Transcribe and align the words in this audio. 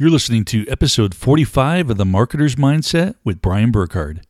You're 0.00 0.10
listening 0.10 0.44
to 0.44 0.64
episode 0.68 1.12
45 1.12 1.90
of 1.90 1.96
The 1.96 2.04
Marketer's 2.04 2.54
Mindset 2.54 3.16
with 3.24 3.42
Brian 3.42 3.72
Burkhardt. 3.72 4.27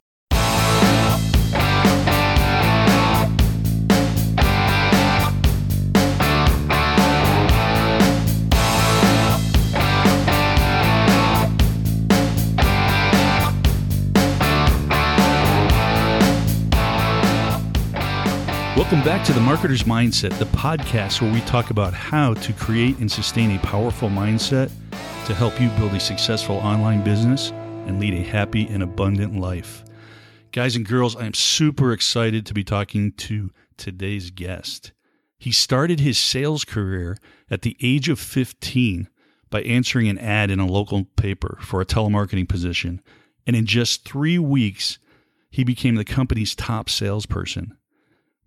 Welcome 18.91 19.05
back 19.05 19.27
to 19.27 19.34
The 19.34 19.41
Marketer's 19.41 19.82
Mindset, 19.82 20.39
the 20.39 20.46
podcast 20.46 21.21
where 21.21 21.30
we 21.30 21.43
talk 21.43 21.68
about 21.68 21.93
how 21.93 22.32
to 22.32 22.52
create 22.54 22.96
and 22.96 23.12
sustain 23.12 23.54
a 23.54 23.59
powerful 23.59 24.09
mindset 24.09 24.71
to 25.27 25.34
help 25.34 25.61
you 25.61 25.68
build 25.77 25.93
a 25.93 26.00
successful 26.00 26.57
online 26.57 27.04
business 27.04 27.50
and 27.85 28.00
lead 28.00 28.14
a 28.14 28.22
happy 28.22 28.66
and 28.66 28.82
abundant 28.82 29.39
life. 29.39 29.85
Guys 30.53 30.75
and 30.75 30.86
girls, 30.86 31.16
I 31.16 31.27
am 31.27 31.35
super 31.35 31.93
excited 31.93 32.46
to 32.46 32.54
be 32.54 32.64
talking 32.64 33.12
to 33.12 33.50
today's 33.77 34.30
guest. 34.30 34.92
He 35.38 35.52
started 35.52 36.00
his 36.00 36.18
sales 36.18 36.64
career 36.64 37.18
at 37.50 37.60
the 37.60 37.77
age 37.82 38.08
of 38.08 38.18
15 38.18 39.06
by 39.50 39.60
answering 39.64 40.08
an 40.08 40.16
ad 40.16 40.50
in 40.50 40.60
a 40.60 40.66
local 40.66 41.05
paper 41.05 41.58
for 41.60 41.82
a 41.82 41.86
telemarketing 41.86 42.48
position. 42.48 43.02
And 43.46 43.55
in 43.55 43.66
just 43.66 44.06
three 44.06 44.38
weeks, 44.38 44.98
he 45.50 45.62
became 45.62 45.96
the 45.96 46.06
company's 46.06 46.55
top 46.55 46.88
salesperson. 46.88 47.77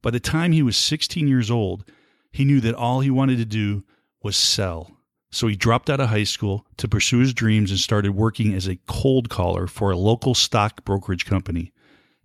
By 0.01 0.11
the 0.11 0.19
time 0.19 0.51
he 0.51 0.63
was 0.63 0.77
16 0.77 1.27
years 1.27 1.51
old, 1.51 1.85
he 2.31 2.45
knew 2.45 2.61
that 2.61 2.75
all 2.75 3.01
he 3.01 3.11
wanted 3.11 3.37
to 3.37 3.45
do 3.45 3.83
was 4.23 4.35
sell. 4.35 4.91
So 5.31 5.47
he 5.47 5.55
dropped 5.55 5.89
out 5.89 5.99
of 5.99 6.09
high 6.09 6.25
school 6.25 6.65
to 6.77 6.87
pursue 6.87 7.19
his 7.19 7.33
dreams 7.33 7.71
and 7.71 7.79
started 7.79 8.15
working 8.15 8.53
as 8.53 8.67
a 8.67 8.79
cold 8.87 9.29
caller 9.29 9.67
for 9.67 9.91
a 9.91 9.97
local 9.97 10.35
stock 10.35 10.83
brokerage 10.83 11.25
company, 11.25 11.71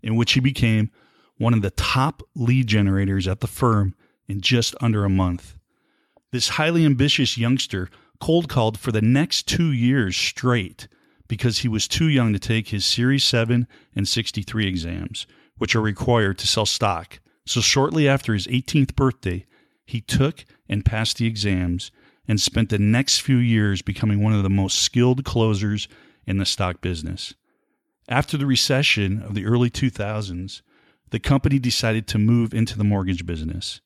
in 0.02 0.16
which 0.16 0.32
he 0.32 0.40
became 0.40 0.90
one 1.38 1.54
of 1.54 1.62
the 1.62 1.70
top 1.70 2.22
lead 2.34 2.66
generators 2.66 3.28
at 3.28 3.40
the 3.40 3.46
firm 3.46 3.94
in 4.26 4.40
just 4.40 4.74
under 4.80 5.04
a 5.04 5.10
month. 5.10 5.56
This 6.32 6.50
highly 6.50 6.84
ambitious 6.84 7.38
youngster 7.38 7.88
cold 8.20 8.48
called 8.48 8.78
for 8.78 8.90
the 8.90 9.02
next 9.02 9.46
two 9.46 9.70
years 9.72 10.16
straight 10.16 10.88
because 11.28 11.58
he 11.58 11.68
was 11.68 11.86
too 11.86 12.08
young 12.08 12.32
to 12.32 12.38
take 12.38 12.68
his 12.68 12.84
Series 12.84 13.24
7 13.24 13.66
and 13.94 14.08
63 14.08 14.66
exams, 14.66 15.26
which 15.58 15.76
are 15.76 15.80
required 15.80 16.38
to 16.38 16.46
sell 16.46 16.66
stock. 16.66 17.20
So 17.46 17.60
shortly 17.60 18.08
after 18.08 18.34
his 18.34 18.46
18th 18.48 18.94
birthday, 18.96 19.46
he 19.86 20.00
took 20.00 20.44
and 20.68 20.84
passed 20.84 21.18
the 21.18 21.26
exams 21.26 21.92
and 22.26 22.40
spent 22.40 22.70
the 22.70 22.78
next 22.78 23.20
few 23.20 23.36
years 23.36 23.82
becoming 23.82 24.20
one 24.20 24.32
of 24.32 24.42
the 24.42 24.50
most 24.50 24.80
skilled 24.80 25.24
closers 25.24 25.86
in 26.26 26.38
the 26.38 26.44
stock 26.44 26.80
business. 26.80 27.34
After 28.08 28.36
the 28.36 28.46
recession 28.46 29.22
of 29.22 29.34
the 29.34 29.46
early 29.46 29.70
2000s, 29.70 30.60
the 31.10 31.20
company 31.20 31.60
decided 31.60 32.08
to 32.08 32.18
move 32.18 32.52
into 32.52 32.76
the 32.76 32.84
mortgage 32.84 33.24
business. 33.24 33.80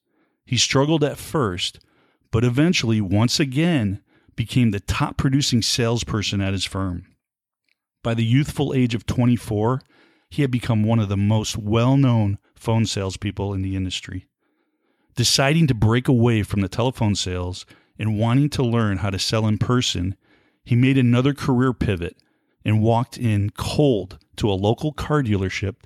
He 0.47 0.57
struggled 0.57 1.05
at 1.05 1.19
first, 1.19 1.81
but 2.31 2.45
eventually, 2.45 3.01
once 3.01 3.39
again, 3.39 4.01
became 4.37 4.71
the 4.71 4.81
top 4.81 5.19
producing 5.19 5.61
salesperson 5.61 6.41
at 6.41 6.55
his 6.55 6.65
firm. 6.65 7.07
By 8.03 8.15
the 8.15 8.25
youthful 8.25 8.73
age 8.73 8.95
of 8.95 9.05
24, 9.05 9.83
he 10.31 10.43
had 10.43 10.51
become 10.51 10.83
one 10.83 10.99
of 10.99 11.11
the 11.11 11.17
most 11.17 11.59
well 11.59 11.99
known 11.99 12.39
phone 12.61 12.87
salespeople 12.87 13.55
in 13.55 13.63
the 13.63 13.77
industry. 13.77 14.27
Deciding 15.17 15.67
to 15.67 15.75
break 15.75 16.09
away 16.09 16.43
from 16.43 16.61
the 16.61 16.69
telephone 16.69 17.15
sales 17.15 17.67
and 17.99 18.19
wanting 18.19 18.49
to 18.51 18.63
learn 18.63 18.99
how 18.99 19.11
to 19.11 19.19
sell 19.19 19.47
in 19.47 19.59
person, 19.59 20.17
he 20.65 20.77
made 20.77 20.99
another 20.99 21.35
career 21.35 21.73
pivot 21.73 22.17
and 22.65 22.83
walked 22.83 23.19
in 23.19 23.51
cold 23.51 24.19
to 24.37 24.51
a 24.51 24.53
local 24.53 24.93
car 24.93 25.23
dealership, 25.23 25.77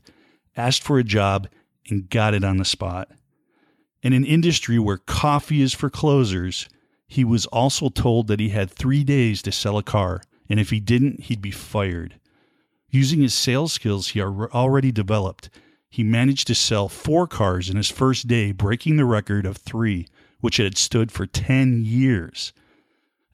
asked 0.56 0.82
for 0.82 0.98
a 0.98 1.04
job, 1.04 1.48
and 1.88 2.10
got 2.10 2.34
it 2.34 2.44
on 2.44 2.56
the 2.56 2.64
spot. 2.64 3.10
In 4.02 4.12
an 4.12 4.24
industry 4.24 4.78
where 4.78 4.98
coffee 4.98 5.62
is 5.62 5.72
for 5.72 5.90
closers, 5.90 6.68
he 7.06 7.24
was 7.24 7.46
also 7.46 7.88
told 7.88 8.26
that 8.26 8.40
he 8.40 8.50
had 8.50 8.70
three 8.70 9.04
days 9.04 9.42
to 9.42 9.52
sell 9.52 9.78
a 9.78 9.82
car, 9.82 10.22
and 10.48 10.58
if 10.58 10.70
he 10.70 10.80
didn't, 10.80 11.20
he'd 11.20 11.42
be 11.42 11.50
fired. 11.50 12.18
Using 12.90 13.22
his 13.22 13.34
sales 13.34 13.72
skills 13.72 14.08
he 14.08 14.22
already 14.22 14.92
developed, 14.92 15.50
he 15.94 16.02
managed 16.02 16.48
to 16.48 16.56
sell 16.56 16.88
four 16.88 17.24
cars 17.24 17.70
in 17.70 17.76
his 17.76 17.88
first 17.88 18.26
day, 18.26 18.50
breaking 18.50 18.96
the 18.96 19.04
record 19.04 19.46
of 19.46 19.56
three 19.56 20.08
which 20.40 20.56
had 20.56 20.76
stood 20.76 21.12
for 21.12 21.24
10 21.24 21.84
years. 21.84 22.52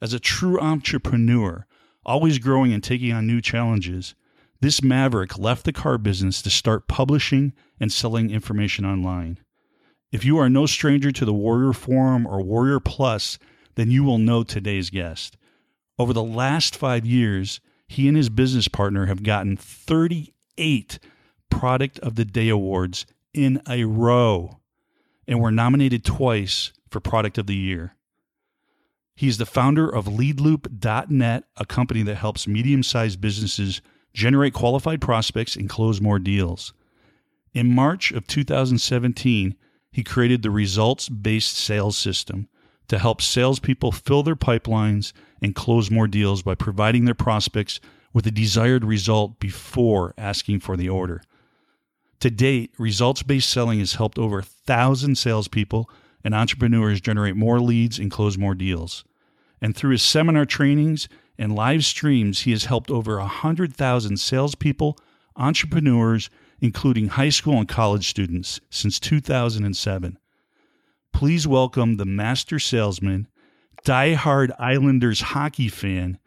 As 0.02 0.12
a 0.12 0.20
true 0.20 0.60
entrepreneur, 0.60 1.64
always 2.04 2.38
growing 2.38 2.70
and 2.74 2.84
taking 2.84 3.14
on 3.14 3.26
new 3.26 3.40
challenges, 3.40 4.14
this 4.60 4.82
maverick 4.82 5.38
left 5.38 5.64
the 5.64 5.72
car 5.72 5.96
business 5.96 6.42
to 6.42 6.50
start 6.50 6.86
publishing 6.86 7.54
and 7.80 7.90
selling 7.90 8.28
information 8.28 8.84
online. 8.84 9.38
If 10.12 10.26
you 10.26 10.36
are 10.36 10.50
no 10.50 10.66
stranger 10.66 11.10
to 11.12 11.24
the 11.24 11.32
Warrior 11.32 11.72
Forum 11.72 12.26
or 12.26 12.42
Warrior 12.42 12.80
Plus, 12.80 13.38
then 13.76 13.90
you 13.90 14.04
will 14.04 14.18
know 14.18 14.42
today's 14.42 14.90
guest. 14.90 15.38
Over 15.98 16.12
the 16.12 16.22
last 16.22 16.76
five 16.76 17.06
years, 17.06 17.62
he 17.88 18.06
and 18.06 18.18
his 18.18 18.28
business 18.28 18.68
partner 18.68 19.06
have 19.06 19.22
gotten 19.22 19.56
38 19.56 20.98
Product 21.50 21.98
of 22.00 22.14
the 22.14 22.24
Day 22.24 22.48
awards 22.48 23.06
in 23.34 23.60
a 23.68 23.84
row 23.84 24.60
and 25.26 25.40
were 25.40 25.50
nominated 25.50 26.04
twice 26.04 26.72
for 26.88 27.00
Product 27.00 27.38
of 27.38 27.46
the 27.46 27.56
Year. 27.56 27.94
He's 29.14 29.38
the 29.38 29.46
founder 29.46 29.88
of 29.88 30.06
LeadLoop.net, 30.06 31.44
a 31.56 31.66
company 31.66 32.02
that 32.02 32.14
helps 32.14 32.48
medium 32.48 32.82
sized 32.82 33.20
businesses 33.20 33.82
generate 34.14 34.54
qualified 34.54 35.00
prospects 35.00 35.56
and 35.56 35.68
close 35.68 36.00
more 36.00 36.18
deals. 36.18 36.72
In 37.52 37.74
March 37.74 38.12
of 38.12 38.26
2017, 38.26 39.56
he 39.92 40.04
created 40.04 40.42
the 40.42 40.50
results 40.50 41.08
based 41.08 41.56
sales 41.56 41.98
system 41.98 42.48
to 42.88 42.98
help 42.98 43.20
salespeople 43.20 43.92
fill 43.92 44.22
their 44.22 44.36
pipelines 44.36 45.12
and 45.42 45.54
close 45.54 45.90
more 45.90 46.08
deals 46.08 46.42
by 46.42 46.54
providing 46.54 47.04
their 47.04 47.14
prospects 47.14 47.80
with 48.12 48.24
the 48.24 48.30
desired 48.30 48.84
result 48.84 49.38
before 49.38 50.14
asking 50.18 50.60
for 50.60 50.76
the 50.76 50.88
order. 50.88 51.22
To 52.20 52.30
date, 52.30 52.74
results 52.78 53.22
based 53.22 53.48
selling 53.48 53.78
has 53.78 53.94
helped 53.94 54.18
over 54.18 54.40
a 54.40 54.44
thousand 54.44 55.16
salespeople 55.16 55.88
and 56.22 56.34
entrepreneurs 56.34 57.00
generate 57.00 57.34
more 57.34 57.60
leads 57.60 57.98
and 57.98 58.10
close 58.10 58.36
more 58.36 58.54
deals. 58.54 59.04
And 59.62 59.74
through 59.74 59.92
his 59.92 60.02
seminar 60.02 60.44
trainings 60.44 61.08
and 61.38 61.54
live 61.54 61.84
streams, 61.84 62.42
he 62.42 62.50
has 62.50 62.66
helped 62.66 62.90
over 62.90 63.16
a 63.16 63.20
100,000 63.20 64.18
salespeople, 64.18 64.98
entrepreneurs, 65.36 66.28
including 66.60 67.08
high 67.08 67.30
school 67.30 67.58
and 67.58 67.68
college 67.68 68.08
students, 68.08 68.60
since 68.68 69.00
2007. 69.00 70.18
Please 71.12 71.46
welcome 71.46 71.96
the 71.96 72.04
master 72.04 72.58
salesman, 72.58 73.28
die-hard 73.84 74.52
Islanders 74.58 75.20
hockey 75.20 75.68
fan, 75.68 76.18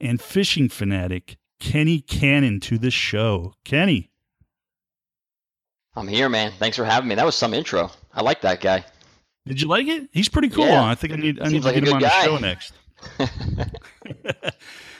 and 0.00 0.20
fishing 0.20 0.68
fanatic, 0.68 1.36
Kenny 1.58 2.00
Cannon, 2.00 2.60
to 2.60 2.78
the 2.78 2.92
show. 2.92 3.54
Kenny. 3.64 4.11
I'm 5.94 6.08
here, 6.08 6.28
man. 6.28 6.52
Thanks 6.58 6.76
for 6.76 6.84
having 6.84 7.08
me. 7.08 7.14
That 7.14 7.26
was 7.26 7.34
some 7.34 7.52
intro. 7.54 7.90
I 8.14 8.22
like 8.22 8.40
that 8.42 8.60
guy. 8.60 8.84
Did 9.46 9.60
you 9.60 9.68
like 9.68 9.86
it? 9.86 10.08
He's 10.12 10.28
pretty 10.28 10.48
cool. 10.48 10.66
Yeah. 10.66 10.84
I 10.84 10.94
think 10.94 11.12
I 11.12 11.16
need 11.16 11.40
I 11.40 11.48
need 11.48 11.62
to 11.62 11.72
get 11.72 11.86
him 11.86 11.94
on 11.94 12.00
guy. 12.00 12.08
the 12.08 12.24
show 12.24 12.38
next. 12.38 12.72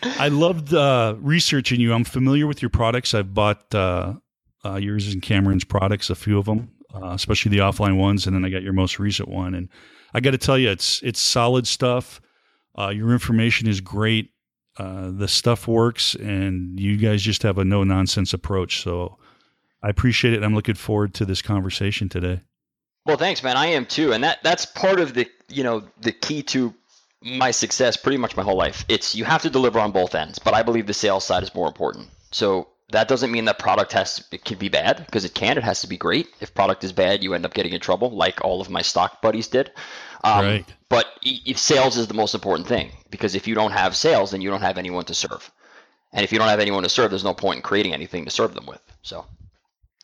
I 0.18 0.28
loved 0.28 0.74
uh, 0.74 1.14
researching 1.20 1.80
you. 1.80 1.92
I'm 1.92 2.04
familiar 2.04 2.46
with 2.46 2.60
your 2.60 2.68
products. 2.68 3.14
I've 3.14 3.32
bought 3.32 3.72
uh, 3.74 4.14
uh, 4.64 4.74
yours 4.76 5.12
and 5.12 5.22
Cameron's 5.22 5.64
products, 5.64 6.10
a 6.10 6.16
few 6.16 6.38
of 6.38 6.46
them, 6.46 6.72
uh, 6.92 7.10
especially 7.10 7.50
the 7.50 7.58
offline 7.58 7.96
ones, 7.96 8.26
and 8.26 8.34
then 8.34 8.44
I 8.44 8.50
got 8.50 8.62
your 8.62 8.72
most 8.72 8.98
recent 8.98 9.28
one. 9.28 9.54
And 9.54 9.68
I 10.12 10.20
got 10.20 10.32
to 10.32 10.38
tell 10.38 10.58
you, 10.58 10.70
it's 10.70 11.00
it's 11.02 11.20
solid 11.20 11.66
stuff. 11.66 12.20
Uh, 12.76 12.88
your 12.88 13.12
information 13.12 13.68
is 13.68 13.80
great. 13.80 14.30
Uh, 14.76 15.10
the 15.12 15.28
stuff 15.28 15.68
works, 15.68 16.14
and 16.16 16.80
you 16.80 16.96
guys 16.96 17.22
just 17.22 17.42
have 17.44 17.58
a 17.58 17.64
no 17.64 17.84
nonsense 17.84 18.32
approach. 18.32 18.82
So 18.82 19.18
I 19.82 19.88
appreciate 19.88 20.34
it. 20.34 20.42
I'm 20.42 20.54
looking 20.54 20.74
forward 20.74 21.14
to 21.14 21.24
this 21.24 21.42
conversation 21.42 22.08
today. 22.08 22.40
Well, 23.04 23.16
thanks, 23.16 23.42
man. 23.42 23.56
I 23.56 23.66
am 23.66 23.86
too, 23.86 24.12
and 24.12 24.22
that 24.22 24.42
that's 24.42 24.64
part 24.64 25.00
of 25.00 25.14
the 25.14 25.28
you 25.48 25.64
know 25.64 25.82
the 26.00 26.12
key 26.12 26.42
to 26.44 26.72
my 27.20 27.50
success 27.50 27.96
pretty 27.96 28.16
much 28.16 28.36
my 28.36 28.42
whole 28.42 28.56
life. 28.56 28.84
It's 28.88 29.14
you 29.14 29.24
have 29.24 29.42
to 29.42 29.50
deliver 29.50 29.80
on 29.80 29.92
both 29.92 30.14
ends, 30.14 30.38
but 30.38 30.54
I 30.54 30.62
believe 30.62 30.86
the 30.86 30.94
sales 30.94 31.24
side 31.24 31.42
is 31.42 31.54
more 31.54 31.66
important. 31.66 32.08
So 32.30 32.68
that 32.90 33.08
doesn't 33.08 33.32
mean 33.32 33.46
that 33.46 33.58
product 33.58 33.92
has 33.92 34.16
to, 34.16 34.24
it 34.32 34.44
can 34.44 34.58
be 34.58 34.68
bad 34.68 34.98
because 35.06 35.24
it 35.24 35.34
can. 35.34 35.58
It 35.58 35.64
has 35.64 35.80
to 35.80 35.88
be 35.88 35.96
great. 35.96 36.28
If 36.40 36.54
product 36.54 36.84
is 36.84 36.92
bad, 36.92 37.24
you 37.24 37.34
end 37.34 37.44
up 37.44 37.54
getting 37.54 37.72
in 37.72 37.80
trouble, 37.80 38.10
like 38.10 38.44
all 38.44 38.60
of 38.60 38.70
my 38.70 38.82
stock 38.82 39.20
buddies 39.20 39.48
did. 39.48 39.72
Um, 40.22 40.44
right. 40.44 40.74
But 40.88 41.06
if 41.22 41.58
sales 41.58 41.96
is 41.96 42.06
the 42.06 42.14
most 42.14 42.34
important 42.34 42.68
thing 42.68 42.92
because 43.10 43.34
if 43.34 43.48
you 43.48 43.54
don't 43.54 43.72
have 43.72 43.96
sales, 43.96 44.30
then 44.30 44.42
you 44.42 44.50
don't 44.50 44.62
have 44.62 44.78
anyone 44.78 45.04
to 45.06 45.14
serve, 45.14 45.50
and 46.12 46.22
if 46.22 46.32
you 46.32 46.38
don't 46.38 46.48
have 46.48 46.60
anyone 46.60 46.84
to 46.84 46.88
serve, 46.88 47.10
there's 47.10 47.24
no 47.24 47.34
point 47.34 47.56
in 47.56 47.62
creating 47.62 47.94
anything 47.94 48.24
to 48.26 48.30
serve 48.30 48.54
them 48.54 48.66
with. 48.66 48.80
So. 49.02 49.26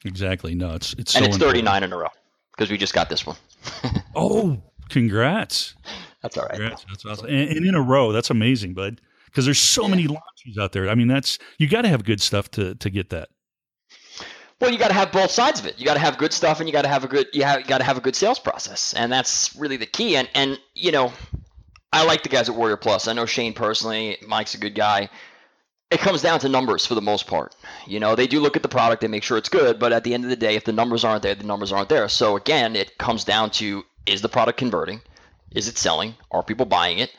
Exactly. 0.08 0.54
No, 0.54 0.74
it's 0.74 0.94
it's 0.94 1.14
and 1.14 1.24
so 1.26 1.28
it's 1.28 1.38
39 1.38 1.84
in 1.84 1.92
a 1.92 1.96
row 1.96 2.08
because 2.56 2.70
we 2.70 2.78
just 2.78 2.94
got 2.94 3.08
this 3.08 3.26
one. 3.26 3.36
oh, 4.16 4.60
congrats! 4.88 5.74
That's 6.22 6.36
all 6.36 6.44
right. 6.44 6.54
Congrats. 6.54 6.84
That's 6.88 7.04
awesome. 7.04 7.26
And, 7.26 7.50
and, 7.50 7.66
in 7.66 7.74
a 7.74 7.82
row, 7.82 8.10
that's 8.10 8.30
amazing, 8.30 8.74
bud. 8.74 9.00
because 9.26 9.44
there's 9.44 9.60
so 9.60 9.86
many 9.86 10.06
launches 10.06 10.58
out 10.58 10.72
there. 10.72 10.88
I 10.88 10.94
mean, 10.94 11.08
that's 11.08 11.38
you 11.58 11.68
got 11.68 11.82
to 11.82 11.88
have 11.88 12.04
good 12.04 12.20
stuff 12.20 12.50
to 12.52 12.74
to 12.74 12.90
get 12.90 13.10
that. 13.10 13.28
Well, 14.60 14.72
you 14.72 14.78
got 14.78 14.88
to 14.88 14.94
have 14.94 15.12
both 15.12 15.30
sides 15.30 15.60
of 15.60 15.66
it. 15.66 15.78
You 15.78 15.84
got 15.84 15.94
to 15.94 16.00
have 16.00 16.18
good 16.18 16.32
stuff, 16.32 16.58
and 16.58 16.68
you 16.68 16.72
got 16.72 16.82
to 16.82 16.88
have 16.88 17.04
a 17.04 17.08
good 17.08 17.28
you, 17.32 17.44
have, 17.44 17.60
you 17.60 17.66
got 17.66 17.78
to 17.78 17.84
have 17.84 17.98
a 17.98 18.00
good 18.00 18.16
sales 18.16 18.38
process, 18.38 18.94
and 18.94 19.12
that's 19.12 19.54
really 19.54 19.76
the 19.76 19.86
key. 19.86 20.16
And 20.16 20.28
and 20.34 20.58
you 20.74 20.90
know, 20.90 21.12
I 21.92 22.04
like 22.04 22.22
the 22.22 22.28
guys 22.30 22.48
at 22.48 22.56
Warrior 22.56 22.78
Plus. 22.78 23.08
I 23.08 23.12
know 23.12 23.26
Shane 23.26 23.52
personally. 23.52 24.16
Mike's 24.26 24.54
a 24.54 24.58
good 24.58 24.74
guy. 24.74 25.10
It 25.90 26.00
comes 26.00 26.20
down 26.20 26.40
to 26.40 26.48
numbers 26.48 26.84
for 26.84 26.94
the 26.94 27.00
most 27.00 27.26
part. 27.26 27.56
You 27.86 27.98
know, 27.98 28.14
they 28.14 28.26
do 28.26 28.40
look 28.40 28.56
at 28.56 28.62
the 28.62 28.68
product, 28.68 29.00
they 29.00 29.08
make 29.08 29.22
sure 29.22 29.38
it's 29.38 29.48
good, 29.48 29.78
but 29.78 29.92
at 29.92 30.04
the 30.04 30.12
end 30.12 30.24
of 30.24 30.30
the 30.30 30.36
day, 30.36 30.54
if 30.54 30.64
the 30.64 30.72
numbers 30.72 31.02
aren't 31.02 31.22
there, 31.22 31.34
the 31.34 31.44
numbers 31.44 31.72
aren't 31.72 31.88
there. 31.88 32.08
So 32.08 32.36
again, 32.36 32.76
it 32.76 32.98
comes 32.98 33.24
down 33.24 33.50
to 33.52 33.84
is 34.06 34.22
the 34.22 34.28
product 34.28 34.58
converting? 34.58 35.00
Is 35.52 35.68
it 35.68 35.78
selling? 35.78 36.14
Are 36.30 36.42
people 36.42 36.66
buying 36.66 36.98
it? 36.98 37.12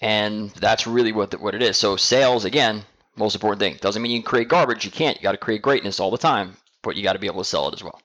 And 0.00 0.50
that's 0.50 0.86
really 0.86 1.12
what 1.12 1.30
the, 1.30 1.38
what 1.38 1.54
it 1.54 1.62
is. 1.62 1.76
So 1.76 1.96
sales, 1.96 2.44
again, 2.44 2.82
most 3.16 3.34
important 3.34 3.60
thing. 3.60 3.76
Doesn't 3.80 4.02
mean 4.02 4.12
you 4.12 4.20
can 4.20 4.28
create 4.28 4.48
garbage. 4.48 4.84
You 4.84 4.90
can't. 4.90 5.16
You 5.16 5.22
got 5.22 5.32
to 5.32 5.38
create 5.38 5.62
greatness 5.62 6.00
all 6.00 6.10
the 6.10 6.18
time, 6.18 6.56
but 6.82 6.96
you 6.96 7.02
got 7.02 7.12
to 7.12 7.18
be 7.18 7.26
able 7.26 7.42
to 7.42 7.48
sell 7.48 7.68
it 7.68 7.74
as 7.74 7.82
well. 7.82 8.00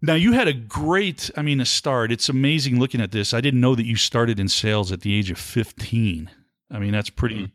Now 0.00 0.14
you 0.14 0.32
had 0.32 0.48
a 0.48 0.52
great, 0.52 1.30
I 1.36 1.42
mean, 1.42 1.60
a 1.60 1.64
start. 1.64 2.10
It's 2.10 2.28
amazing 2.28 2.78
looking 2.78 3.00
at 3.00 3.12
this. 3.12 3.32
I 3.32 3.40
didn't 3.40 3.60
know 3.60 3.74
that 3.74 3.86
you 3.86 3.96
started 3.96 4.40
in 4.40 4.48
sales 4.48 4.90
at 4.92 5.02
the 5.02 5.14
age 5.14 5.30
of 5.30 5.38
15. 5.38 6.30
I 6.70 6.78
mean, 6.78 6.92
that's 6.92 7.10
pretty, 7.10 7.36
mm-hmm. 7.36 7.52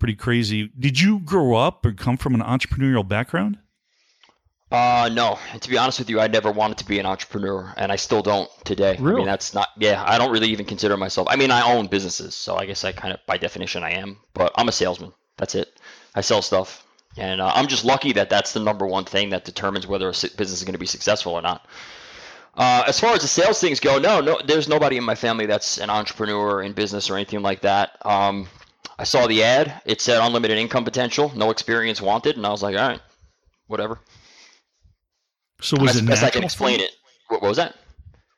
Pretty 0.00 0.16
crazy. 0.16 0.72
Did 0.76 0.98
you 0.98 1.20
grow 1.20 1.54
up 1.54 1.86
or 1.86 1.92
come 1.92 2.16
from 2.16 2.34
an 2.34 2.40
entrepreneurial 2.40 3.06
background? 3.06 3.58
Uh, 4.72 5.10
no. 5.12 5.38
To 5.60 5.68
be 5.68 5.76
honest 5.76 5.98
with 5.98 6.10
you, 6.10 6.20
I 6.20 6.28
never 6.28 6.50
wanted 6.50 6.78
to 6.78 6.84
be 6.84 6.98
an 6.98 7.06
entrepreneur, 7.06 7.72
and 7.76 7.90
I 7.92 7.96
still 7.96 8.22
don't 8.22 8.48
today. 8.64 8.96
Really? 9.00 9.16
I 9.16 9.18
mean, 9.18 9.26
that's 9.26 9.52
not. 9.52 9.68
Yeah, 9.76 10.02
I 10.06 10.16
don't 10.16 10.30
really 10.30 10.48
even 10.48 10.64
consider 10.64 10.96
myself. 10.96 11.28
I 11.30 11.36
mean, 11.36 11.50
I 11.50 11.72
own 11.72 11.86
businesses, 11.86 12.34
so 12.34 12.56
I 12.56 12.66
guess 12.66 12.84
I 12.84 12.92
kind 12.92 13.12
of, 13.12 13.20
by 13.26 13.36
definition, 13.36 13.82
I 13.82 13.92
am. 13.92 14.18
But 14.32 14.52
I'm 14.56 14.68
a 14.68 14.72
salesman. 14.72 15.12
That's 15.36 15.54
it. 15.54 15.80
I 16.14 16.20
sell 16.20 16.42
stuff, 16.42 16.86
and 17.16 17.40
uh, 17.40 17.50
I'm 17.54 17.66
just 17.66 17.84
lucky 17.84 18.12
that 18.12 18.30
that's 18.30 18.52
the 18.52 18.60
number 18.60 18.86
one 18.86 19.04
thing 19.04 19.30
that 19.30 19.44
determines 19.44 19.86
whether 19.86 20.08
a 20.08 20.12
business 20.12 20.52
is 20.52 20.64
going 20.64 20.74
to 20.74 20.78
be 20.78 20.86
successful 20.86 21.32
or 21.32 21.42
not. 21.42 21.66
Uh, 22.56 22.84
as 22.86 22.98
far 22.98 23.14
as 23.14 23.22
the 23.22 23.28
sales 23.28 23.60
things 23.60 23.80
go, 23.80 23.98
no, 23.98 24.20
no, 24.20 24.38
there's 24.44 24.68
nobody 24.68 24.96
in 24.96 25.04
my 25.04 25.14
family 25.14 25.46
that's 25.46 25.78
an 25.78 25.88
entrepreneur 25.88 26.62
in 26.62 26.72
business 26.72 27.08
or 27.08 27.16
anything 27.16 27.42
like 27.42 27.62
that. 27.62 27.96
Um, 28.04 28.48
I 29.00 29.04
saw 29.04 29.26
the 29.26 29.42
ad; 29.42 29.80
it 29.84 30.00
said 30.00 30.20
unlimited 30.20 30.58
income 30.58 30.84
potential, 30.84 31.32
no 31.34 31.50
experience 31.50 32.00
wanted, 32.00 32.36
and 32.36 32.46
I 32.46 32.50
was 32.50 32.62
like, 32.62 32.76
all 32.76 32.88
right, 32.88 33.00
whatever. 33.66 33.98
So 35.60 35.76
was 35.80 35.90
as, 35.90 35.96
it 35.96 36.04
natural? 36.04 36.26
I 36.26 36.30
can 36.30 36.44
explain 36.44 36.80
it. 36.80 36.90
What, 37.28 37.42
what 37.42 37.48
was 37.48 37.56
that? 37.56 37.74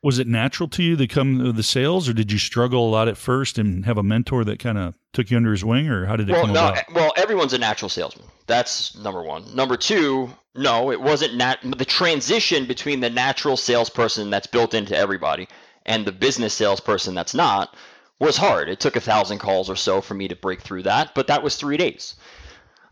was 0.03 0.19
it 0.19 0.27
natural 0.27 0.69
to 0.69 0.83
you 0.83 0.97
to 0.97 1.07
come 1.07 1.39
to 1.39 1.53
the 1.53 1.63
sales 1.63 2.09
or 2.09 2.13
did 2.13 2.33
you 2.33 2.39
struggle 2.39 2.89
a 2.89 2.91
lot 2.91 3.09
at 3.09 3.17
first 3.17 3.57
and 3.57 3.87
have 3.87 3.97
a 3.97 4.03
mentor 4.03 4.45
that 4.45 4.59
kind 4.59 4.77
of 4.77 4.95
took 5.13 5.31
you 5.31 5.37
under 5.37 5.53
his 5.53 5.65
wing 5.65 5.89
or 5.89 6.07
how 6.07 6.17
did 6.17 6.29
it 6.29 6.33
well, 6.33 6.43
come 6.43 6.53
no, 6.53 6.69
about 6.69 6.93
well 6.93 7.13
everyone's 7.17 7.53
a 7.53 7.59
natural 7.59 7.89
salesman 7.89 8.27
that's 8.47 8.97
number 8.99 9.23
one 9.23 9.55
number 9.55 9.77
two 9.77 10.29
no 10.55 10.91
it 10.91 11.01
wasn't 11.01 11.35
nat- 11.35 11.59
the 11.63 11.85
transition 11.85 12.67
between 12.67 13.01
the 13.01 13.11
natural 13.11 13.57
salesperson 13.57 14.31
that's 14.31 14.47
built 14.47 14.75
into 14.75 14.97
everybody 14.97 15.49
and 15.87 16.05
the 16.05 16.13
business 16.13 16.53
salesperson 16.53 17.15
that's 17.15 17.35
not 17.35 17.77
was 18.23 18.37
hard 18.37 18.69
it 18.69 18.81
took 18.81 18.97
a 18.97 19.01
thousand 19.01 19.39
calls 19.39 19.69
or 19.69 19.77
so 19.77 20.01
for 20.01 20.15
me 20.15 20.29
to 20.29 20.37
break 20.37 20.61
through 20.61 20.83
that 20.83 21.15
but 21.15 21.27
that 21.27 21.43
was 21.43 21.57
three 21.57 21.77
days 21.77 22.17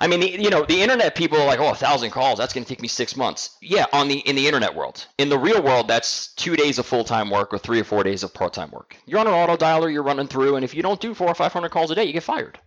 I 0.02 0.06
mean, 0.06 0.20
the, 0.20 0.30
you 0.30 0.48
know, 0.48 0.64
the 0.64 0.80
internet 0.80 1.14
people 1.14 1.38
are 1.38 1.44
like, 1.44 1.60
oh, 1.60 1.72
a 1.72 1.74
thousand 1.74 2.10
calls, 2.10 2.38
that's 2.38 2.54
going 2.54 2.64
to 2.64 2.68
take 2.68 2.80
me 2.80 2.88
six 2.88 3.16
months. 3.16 3.58
Yeah, 3.60 3.84
on 3.92 4.08
the 4.08 4.20
in 4.20 4.34
the 4.34 4.46
internet 4.46 4.74
world. 4.74 5.06
In 5.18 5.28
the 5.28 5.38
real 5.38 5.62
world, 5.62 5.88
that's 5.88 6.28
two 6.34 6.56
days 6.56 6.78
of 6.78 6.86
full 6.86 7.04
time 7.04 7.28
work 7.28 7.52
or 7.52 7.58
three 7.58 7.80
or 7.80 7.84
four 7.84 8.02
days 8.02 8.22
of 8.22 8.32
part 8.32 8.54
time 8.54 8.70
work. 8.70 8.96
You're 9.04 9.20
on 9.20 9.26
an 9.26 9.34
auto 9.34 9.58
dialer, 9.58 9.92
you're 9.92 10.02
running 10.02 10.26
through, 10.26 10.56
and 10.56 10.64
if 10.64 10.74
you 10.74 10.82
don't 10.82 11.00
do 11.00 11.12
four 11.12 11.28
or 11.28 11.34
five 11.34 11.52
hundred 11.52 11.68
calls 11.68 11.90
a 11.90 11.94
day, 11.94 12.04
you 12.04 12.14
get 12.14 12.22
fired. 12.22 12.58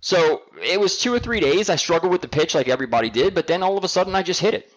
So 0.00 0.42
it 0.62 0.78
was 0.78 0.98
two 0.98 1.12
or 1.12 1.18
three 1.18 1.40
days. 1.40 1.70
I 1.70 1.76
struggled 1.76 2.12
with 2.12 2.20
the 2.20 2.28
pitch 2.28 2.54
like 2.54 2.68
everybody 2.68 3.08
did, 3.08 3.34
but 3.34 3.46
then 3.46 3.62
all 3.62 3.78
of 3.78 3.84
a 3.84 3.88
sudden 3.88 4.14
I 4.14 4.22
just 4.22 4.40
hit 4.40 4.52
it. 4.52 4.70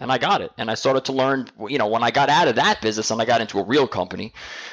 And 0.00 0.12
I 0.12 0.18
got 0.18 0.40
it. 0.40 0.52
And 0.56 0.70
I 0.70 0.74
started 0.74 1.04
to 1.06 1.12
learn, 1.12 1.48
you 1.68 1.78
know, 1.78 1.88
when 1.88 2.04
I 2.04 2.10
got 2.10 2.28
out 2.28 2.46
of 2.46 2.54
that 2.54 2.80
business 2.80 3.10
and 3.10 3.20
I 3.20 3.24
got 3.24 3.40
into 3.40 3.58
a 3.58 3.64
real 3.64 3.88
company, 3.88 4.32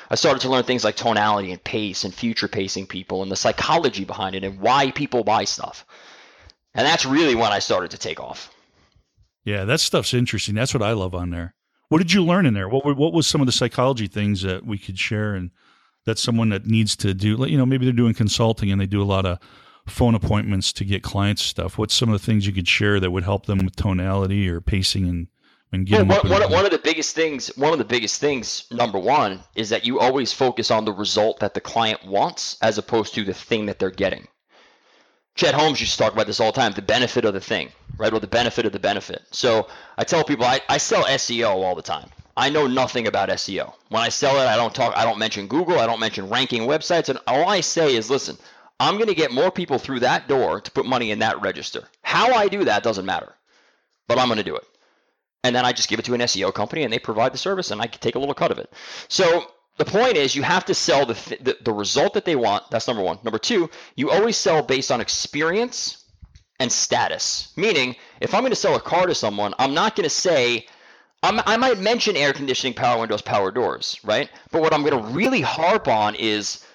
I 0.10 0.16
started 0.16 0.42
to 0.42 0.50
learn 0.50 0.64
things 0.64 0.84
like 0.84 0.96
tonality 0.96 1.52
and 1.52 1.64
pace 1.64 2.04
and 2.04 2.14
future 2.14 2.48
pacing 2.48 2.86
people 2.88 3.24
and 3.24 3.32
the 3.32 3.36
psychology 3.36 4.06
behind 4.06 4.36
it 4.36 4.44
and 4.44 4.60
why 4.60 4.92
people 4.92 5.24
buy 5.24 5.46
stuff. 5.46 5.86
And 6.76 6.86
that's 6.86 7.06
really 7.06 7.36
when 7.36 7.52
I 7.52 7.60
started 7.60 7.92
to 7.92 7.98
take 7.98 8.20
off. 8.20 8.52
Yeah, 9.46 9.66
that 9.66 9.80
stuff's 9.80 10.14
interesting. 10.14 10.56
That's 10.56 10.74
what 10.74 10.84
I 10.84 10.92
love 10.92 11.16
on 11.16 11.30
there. 11.32 11.56
What 11.90 12.00
did 12.00 12.12
you 12.12 12.24
learn 12.24 12.46
in 12.46 12.54
there? 12.54 12.68
What 12.68 12.84
what 12.98 13.14
was 13.14 13.28
some 13.28 13.42
of 13.42 13.48
the 13.48 13.54
psychology 13.54 14.08
things 14.08 14.42
that 14.42 14.66
we 14.66 14.78
could 14.78 14.98
share 14.98 15.36
and 15.36 15.52
that 16.06 16.20
someone 16.20 16.50
that 16.50 16.66
needs 16.66 16.96
to 16.98 17.14
do, 17.14 17.38
you 17.48 17.58
know, 17.58 17.66
maybe 17.66 17.86
they're 17.86 17.94
doing 17.94 18.14
consulting 18.14 18.72
and 18.72 18.80
they 18.80 18.86
do 18.86 19.02
a 19.02 19.06
lot 19.06 19.26
of 19.26 19.40
phone 19.88 20.16
appointments 20.16 20.74
to 20.74 20.86
get 20.86 21.04
clients 21.04 21.42
stuff. 21.42 21.78
What's 21.78 21.94
some 21.94 22.10
of 22.10 22.20
the 22.20 22.26
things 22.26 22.48
you 22.48 22.54
could 22.54 22.68
share 22.68 23.00
that 23.00 23.12
would 23.12 23.24
help 23.24 23.46
them 23.46 23.60
with 23.60 23.76
tonality 23.76 24.50
or 24.50 24.62
pacing 24.62 25.08
and 25.08 25.28
and 25.72 25.86
get 25.86 26.08
well, 26.08 26.22
them 26.22 26.32
one, 26.32 26.42
one, 26.42 26.52
one 26.52 26.66
of 26.66 26.72
the 26.72 26.78
biggest 26.78 27.16
things, 27.16 27.48
one 27.58 27.74
of 27.74 27.80
the 27.80 27.86
biggest 27.86 28.22
things, 28.22 28.66
number 28.72 29.00
one, 29.00 29.42
is 29.56 29.70
that 29.70 29.86
you 29.86 30.00
always 30.00 30.32
focus 30.32 30.72
on 30.72 30.86
the 30.86 30.94
result 30.94 31.40
that 31.40 31.54
the 31.54 31.62
client 31.62 32.06
wants 32.06 32.58
as 32.62 32.78
opposed 32.78 33.14
to 33.16 33.24
the 33.24 33.34
thing 33.34 33.66
that 33.66 33.80
they're 33.80 33.92
getting. 33.92 34.28
Chet 35.36 35.54
Holmes 35.54 35.82
used 35.82 35.94
to 35.94 35.98
talk 35.98 36.14
about 36.14 36.28
this 36.28 36.40
all 36.40 36.54
the 36.54 36.60
time, 36.60 36.72
the 36.72 36.82
benefit 36.82 37.26
of 37.26 37.34
the 37.34 37.42
thing, 37.42 37.70
right? 37.98 38.14
Or 38.14 38.22
the 38.22 38.28
benefit 38.28 38.66
of 38.66 38.72
the 38.72 38.80
benefit. 38.80 39.24
So 39.32 39.68
I 39.98 40.06
tell 40.06 40.24
people 40.24 40.46
I, 40.46 40.62
I 40.70 40.78
sell 40.78 41.04
SEO 41.04 41.50
all 41.50 41.76
the 41.76 41.82
time. 41.82 42.10
I 42.38 42.50
know 42.50 42.68
nothing 42.68 43.08
about 43.08 43.30
SEO. 43.30 43.74
When 43.90 44.02
I 44.02 44.10
sell 44.10 44.40
it, 44.42 44.46
I 44.46 44.56
don't 44.56 44.74
talk 44.74 44.96
I 44.96 45.04
don't 45.04 45.20
mention 45.20 45.48
Google, 45.48 45.80
I 45.80 45.88
don't 45.88 46.00
mention 46.00 46.30
ranking 46.30 46.64
websites, 46.64 47.10
and 47.10 47.20
all 47.28 47.50
I 47.50 47.62
say 47.62 47.96
is 47.96 48.10
listen, 48.10 48.38
I'm 48.80 48.98
gonna 48.98 49.14
get 49.14 49.32
more 49.32 49.52
people 49.52 49.80
through 49.80 50.02
that 50.02 50.28
door 50.28 50.62
to 50.62 50.72
put 50.72 50.86
money 50.86 51.12
in 51.12 51.20
that 51.20 51.42
register. 51.42 51.84
How 52.02 52.34
I 52.34 52.48
do 52.48 52.66
that 52.66 52.84
doesn't 52.84 53.06
matter. 53.06 53.34
But 54.08 54.20
I'm 54.20 54.28
gonna 54.28 54.44
do 54.44 54.56
it. 54.56 54.66
And 55.44 55.56
then 55.56 55.66
I 55.66 55.74
just 55.74 55.90
give 55.90 56.00
it 56.00 56.06
to 56.06 56.14
an 56.14 56.22
SEO 56.22 56.54
company 56.54 56.84
and 56.84 56.92
they 56.92 57.00
provide 57.00 57.34
the 57.34 57.38
service 57.38 57.72
and 57.72 57.82
I 57.82 57.88
can 57.88 58.02
take 58.02 58.16
a 58.16 58.20
little 58.20 58.34
cut 58.34 58.52
of 58.52 58.58
it. 58.58 58.72
So 59.08 59.48
the 59.78 59.86
point 59.86 60.18
is 60.18 60.36
you 60.36 60.44
have 60.44 60.66
to 60.66 60.74
sell 60.74 61.06
the, 61.06 61.14
th- 61.14 61.42
the, 61.42 61.58
the 61.62 61.74
result 61.74 62.14
that 62.14 62.26
they 62.26 62.36
want 62.36 62.70
that's 62.72 62.88
number 62.88 63.04
one 63.04 63.20
number 63.24 63.38
two 63.38 63.70
you 63.96 64.10
always 64.10 64.38
sell 64.38 64.62
based 64.62 64.92
on 64.92 65.02
experience 65.02 66.06
and 66.60 66.72
status 66.72 67.54
meaning 67.56 67.96
if 68.22 68.34
i'm 68.34 68.42
going 68.42 68.52
to 68.52 68.56
sell 68.56 68.76
a 68.76 68.82
car 68.82 69.06
to 69.06 69.16
someone 69.16 69.54
i'm 69.60 69.74
not 69.74 69.96
going 69.96 70.06
to 70.06 70.10
say 70.10 70.66
I'm, 71.24 71.42
i 71.46 71.58
might 71.58 71.80
mention 71.80 72.16
air 72.16 72.34
conditioning 72.34 72.74
power 72.74 73.00
windows 73.00 73.22
power 73.22 73.52
doors 73.52 74.00
right 74.04 74.30
but 74.52 74.62
what 74.62 74.74
i'm 74.74 74.84
going 74.84 75.02
to 75.02 75.10
really 75.10 75.42
harp 75.42 75.88
on 75.88 76.16
is 76.16 76.66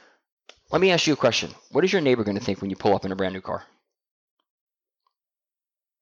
let 0.71 0.81
me 0.81 0.91
ask 0.91 1.07
you 1.07 1.13
a 1.13 1.17
question 1.17 1.51
what 1.71 1.85
is 1.85 1.93
your 1.93 2.03
neighbor 2.03 2.25
going 2.25 2.39
to 2.39 2.45
think 2.45 2.61
when 2.61 2.71
you 2.71 2.77
pull 2.77 2.95
up 2.95 3.05
in 3.05 3.13
a 3.13 3.17
brand 3.17 3.35
new 3.35 3.41
car 3.41 3.65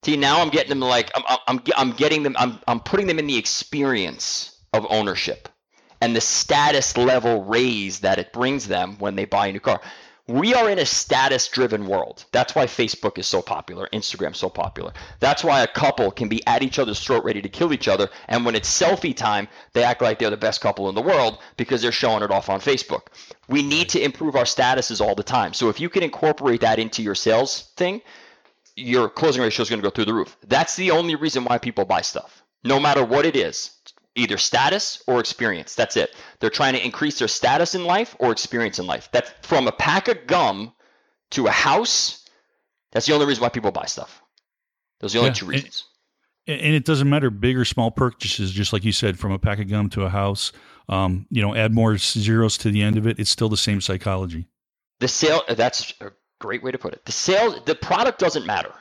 see 0.04 0.16
now 0.16 0.40
i'm 0.40 0.50
getting 0.50 0.70
them 0.70 0.80
like 0.80 1.10
i'm, 1.16 1.38
I'm, 1.46 1.60
I'm 1.76 1.92
getting 1.92 2.22
them 2.22 2.36
I'm, 2.38 2.58
I'm 2.66 2.80
putting 2.80 3.06
them 3.06 3.18
in 3.18 3.26
the 3.26 3.36
experience 3.36 4.56
of 4.72 4.86
ownership 4.90 5.48
and 6.00 6.14
the 6.14 6.20
status 6.20 6.96
level 6.96 7.44
raise 7.44 8.00
that 8.00 8.18
it 8.18 8.32
brings 8.32 8.68
them 8.68 8.96
when 8.98 9.16
they 9.16 9.24
buy 9.24 9.48
a 9.48 9.52
new 9.52 9.60
car. 9.60 9.80
We 10.28 10.52
are 10.52 10.68
in 10.68 10.78
a 10.78 10.84
status 10.84 11.48
driven 11.48 11.86
world. 11.86 12.26
That's 12.32 12.54
why 12.54 12.66
Facebook 12.66 13.16
is 13.16 13.26
so 13.26 13.40
popular, 13.40 13.88
Instagram 13.94 14.36
so 14.36 14.50
popular. 14.50 14.92
That's 15.20 15.42
why 15.42 15.62
a 15.62 15.66
couple 15.66 16.10
can 16.10 16.28
be 16.28 16.46
at 16.46 16.62
each 16.62 16.78
other's 16.78 17.00
throat 17.00 17.24
ready 17.24 17.40
to 17.40 17.48
kill 17.48 17.72
each 17.72 17.88
other. 17.88 18.10
And 18.28 18.44
when 18.44 18.54
it's 18.54 18.68
selfie 18.68 19.16
time, 19.16 19.48
they 19.72 19.82
act 19.82 20.02
like 20.02 20.18
they're 20.18 20.28
the 20.28 20.36
best 20.36 20.60
couple 20.60 20.90
in 20.90 20.94
the 20.94 21.00
world 21.00 21.38
because 21.56 21.80
they're 21.80 21.92
showing 21.92 22.22
it 22.22 22.30
off 22.30 22.50
on 22.50 22.60
Facebook. 22.60 23.06
We 23.48 23.62
need 23.62 23.88
to 23.88 24.04
improve 24.04 24.36
our 24.36 24.44
statuses 24.44 25.00
all 25.00 25.14
the 25.14 25.22
time. 25.22 25.54
So 25.54 25.70
if 25.70 25.80
you 25.80 25.88
can 25.88 26.02
incorporate 26.02 26.60
that 26.60 26.78
into 26.78 27.02
your 27.02 27.14
sales 27.14 27.72
thing, 27.78 28.02
your 28.76 29.08
closing 29.08 29.40
ratio 29.40 29.62
is 29.62 29.70
going 29.70 29.80
to 29.80 29.86
go 29.86 29.90
through 29.90 30.04
the 30.04 30.14
roof. 30.14 30.36
That's 30.46 30.76
the 30.76 30.90
only 30.90 31.14
reason 31.14 31.44
why 31.44 31.56
people 31.56 31.86
buy 31.86 32.02
stuff, 32.02 32.42
no 32.64 32.78
matter 32.78 33.02
what 33.02 33.24
it 33.24 33.34
is 33.34 33.77
either 34.18 34.36
status 34.36 35.02
or 35.06 35.20
experience. 35.20 35.74
That's 35.74 35.96
it. 35.96 36.14
They're 36.40 36.50
trying 36.50 36.74
to 36.74 36.84
increase 36.84 37.18
their 37.18 37.28
status 37.28 37.74
in 37.74 37.84
life 37.84 38.16
or 38.18 38.32
experience 38.32 38.78
in 38.78 38.86
life. 38.86 39.08
That's 39.12 39.30
from 39.42 39.68
a 39.68 39.72
pack 39.72 40.08
of 40.08 40.26
gum 40.26 40.72
to 41.30 41.46
a 41.46 41.50
house. 41.50 42.26
That's 42.92 43.06
the 43.06 43.14
only 43.14 43.26
reason 43.26 43.42
why 43.42 43.48
people 43.48 43.70
buy 43.70 43.86
stuff. 43.86 44.22
Those 45.00 45.14
are 45.14 45.18
the 45.18 45.20
only 45.20 45.30
yeah, 45.30 45.34
two 45.34 45.46
reasons. 45.46 45.84
And, 46.46 46.60
and, 46.60 46.74
it 46.74 46.84
doesn't 46.84 47.08
matter 47.08 47.30
big 47.30 47.56
or 47.56 47.64
small 47.64 47.90
purchases, 47.90 48.50
just 48.50 48.72
like 48.72 48.84
you 48.84 48.92
said, 48.92 49.18
from 49.18 49.32
a 49.32 49.38
pack 49.38 49.60
of 49.60 49.68
gum 49.68 49.88
to 49.90 50.02
a 50.02 50.08
house. 50.08 50.52
Um, 50.88 51.26
you 51.30 51.42
know, 51.42 51.54
add 51.54 51.74
more 51.74 51.98
zeros 51.98 52.56
to 52.58 52.70
the 52.70 52.82
end 52.82 52.96
of 52.96 53.06
it. 53.06 53.18
It's 53.18 53.30
still 53.30 53.50
the 53.50 53.56
same 53.56 53.80
psychology. 53.80 54.48
The 55.00 55.08
sale. 55.08 55.42
That's 55.48 55.92
a 56.00 56.12
great 56.40 56.62
way 56.62 56.72
to 56.72 56.78
put 56.78 56.94
it. 56.94 57.04
The 57.04 57.12
sale. 57.12 57.60
The 57.60 57.74
product 57.74 58.18
doesn't 58.18 58.46
matter. 58.46 58.72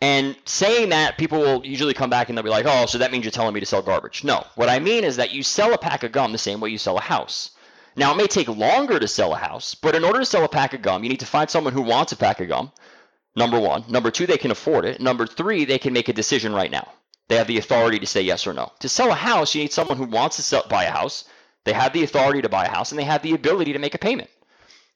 And 0.00 0.36
saying 0.44 0.90
that, 0.90 1.18
people 1.18 1.40
will 1.40 1.66
usually 1.66 1.94
come 1.94 2.10
back 2.10 2.28
and 2.28 2.38
they'll 2.38 2.44
be 2.44 2.50
like, 2.50 2.66
oh, 2.66 2.86
so 2.86 2.98
that 2.98 3.10
means 3.10 3.24
you're 3.24 3.32
telling 3.32 3.54
me 3.54 3.60
to 3.60 3.66
sell 3.66 3.82
garbage. 3.82 4.22
No. 4.22 4.44
What 4.54 4.68
I 4.68 4.78
mean 4.78 5.02
is 5.02 5.16
that 5.16 5.32
you 5.32 5.42
sell 5.42 5.74
a 5.74 5.78
pack 5.78 6.04
of 6.04 6.12
gum 6.12 6.30
the 6.30 6.38
same 6.38 6.60
way 6.60 6.70
you 6.70 6.78
sell 6.78 6.98
a 6.98 7.02
house. 7.02 7.50
Now, 7.96 8.12
it 8.12 8.16
may 8.16 8.28
take 8.28 8.46
longer 8.46 9.00
to 9.00 9.08
sell 9.08 9.34
a 9.34 9.38
house, 9.38 9.74
but 9.74 9.96
in 9.96 10.04
order 10.04 10.20
to 10.20 10.24
sell 10.24 10.44
a 10.44 10.48
pack 10.48 10.72
of 10.72 10.82
gum, 10.82 11.02
you 11.02 11.08
need 11.10 11.20
to 11.20 11.26
find 11.26 11.50
someone 11.50 11.72
who 11.72 11.82
wants 11.82 12.12
a 12.12 12.16
pack 12.16 12.40
of 12.40 12.46
gum. 12.46 12.70
Number 13.34 13.58
one. 13.58 13.84
Number 13.88 14.12
two, 14.12 14.26
they 14.26 14.38
can 14.38 14.52
afford 14.52 14.84
it. 14.84 15.00
Number 15.00 15.26
three, 15.26 15.64
they 15.64 15.78
can 15.78 15.92
make 15.92 16.08
a 16.08 16.12
decision 16.12 16.52
right 16.52 16.70
now. 16.70 16.86
They 17.28 17.36
have 17.36 17.48
the 17.48 17.58
authority 17.58 17.98
to 17.98 18.06
say 18.06 18.22
yes 18.22 18.46
or 18.46 18.54
no. 18.54 18.72
To 18.78 18.88
sell 18.88 19.10
a 19.10 19.14
house, 19.14 19.54
you 19.54 19.62
need 19.62 19.72
someone 19.72 19.98
who 19.98 20.04
wants 20.04 20.36
to 20.36 20.42
sell, 20.42 20.64
buy 20.68 20.84
a 20.84 20.90
house. 20.90 21.24
They 21.64 21.72
have 21.72 21.92
the 21.92 22.04
authority 22.04 22.40
to 22.40 22.48
buy 22.48 22.64
a 22.64 22.70
house 22.70 22.92
and 22.92 22.98
they 22.98 23.04
have 23.04 23.22
the 23.22 23.34
ability 23.34 23.74
to 23.74 23.78
make 23.78 23.94
a 23.94 23.98
payment. 23.98 24.30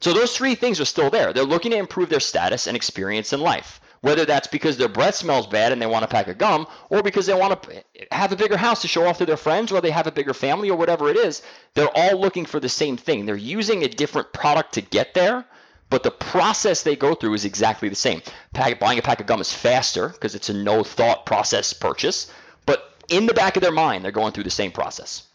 So 0.00 0.14
those 0.14 0.34
three 0.34 0.54
things 0.54 0.80
are 0.80 0.86
still 0.86 1.10
there. 1.10 1.32
They're 1.32 1.44
looking 1.44 1.72
to 1.72 1.76
improve 1.76 2.08
their 2.08 2.20
status 2.20 2.66
and 2.66 2.74
experience 2.74 3.34
in 3.34 3.40
life. 3.40 3.80
Whether 4.02 4.24
that's 4.24 4.48
because 4.48 4.76
their 4.76 4.88
breath 4.88 5.14
smells 5.14 5.46
bad 5.46 5.70
and 5.72 5.80
they 5.80 5.86
want 5.86 6.02
to 6.02 6.08
pack 6.08 6.26
a 6.26 6.34
gum, 6.34 6.66
or 6.90 7.02
because 7.02 7.26
they 7.26 7.34
want 7.34 7.62
to 7.62 7.84
have 8.10 8.32
a 8.32 8.36
bigger 8.36 8.56
house 8.56 8.82
to 8.82 8.88
show 8.88 9.06
off 9.06 9.18
to 9.18 9.26
their 9.26 9.36
friends, 9.36 9.70
or 9.70 9.80
they 9.80 9.92
have 9.92 10.08
a 10.08 10.12
bigger 10.12 10.34
family, 10.34 10.68
or 10.68 10.76
whatever 10.76 11.08
it 11.08 11.16
is, 11.16 11.40
they're 11.74 11.96
all 11.96 12.20
looking 12.20 12.44
for 12.44 12.58
the 12.58 12.68
same 12.68 12.96
thing. 12.96 13.26
They're 13.26 13.36
using 13.36 13.84
a 13.84 13.88
different 13.88 14.32
product 14.32 14.74
to 14.74 14.80
get 14.80 15.14
there, 15.14 15.44
but 15.88 16.02
the 16.02 16.10
process 16.10 16.82
they 16.82 16.96
go 16.96 17.14
through 17.14 17.34
is 17.34 17.44
exactly 17.44 17.88
the 17.88 17.94
same. 17.94 18.22
Pack, 18.54 18.80
buying 18.80 18.98
a 18.98 19.02
pack 19.02 19.20
of 19.20 19.26
gum 19.26 19.40
is 19.40 19.52
faster 19.52 20.08
because 20.08 20.34
it's 20.34 20.48
a 20.48 20.54
no 20.54 20.82
thought 20.82 21.24
process 21.24 21.72
purchase, 21.72 22.28
but 22.66 22.94
in 23.08 23.26
the 23.26 23.34
back 23.34 23.56
of 23.56 23.62
their 23.62 23.70
mind, 23.70 24.04
they're 24.04 24.10
going 24.10 24.32
through 24.32 24.44
the 24.44 24.50
same 24.50 24.72
process. 24.72 25.28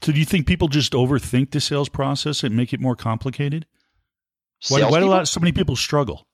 So 0.00 0.12
do 0.12 0.20
you 0.20 0.24
think 0.24 0.46
people 0.46 0.68
just 0.68 0.92
overthink 0.92 1.50
the 1.50 1.60
sales 1.60 1.88
process 1.88 2.44
and 2.44 2.56
make 2.56 2.72
it 2.72 2.78
more 2.78 2.94
complicated? 2.94 3.66
Why, 4.68 4.88
why 4.88 5.00
do 5.00 5.24
so 5.26 5.40
many 5.40 5.50
people 5.50 5.74
struggle? 5.74 6.27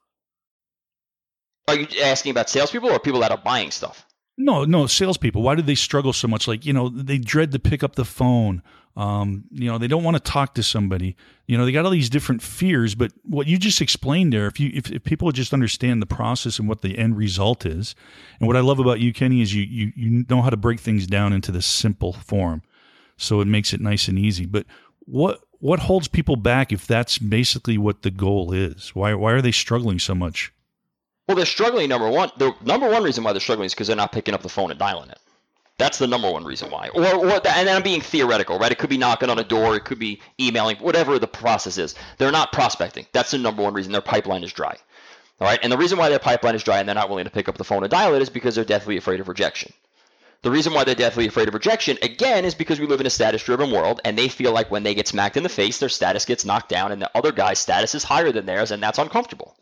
Are 1.69 1.77
you 1.77 1.87
asking 2.03 2.31
about 2.31 2.51
salespeople 2.51 2.91
or 2.91 2.99
people 2.99 3.21
that 3.21 3.31
are 3.31 3.39
buying 3.39 3.71
stuff? 3.71 4.07
No, 4.37 4.65
no, 4.65 4.87
salespeople. 4.87 5.43
Why 5.43 5.55
do 5.55 5.63
they 5.63 5.77
struggle 5.77 6.13
so 6.13 6.27
much? 6.27 6.49
Like, 6.49 6.67
you 6.67 6.73
know, 6.73 6.89
they 6.89 7.19
dread 7.19 7.53
to 7.53 7.59
pick 7.59 7.85
up 7.85 7.95
the 7.95 8.05
phone. 8.05 8.63
Um, 8.97 9.45
you 9.51 9.71
know, 9.71 9.79
they 9.79 9.87
don't 9.87 10.03
want 10.03 10.17
to 10.17 10.23
talk 10.23 10.55
to 10.55 10.63
somebody. 10.63 11.17
You 11.47 11.57
know, 11.57 11.65
they 11.65 11.73
got 11.73 11.85
all 11.85 11.91
these 11.91 12.11
different 12.11 12.43
fears. 12.43 12.95
But 12.95 13.13
what 13.23 13.47
you 13.47 13.59
just 13.59 13.81
explained 13.81 14.33
there, 14.33 14.47
if 14.47 14.59
you 14.59 14.71
if, 14.75 14.91
if 14.91 15.05
people 15.05 15.31
just 15.33 15.53
understand 15.53 16.03
the 16.03 16.07
process 16.07 16.59
and 16.59 16.69
what 16.69 16.83
the 16.83 16.99
end 16.99 17.17
result 17.17 17.65
is, 17.65 17.95
and 18.39 18.47
what 18.47 18.57
I 18.57 18.61
love 18.61 18.79
about 18.79 19.01
you, 19.01 19.13
Kenny, 19.13 19.41
is 19.41 19.55
you 19.55 19.63
you 19.63 19.93
you 19.97 20.25
know 20.29 20.43
how 20.43 20.51
to 20.51 20.57
break 20.57 20.81
things 20.81 21.07
down 21.07 21.33
into 21.33 21.51
this 21.51 21.67
simple 21.67 22.13
form 22.13 22.63
so 23.17 23.41
it 23.41 23.47
makes 23.47 23.73
it 23.73 23.81
nice 23.81 24.09
and 24.09 24.19
easy. 24.19 24.47
But 24.47 24.67
what 25.01 25.41
what 25.59 25.81
holds 25.81 26.09
people 26.09 26.37
back 26.37 26.73
if 26.73 26.87
that's 26.87 27.19
basically 27.19 27.79
what 27.79 28.03
the 28.03 28.11
goal 28.11 28.53
is? 28.53 28.95
Why 28.95 29.15
why 29.15 29.33
are 29.33 29.43
they 29.43 29.53
struggling 29.53 29.99
so 29.99 30.15
much? 30.15 30.53
Well, 31.27 31.37
they're 31.37 31.47
struggling. 31.47 31.89
Number 31.89 32.09
one, 32.09 32.31
the 32.37 32.55
number 32.63 32.89
one 32.89 33.03
reason 33.03 33.25
why 33.25 33.33
they're 33.33 33.41
struggling 33.41 33.67
is 33.67 33.75
because 33.75 33.87
they're 33.87 33.97
not 33.97 34.13
picking 34.13 34.35
up 34.35 34.43
the 34.43 34.49
phone 34.49 34.71
and 34.71 34.79
dialing 34.79 35.11
it. 35.11 35.19
That's 35.77 35.99
the 35.99 36.07
number 36.07 36.31
one 36.31 36.45
reason 36.45 36.71
why. 36.71 36.89
Or, 36.95 37.05
or 37.05 37.47
and 37.49 37.69
I'm 37.69 37.83
being 37.83 38.01
theoretical, 38.01 38.59
right? 38.59 38.71
It 38.71 38.79
could 38.79 38.91
be 38.91 38.99
knocking 38.99 39.29
on 39.29 39.41
a 39.41 39.45
door, 39.45 39.75
it 39.75 39.85
could 39.85 39.99
be 39.99 40.21
emailing, 40.39 40.77
whatever 40.77 41.19
the 41.19 41.27
process 41.27 41.79
is. 41.79 41.97
They're 42.19 42.31
not 42.31 42.53
prospecting. 42.53 43.07
That's 43.13 43.33
the 43.33 43.39
number 43.39 43.63
one 43.63 43.75
reason 43.75 43.91
their 43.91 44.01
pipeline 44.01 44.45
is 44.45 44.53
dry. 44.53 44.77
All 45.41 45.49
right, 45.49 45.59
and 45.63 45.73
the 45.73 45.77
reason 45.77 45.99
why 45.99 46.11
their 46.11 46.21
pipeline 46.21 46.55
is 46.55 46.63
dry 46.63 46.79
and 46.79 46.89
they're 46.89 46.95
not 46.95 47.09
willing 47.09 47.25
to 47.25 47.31
pick 47.31 47.49
up 47.49 47.59
the 47.59 47.65
phone 47.65 47.83
and 47.83 47.91
dial 47.91 48.15
it 48.15 48.23
is 48.23 48.31
because 48.31 48.55
they're 48.55 48.65
deathly 48.65 48.97
afraid 48.97 49.19
of 49.19 49.27
rejection. 49.27 49.73
The 50.43 50.51
reason 50.51 50.75
why 50.75 50.85
they're 50.85 50.95
deathly 50.95 51.27
afraid 51.27 51.49
of 51.49 51.55
rejection, 51.55 51.99
again, 52.03 52.45
is 52.45 52.55
because 52.55 52.79
we 52.79 52.87
live 52.87 53.01
in 53.01 53.07
a 53.07 53.11
status 53.11 53.43
driven 53.43 53.73
world 53.73 54.01
and 54.05 54.17
they 54.17 54.29
feel 54.29 54.53
like 54.53 54.71
when 54.71 54.85
they 54.85 54.95
get 54.95 55.09
smacked 55.09 55.37
in 55.37 55.43
the 55.43 55.49
face, 55.49 55.79
their 55.79 55.89
status 55.89 56.25
gets 56.25 56.45
knocked 56.45 56.69
down 56.69 56.93
and 56.93 57.03
the 57.03 57.11
other 57.17 57.33
guy's 57.33 57.59
status 57.59 57.97
is 57.97 58.05
higher 58.05 58.31
than 58.31 58.47
theirs 58.47 58.71
and 58.71 58.81
that's 58.81 58.99
uncomfortable. 58.99 59.57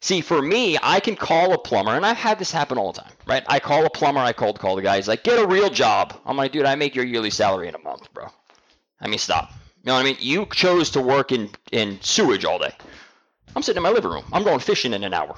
See, 0.00 0.20
for 0.20 0.40
me, 0.40 0.78
I 0.80 1.00
can 1.00 1.16
call 1.16 1.52
a 1.52 1.58
plumber, 1.58 1.94
and 1.94 2.06
I've 2.06 2.16
had 2.16 2.38
this 2.38 2.52
happen 2.52 2.78
all 2.78 2.92
the 2.92 3.00
time, 3.00 3.12
right? 3.26 3.42
I 3.48 3.58
call 3.58 3.84
a 3.84 3.90
plumber, 3.90 4.20
I 4.20 4.32
cold 4.32 4.60
call 4.60 4.76
the 4.76 4.82
guy. 4.82 4.96
He's 4.96 5.08
like, 5.08 5.24
get 5.24 5.38
a 5.42 5.46
real 5.46 5.70
job. 5.70 6.14
I'm 6.24 6.36
like, 6.36 6.52
dude, 6.52 6.66
I 6.66 6.76
make 6.76 6.94
your 6.94 7.04
yearly 7.04 7.30
salary 7.30 7.66
in 7.66 7.74
a 7.74 7.80
month, 7.80 8.12
bro. 8.14 8.26
I 9.00 9.08
mean, 9.08 9.18
stop. 9.18 9.50
You 9.82 9.86
know 9.86 9.94
what 9.94 10.00
I 10.00 10.04
mean? 10.04 10.16
You 10.20 10.46
chose 10.46 10.90
to 10.90 11.00
work 11.00 11.32
in, 11.32 11.50
in 11.72 11.98
sewage 12.00 12.44
all 12.44 12.58
day. 12.58 12.72
I'm 13.56 13.62
sitting 13.62 13.78
in 13.78 13.82
my 13.82 13.90
living 13.90 14.10
room. 14.10 14.24
I'm 14.32 14.44
going 14.44 14.60
fishing 14.60 14.92
in 14.92 15.02
an 15.02 15.14
hour. 15.14 15.36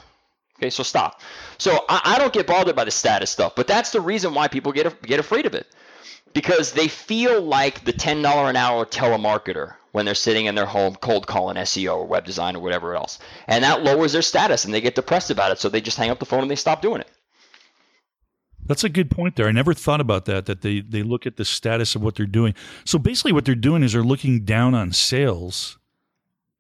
Okay, 0.58 0.68
so 0.68 0.82
stop. 0.82 1.22
So 1.56 1.84
I, 1.88 2.02
I 2.04 2.18
don't 2.18 2.34
get 2.34 2.46
bothered 2.46 2.76
by 2.76 2.84
the 2.84 2.90
status 2.90 3.30
stuff, 3.30 3.54
but 3.54 3.66
that's 3.66 3.92
the 3.92 4.00
reason 4.00 4.34
why 4.34 4.48
people 4.48 4.72
get 4.72 5.00
get 5.02 5.18
afraid 5.18 5.46
of 5.46 5.54
it, 5.54 5.66
because 6.32 6.72
they 6.72 6.88
feel 6.88 7.40
like 7.40 7.84
the 7.84 7.92
ten 7.92 8.22
dollar 8.22 8.48
an 8.48 8.56
hour 8.56 8.84
telemarketer 8.86 9.74
when 9.92 10.04
they're 10.04 10.14
sitting 10.14 10.46
in 10.46 10.54
their 10.54 10.66
home 10.66 10.94
cold 10.96 11.26
calling 11.26 11.56
SEO 11.56 11.98
or 11.98 12.06
web 12.06 12.24
design 12.24 12.54
or 12.56 12.60
whatever 12.60 12.94
else, 12.94 13.18
and 13.48 13.64
that 13.64 13.82
lowers 13.82 14.12
their 14.12 14.22
status, 14.22 14.64
and 14.64 14.72
they 14.72 14.80
get 14.80 14.94
depressed 14.94 15.30
about 15.30 15.50
it, 15.50 15.58
so 15.58 15.68
they 15.68 15.80
just 15.80 15.96
hang 15.96 16.10
up 16.10 16.18
the 16.18 16.26
phone 16.26 16.42
and 16.42 16.50
they 16.50 16.56
stop 16.56 16.82
doing 16.82 17.00
it. 17.00 17.08
That's 18.66 18.84
a 18.84 18.88
good 18.88 19.10
point 19.10 19.34
there. 19.34 19.48
I 19.48 19.52
never 19.52 19.74
thought 19.74 20.00
about 20.00 20.26
that. 20.26 20.46
That 20.46 20.62
they 20.62 20.80
they 20.80 21.02
look 21.02 21.26
at 21.26 21.36
the 21.36 21.44
status 21.44 21.96
of 21.96 22.02
what 22.02 22.14
they're 22.14 22.26
doing. 22.26 22.54
So 22.84 22.98
basically, 22.98 23.32
what 23.32 23.44
they're 23.44 23.54
doing 23.56 23.82
is 23.82 23.94
they're 23.94 24.02
looking 24.02 24.44
down 24.44 24.74
on 24.74 24.92
sales, 24.92 25.78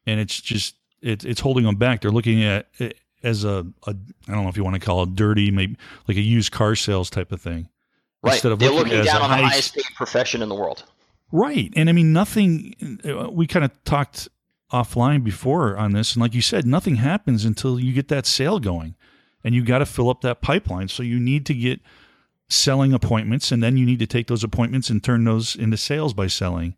and 0.06 0.18
it's 0.18 0.40
just 0.40 0.74
it, 1.00 1.24
it's 1.24 1.40
holding 1.40 1.64
them 1.64 1.76
back. 1.76 2.00
They're 2.00 2.10
looking 2.10 2.42
at 2.42 2.68
as 3.22 3.44
a, 3.44 3.66
a 3.86 3.90
I 4.26 4.32
don't 4.32 4.42
know 4.42 4.48
if 4.48 4.56
you 4.56 4.64
want 4.64 4.74
to 4.74 4.84
call 4.84 5.04
it 5.04 5.14
dirty, 5.14 5.50
maybe 5.50 5.76
like 6.08 6.16
a 6.16 6.22
used 6.22 6.50
car 6.50 6.74
sales 6.74 7.10
type 7.10 7.32
of 7.32 7.40
thing. 7.40 7.68
Right. 8.22 8.34
Instead 8.34 8.52
of 8.52 8.58
They're 8.58 8.70
looking, 8.70 8.92
looking 8.92 9.04
down 9.04 9.22
on 9.22 9.30
high, 9.30 9.40
the 9.40 9.46
highest 9.46 9.74
paid 9.74 9.84
profession 9.94 10.42
in 10.42 10.48
the 10.48 10.54
world. 10.54 10.84
Right. 11.32 11.72
And 11.76 11.88
I 11.88 11.92
mean, 11.92 12.12
nothing, 12.12 13.00
uh, 13.04 13.30
we 13.30 13.46
kind 13.46 13.64
of 13.64 13.84
talked 13.84 14.28
offline 14.72 15.24
before 15.24 15.76
on 15.76 15.92
this. 15.92 16.14
And 16.14 16.22
like 16.22 16.34
you 16.34 16.42
said, 16.42 16.66
nothing 16.66 16.96
happens 16.96 17.44
until 17.44 17.80
you 17.80 17.92
get 17.92 18.08
that 18.08 18.26
sale 18.26 18.60
going 18.60 18.94
and 19.42 19.54
you 19.54 19.64
got 19.64 19.78
to 19.78 19.86
fill 19.86 20.10
up 20.10 20.20
that 20.20 20.42
pipeline. 20.42 20.88
So 20.88 21.02
you 21.02 21.18
need 21.18 21.46
to 21.46 21.54
get 21.54 21.80
selling 22.48 22.92
appointments 22.92 23.52
and 23.52 23.62
then 23.62 23.76
you 23.76 23.86
need 23.86 24.00
to 24.00 24.06
take 24.06 24.26
those 24.26 24.44
appointments 24.44 24.90
and 24.90 25.02
turn 25.02 25.24
those 25.24 25.54
into 25.54 25.76
sales 25.76 26.12
by 26.12 26.26
selling. 26.26 26.76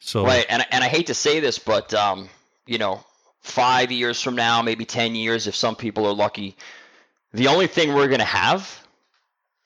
So, 0.00 0.24
right. 0.24 0.44
And, 0.48 0.66
and 0.70 0.84
I 0.84 0.88
hate 0.88 1.06
to 1.06 1.14
say 1.14 1.40
this, 1.40 1.58
but, 1.58 1.94
um, 1.94 2.28
you 2.66 2.78
know, 2.78 3.02
five 3.40 3.90
years 3.90 4.20
from 4.20 4.34
now, 4.34 4.60
maybe 4.60 4.84
10 4.84 5.14
years, 5.14 5.46
if 5.46 5.54
some 5.54 5.76
people 5.76 6.06
are 6.06 6.14
lucky, 6.14 6.56
the 7.32 7.46
only 7.46 7.68
thing 7.68 7.94
we're 7.94 8.08
going 8.08 8.18
to 8.18 8.24
have 8.24 8.80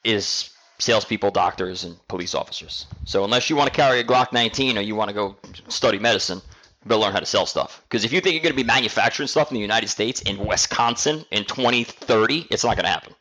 is 0.04 0.50
salespeople, 0.78 1.30
doctors, 1.30 1.84
and 1.84 1.96
police 2.08 2.34
officers. 2.34 2.86
So 3.04 3.24
unless 3.24 3.50
you 3.50 3.56
want 3.56 3.72
to 3.72 3.76
carry 3.76 4.00
a 4.00 4.04
Glock 4.04 4.32
19 4.32 4.78
or 4.78 4.80
you 4.80 4.94
want 4.94 5.08
to 5.08 5.14
go 5.14 5.36
study 5.68 5.98
medicine, 5.98 6.40
you 6.84 6.88
better 6.88 7.00
learn 7.00 7.12
how 7.12 7.20
to 7.20 7.26
sell 7.26 7.46
stuff. 7.46 7.82
Because 7.88 8.04
if 8.04 8.12
you 8.12 8.20
think 8.20 8.34
you're 8.34 8.42
going 8.42 8.52
to 8.52 8.56
be 8.56 8.64
manufacturing 8.64 9.26
stuff 9.26 9.50
in 9.50 9.54
the 9.56 9.60
United 9.60 9.88
States, 9.88 10.20
in 10.22 10.38
Wisconsin, 10.38 11.24
in 11.30 11.44
2030, 11.44 12.46
it's 12.50 12.64
not 12.64 12.76
going 12.76 12.84
to 12.84 12.90
happen. 12.90 13.14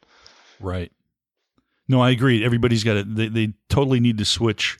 Right. 0.60 0.92
No, 1.88 2.02
I 2.02 2.12
agree. 2.12 2.44
Everybody's 2.44 2.84
got 2.84 2.94
to, 2.94 3.04
they, 3.04 3.28
they 3.28 3.54
totally 3.70 4.00
need 4.00 4.18
to 4.18 4.26
switch 4.26 4.78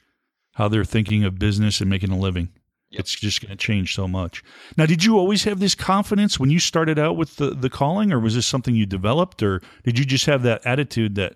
how 0.54 0.68
they're 0.68 0.84
thinking 0.84 1.24
of 1.24 1.38
business 1.38 1.80
and 1.80 1.88
making 1.88 2.10
a 2.10 2.18
living. 2.18 2.50
Yep. 2.90 3.00
It's 3.00 3.14
just 3.14 3.42
going 3.42 3.50
to 3.50 3.56
change 3.56 3.94
so 3.94 4.08
much. 4.08 4.42
Now, 4.76 4.86
did 4.86 5.04
you 5.04 5.18
always 5.18 5.44
have 5.44 5.60
this 5.60 5.74
confidence 5.74 6.40
when 6.40 6.50
you 6.50 6.58
started 6.58 6.98
out 6.98 7.16
with 7.16 7.36
the, 7.36 7.50
the 7.50 7.68
calling, 7.68 8.12
or 8.12 8.18
was 8.18 8.34
this 8.34 8.46
something 8.46 8.74
you 8.74 8.86
developed, 8.86 9.42
or 9.42 9.60
did 9.84 9.98
you 9.98 10.04
just 10.04 10.26
have 10.26 10.42
that 10.44 10.64
attitude 10.64 11.14
that, 11.16 11.34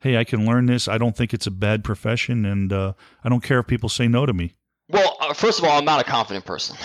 hey, 0.00 0.16
I 0.16 0.24
can 0.24 0.46
learn 0.46 0.66
this. 0.66 0.88
I 0.88 0.98
don't 0.98 1.16
think 1.16 1.32
it's 1.32 1.46
a 1.46 1.50
bad 1.50 1.84
profession, 1.84 2.44
and 2.44 2.72
uh, 2.72 2.92
I 3.22 3.28
don't 3.28 3.42
care 3.42 3.60
if 3.60 3.66
people 3.66 3.88
say 3.88 4.08
no 4.08 4.26
to 4.26 4.32
me? 4.32 4.54
Well, 4.88 5.16
uh, 5.20 5.32
first 5.34 5.58
of 5.58 5.64
all, 5.64 5.78
I'm 5.78 5.84
not 5.84 6.00
a 6.00 6.04
confident 6.04 6.44
person, 6.44 6.76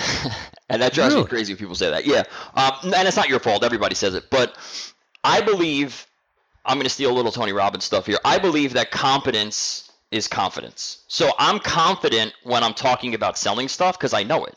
and 0.69 0.81
that 0.81 0.93
drives 0.93 1.13
really? 1.13 1.25
me 1.25 1.29
crazy 1.29 1.53
when 1.53 1.57
people 1.57 1.75
say 1.75 1.89
that. 1.89 2.05
Yeah, 2.05 2.23
um, 2.53 2.93
and 2.93 3.07
it's 3.07 3.17
not 3.17 3.29
your 3.29 3.39
fault. 3.39 3.63
Everybody 3.63 3.95
says 3.95 4.13
it, 4.13 4.29
but 4.29 4.55
I 5.23 5.41
believe 5.41 6.05
I'm 6.65 6.77
going 6.77 6.85
to 6.85 6.89
steal 6.89 7.11
a 7.11 7.13
little 7.13 7.31
Tony 7.31 7.53
Robbins 7.53 7.83
stuff 7.83 8.05
here. 8.05 8.19
I 8.23 8.37
believe 8.37 8.73
that 8.73 8.91
competence 8.91 9.91
is 10.11 10.27
confidence. 10.27 11.03
So 11.07 11.31
I'm 11.39 11.59
confident 11.59 12.33
when 12.43 12.63
I'm 12.63 12.73
talking 12.73 13.15
about 13.15 13.37
selling 13.37 13.67
stuff 13.67 13.97
because 13.97 14.13
I 14.13 14.23
know 14.23 14.45
it. 14.45 14.55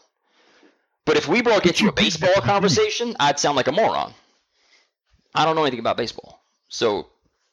But 1.04 1.16
if 1.16 1.26
we 1.26 1.40
broke 1.40 1.64
into 1.64 1.88
a 1.88 1.92
baseball 1.92 2.34
conversation, 2.42 3.16
I'd 3.18 3.38
sound 3.38 3.56
like 3.56 3.66
a 3.66 3.72
moron. 3.72 4.12
I 5.34 5.44
don't 5.44 5.56
know 5.56 5.62
anything 5.62 5.80
about 5.80 5.96
baseball. 5.96 6.42
So 6.68 7.08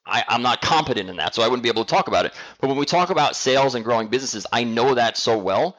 I, 0.06 0.24
am 0.30 0.42
not 0.42 0.62
competent 0.62 1.10
in 1.10 1.18
that, 1.18 1.34
so 1.34 1.42
I 1.42 1.48
wouldn't 1.48 1.64
be 1.64 1.70
able 1.70 1.84
to 1.84 1.90
talk 1.90 2.08
about 2.08 2.26
it. 2.26 2.34
But 2.60 2.68
when 2.68 2.78
we 2.78 2.86
talk 2.86 3.10
about 3.10 3.36
sales 3.36 3.76
and 3.76 3.84
growing 3.84 4.08
businesses, 4.08 4.46
I 4.52 4.64
know 4.64 4.94
that 4.94 5.18
so 5.18 5.38
well 5.38 5.78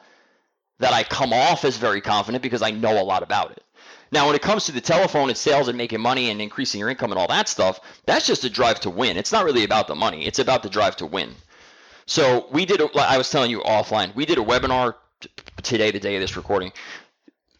that 0.79 0.93
I 0.93 1.03
come 1.03 1.33
off 1.33 1.65
as 1.65 1.77
very 1.77 2.01
confident 2.01 2.41
because 2.41 2.61
I 2.61 2.71
know 2.71 3.01
a 3.01 3.03
lot 3.03 3.23
about 3.23 3.51
it. 3.51 3.63
Now, 4.11 4.27
when 4.27 4.35
it 4.35 4.41
comes 4.41 4.65
to 4.65 4.71
the 4.71 4.81
telephone 4.81 5.29
and 5.29 5.37
sales 5.37 5.67
and 5.67 5.77
making 5.77 6.01
money 6.01 6.29
and 6.29 6.41
increasing 6.41 6.79
your 6.79 6.89
income 6.89 7.11
and 7.11 7.19
all 7.19 7.27
that 7.27 7.49
stuff, 7.49 7.79
that's 8.05 8.25
just 8.25 8.43
a 8.45 8.49
drive 8.49 8.79
to 8.81 8.89
win. 8.89 9.17
It's 9.17 9.31
not 9.31 9.43
really 9.43 9.63
about 9.63 9.87
the 9.87 9.95
money, 9.95 10.25
it's 10.25 10.39
about 10.39 10.63
the 10.63 10.69
drive 10.69 10.95
to 10.97 11.05
win. 11.05 11.35
So 12.05 12.47
we 12.51 12.65
did. 12.65 12.81
I 12.95 13.17
was 13.17 13.29
telling 13.29 13.51
you 13.51 13.59
offline. 13.61 14.15
We 14.15 14.25
did 14.25 14.37
a 14.37 14.43
webinar 14.43 14.95
today, 15.61 15.91
the 15.91 15.99
day 15.99 16.15
of 16.15 16.21
this 16.21 16.37
recording. 16.37 16.71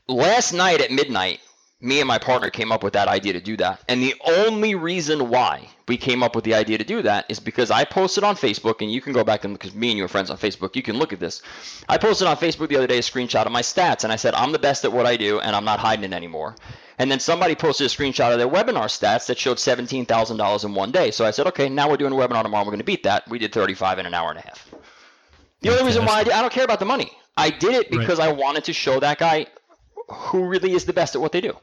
Last 0.08 0.54
night 0.54 0.80
at 0.80 0.90
midnight, 0.90 1.42
me 1.79 2.00
and 2.00 2.07
my 2.07 2.17
partner 2.17 2.50
came 2.50 2.72
up 2.72 2.84
with 2.84 2.93
that 2.93 3.07
idea 3.07 3.34
to 3.34 3.39
do 3.39 3.55
that. 3.57 3.84
And 3.88 4.01
the 4.01 4.15
only 4.25 4.74
reason 4.74 5.29
why 5.29 5.69
we 5.88 5.96
came 5.96 6.24
up 6.24 6.36
with 6.36 6.43
the 6.43 6.55
idea 6.55 6.77
to 6.79 6.84
do 6.84 7.03
that 7.03 7.25
is 7.29 7.39
because 7.39 7.69
I 7.69 7.86
posted 7.86 8.24
on 8.24 8.36
Facebook, 8.36 8.81
and 8.81 8.91
you 8.91 9.00
can 9.00 9.13
go 9.13 9.24
back 9.24 9.43
and 9.43 9.53
because 9.53 9.75
me 9.75 9.89
and 9.89 9.98
you 9.98 10.05
are 10.05 10.10
friends 10.10 10.31
on 10.31 10.38
Facebook, 10.38 10.75
you 10.75 10.81
can 10.81 10.98
look 10.98 11.13
at 11.13 11.19
this. 11.19 11.41
I 11.88 11.98
posted 11.98 12.27
on 12.27 12.36
Facebook 12.38 12.69
the 12.69 12.77
other 12.77 12.88
day 12.88 12.98
a 12.98 13.01
screenshot 13.01 13.46
of 13.46 13.51
my 13.51 13.62
stats, 13.62 14.03
and 14.03 14.12
I 14.12 14.15
said 14.15 14.34
I'm 14.34 14.51
the 14.51 14.60
best 14.60 14.86
at 14.86 14.91
what 14.91 15.05
I 15.05 15.17
do, 15.17 15.39
and 15.39 15.55
I'm 15.55 15.65
not 15.65 15.79
hiding 15.79 16.03
it 16.03 16.13
anymore. 16.13 16.55
And 17.00 17.12
then 17.12 17.19
somebody 17.19 17.53
posted 17.53 17.86
a 17.86 17.89
screenshot 17.89 18.31
of 18.31 18.39
their 18.39 18.50
webinar 18.50 18.86
stats 18.86 19.27
that 19.27 19.38
showed 19.38 19.57
$17,000 19.57 20.65
in 20.65 20.74
one 20.74 20.91
day. 20.91 21.12
So 21.12 21.25
I 21.25 21.31
said, 21.31 21.46
okay, 21.48 21.69
now 21.69 21.88
we're 21.88 21.98
doing 21.98 22.12
a 22.12 22.15
webinar 22.15 22.41
tomorrow. 22.41 22.63
We're 22.63 22.72
going 22.72 22.79
to 22.79 22.86
beat 22.86 23.03
that. 23.03 23.27
We 23.29 23.38
did 23.38 23.53
35 23.53 24.00
in 24.00 24.07
an 24.07 24.15
hour 24.15 24.31
and 24.31 24.39
a 24.39 24.41
half. 24.41 24.67
The 25.62 25.69
only 25.69 25.84
reason 25.84 26.05
why 26.05 26.22
I, 26.22 26.24
did, 26.24 26.34
I 26.34 26.41
don't 26.41 26.51
care 26.51 26.63
about 26.63 26.79
the 26.79 26.86
money. 26.86 27.12
I 27.36 27.51
did 27.51 27.74
it 27.74 27.91
because 27.91 28.17
right. 28.17 28.29
I 28.29 28.31
wanted 28.31 28.63
to 28.63 28.74
show 28.74 29.00
that 29.00 29.19
guy 29.19 29.46
who 30.10 30.46
really 30.46 30.74
is 30.74 30.86
the 30.86 30.94
best 30.94 31.16
at 31.16 31.22
what 31.22 31.32
they 31.32 31.42
do. 31.42 31.56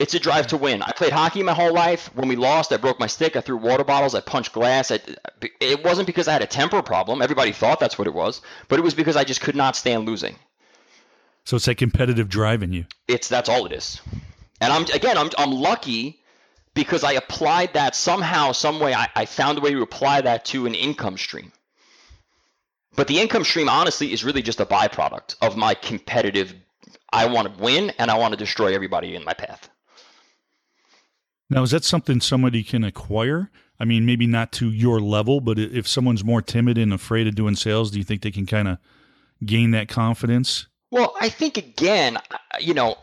It's 0.00 0.14
a 0.14 0.18
drive 0.18 0.48
to 0.48 0.56
win. 0.56 0.82
I 0.82 0.90
played 0.90 1.12
hockey 1.12 1.44
my 1.44 1.54
whole 1.54 1.72
life. 1.72 2.10
When 2.16 2.26
we 2.26 2.34
lost, 2.34 2.72
I 2.72 2.78
broke 2.78 2.98
my 2.98 3.06
stick. 3.06 3.36
I 3.36 3.40
threw 3.40 3.56
water 3.56 3.84
bottles. 3.84 4.14
I 4.14 4.20
punched 4.20 4.52
glass. 4.52 4.90
I, 4.90 4.98
it 5.60 5.84
wasn't 5.84 6.06
because 6.06 6.26
I 6.26 6.32
had 6.32 6.42
a 6.42 6.46
temper 6.46 6.82
problem. 6.82 7.22
Everybody 7.22 7.52
thought 7.52 7.78
that's 7.78 7.96
what 7.96 8.08
it 8.08 8.14
was, 8.14 8.42
but 8.68 8.80
it 8.80 8.82
was 8.82 8.94
because 8.94 9.14
I 9.14 9.22
just 9.22 9.40
could 9.40 9.54
not 9.54 9.76
stand 9.76 10.04
losing. 10.04 10.34
So 11.44 11.56
it's 11.56 11.66
that 11.66 11.76
competitive 11.76 12.28
drive 12.28 12.62
in 12.62 12.72
you. 12.72 12.86
It's 13.06 13.28
that's 13.28 13.48
all 13.48 13.66
it 13.66 13.72
is. 13.72 14.00
And 14.60 14.72
I'm 14.72 14.82
again, 14.94 15.16
I'm 15.16 15.30
I'm 15.38 15.52
lucky 15.52 16.22
because 16.74 17.04
I 17.04 17.12
applied 17.12 17.74
that 17.74 17.94
somehow, 17.94 18.52
some 18.52 18.80
way. 18.80 18.94
I, 18.94 19.08
I 19.14 19.26
found 19.26 19.58
a 19.58 19.60
way 19.60 19.72
to 19.72 19.82
apply 19.82 20.22
that 20.22 20.44
to 20.46 20.66
an 20.66 20.74
income 20.74 21.18
stream. 21.18 21.52
But 22.96 23.08
the 23.08 23.20
income 23.20 23.44
stream, 23.44 23.68
honestly, 23.68 24.12
is 24.12 24.24
really 24.24 24.42
just 24.42 24.60
a 24.60 24.66
byproduct 24.66 25.36
of 25.40 25.56
my 25.56 25.74
competitive. 25.74 26.54
I 27.14 27.26
want 27.26 27.56
to 27.56 27.62
win 27.62 27.90
and 27.98 28.10
I 28.10 28.18
want 28.18 28.32
to 28.32 28.36
destroy 28.36 28.74
everybody 28.74 29.14
in 29.14 29.24
my 29.24 29.34
path. 29.34 29.70
Now, 31.48 31.62
is 31.62 31.70
that 31.70 31.84
something 31.84 32.20
somebody 32.20 32.64
can 32.64 32.84
acquire? 32.84 33.50
I 33.78 33.84
mean, 33.84 34.06
maybe 34.06 34.26
not 34.26 34.50
to 34.52 34.70
your 34.70 35.00
level, 35.00 35.40
but 35.40 35.58
if 35.58 35.86
someone's 35.86 36.24
more 36.24 36.42
timid 36.42 36.78
and 36.78 36.92
afraid 36.92 37.26
of 37.26 37.34
doing 37.34 37.54
sales, 37.54 37.90
do 37.90 37.98
you 37.98 38.04
think 38.04 38.22
they 38.22 38.30
can 38.30 38.46
kind 38.46 38.68
of 38.68 38.78
gain 39.44 39.70
that 39.72 39.88
confidence? 39.88 40.66
Well, 40.90 41.14
I 41.20 41.28
think 41.28 41.56
again, 41.56 42.18
you 42.60 42.74
know, 42.74 42.96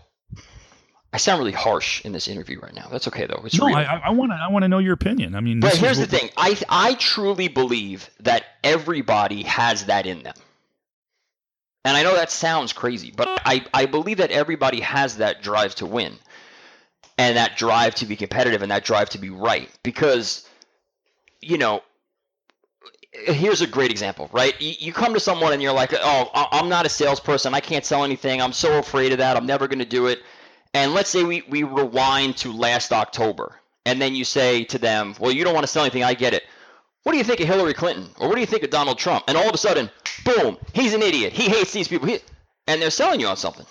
I 1.14 1.18
sound 1.18 1.40
really 1.40 1.52
harsh 1.52 2.04
in 2.06 2.14
this 2.14 2.28
interview 2.28 2.60
right 2.60 2.74
now. 2.74 2.88
That's 2.90 3.08
okay 3.10 3.26
though. 3.26 3.42
It's 3.46 3.60
no, 3.60 3.68
real. 3.68 3.76
I 3.76 4.12
want 4.12 4.32
to. 4.32 4.36
I 4.36 4.48
want 4.48 4.64
to 4.64 4.70
know 4.70 4.80
your 4.80 4.94
opinion. 4.94 5.36
I 5.36 5.42
mean, 5.42 5.60
but 5.60 5.76
here's 5.76 5.98
the 5.98 6.08
thing. 6.08 6.30
I 6.38 6.58
I 6.70 6.94
truly 6.96 7.50
believe 7.50 8.10
that 8.22 8.46
everybody 8.64 9.44
has 9.44 9.86
that 9.86 10.06
in 10.06 10.24
them. 10.24 10.36
And 11.84 11.98
I 11.98 12.04
know 12.04 12.16
that 12.16 12.32
sounds 12.32 12.74
crazy, 12.74 13.12
but 13.16 13.28
I, 13.46 13.66
I 13.74 13.86
believe 13.88 14.18
that 14.18 14.32
everybody 14.32 14.82
has 14.82 15.18
that 15.18 15.42
drive 15.42 15.74
to 15.76 15.86
win 15.86 16.14
and 17.18 17.38
that 17.38 17.58
drive 17.58 17.96
to 17.96 18.06
be 18.06 18.16
competitive 18.16 18.62
and 18.62 18.72
that 18.72 18.84
drive 18.84 19.10
to 19.12 19.18
be 19.18 19.30
right. 19.30 19.70
Because, 19.82 20.48
you 21.42 21.58
know, 21.58 21.82
here's 23.12 23.62
a 23.62 23.68
great 23.68 23.92
example, 23.92 24.30
right? 24.32 24.60
You, 24.62 24.94
come 24.94 25.14
to 25.14 25.20
someone 25.20 25.54
and 25.54 25.62
you're 25.62 25.74
like, 25.74 25.94
oh, 25.94 26.30
I'm 26.34 26.70
not 26.70 26.86
a 26.86 26.90
salesperson. 26.90 27.54
I 27.54 27.60
can't 27.60 27.86
sell 27.86 28.04
anything. 28.04 28.42
I'm 28.42 28.54
so 28.54 28.78
afraid 28.78 29.12
of 29.12 29.18
that. 29.18 29.36
I'm 29.36 29.46
never 29.46 29.68
going 29.68 29.80
to 29.80 29.86
do 29.86 30.08
it. 30.08 30.20
And 30.74 30.94
let's 30.94 31.10
say 31.10 31.24
we, 31.24 31.44
we 31.50 31.64
rewind 31.64 32.38
to 32.38 32.54
last 32.54 32.94
October. 32.94 33.60
And 33.86 34.02
then 34.02 34.16
you 34.16 34.24
say 34.24 34.64
to 34.66 34.78
them, 34.78 35.16
well, 35.20 35.32
you 35.32 35.44
don't 35.44 35.54
want 35.54 35.64
to 35.64 35.72
sell 35.72 35.84
anything. 35.84 36.04
I 36.04 36.14
get 36.14 36.34
it. 36.34 36.44
What 37.04 37.14
do 37.14 37.18
you 37.18 37.24
think 37.24 37.40
of 37.40 37.48
Hillary 37.48 37.74
Clinton? 37.74 38.10
Or 38.20 38.28
what 38.28 38.36
do 38.36 38.42
you 38.42 38.48
think 38.48 38.64
of 38.64 38.70
Donald 38.70 39.00
Trump? 39.00 39.26
And 39.28 39.38
all 39.38 39.48
of 39.48 39.56
a 39.56 39.58
sudden, 39.58 39.90
boom, 40.24 40.58
he's 40.74 40.94
an 40.94 41.02
idiot. 41.02 41.34
He 41.34 41.50
hates 41.50 41.74
these 41.74 41.88
people. 41.88 42.08
He, 42.08 42.20
and 42.68 42.82
they're 42.82 42.92
selling 42.92 43.20
you 43.20 43.28
on 43.28 43.38
something. 43.38 43.66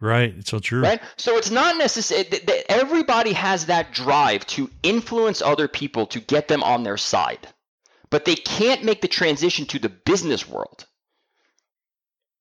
Right. 0.00 0.34
It's 0.36 0.50
so 0.50 0.58
true. 0.58 0.82
Right. 0.82 1.00
So 1.16 1.36
it's 1.36 1.50
not 1.50 1.76
necessary 1.76 2.24
that 2.24 2.70
everybody 2.70 3.32
has 3.32 3.66
that 3.66 3.92
drive 3.92 4.46
to 4.48 4.70
influence 4.82 5.40
other 5.40 5.68
people 5.68 6.06
to 6.08 6.20
get 6.20 6.48
them 6.48 6.62
on 6.62 6.82
their 6.82 6.96
side, 6.96 7.46
but 8.10 8.24
they 8.24 8.34
can't 8.34 8.84
make 8.84 9.00
the 9.02 9.08
transition 9.08 9.66
to 9.66 9.78
the 9.78 9.88
business 9.88 10.48
world. 10.48 10.86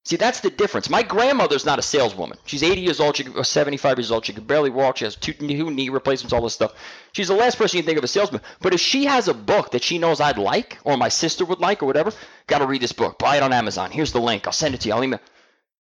See, 0.05 0.17
that's 0.17 0.41
the 0.41 0.49
difference. 0.49 0.89
My 0.89 1.01
grandmother's 1.01 1.65
not 1.65 1.79
a 1.79 1.81
saleswoman. 1.81 2.37
She's 2.45 2.61
80 2.61 2.81
years 2.81 2.99
old, 2.99 3.15
she, 3.15 3.25
or 3.29 3.45
75 3.45 3.97
years 3.97 4.11
old. 4.11 4.25
She 4.25 4.33
can 4.33 4.43
barely 4.43 4.69
walk. 4.69 4.97
She 4.97 5.05
has 5.05 5.15
two 5.15 5.33
new 5.39 5.71
knee 5.71 5.87
replacements, 5.87 6.33
all 6.33 6.41
this 6.41 6.53
stuff. 6.53 6.73
She's 7.13 7.29
the 7.29 7.35
last 7.35 7.57
person 7.57 7.77
you 7.77 7.83
think 7.83 7.97
of 7.97 8.03
a 8.03 8.09
salesman. 8.09 8.41
But 8.61 8.73
if 8.73 8.81
she 8.81 9.05
has 9.05 9.29
a 9.29 9.33
book 9.33 9.71
that 9.71 9.83
she 9.83 9.99
knows 9.99 10.19
I'd 10.19 10.37
like, 10.37 10.77
or 10.83 10.97
my 10.97 11.07
sister 11.07 11.45
would 11.45 11.59
like, 11.59 11.81
or 11.81 11.85
whatever, 11.85 12.11
got 12.47 12.59
to 12.59 12.67
read 12.67 12.81
this 12.81 12.91
book. 12.91 13.17
Buy 13.17 13.37
it 13.37 13.43
on 13.43 13.53
Amazon. 13.53 13.91
Here's 13.91 14.11
the 14.11 14.19
link. 14.19 14.45
I'll 14.45 14.51
send 14.51 14.75
it 14.75 14.81
to 14.81 14.89
you. 14.89 14.93
I'll 14.93 15.03
email. 15.03 15.21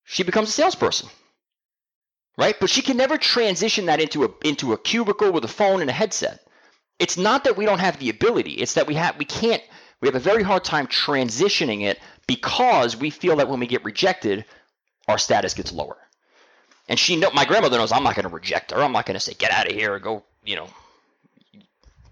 She 0.04 0.22
becomes 0.22 0.50
a 0.50 0.51
salesperson, 0.51 1.10
right? 2.38 2.56
But 2.60 2.70
she 2.70 2.84
can 2.84 2.98
never 2.98 3.18
transition 3.18 3.88
that 3.88 4.01
into 4.01 4.25
a 4.25 4.30
into 4.44 4.74
a 4.74 4.78
cubicle 4.78 5.32
with 5.32 5.46
a 5.46 5.48
phone 5.48 5.82
and 5.82 5.90
a 5.90 5.94
headset. 5.94 6.46
It's 7.00 7.18
not 7.18 7.46
that 7.46 7.58
we 7.58 7.66
don't 7.66 7.80
have 7.80 7.98
the 7.98 8.10
ability. 8.10 8.51
It's 8.54 8.75
that 8.75 8.88
we 8.88 8.96
have 8.96 9.18
we 9.18 9.25
can't. 9.25 9.63
We 10.01 10.08
have 10.08 10.16
a 10.16 10.20
very 10.20 10.44
hard 10.44 10.63
time 10.63 10.88
transitioning 10.88 11.84
it 11.84 12.00
because 12.28 12.96
we 12.96 13.10
feel 13.10 13.36
that 13.38 13.50
when 13.50 13.60
we 13.60 13.68
get 13.68 13.84
rejected, 13.84 14.46
our 15.08 15.18
status 15.18 15.54
gets 15.54 15.72
lower. 15.72 15.98
And 16.88 17.00
she 17.00 17.16
know 17.16 17.32
my 17.32 17.46
grandmother 17.46 17.78
knows 17.78 17.92
I'm 17.92 18.04
not 18.04 18.16
going 18.16 18.28
to 18.28 18.34
reject 18.34 18.72
her. 18.72 18.82
I'm 18.82 18.92
not 18.92 19.06
going 19.06 19.16
to 19.16 19.20
say 19.20 19.34
get 19.34 19.51
out 19.51 19.68
of 19.68 19.74
here 19.74 19.94
or 19.94 20.00
go, 20.00 20.24
you 20.44 20.56
know, 20.56 20.68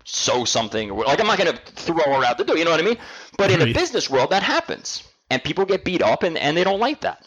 sew 0.05 0.43
something 0.45 0.89
or 0.91 1.03
like 1.05 1.19
I'm 1.19 1.27
not 1.27 1.37
going 1.37 1.55
to 1.55 1.61
throw 1.73 2.03
her 2.15 2.25
out 2.25 2.37
the 2.37 2.43
door. 2.43 2.57
You 2.57 2.65
know 2.65 2.71
what 2.71 2.79
I 2.79 2.83
mean? 2.83 2.97
But 3.37 3.51
in 3.51 3.59
the 3.59 3.73
business 3.73 4.09
world, 4.09 4.29
that 4.31 4.43
happens, 4.43 5.03
and 5.29 5.43
people 5.43 5.65
get 5.65 5.83
beat 5.83 6.01
up, 6.01 6.23
and 6.23 6.37
and 6.37 6.55
they 6.55 6.63
don't 6.63 6.79
like 6.79 7.01
that. 7.01 7.25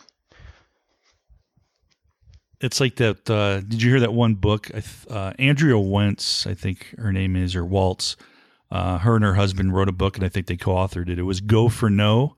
It's 2.61 2.81
like 2.81 2.97
that. 2.97 3.29
Uh, 3.29 3.61
did 3.61 3.83
you 3.83 3.90
hear 3.90 4.01
that 4.01 4.12
one 4.12 4.35
book? 4.35 4.71
Uh, 5.11 5.33
Andrea 5.38 5.79
Wentz, 5.79 6.47
I 6.47 6.55
think 6.55 6.95
her 6.99 7.12
name 7.12 7.35
is, 7.35 7.57
or 7.57 7.64
Waltz. 7.64 8.16
Uh, 8.71 8.99
her 8.99 9.16
and 9.16 9.25
her 9.25 9.35
husband 9.35 9.75
wrote 9.75 9.88
a 9.88 9.92
book, 9.92 10.16
and 10.16 10.25
I 10.25 10.29
think 10.29 10.47
they 10.47 10.57
co-authored 10.57 11.09
it. 11.09 11.18
It 11.18 11.25
was 11.25 11.40
"Go 11.40 11.68
for 11.68 11.90
No." 11.90 12.37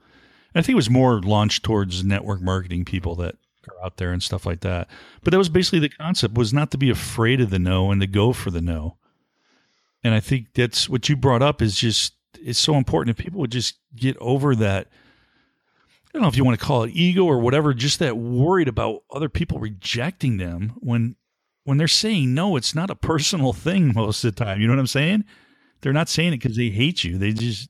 I 0.55 0.63
think 0.63 0.75
it 0.75 0.77
was 0.77 0.91
more 0.91 1.21
launched 1.21 1.65
towards 1.65 2.05
network 2.05 2.41
marketing 2.41 2.85
people 2.85 3.15
that 3.17 3.37
are 3.69 3.85
out 3.85 3.97
there 3.97 4.13
and 4.13 4.23
stuff 4.23 4.47
like 4.47 4.61
that. 4.61 4.89
But 5.23 5.31
that 5.33 5.39
was 5.39 5.49
basically 5.49 5.81
the 5.81 5.89
concept 5.89 6.35
was 6.35 6.53
not 6.53 6.71
to 6.71 6.79
be 6.79 6.91
afraid 6.91 7.41
of 7.41 7.51
the 7.51 7.59
no 7.59 7.91
and 7.91 8.01
to 8.01 8.07
go 8.07 8.33
for 8.33 8.51
the 8.51 8.61
no. 8.61 8.97
And 10.03 10.15
I 10.15 10.21
think 10.21 10.55
that's 10.55 10.89
what 10.89 11.09
you 11.09 11.17
brought 11.17 11.43
up 11.43 11.63
is 11.63 11.77
just 11.77 12.15
it's 12.41 12.59
so 12.59 12.75
important 12.75 13.19
if 13.19 13.25
people 13.25 13.41
would 13.41 13.53
just 13.53 13.79
get 13.97 14.17
over 14.19 14.55
that 14.57 14.89
I 14.89 16.11
don't 16.13 16.23
know 16.23 16.29
if 16.29 16.37
you 16.37 16.45
want 16.45 16.59
to 16.59 16.65
call 16.65 16.85
it 16.85 16.93
ego 16.95 17.25
or 17.25 17.41
whatever, 17.41 17.75
just 17.75 17.99
that 17.99 18.17
worried 18.17 18.69
about 18.69 19.03
other 19.11 19.29
people 19.29 19.59
rejecting 19.59 20.37
them 20.37 20.75
when 20.77 21.17
when 21.65 21.79
they're 21.79 21.89
saying 21.89 22.35
no, 22.35 22.57
it's 22.57 22.75
not 22.75 22.91
a 22.91 22.95
personal 22.95 23.53
thing 23.53 23.93
most 23.95 24.23
of 24.23 24.35
the 24.35 24.45
time. 24.45 24.61
You 24.61 24.67
know 24.67 24.75
what 24.75 24.81
I'm 24.81 24.87
saying? 24.87 25.25
They're 25.81 25.93
not 25.93 26.09
saying 26.09 26.33
it 26.33 26.41
because 26.41 26.57
they 26.57 26.71
hate 26.71 27.03
you. 27.03 27.19
They 27.19 27.33
just 27.33 27.69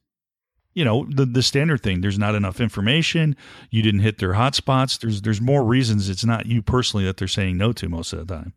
you 0.74 0.84
know 0.84 1.06
the 1.08 1.24
the 1.24 1.42
standard 1.42 1.82
thing 1.82 2.00
there's 2.00 2.18
not 2.18 2.34
enough 2.34 2.60
information 2.60 3.36
you 3.70 3.82
didn't 3.82 4.00
hit 4.00 4.18
their 4.18 4.34
hotspots 4.34 4.98
there's 4.98 5.22
there's 5.22 5.40
more 5.40 5.64
reasons 5.64 6.10
it's 6.10 6.24
not 6.24 6.46
you 6.46 6.60
personally 6.60 7.04
that 7.06 7.16
they're 7.16 7.28
saying 7.28 7.56
no 7.56 7.72
to 7.72 7.88
most 7.88 8.12
of 8.12 8.26
the 8.26 8.34
time. 8.34 8.52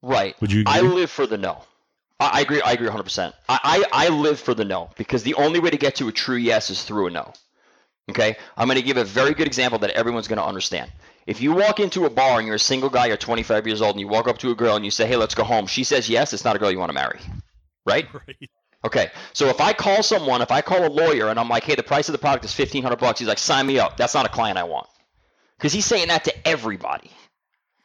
Right. 0.00 0.40
Would 0.40 0.52
you 0.52 0.60
agree? 0.60 0.74
i 0.74 0.80
live 0.80 1.10
for 1.10 1.26
the 1.26 1.38
no. 1.38 1.64
I, 2.20 2.38
I 2.38 2.40
agree 2.42 2.62
i 2.62 2.72
agree 2.72 2.88
100% 2.88 3.32
I, 3.48 3.84
I 3.92 4.06
i 4.06 4.08
live 4.10 4.38
for 4.38 4.54
the 4.54 4.64
no 4.64 4.90
because 4.96 5.22
the 5.22 5.34
only 5.34 5.58
way 5.58 5.70
to 5.70 5.78
get 5.78 5.96
to 5.96 6.08
a 6.08 6.12
true 6.12 6.36
yes 6.36 6.70
is 6.70 6.84
through 6.84 7.08
a 7.08 7.10
no. 7.10 7.32
Okay? 8.10 8.36
I'm 8.56 8.68
going 8.68 8.78
to 8.78 8.82
give 8.82 8.96
a 8.96 9.04
very 9.04 9.34
good 9.34 9.46
example 9.46 9.78
that 9.80 9.90
everyone's 9.90 10.28
going 10.28 10.38
to 10.38 10.44
understand. 10.44 10.90
If 11.26 11.42
you 11.42 11.52
walk 11.52 11.78
into 11.78 12.06
a 12.06 12.10
bar 12.10 12.38
and 12.38 12.46
you're 12.46 12.56
a 12.56 12.60
single 12.60 12.88
guy 12.88 13.06
you're 13.06 13.18
25 13.18 13.66
years 13.66 13.82
old 13.82 13.92
and 13.92 14.00
you 14.00 14.08
walk 14.08 14.28
up 14.28 14.38
to 14.38 14.50
a 14.50 14.54
girl 14.54 14.76
and 14.76 14.84
you 14.84 14.90
say 14.90 15.06
hey 15.06 15.16
let's 15.16 15.34
go 15.34 15.44
home 15.44 15.66
she 15.66 15.84
says 15.84 16.08
yes 16.08 16.32
it's 16.32 16.44
not 16.44 16.56
a 16.56 16.58
girl 16.58 16.70
you 16.70 16.78
want 16.78 16.90
to 16.90 16.94
marry. 16.94 17.20
Right? 17.86 18.06
Right 18.14 18.50
Okay, 18.84 19.10
so 19.32 19.48
if 19.48 19.60
I 19.60 19.72
call 19.72 20.04
someone, 20.04 20.40
if 20.40 20.52
I 20.52 20.62
call 20.62 20.86
a 20.86 20.88
lawyer 20.88 21.28
and 21.28 21.40
I'm 21.40 21.48
like, 21.48 21.64
hey, 21.64 21.74
the 21.74 21.82
price 21.82 22.08
of 22.08 22.12
the 22.12 22.18
product 22.18 22.44
is 22.44 22.52
fifteen 22.52 22.84
hundred 22.84 23.00
bucks, 23.00 23.18
he's 23.18 23.26
like, 23.26 23.38
sign 23.38 23.66
me 23.66 23.80
up. 23.80 23.96
That's 23.96 24.14
not 24.14 24.24
a 24.24 24.28
client 24.28 24.56
I 24.56 24.64
want, 24.64 24.86
because 25.56 25.72
he's 25.72 25.84
saying 25.84 26.08
that 26.08 26.24
to 26.24 26.48
everybody. 26.48 27.10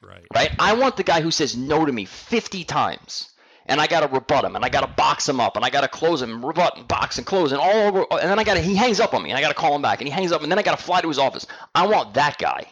Right. 0.04 0.26
Right. 0.36 0.52
I 0.60 0.74
want 0.74 0.96
the 0.98 1.04
guy 1.04 1.22
who 1.22 1.32
says 1.32 1.58
no 1.58 1.84
to 1.84 1.92
me 1.92 2.06
fifty 2.06 2.64
times, 2.64 3.34
and 3.66 3.82
I 3.82 3.88
got 3.88 4.02
to 4.02 4.08
rebut 4.08 4.46
him, 4.46 4.56
and 4.56 4.64
I 4.64 4.70
got 4.70 4.82
to 4.82 4.88
box 4.88 5.28
him 5.28 5.40
up, 5.40 5.56
and 5.56 5.66
I 5.66 5.72
got 5.72 5.82
to 5.82 5.88
close 5.88 6.22
him, 6.22 6.30
and 6.32 6.44
rebut, 6.44 6.78
and 6.78 6.88
box, 6.88 7.18
and 7.18 7.26
close, 7.26 7.52
and 7.52 7.60
all 7.60 7.88
over, 7.88 8.06
and 8.12 8.30
then 8.30 8.38
I 8.38 8.44
got 8.44 8.54
to 8.54 8.62
he 8.62 8.76
hangs 8.76 9.00
up 9.00 9.16
on 9.16 9.24
me, 9.24 9.32
and 9.32 9.38
I 9.38 9.42
got 9.42 9.50
to 9.50 9.56
call 9.56 9.76
him 9.76 9.82
back, 9.82 10.00
and 10.00 10.08
he 10.08 10.14
hangs 10.14 10.32
up, 10.32 10.44
and 10.44 10.52
then 10.52 10.60
I 10.60 10.62
got 10.62 10.78
to 10.78 10.84
fly 10.84 11.02
to 11.02 11.08
his 11.08 11.18
office. 11.18 11.48
I 11.74 11.88
want 11.88 12.14
that 12.14 12.38
guy, 12.38 12.68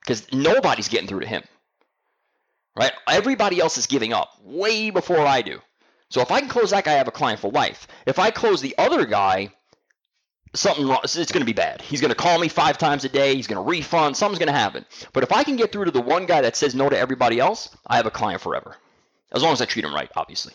because 0.00 0.32
nobody's 0.32 0.88
getting 0.88 1.08
through 1.08 1.20
to 1.20 1.26
him. 1.26 1.42
Right. 2.74 2.92
Everybody 3.06 3.60
else 3.60 3.76
is 3.76 3.86
giving 3.86 4.14
up 4.14 4.30
way 4.42 4.88
before 4.88 5.26
I 5.26 5.42
do. 5.42 5.60
So 6.10 6.20
if 6.20 6.30
I 6.30 6.40
can 6.40 6.48
close 6.48 6.70
that 6.70 6.84
guy, 6.84 6.92
I 6.92 6.96
have 6.96 7.08
a 7.08 7.12
client 7.12 7.40
for 7.40 7.50
life. 7.50 7.86
If 8.04 8.18
I 8.18 8.30
close 8.30 8.60
the 8.60 8.74
other 8.78 9.06
guy, 9.06 9.52
something 10.54 10.86
wrong, 10.86 11.00
it's 11.04 11.14
going 11.14 11.40
to 11.40 11.44
be 11.44 11.52
bad. 11.52 11.80
He's 11.80 12.00
going 12.00 12.10
to 12.10 12.16
call 12.16 12.38
me 12.38 12.48
five 12.48 12.78
times 12.78 13.04
a 13.04 13.08
day. 13.08 13.34
He's 13.36 13.46
going 13.46 13.62
to 13.64 13.68
refund. 13.68 14.16
Something's 14.16 14.40
going 14.40 14.52
to 14.52 14.58
happen. 14.58 14.84
But 15.12 15.22
if 15.22 15.32
I 15.32 15.44
can 15.44 15.56
get 15.56 15.70
through 15.70 15.84
to 15.84 15.90
the 15.90 16.00
one 16.00 16.26
guy 16.26 16.40
that 16.40 16.56
says 16.56 16.74
no 16.74 16.88
to 16.88 16.98
everybody 16.98 17.38
else, 17.38 17.74
I 17.86 17.96
have 17.96 18.06
a 18.06 18.10
client 18.10 18.40
forever. 18.40 18.76
As 19.32 19.42
long 19.42 19.52
as 19.52 19.62
I 19.62 19.66
treat 19.66 19.84
him 19.84 19.94
right, 19.94 20.10
obviously. 20.16 20.54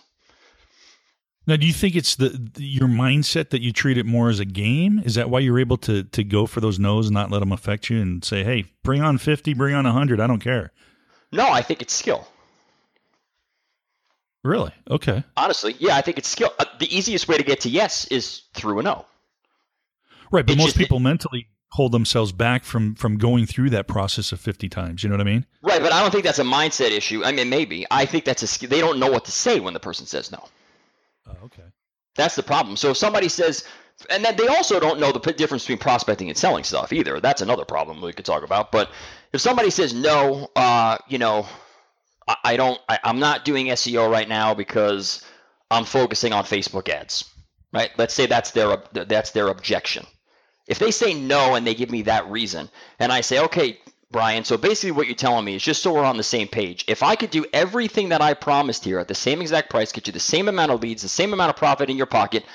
Now, 1.47 1.55
do 1.55 1.67
you 1.67 1.73
think 1.73 1.95
it's 1.95 2.15
the, 2.15 2.29
the, 2.29 2.63
your 2.63 2.87
mindset 2.87 3.51
that 3.51 3.61
you 3.61 3.71
treat 3.71 3.97
it 3.97 4.05
more 4.05 4.29
as 4.29 4.39
a 4.39 4.45
game? 4.45 5.01
Is 5.05 5.15
that 5.15 5.29
why 5.29 5.39
you're 5.39 5.59
able 5.59 5.77
to 5.77 6.03
to 6.03 6.23
go 6.23 6.47
for 6.47 6.59
those 6.59 6.79
no's 6.79 7.07
and 7.07 7.13
not 7.13 7.29
let 7.29 7.39
them 7.39 7.51
affect 7.51 7.89
you 7.89 8.01
and 8.01 8.25
say, 8.25 8.43
"Hey, 8.43 8.65
bring 8.83 9.03
on 9.03 9.19
50, 9.19 9.53
bring 9.53 9.75
on 9.75 9.85
100, 9.85 10.19
I 10.19 10.25
don't 10.25 10.39
care." 10.39 10.71
No, 11.31 11.47
I 11.47 11.61
think 11.61 11.83
it's 11.83 11.93
skill. 11.93 12.27
Really? 14.45 14.71
Okay. 14.91 15.23
Honestly, 15.35 15.75
yeah, 15.79 15.95
I 15.95 16.01
think 16.01 16.19
it's 16.19 16.27
skill. 16.29 16.53
Uh, 16.59 16.65
the 16.77 16.95
easiest 16.95 17.27
way 17.27 17.35
to 17.35 17.43
get 17.43 17.61
to 17.61 17.69
yes 17.69 18.05
is 18.05 18.43
through 18.53 18.77
a 18.77 18.83
no. 18.83 19.05
Right, 20.31 20.45
but 20.45 20.53
it's 20.53 20.57
most 20.59 20.65
just, 20.67 20.77
people 20.77 20.97
it, 20.97 21.01
mentally 21.01 21.47
hold 21.71 21.91
themselves 21.91 22.31
back 22.31 22.63
from 22.63 22.93
from 22.93 23.17
going 23.17 23.47
through 23.47 23.71
that 23.71 23.87
process 23.87 24.31
of 24.31 24.39
50 24.39 24.69
times. 24.69 25.03
You 25.03 25.09
know 25.09 25.15
what 25.15 25.21
I 25.21 25.31
mean? 25.31 25.47
Right, 25.63 25.81
but 25.81 25.91
I 25.91 25.99
don't 25.99 26.11
think 26.11 26.25
that's 26.25 26.37
a 26.37 26.43
mindset 26.43 26.91
issue. 26.91 27.23
I 27.25 27.31
mean, 27.31 27.49
maybe. 27.49 27.87
I 27.89 28.05
think 28.05 28.23
that's 28.23 28.43
a 28.43 28.47
skill. 28.47 28.69
They 28.69 28.81
don't 28.81 28.99
know 28.99 29.09
what 29.09 29.25
to 29.25 29.31
say 29.31 29.59
when 29.59 29.73
the 29.73 29.79
person 29.79 30.05
says 30.05 30.31
no. 30.31 30.47
Oh, 31.27 31.45
okay. 31.45 31.63
That's 32.13 32.35
the 32.35 32.43
problem. 32.43 32.77
So 32.77 32.91
if 32.91 32.97
somebody 32.97 33.29
says, 33.29 33.63
and 34.11 34.23
then 34.23 34.35
they 34.35 34.47
also 34.47 34.79
don't 34.79 34.99
know 34.99 35.11
the 35.11 35.19
difference 35.33 35.63
between 35.63 35.79
prospecting 35.79 36.29
and 36.29 36.37
selling 36.37 36.63
stuff 36.63 36.93
either. 36.93 37.19
That's 37.19 37.41
another 37.41 37.65
problem 37.65 37.99
we 37.99 38.13
could 38.13 38.25
talk 38.25 38.43
about. 38.43 38.71
But 38.71 38.91
if 39.33 39.41
somebody 39.41 39.71
says 39.71 39.91
no, 39.95 40.51
uh, 40.55 40.99
you 41.07 41.17
know, 41.17 41.47
I 42.27 42.57
don't. 42.57 42.79
I, 42.89 42.99
I'm 43.03 43.19
not 43.19 43.45
doing 43.45 43.67
SEO 43.67 44.09
right 44.09 44.27
now 44.27 44.53
because 44.53 45.23
I'm 45.69 45.85
focusing 45.85 46.33
on 46.33 46.43
Facebook 46.43 46.89
ads. 46.89 47.29
Right? 47.71 47.91
Let's 47.97 48.13
say 48.13 48.25
that's 48.25 48.51
their 48.51 48.77
that's 48.93 49.31
their 49.31 49.49
objection. 49.49 50.05
If 50.67 50.79
they 50.79 50.91
say 50.91 51.13
no 51.13 51.55
and 51.55 51.67
they 51.67 51.75
give 51.75 51.91
me 51.91 52.03
that 52.03 52.29
reason, 52.29 52.69
and 52.97 53.11
I 53.11 53.21
say, 53.21 53.39
okay, 53.39 53.79
Brian. 54.11 54.45
So 54.45 54.57
basically, 54.57 54.91
what 54.91 55.07
you're 55.07 55.15
telling 55.15 55.45
me 55.45 55.55
is 55.55 55.63
just 55.63 55.83
so 55.83 55.93
we're 55.93 56.03
on 56.03 56.17
the 56.17 56.23
same 56.23 56.47
page. 56.47 56.85
If 56.87 57.03
I 57.03 57.15
could 57.15 57.31
do 57.31 57.45
everything 57.53 58.09
that 58.09 58.21
I 58.21 58.33
promised 58.33 58.85
here 58.85 58.97
at 58.97 59.07
the 59.07 59.15
same 59.15 59.41
exact 59.41 59.69
price, 59.69 59.91
get 59.91 60.07
you 60.07 60.13
the 60.13 60.19
same 60.19 60.47
amount 60.47 60.71
of 60.71 60.81
leads, 60.81 61.01
the 61.01 61.09
same 61.09 61.33
amount 61.33 61.49
of 61.49 61.57
profit 61.57 61.89
in 61.89 61.97
your 61.97 62.05
pocket, 62.05 62.45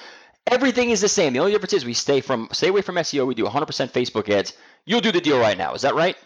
everything 0.47 0.91
is 0.91 1.01
the 1.01 1.09
same. 1.09 1.33
The 1.33 1.39
only 1.39 1.53
difference 1.53 1.75
is 1.75 1.85
we 1.85 1.95
stay 1.95 2.21
from 2.21 2.49
stay 2.53 2.69
away 2.69 2.83
from 2.83 2.97
SEO. 2.97 3.27
We 3.27 3.35
do 3.35 3.45
100% 3.45 3.91
Facebook 3.91 4.29
ads. 4.29 4.55
You'll 4.87 5.01
do 5.01 5.13
the 5.13 5.21
deal 5.21 5.39
right 5.39 5.59
now. 5.59 5.75
Is 5.75 5.83
that 5.83 5.95
right? 5.95 6.17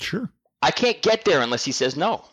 Sure. 0.00 0.30
I 0.62 0.70
can't 0.70 1.00
get 1.02 1.24
there 1.24 1.40
unless 1.40 1.64
he 1.64 1.72
says 1.72 1.96
no. 1.96 2.24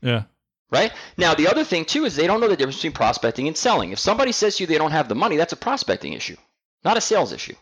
Yeah. 0.00 0.24
Right? 0.70 0.92
Now, 1.16 1.34
the 1.34 1.48
other 1.48 1.64
thing, 1.64 1.84
too, 1.84 2.04
is 2.04 2.16
they 2.16 2.26
don't 2.26 2.40
know 2.40 2.48
the 2.48 2.56
difference 2.56 2.76
between 2.76 2.92
prospecting 2.92 3.46
and 3.46 3.56
selling. 3.56 3.92
If 3.92 3.98
somebody 3.98 4.32
says 4.32 4.56
to 4.56 4.62
you 4.62 4.66
they 4.66 4.78
don't 4.78 4.90
have 4.90 5.08
the 5.08 5.14
money, 5.14 5.36
that's 5.36 5.52
a 5.52 5.56
prospecting 5.56 6.14
issue, 6.14 6.36
not 6.84 6.96
a 6.96 7.00
sales 7.00 7.32
issue. 7.32 7.54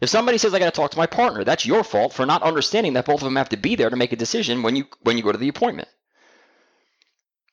If 0.00 0.08
somebody 0.08 0.38
says 0.38 0.54
I 0.54 0.58
got 0.58 0.66
to 0.66 0.70
talk 0.70 0.92
to 0.92 0.98
my 0.98 1.06
partner, 1.06 1.44
that's 1.44 1.66
your 1.66 1.84
fault 1.84 2.12
for 2.12 2.24
not 2.24 2.42
understanding 2.42 2.94
that 2.94 3.04
both 3.04 3.20
of 3.20 3.24
them 3.24 3.36
have 3.36 3.50
to 3.50 3.56
be 3.56 3.74
there 3.76 3.90
to 3.90 3.96
make 3.96 4.12
a 4.12 4.16
decision 4.16 4.62
when 4.62 4.76
you 4.76 4.86
when 5.02 5.16
you 5.16 5.22
go 5.22 5.32
to 5.32 5.38
the 5.38 5.48
appointment. 5.48 5.88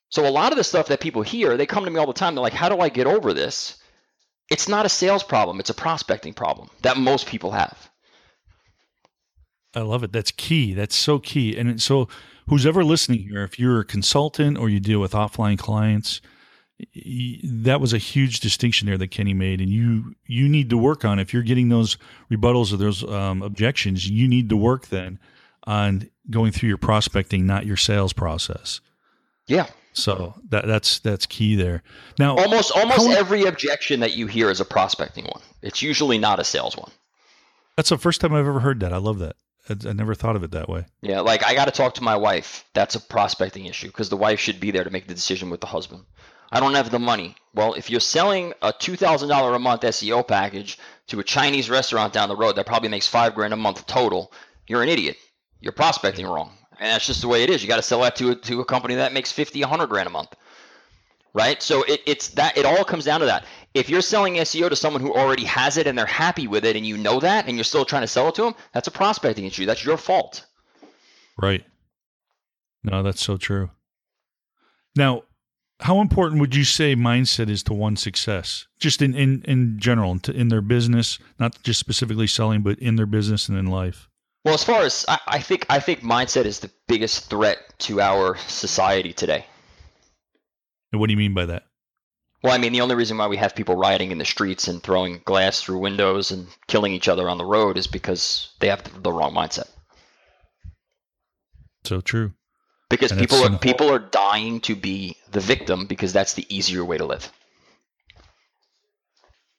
So 0.10 0.26
a 0.26 0.32
lot 0.32 0.54
of 0.54 0.58
the 0.58 0.64
stuff 0.64 0.88
that 0.88 1.02
people 1.02 1.22
hear, 1.22 1.58
they 1.58 1.66
come 1.66 1.84
to 1.84 1.92
me 1.92 2.00
all 2.00 2.08
the 2.08 2.14
time. 2.14 2.36
They're 2.36 2.42
like, 2.42 2.54
"How 2.54 2.70
do 2.70 2.80
I 2.80 2.90
get 2.90 3.08
over 3.08 3.34
this?" 3.34 3.78
It's 4.50 4.70
not 4.70 4.86
a 4.86 4.90
sales 4.90 5.24
problem; 5.24 5.60
it's 5.60 5.70
a 5.70 5.74
prospecting 5.74 6.34
problem 6.34 6.70
that 6.84 6.96
most 6.96 7.28
people 7.28 7.52
have. 7.52 7.90
I 9.78 9.82
love 9.82 10.04
it. 10.04 10.12
That's 10.12 10.32
key. 10.32 10.74
That's 10.74 10.96
so 10.96 11.20
key. 11.20 11.56
And 11.56 11.82
so, 11.82 12.08
who's 12.50 12.66
ever 12.66 12.84
listening 12.84 13.20
here, 13.20 13.44
if 13.44 13.60
you're 13.60 13.82
a 13.82 13.86
consultant 13.86 14.58
or 14.58 14.70
you 14.70 14.80
deal 14.80 15.00
with 15.00 15.12
offline 15.12 15.58
clients, 15.58 16.20
that 17.44 17.80
was 17.80 17.94
a 17.94 17.98
huge 17.98 18.40
distinction 18.40 18.88
there 18.88 18.98
that 18.98 19.10
Kenny 19.10 19.34
made, 19.34 19.62
and 19.62 19.70
you 19.70 20.16
you 20.26 20.50
need 20.50 20.70
to 20.72 20.78
work 20.78 21.06
on 21.06 21.20
if 21.20 21.34
you're 21.34 21.44
getting 21.44 21.70
those 21.70 21.98
rebuttals 22.32 22.74
or 22.74 22.78
those 22.78 23.04
um, 23.04 23.42
objections. 23.44 24.10
You 24.10 24.28
need 24.28 24.50
to 24.50 24.58
work 24.58 24.88
then 24.88 25.20
on 25.66 26.10
going 26.30 26.52
through 26.52 26.70
your 26.70 26.78
prospecting, 26.78 27.46
not 27.46 27.66
your 27.66 27.78
sales 27.78 28.14
process. 28.14 28.82
Yeah. 29.48 29.68
So 29.94 30.36
that 30.50 30.68
that's 30.68 31.00
that's 31.00 31.26
key 31.26 31.56
there. 31.56 31.82
Now, 32.20 32.36
almost 32.36 32.72
almost 32.76 33.10
every 33.10 33.46
objection 33.46 34.00
that 34.00 34.16
you 34.16 34.28
hear 34.28 34.50
is 34.50 34.60
a 34.60 34.66
prospecting 34.66 35.26
one. 35.26 35.42
It's 35.62 35.82
usually 35.82 36.18
not 36.18 36.40
a 36.40 36.44
sales 36.44 36.76
one. 36.78 36.92
That's 37.76 37.90
the 37.90 37.98
first 37.98 38.22
time 38.22 38.34
I've 38.34 38.48
ever 38.48 38.60
heard 38.60 38.80
that. 38.82 38.94
I 38.94 38.98
love 38.98 39.20
that. 39.20 39.36
I, 39.70 39.90
I 39.90 39.94
never 39.94 40.16
thought 40.16 40.36
of 40.36 40.44
it 40.44 40.52
that 40.52 40.70
way. 40.70 40.86
Yeah, 41.02 41.22
like 41.22 41.46
I 41.46 41.54
got 41.54 41.66
to 41.66 41.72
talk 41.72 41.96
to 41.96 42.04
my 42.04 42.16
wife. 42.16 42.66
That's 42.74 42.96
a 42.96 43.00
prospecting 43.00 43.66
issue 43.66 43.88
because 43.88 44.10
the 44.10 44.18
wife 44.18 44.40
should 44.40 44.60
be 44.60 44.72
there 44.72 44.84
to 44.84 44.90
make 44.90 45.08
the 45.08 45.14
decision 45.14 45.50
with 45.50 45.62
the 45.62 45.68
husband. 45.68 46.04
I 46.52 46.60
don't 46.60 46.76
have 46.76 46.92
the 46.92 47.00
money. 47.00 47.36
Well, 47.54 47.74
if 47.74 47.90
you're 47.90 48.00
selling 48.00 48.54
a 48.62 48.72
$2,000 48.72 49.56
a 49.56 49.60
month 49.60 49.82
SEO 49.82 50.26
package 50.26 50.80
to 51.08 51.20
a 51.20 51.24
Chinese 51.24 51.70
restaurant 51.70 52.14
down 52.14 52.30
the 52.30 52.36
road 52.36 52.56
that 52.56 52.66
probably 52.66 52.90
makes 52.90 53.08
five 53.08 53.36
grand 53.36 53.54
a 53.54 53.58
month 53.58 53.86
total, 53.86 54.32
you're 54.66 54.84
an 54.84 54.90
idiot. 54.90 55.18
You're 55.60 55.74
prospecting 55.74 56.26
wrong. 56.26 56.52
And 56.80 56.92
that's 56.92 57.08
just 57.08 57.22
the 57.22 57.28
way 57.28 57.44
it 57.44 57.50
is. 57.50 57.62
You 57.62 57.68
got 57.68 57.78
to 57.78 57.82
sell 57.82 58.02
that 58.02 58.16
to 58.18 58.32
a, 58.32 58.36
to 58.36 58.62
a 58.62 58.66
company 58.66 58.96
that 58.96 59.14
makes 59.14 59.32
50, 59.32 59.60
100 59.60 59.88
grand 59.88 60.08
a 60.08 60.12
month. 60.12 60.34
Right? 61.34 61.62
So 61.62 61.84
it, 61.84 62.02
it's 62.06 62.30
that 62.30 62.58
it 62.58 62.66
all 62.66 62.84
comes 62.84 63.06
down 63.06 63.20
to 63.20 63.26
that. 63.26 63.46
If 63.78 63.90
you're 63.90 64.02
selling 64.02 64.36
SEO 64.36 64.70
to 64.70 64.76
someone 64.76 65.02
who 65.02 65.14
already 65.14 65.46
has 65.46 65.78
it 65.78 65.88
and 65.88 65.98
they're 65.98 66.06
happy 66.06 66.48
with 66.48 66.66
it 66.66 66.76
and 66.76 66.86
you 66.86 66.98
know 66.98 67.20
that 67.20 67.48
and 67.48 67.56
you're 67.56 67.64
still 67.64 67.86
trying 67.86 68.02
to 68.02 68.08
sell 68.08 68.28
it 68.30 68.36
to 68.36 68.42
them, 68.44 68.56
that's 68.74 68.88
a 68.88 68.92
prospecting 68.92 69.46
issue. 69.46 69.66
That's 69.66 69.86
your 69.86 69.98
fault. 69.98 70.46
Right. 71.38 71.64
No, 72.84 73.04
that's 73.04 73.22
so 73.22 73.38
true. 73.38 73.70
Now, 74.96 75.24
how 75.80 76.02
important 76.02 76.42
would 76.42 76.56
you 76.56 76.64
say 76.64 76.96
mindset 76.96 77.50
is 77.50 77.62
to 77.64 77.74
one 77.74 77.96
success 77.96 78.66
just 78.80 79.02
in 79.02 79.14
in, 79.14 79.44
in 79.44 79.78
general 79.80 80.18
in 80.34 80.48
their 80.48 80.62
business 80.62 81.20
not 81.40 81.62
just 81.64 81.80
specifically 81.80 82.26
selling 82.28 82.62
but 82.62 82.80
in 82.80 82.96
their 82.96 83.06
business 83.06 83.48
and 83.48 83.58
in 83.58 83.68
life 83.68 84.10
well 84.44 84.56
as 84.56 84.64
far 84.64 84.82
as 84.82 85.06
I, 85.08 85.20
I 85.28 85.40
think 85.40 85.68
i 85.70 85.80
think 85.80 86.02
mindset 86.02 86.46
is 86.46 86.60
the 86.60 86.72
biggest 86.88 87.30
threat 87.30 87.60
to 87.80 88.02
our 88.02 88.38
society 88.38 89.14
today 89.14 89.46
and 90.92 91.00
what 91.00 91.08
do 91.08 91.14
you 91.14 91.18
mean 91.18 91.36
by 91.36 91.46
that 91.46 91.67
well 92.44 92.54
i 92.54 92.58
mean 92.58 92.74
the 92.74 92.82
only 92.82 92.96
reason 92.96 93.18
why 93.18 93.28
we 93.28 93.38
have 93.38 93.56
people 93.56 93.76
rioting 93.76 94.12
in 94.12 94.18
the 94.18 94.26
streets 94.26 94.68
and 94.68 94.84
throwing 94.84 95.22
glass 95.26 95.62
through 95.62 95.78
windows 95.78 96.32
and 96.32 96.48
killing 96.68 96.94
each 96.94 97.08
other 97.08 97.30
on 97.30 97.38
the 97.38 97.46
road 97.46 97.78
is 97.78 97.88
because 97.88 98.50
they 98.60 98.68
have 98.68 98.84
the, 99.04 99.12
wrong 99.12 99.34
mindset 99.34 99.70
so 101.84 102.02
true 102.02 102.32
because 102.90 103.12
and 103.12 103.20
people 103.20 103.44
are 103.44 103.58
people 103.58 103.92
are 103.92 104.00
dying 104.00 104.60
to 104.62 104.76
be 104.76 105.18
the 105.32 105.40
victim 105.40 105.86
because 105.86 106.14
that's 106.14 106.34
the 106.34 106.46
easier 106.54 106.86
way 106.86 106.98
to 106.98 107.06
live. 107.06 107.32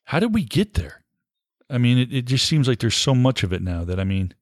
How 0.04 0.20
did 0.20 0.34
we 0.34 0.44
get 0.44 0.74
there? 0.74 1.04
I 1.68 1.76
mean, 1.76 1.98
it, 1.98 2.12
it 2.12 2.24
just 2.24 2.46
seems 2.46 2.66
like 2.66 2.78
there's 2.78 2.96
so 2.96 3.14
much 3.14 3.42
of 3.42 3.52
it 3.52 3.62
now 3.62 3.84
that 3.84 4.00
I 4.00 4.04
mean. 4.04 4.34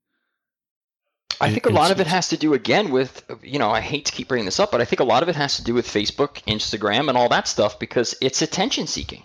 I 1.40 1.50
think 1.50 1.66
a 1.66 1.70
lot 1.70 1.90
of 1.90 2.00
it 2.00 2.06
has 2.06 2.28
to 2.28 2.38
do 2.38 2.54
again 2.54 2.90
with 2.90 3.24
you 3.42 3.58
know 3.58 3.70
I 3.70 3.80
hate 3.80 4.06
to 4.06 4.12
keep 4.12 4.28
bringing 4.28 4.46
this 4.46 4.60
up, 4.60 4.70
but 4.70 4.80
I 4.80 4.84
think 4.84 5.00
a 5.00 5.04
lot 5.04 5.22
of 5.22 5.28
it 5.28 5.36
has 5.36 5.56
to 5.56 5.64
do 5.64 5.74
with 5.74 5.86
Facebook, 5.86 6.42
Instagram, 6.44 7.08
and 7.08 7.18
all 7.18 7.28
that 7.28 7.46
stuff 7.46 7.78
because 7.78 8.14
it's 8.20 8.42
attention 8.42 8.86
seeking. 8.86 9.24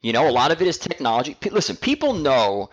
You 0.00 0.12
know, 0.12 0.28
a 0.28 0.32
lot 0.32 0.52
of 0.52 0.62
it 0.62 0.68
is 0.68 0.78
technology. 0.78 1.36
Listen, 1.50 1.76
people 1.76 2.14
know 2.14 2.70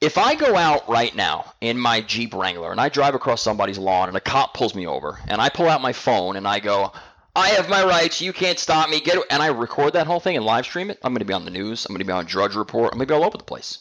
if 0.00 0.16
I 0.16 0.36
go 0.36 0.56
out 0.56 0.88
right 0.88 1.14
now 1.14 1.52
in 1.60 1.76
my 1.76 2.00
Jeep 2.00 2.32
Wrangler 2.34 2.70
and 2.70 2.80
I 2.80 2.88
drive 2.88 3.14
across 3.14 3.42
somebody's 3.42 3.78
lawn 3.78 4.08
and 4.08 4.16
a 4.16 4.20
cop 4.20 4.54
pulls 4.54 4.74
me 4.74 4.86
over 4.86 5.18
and 5.26 5.40
I 5.40 5.48
pull 5.48 5.68
out 5.68 5.82
my 5.82 5.92
phone 5.92 6.36
and 6.36 6.46
I 6.46 6.60
go, 6.60 6.92
I 7.34 7.48
have 7.50 7.68
my 7.68 7.84
rights, 7.84 8.20
you 8.20 8.32
can't 8.32 8.58
stop 8.58 8.88
me, 8.90 9.00
get 9.00 9.18
and 9.30 9.42
I 9.42 9.48
record 9.48 9.94
that 9.94 10.06
whole 10.06 10.20
thing 10.20 10.36
and 10.36 10.44
live 10.44 10.66
stream 10.66 10.90
it, 10.90 10.98
I'm 11.02 11.12
going 11.12 11.20
to 11.20 11.24
be 11.24 11.34
on 11.34 11.44
the 11.44 11.50
news, 11.50 11.84
I'm 11.84 11.92
going 11.92 12.00
to 12.00 12.04
be 12.04 12.12
on 12.12 12.26
Drudge 12.26 12.54
Report, 12.54 12.92
I'm 12.92 12.98
going 12.98 13.08
to 13.08 13.12
be 13.12 13.16
all 13.16 13.24
over 13.24 13.38
the 13.38 13.44
place. 13.44 13.78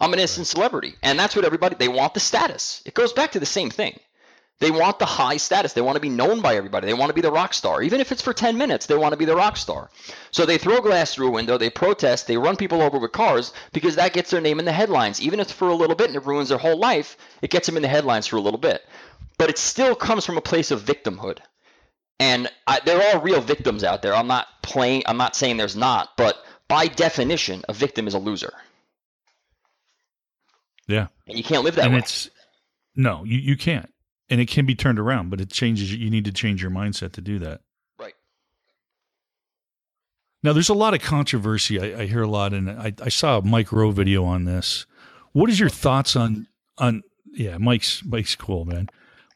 I'm 0.00 0.12
an 0.12 0.18
instant 0.18 0.46
celebrity. 0.46 0.94
And 1.02 1.18
that's 1.18 1.36
what 1.36 1.44
everybody, 1.44 1.76
they 1.76 1.88
want 1.88 2.14
the 2.14 2.20
status. 2.20 2.82
It 2.86 2.94
goes 2.94 3.12
back 3.12 3.32
to 3.32 3.40
the 3.40 3.46
same 3.46 3.70
thing. 3.70 3.98
They 4.60 4.70
want 4.70 4.98
the 4.98 5.06
high 5.06 5.38
status. 5.38 5.72
They 5.72 5.80
want 5.80 5.96
to 5.96 6.00
be 6.00 6.10
known 6.10 6.42
by 6.42 6.54
everybody. 6.54 6.86
They 6.86 6.94
want 6.94 7.08
to 7.08 7.14
be 7.14 7.22
the 7.22 7.32
rock 7.32 7.54
star. 7.54 7.82
Even 7.82 8.00
if 8.00 8.12
it's 8.12 8.20
for 8.20 8.34
10 8.34 8.58
minutes, 8.58 8.86
they 8.86 8.94
want 8.94 9.12
to 9.12 9.18
be 9.18 9.24
the 9.24 9.34
rock 9.34 9.56
star. 9.56 9.90
So 10.30 10.44
they 10.44 10.58
throw 10.58 10.80
glass 10.80 11.14
through 11.14 11.28
a 11.28 11.32
window, 11.32 11.56
they 11.56 11.70
protest, 11.70 12.26
they 12.26 12.36
run 12.36 12.56
people 12.56 12.82
over 12.82 12.98
with 12.98 13.12
cars 13.12 13.54
because 13.72 13.96
that 13.96 14.12
gets 14.12 14.30
their 14.30 14.42
name 14.42 14.58
in 14.58 14.66
the 14.66 14.72
headlines. 14.72 15.20
Even 15.20 15.40
if 15.40 15.46
it's 15.46 15.52
for 15.52 15.68
a 15.68 15.74
little 15.74 15.96
bit 15.96 16.08
and 16.08 16.16
it 16.16 16.26
ruins 16.26 16.50
their 16.50 16.58
whole 16.58 16.78
life, 16.78 17.16
it 17.40 17.50
gets 17.50 17.66
them 17.66 17.76
in 17.76 17.82
the 17.82 17.88
headlines 17.88 18.26
for 18.26 18.36
a 18.36 18.40
little 18.40 18.60
bit. 18.60 18.86
But 19.38 19.48
it 19.48 19.56
still 19.56 19.94
comes 19.94 20.26
from 20.26 20.36
a 20.36 20.42
place 20.42 20.70
of 20.70 20.82
victimhood. 20.82 21.38
And 22.18 22.50
I, 22.66 22.80
there 22.84 23.00
are 23.00 23.22
real 23.22 23.40
victims 23.40 23.82
out 23.82 24.02
there. 24.02 24.14
I'm 24.14 24.26
not 24.26 24.46
playing, 24.62 25.04
I'm 25.06 25.16
not 25.16 25.34
saying 25.34 25.56
there's 25.56 25.74
not, 25.74 26.10
but 26.18 26.36
by 26.68 26.86
definition, 26.86 27.64
a 27.66 27.72
victim 27.72 28.06
is 28.06 28.12
a 28.12 28.18
loser. 28.18 28.52
Yeah. 30.90 31.06
And 31.26 31.38
you 31.38 31.44
can't 31.44 31.64
live 31.64 31.76
that 31.76 31.84
and 31.84 31.94
way. 31.94 32.00
It's, 32.00 32.30
no, 32.96 33.24
you, 33.24 33.38
you 33.38 33.56
can't 33.56 33.90
and 34.30 34.40
it 34.40 34.48
can 34.48 34.64
be 34.64 34.74
turned 34.74 34.98
around, 34.98 35.28
but 35.28 35.40
it 35.40 35.50
changes. 35.50 35.92
You 35.92 36.08
need 36.08 36.24
to 36.24 36.32
change 36.32 36.62
your 36.62 36.70
mindset 36.70 37.12
to 37.12 37.20
do 37.20 37.40
that. 37.40 37.60
Right. 37.98 38.14
Now, 40.42 40.52
there's 40.52 40.68
a 40.68 40.74
lot 40.74 40.94
of 40.94 41.02
controversy. 41.02 41.80
I, 41.80 42.02
I 42.02 42.06
hear 42.06 42.22
a 42.22 42.28
lot, 42.28 42.54
and 42.54 42.70
I, 42.70 42.94
I, 43.02 43.08
saw 43.08 43.38
a 43.38 43.42
Mike 43.42 43.72
Rowe 43.72 43.90
video 43.90 44.24
on 44.24 44.44
this. 44.44 44.86
What 45.32 45.50
is 45.50 45.58
your 45.58 45.68
thoughts 45.68 46.14
on 46.14 46.46
on? 46.78 47.02
Yeah, 47.32 47.58
Mike's 47.58 48.04
Mike's 48.04 48.36
cool, 48.36 48.64
man. 48.64 48.88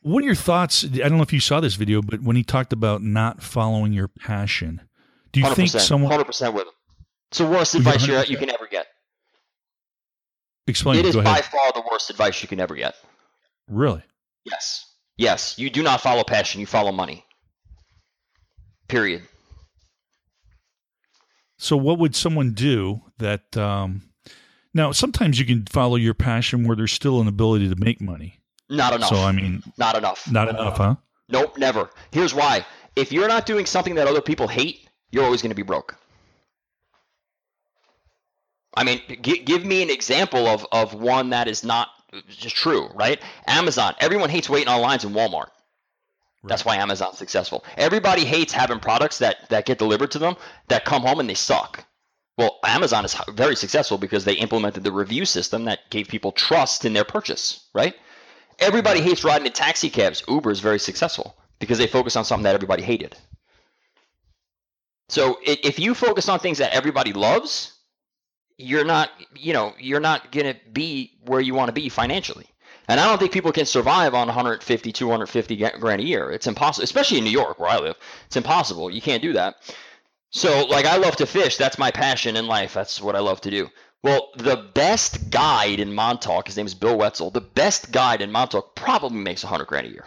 What 0.02 0.22
are 0.22 0.26
your 0.26 0.34
thoughts? 0.34 0.84
I 0.84 0.88
don't 0.88 1.16
know 1.16 1.22
if 1.22 1.32
you 1.32 1.40
saw 1.40 1.60
this 1.60 1.74
video, 1.74 2.00
but 2.00 2.22
when 2.22 2.36
he 2.36 2.44
talked 2.44 2.72
about 2.72 3.02
not 3.02 3.42
following 3.42 3.92
your 3.92 4.08
passion, 4.08 4.80
do 5.32 5.40
you 5.40 5.54
think 5.54 5.70
someone 5.70 6.10
hundred 6.10 6.26
percent 6.26 6.54
with 6.54 6.64
him? 6.64 6.72
It's 7.30 7.38
the 7.38 7.46
worst 7.46 7.74
advice 7.74 8.06
you 8.06 8.20
you 8.26 8.36
can 8.36 8.50
ever 8.50 8.68
get. 8.68 8.86
Explain. 10.66 10.98
It 10.98 11.06
is 11.06 11.16
by 11.16 11.40
far 11.40 11.72
the 11.72 11.82
worst 11.90 12.10
advice 12.10 12.42
you 12.42 12.48
can 12.48 12.60
ever 12.60 12.74
get. 12.74 12.94
Really? 13.68 14.02
Yes. 14.44 14.94
Yes. 15.16 15.58
You 15.58 15.70
do 15.70 15.82
not 15.82 16.00
follow 16.00 16.24
passion, 16.24 16.60
you 16.60 16.66
follow 16.66 16.92
money. 16.92 17.24
Period. 18.88 19.22
So, 21.58 21.76
what 21.76 21.98
would 21.98 22.16
someone 22.16 22.52
do 22.52 23.00
that? 23.18 23.56
Um, 23.56 24.02
now, 24.74 24.92
sometimes 24.92 25.38
you 25.38 25.46
can 25.46 25.64
follow 25.66 25.96
your 25.96 26.14
passion 26.14 26.66
where 26.66 26.76
there's 26.76 26.92
still 26.92 27.20
an 27.20 27.28
ability 27.28 27.68
to 27.68 27.76
make 27.76 28.00
money. 28.00 28.40
Not 28.68 28.92
enough. 28.92 29.08
So, 29.08 29.16
I 29.16 29.32
mean, 29.32 29.62
not 29.78 29.96
enough. 29.96 30.30
Not 30.30 30.48
enough, 30.48 30.76
huh? 30.76 30.96
Nope, 31.28 31.56
never. 31.58 31.90
Here's 32.10 32.34
why. 32.34 32.66
If 32.96 33.12
you're 33.12 33.28
not 33.28 33.46
doing 33.46 33.66
something 33.66 33.94
that 33.94 34.08
other 34.08 34.20
people 34.20 34.48
hate, 34.48 34.88
you're 35.10 35.24
always 35.24 35.42
going 35.42 35.50
to 35.50 35.56
be 35.56 35.62
broke. 35.62 35.96
I 38.76 38.84
mean, 38.84 39.00
g- 39.22 39.40
give 39.40 39.64
me 39.64 39.82
an 39.82 39.90
example 39.90 40.46
of, 40.46 40.66
of 40.72 40.94
one 40.94 41.30
that 41.30 41.48
is 41.48 41.64
not 41.64 41.88
just 42.28 42.56
true, 42.56 42.88
right? 42.94 43.20
Amazon. 43.46 43.94
Everyone 44.00 44.30
hates 44.30 44.48
waiting 44.48 44.68
on 44.68 44.80
lines 44.80 45.04
in 45.04 45.12
Walmart. 45.12 45.48
Right. 46.42 46.50
That's 46.50 46.64
why 46.64 46.76
Amazon's 46.76 47.18
successful. 47.18 47.64
Everybody 47.76 48.24
hates 48.24 48.52
having 48.52 48.80
products 48.80 49.18
that, 49.18 49.48
that 49.48 49.64
get 49.66 49.78
delivered 49.78 50.10
to 50.12 50.18
them 50.18 50.36
that 50.68 50.84
come 50.84 51.02
home 51.02 51.20
and 51.20 51.28
they 51.28 51.34
suck. 51.34 51.84
Well, 52.36 52.58
Amazon 52.64 53.04
is 53.04 53.16
very 53.28 53.54
successful 53.54 53.96
because 53.96 54.24
they 54.24 54.34
implemented 54.34 54.82
the 54.82 54.92
review 54.92 55.24
system 55.24 55.64
that 55.66 55.88
gave 55.90 56.08
people 56.08 56.32
trust 56.32 56.84
in 56.84 56.92
their 56.92 57.04
purchase, 57.04 57.68
right? 57.74 57.94
Everybody 58.58 59.00
hates 59.00 59.24
riding 59.24 59.46
in 59.46 59.52
taxi 59.52 59.88
cabs. 59.88 60.22
Uber 60.28 60.50
is 60.50 60.60
very 60.60 60.80
successful 60.80 61.36
because 61.60 61.78
they 61.78 61.86
focus 61.86 62.16
on 62.16 62.24
something 62.24 62.44
that 62.44 62.54
everybody 62.54 62.82
hated. 62.82 63.16
So 65.08 65.38
if 65.42 65.78
you 65.78 65.94
focus 65.94 66.28
on 66.28 66.40
things 66.40 66.58
that 66.58 66.72
everybody 66.72 67.12
loves, 67.12 67.73
you're 68.56 68.84
not 68.84 69.10
you 69.36 69.52
know 69.52 69.74
you're 69.78 70.00
not 70.00 70.30
going 70.32 70.52
to 70.52 70.58
be 70.72 71.12
where 71.26 71.40
you 71.40 71.54
want 71.54 71.68
to 71.68 71.72
be 71.72 71.88
financially 71.88 72.46
And 72.88 73.00
I 73.00 73.06
don't 73.06 73.18
think 73.18 73.32
people 73.32 73.52
can 73.52 73.66
survive 73.66 74.14
on 74.14 74.26
150, 74.28 74.92
250 74.92 75.56
grand 75.80 76.00
a 76.00 76.04
year. 76.04 76.30
It's 76.30 76.46
impossible, 76.46 76.84
especially 76.84 77.18
in 77.18 77.24
New 77.24 77.30
York 77.30 77.58
where 77.58 77.70
I 77.70 77.78
live. 77.78 77.96
It's 78.26 78.36
impossible. 78.36 78.90
You 78.90 79.00
can't 79.00 79.22
do 79.22 79.32
that. 79.34 79.56
So, 80.30 80.66
like, 80.66 80.84
I 80.84 80.96
love 80.96 81.16
to 81.16 81.26
fish. 81.26 81.56
That's 81.56 81.78
my 81.78 81.90
passion 81.92 82.36
in 82.36 82.46
life. 82.46 82.74
That's 82.74 83.00
what 83.00 83.16
I 83.16 83.20
love 83.20 83.40
to 83.42 83.50
do. 83.50 83.70
Well, 84.02 84.30
the 84.36 84.56
best 84.56 85.30
guide 85.30 85.80
in 85.80 85.94
Montauk, 85.94 86.46
his 86.48 86.56
name 86.56 86.66
is 86.66 86.74
Bill 86.74 86.98
Wetzel. 86.98 87.30
The 87.30 87.40
best 87.40 87.90
guide 87.90 88.20
in 88.20 88.30
Montauk 88.32 88.74
probably 88.74 89.18
makes 89.18 89.44
100 89.44 89.64
grand 89.66 89.86
a 89.86 89.90
year. 89.90 90.04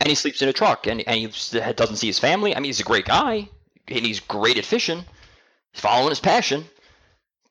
And 0.00 0.08
he 0.08 0.14
sleeps 0.14 0.42
in 0.42 0.48
a 0.48 0.52
truck 0.52 0.86
and, 0.86 1.06
and 1.06 1.18
he 1.18 1.26
doesn't 1.72 1.96
see 1.96 2.08
his 2.08 2.18
family. 2.18 2.54
I 2.54 2.58
mean, 2.58 2.64
he's 2.66 2.80
a 2.80 2.84
great 2.84 3.06
guy 3.06 3.48
and 3.88 4.04
he's 4.04 4.20
great 4.20 4.58
at 4.58 4.64
fishing. 4.66 5.04
He's 5.72 5.80
following 5.80 6.10
his 6.10 6.20
passion, 6.20 6.64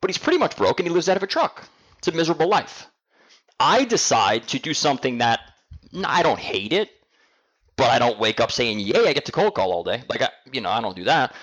but 0.02 0.10
he's 0.10 0.18
pretty 0.18 0.40
much 0.40 0.56
broke 0.56 0.80
and 0.80 0.88
he 0.88 0.94
lives 0.94 1.10
out 1.10 1.18
of 1.18 1.24
a 1.24 1.28
truck. 1.28 1.68
It's 1.98 2.08
a 2.08 2.12
miserable 2.12 2.48
life. 2.48 2.88
I 3.60 3.86
decide 3.86 4.48
to 4.50 4.60
do 4.60 4.74
something 4.74 5.18
that 5.18 5.42
I 6.06 6.24
don't 6.24 6.40
hate 6.40 6.74
it, 6.74 6.90
but 7.76 7.90
I 7.90 8.00
don't 8.00 8.20
wake 8.20 8.40
up 8.40 8.52
saying, 8.52 8.80
"Yay, 8.80 9.08
I 9.08 9.14
get 9.14 9.26
to 9.26 9.32
cold 9.32 9.56
call 9.56 9.72
all 9.72 9.84
day." 9.84 10.04
Like 10.10 10.22
I, 10.22 10.30
you 10.52 10.62
know, 10.62 10.70
I 10.70 10.82
don't 10.82 10.96
do 10.96 11.06
that. 11.06 11.34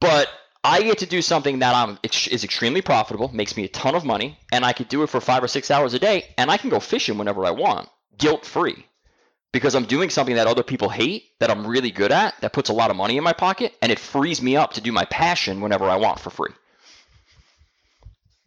But 0.00 0.28
I 0.62 0.82
get 0.82 0.98
to 0.98 1.06
do 1.06 1.22
something 1.22 1.60
that 1.60 1.74
I'm, 1.74 1.98
is 2.02 2.44
extremely 2.44 2.82
profitable, 2.82 3.30
makes 3.32 3.56
me 3.56 3.64
a 3.64 3.68
ton 3.68 3.94
of 3.94 4.04
money, 4.04 4.38
and 4.52 4.64
I 4.64 4.72
could 4.72 4.88
do 4.88 5.02
it 5.02 5.08
for 5.08 5.20
five 5.20 5.42
or 5.42 5.48
six 5.48 5.70
hours 5.70 5.94
a 5.94 5.98
day, 5.98 6.34
and 6.36 6.50
I 6.50 6.56
can 6.56 6.70
go 6.70 6.80
fishing 6.80 7.18
whenever 7.18 7.44
I 7.46 7.52
want, 7.52 7.88
guilt 8.16 8.44
free, 8.44 8.86
because 9.52 9.74
I'm 9.74 9.84
doing 9.84 10.10
something 10.10 10.36
that 10.36 10.46
other 10.46 10.62
people 10.62 10.88
hate, 10.88 11.24
that 11.40 11.50
I'm 11.50 11.66
really 11.66 11.90
good 11.90 12.12
at, 12.12 12.34
that 12.40 12.52
puts 12.52 12.68
a 12.68 12.74
lot 12.74 12.90
of 12.90 12.96
money 12.96 13.16
in 13.16 13.24
my 13.24 13.32
pocket, 13.32 13.72
and 13.80 13.90
it 13.90 13.98
frees 13.98 14.42
me 14.42 14.56
up 14.56 14.74
to 14.74 14.80
do 14.80 14.92
my 14.92 15.04
passion 15.06 15.60
whenever 15.60 15.84
I 15.84 15.96
want 15.96 16.20
for 16.20 16.30
free. 16.30 16.52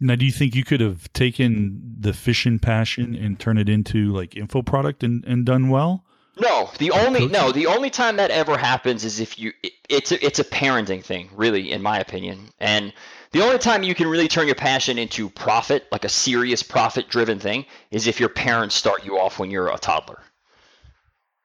Now, 0.00 0.16
do 0.16 0.24
you 0.24 0.32
think 0.32 0.56
you 0.56 0.64
could 0.64 0.80
have 0.80 1.12
taken 1.12 1.96
the 2.00 2.12
fishing 2.12 2.58
passion 2.58 3.14
and 3.14 3.38
turn 3.38 3.56
it 3.56 3.68
into 3.68 4.12
like 4.12 4.36
info 4.36 4.62
product 4.62 5.04
and, 5.04 5.24
and 5.24 5.46
done 5.46 5.68
well? 5.68 6.04
No, 6.40 6.70
the 6.78 6.90
only 6.90 7.28
no, 7.28 7.52
the 7.52 7.66
only 7.66 7.90
time 7.90 8.16
that 8.16 8.30
ever 8.30 8.56
happens 8.56 9.04
is 9.04 9.20
if 9.20 9.38
you 9.38 9.52
it, 9.62 9.72
it's 9.88 10.12
a, 10.12 10.24
it's 10.24 10.38
a 10.38 10.44
parenting 10.44 11.04
thing, 11.04 11.28
really, 11.34 11.70
in 11.70 11.82
my 11.82 11.98
opinion. 12.00 12.48
And 12.58 12.92
the 13.32 13.42
only 13.42 13.58
time 13.58 13.82
you 13.82 13.94
can 13.94 14.08
really 14.08 14.28
turn 14.28 14.46
your 14.46 14.56
passion 14.56 14.98
into 14.98 15.28
profit, 15.28 15.86
like 15.92 16.04
a 16.04 16.08
serious 16.08 16.62
profit-driven 16.62 17.38
thing, 17.38 17.66
is 17.90 18.06
if 18.06 18.18
your 18.18 18.30
parents 18.30 18.74
start 18.74 19.04
you 19.04 19.18
off 19.18 19.38
when 19.38 19.50
you're 19.50 19.68
a 19.68 19.76
toddler. 19.76 20.20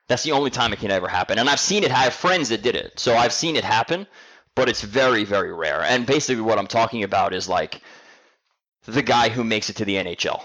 That's 0.07 0.23
the 0.23 0.31
only 0.31 0.49
time 0.49 0.73
it 0.73 0.79
can 0.79 0.91
ever 0.91 1.07
happen. 1.07 1.37
And 1.37 1.49
I've 1.49 1.59
seen 1.59 1.83
it. 1.83 1.91
I 1.91 2.03
have 2.03 2.13
friends 2.13 2.49
that 2.49 2.61
did 2.61 2.75
it, 2.75 2.99
so 2.99 3.15
I've 3.15 3.33
seen 3.33 3.55
it 3.55 3.63
happen, 3.63 4.07
but 4.55 4.69
it's 4.69 4.81
very, 4.81 5.23
very 5.25 5.53
rare. 5.53 5.81
And 5.81 6.05
basically, 6.05 6.41
what 6.41 6.57
I'm 6.57 6.67
talking 6.67 7.03
about 7.03 7.33
is 7.33 7.49
like 7.49 7.81
the 8.85 9.01
guy 9.01 9.29
who 9.29 9.43
makes 9.43 9.69
it 9.69 9.77
to 9.77 9.85
the 9.85 9.95
NHL. 9.95 10.41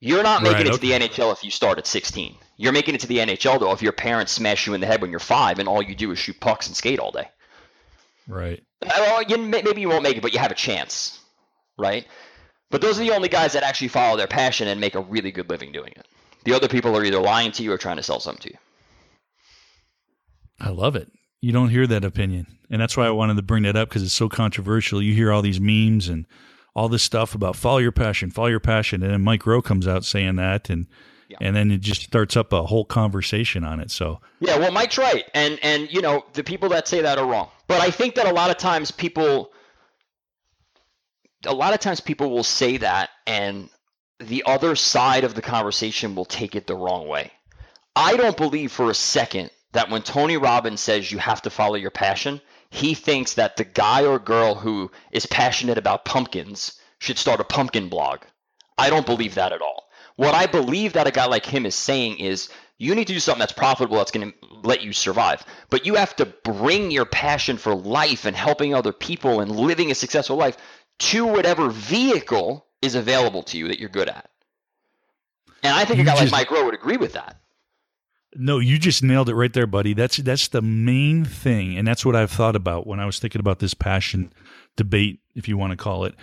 You're 0.00 0.22
not 0.22 0.42
making 0.42 0.56
right, 0.56 0.66
it 0.66 0.72
okay. 0.72 0.76
to 0.92 1.00
the 1.00 1.08
NHL 1.08 1.32
if 1.32 1.44
you 1.44 1.50
start 1.50 1.78
at 1.78 1.86
16. 1.86 2.34
You're 2.56 2.72
making 2.72 2.94
it 2.94 3.02
to 3.02 3.06
the 3.06 3.18
NHL 3.18 3.60
though 3.60 3.72
if 3.72 3.82
your 3.82 3.92
parents 3.92 4.32
smash 4.32 4.66
you 4.66 4.72
in 4.72 4.80
the 4.80 4.86
head 4.86 5.02
when 5.02 5.10
you're 5.10 5.20
five 5.20 5.58
and 5.58 5.68
all 5.68 5.82
you 5.82 5.94
do 5.94 6.10
is 6.10 6.18
shoot 6.18 6.40
pucks 6.40 6.66
and 6.66 6.76
skate 6.76 6.98
all 6.98 7.10
day. 7.10 7.28
Right. 8.26 8.62
Well, 8.82 9.22
you, 9.22 9.36
maybe 9.36 9.80
you 9.80 9.88
won't 9.90 10.02
make 10.02 10.16
it, 10.16 10.22
but 10.22 10.32
you 10.32 10.38
have 10.38 10.50
a 10.50 10.54
chance, 10.54 11.18
right? 11.76 12.06
But 12.70 12.80
those 12.80 12.98
are 12.98 13.04
the 13.04 13.10
only 13.10 13.28
guys 13.28 13.52
that 13.52 13.62
actually 13.62 13.88
follow 13.88 14.16
their 14.16 14.26
passion 14.26 14.68
and 14.68 14.80
make 14.80 14.94
a 14.94 15.00
really 15.00 15.32
good 15.32 15.50
living 15.50 15.72
doing 15.72 15.92
it. 15.96 16.06
The 16.44 16.54
other 16.54 16.68
people 16.68 16.96
are 16.96 17.04
either 17.04 17.20
lying 17.20 17.52
to 17.52 17.62
you 17.62 17.72
or 17.72 17.78
trying 17.78 17.96
to 17.96 18.02
sell 18.02 18.20
something 18.20 18.42
to 18.42 18.50
you. 18.50 18.58
I 20.60 20.70
love 20.70 20.96
it. 20.96 21.10
You 21.40 21.52
don't 21.52 21.70
hear 21.70 21.86
that 21.86 22.04
opinion. 22.04 22.46
And 22.70 22.80
that's 22.80 22.96
why 22.96 23.06
I 23.06 23.10
wanted 23.10 23.36
to 23.36 23.42
bring 23.42 23.62
that 23.64 23.76
up 23.76 23.88
because 23.88 24.02
it's 24.02 24.12
so 24.12 24.28
controversial. 24.28 25.02
You 25.02 25.14
hear 25.14 25.32
all 25.32 25.42
these 25.42 25.60
memes 25.60 26.08
and 26.08 26.26
all 26.74 26.88
this 26.88 27.02
stuff 27.02 27.34
about 27.34 27.56
follow 27.56 27.78
your 27.78 27.92
passion, 27.92 28.30
follow 28.30 28.48
your 28.48 28.60
passion. 28.60 29.02
And 29.02 29.12
then 29.12 29.22
Mike 29.22 29.46
Rowe 29.46 29.62
comes 29.62 29.88
out 29.88 30.04
saying 30.04 30.36
that. 30.36 30.70
And 30.70 30.86
yeah. 31.30 31.36
And 31.40 31.54
then 31.54 31.70
it 31.70 31.80
just 31.80 32.02
starts 32.02 32.36
up 32.36 32.52
a 32.52 32.64
whole 32.64 32.84
conversation 32.84 33.62
on 33.62 33.78
it. 33.78 33.92
So 33.92 34.20
yeah, 34.40 34.58
well, 34.58 34.72
Mike's 34.72 34.98
right, 34.98 35.24
and 35.32 35.60
and 35.62 35.88
you 35.88 36.02
know 36.02 36.24
the 36.32 36.42
people 36.42 36.68
that 36.70 36.88
say 36.88 37.02
that 37.02 37.18
are 37.18 37.26
wrong. 37.26 37.50
But 37.68 37.80
I 37.80 37.92
think 37.92 38.16
that 38.16 38.26
a 38.26 38.32
lot 38.32 38.50
of 38.50 38.56
times 38.56 38.90
people, 38.90 39.52
a 41.46 41.54
lot 41.54 41.72
of 41.72 41.78
times 41.78 42.00
people 42.00 42.30
will 42.30 42.42
say 42.42 42.78
that, 42.78 43.10
and 43.28 43.70
the 44.20 44.44
other 44.46 44.76
side 44.76 45.24
of 45.24 45.34
the 45.34 45.42
conversation 45.42 46.14
will 46.14 46.24
take 46.24 46.54
it 46.54 46.66
the 46.66 46.76
wrong 46.76 47.08
way. 47.08 47.32
I 47.96 48.16
don't 48.16 48.36
believe 48.36 48.70
for 48.70 48.90
a 48.90 48.94
second 48.94 49.50
that 49.72 49.90
when 49.90 50.02
Tony 50.02 50.36
Robbins 50.36 50.80
says 50.80 51.10
you 51.10 51.18
have 51.18 51.42
to 51.42 51.50
follow 51.50 51.76
your 51.76 51.90
passion, 51.90 52.40
he 52.70 52.94
thinks 52.94 53.34
that 53.34 53.56
the 53.56 53.64
guy 53.64 54.04
or 54.04 54.18
girl 54.18 54.54
who 54.54 54.90
is 55.10 55.26
passionate 55.26 55.78
about 55.78 56.04
pumpkins 56.04 56.78
should 56.98 57.18
start 57.18 57.40
a 57.40 57.44
pumpkin 57.44 57.88
blog. 57.88 58.20
I 58.78 58.90
don't 58.90 59.06
believe 59.06 59.34
that 59.34 59.52
at 59.52 59.62
all. 59.62 59.88
What 60.16 60.34
I 60.34 60.46
believe 60.46 60.92
that 60.92 61.06
a 61.06 61.10
guy 61.10 61.26
like 61.26 61.46
him 61.46 61.64
is 61.66 61.74
saying 61.74 62.18
is 62.18 62.50
you 62.78 62.94
need 62.94 63.06
to 63.06 63.12
do 63.12 63.20
something 63.20 63.40
that's 63.40 63.52
profitable 63.52 63.96
that's 63.96 64.10
going 64.10 64.32
to 64.32 64.36
let 64.62 64.82
you 64.82 64.92
survive. 64.92 65.44
But 65.70 65.86
you 65.86 65.94
have 65.94 66.14
to 66.16 66.26
bring 66.26 66.90
your 66.90 67.04
passion 67.04 67.56
for 67.56 67.74
life 67.74 68.24
and 68.24 68.36
helping 68.36 68.74
other 68.74 68.92
people 68.92 69.40
and 69.40 69.50
living 69.50 69.90
a 69.90 69.94
successful 69.94 70.36
life 70.36 70.56
to 71.00 71.26
whatever 71.26 71.70
vehicle 71.70 72.66
is 72.82 72.94
available 72.94 73.42
to 73.44 73.58
you 73.58 73.68
that 73.68 73.78
you're 73.78 73.88
good 73.88 74.08
at. 74.08 74.30
And 75.62 75.74
I 75.74 75.84
think 75.84 75.98
you 75.98 76.02
a 76.02 76.06
guy 76.06 76.16
just, 76.16 76.32
like 76.32 76.50
Mike 76.50 76.58
Rowe 76.58 76.64
would 76.64 76.74
agree 76.74 76.96
with 76.96 77.12
that. 77.12 77.36
No, 78.34 78.58
you 78.58 78.78
just 78.78 79.02
nailed 79.02 79.28
it 79.28 79.34
right 79.34 79.52
there, 79.52 79.66
buddy. 79.66 79.92
That's 79.92 80.16
that's 80.18 80.48
the 80.48 80.62
main 80.62 81.24
thing, 81.24 81.76
and 81.76 81.86
that's 81.86 82.06
what 82.06 82.16
I've 82.16 82.30
thought 82.30 82.56
about 82.56 82.86
when 82.86 83.00
I 83.00 83.06
was 83.06 83.18
thinking 83.18 83.40
about 83.40 83.58
this 83.58 83.74
passion 83.74 84.32
debate, 84.76 85.20
if 85.34 85.48
you 85.48 85.58
want 85.58 85.72
to 85.72 85.76
call 85.76 86.04
it. 86.04 86.14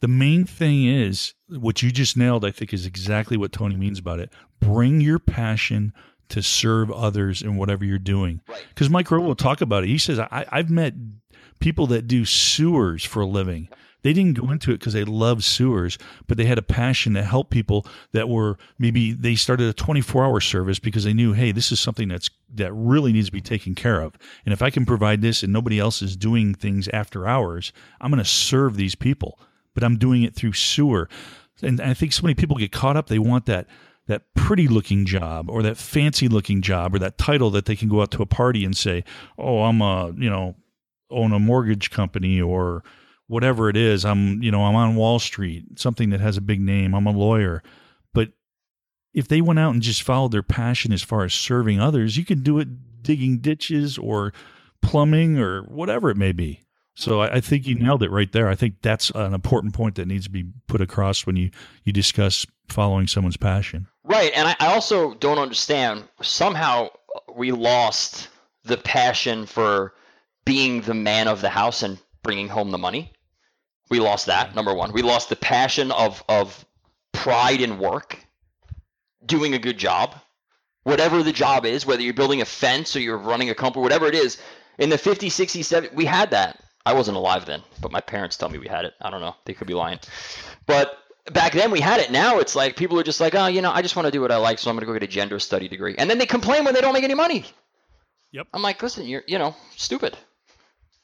The 0.00 0.08
main 0.08 0.44
thing 0.44 0.86
is 0.86 1.34
what 1.48 1.82
you 1.82 1.90
just 1.90 2.16
nailed, 2.16 2.44
I 2.44 2.50
think, 2.50 2.72
is 2.72 2.86
exactly 2.86 3.36
what 3.36 3.52
Tony 3.52 3.76
means 3.76 3.98
about 3.98 4.20
it. 4.20 4.30
Bring 4.60 5.00
your 5.00 5.18
passion 5.18 5.92
to 6.28 6.42
serve 6.42 6.90
others 6.90 7.42
in 7.42 7.56
whatever 7.56 7.84
you're 7.84 7.98
doing. 7.98 8.40
Because 8.46 8.88
right. 8.88 8.92
Mike 8.92 9.10
Rowe 9.10 9.20
will 9.20 9.34
talk 9.34 9.60
about 9.60 9.84
it. 9.84 9.88
He 9.88 9.98
says, 9.98 10.18
I, 10.18 10.46
I've 10.50 10.70
met 10.70 10.94
people 11.60 11.86
that 11.88 12.06
do 12.06 12.24
sewers 12.24 13.04
for 13.04 13.20
a 13.20 13.26
living. 13.26 13.68
They 14.06 14.12
didn't 14.12 14.40
go 14.40 14.50
into 14.50 14.70
it 14.70 14.78
because 14.78 14.92
they 14.92 15.04
love 15.04 15.42
sewers, 15.42 15.98
but 16.26 16.36
they 16.36 16.44
had 16.44 16.58
a 16.58 16.62
passion 16.62 17.14
to 17.14 17.22
help 17.22 17.50
people 17.50 17.86
that 18.12 18.28
were 18.28 18.56
maybe 18.78 19.12
they 19.12 19.34
started 19.34 19.68
a 19.68 19.72
24 19.72 20.24
hour 20.24 20.40
service 20.40 20.78
because 20.78 21.04
they 21.04 21.12
knew, 21.12 21.32
hey, 21.32 21.50
this 21.52 21.72
is 21.72 21.80
something 21.80 22.08
that's 22.08 22.30
that 22.54 22.72
really 22.72 23.12
needs 23.12 23.26
to 23.26 23.32
be 23.32 23.40
taken 23.40 23.74
care 23.74 24.00
of. 24.00 24.14
And 24.44 24.52
if 24.52 24.62
I 24.62 24.70
can 24.70 24.86
provide 24.86 25.22
this 25.22 25.42
and 25.42 25.52
nobody 25.52 25.78
else 25.78 26.02
is 26.02 26.16
doing 26.16 26.54
things 26.54 26.88
after 26.88 27.26
hours, 27.26 27.72
I'm 28.00 28.10
going 28.10 28.22
to 28.22 28.28
serve 28.28 28.76
these 28.76 28.94
people 28.94 29.38
but 29.76 29.84
I'm 29.84 29.98
doing 29.98 30.22
it 30.22 30.34
through 30.34 30.54
sewer. 30.54 31.08
And 31.62 31.80
I 31.80 31.92
think 31.94 32.14
so 32.14 32.22
many 32.22 32.34
people 32.34 32.56
get 32.56 32.72
caught 32.72 32.96
up. 32.96 33.06
They 33.06 33.20
want 33.20 33.46
that 33.46 33.68
that 34.08 34.22
pretty 34.34 34.68
looking 34.68 35.04
job 35.04 35.50
or 35.50 35.62
that 35.62 35.76
fancy 35.76 36.28
looking 36.28 36.62
job 36.62 36.94
or 36.94 36.98
that 37.00 37.18
title 37.18 37.50
that 37.50 37.66
they 37.66 37.76
can 37.76 37.88
go 37.88 38.00
out 38.00 38.10
to 38.12 38.22
a 38.22 38.26
party 38.26 38.64
and 38.64 38.76
say, 38.76 39.04
"Oh, 39.38 39.64
I'm 39.64 39.82
a 39.82 40.12
you 40.16 40.30
know 40.30 40.56
own 41.10 41.32
a 41.32 41.38
mortgage 41.38 41.90
company 41.90 42.40
or 42.40 42.82
whatever 43.28 43.68
it 43.68 43.76
is. 43.76 44.04
I'm 44.04 44.42
you 44.42 44.50
know 44.50 44.64
I'm 44.64 44.74
on 44.74 44.96
Wall 44.96 45.18
Street, 45.18 45.78
something 45.78 46.10
that 46.10 46.20
has 46.20 46.36
a 46.36 46.42
big 46.42 46.60
name. 46.60 46.94
I'm 46.94 47.06
a 47.06 47.12
lawyer." 47.12 47.62
But 48.12 48.30
if 49.14 49.28
they 49.28 49.40
went 49.40 49.58
out 49.58 49.74
and 49.74 49.82
just 49.82 50.02
followed 50.02 50.32
their 50.32 50.42
passion 50.42 50.92
as 50.92 51.02
far 51.02 51.24
as 51.24 51.34
serving 51.34 51.80
others, 51.80 52.16
you 52.16 52.24
could 52.24 52.42
do 52.42 52.58
it 52.58 52.68
digging 53.02 53.38
ditches 53.38 53.98
or 53.98 54.32
plumbing 54.82 55.38
or 55.38 55.62
whatever 55.62 56.10
it 56.10 56.16
may 56.16 56.32
be. 56.32 56.66
So 56.96 57.20
I, 57.20 57.34
I, 57.34 57.40
think 57.40 57.66
you 57.66 57.76
mm-hmm. 57.76 57.84
nailed 57.84 58.02
it 58.02 58.10
right 58.10 58.30
there. 58.32 58.48
I 58.48 58.54
think 58.54 58.76
that's 58.80 59.10
an 59.10 59.34
important 59.34 59.74
point 59.74 59.96
that 59.96 60.08
needs 60.08 60.24
to 60.24 60.30
be 60.30 60.46
put 60.66 60.80
across 60.80 61.26
when 61.26 61.36
you, 61.36 61.50
you 61.84 61.92
discuss 61.92 62.46
following 62.68 63.06
someone's 63.06 63.36
passion. 63.36 63.86
Right. 64.02 64.32
And 64.34 64.48
I, 64.48 64.56
I 64.60 64.74
also 64.74 65.14
don't 65.14 65.38
understand 65.38 66.04
somehow 66.22 66.88
uh, 67.14 67.32
we 67.34 67.52
lost 67.52 68.28
the 68.64 68.78
passion 68.78 69.44
for 69.44 69.92
being 70.46 70.80
the 70.80 70.94
man 70.94 71.28
of 71.28 71.42
the 71.42 71.50
house 71.50 71.82
and 71.82 71.98
bringing 72.22 72.48
home 72.48 72.70
the 72.70 72.78
money. 72.78 73.12
We 73.88 74.00
lost 74.00 74.26
that, 74.26 74.54
number 74.54 74.74
one. 74.74 74.92
We 74.92 75.02
lost 75.02 75.28
the 75.28 75.36
passion 75.36 75.92
of, 75.92 76.22
of 76.28 76.64
pride 77.12 77.60
in 77.60 77.78
work, 77.78 78.18
doing 79.24 79.54
a 79.54 79.58
good 79.58 79.78
job, 79.78 80.14
whatever 80.82 81.22
the 81.22 81.32
job 81.32 81.64
is, 81.64 81.86
whether 81.86 82.02
you're 82.02 82.14
building 82.14 82.42
a 82.42 82.44
fence 82.44 82.96
or 82.96 83.00
you're 83.00 83.18
running 83.18 83.50
a 83.50 83.54
company, 83.54 83.82
whatever 83.82 84.06
it 84.06 84.14
is. 84.14 84.38
In 84.78 84.90
the 84.90 84.96
50s, 84.96 85.28
60s, 85.28 85.60
70s, 85.60 85.94
we 85.94 86.04
had 86.04 86.30
that. 86.30 86.60
I 86.84 86.92
wasn't 86.92 87.16
alive 87.16 87.46
then, 87.46 87.62
but 87.80 87.90
my 87.90 88.00
parents 88.00 88.36
tell 88.36 88.48
me 88.48 88.58
we 88.58 88.68
had 88.68 88.84
it. 88.84 88.94
I 89.00 89.10
don't 89.10 89.20
know. 89.20 89.34
They 89.44 89.54
could 89.54 89.66
be 89.66 89.74
lying. 89.74 89.98
But 90.66 90.96
back 91.32 91.52
then 91.52 91.70
we 91.70 91.80
had 91.80 92.00
it. 92.00 92.10
Now 92.10 92.38
it's 92.38 92.54
like 92.54 92.76
people 92.76 92.98
are 93.00 93.04
just 93.04 93.20
like, 93.20 93.34
oh, 93.34 93.46
you 93.46 93.62
know, 93.62 93.72
I 93.72 93.82
just 93.82 93.96
want 93.96 94.06
to 94.06 94.12
do 94.12 94.20
what 94.20 94.30
I 94.30 94.36
like, 94.36 94.58
so 94.58 94.70
I'm 94.70 94.76
going 94.76 94.82
to 94.82 94.86
go 94.86 94.92
get 94.92 95.02
a 95.02 95.08
gender 95.08 95.38
study 95.38 95.68
degree. 95.68 95.96
And 95.98 96.08
then 96.08 96.18
they 96.18 96.26
complain 96.26 96.64
when 96.64 96.74
they 96.74 96.80
don't 96.80 96.94
make 96.94 97.04
any 97.04 97.14
money. 97.14 97.44
Yep. 98.32 98.48
I'm 98.52 98.62
like, 98.62 98.82
listen, 98.82 99.06
you're, 99.06 99.22
you 99.26 99.38
know, 99.38 99.56
stupid. 99.76 100.16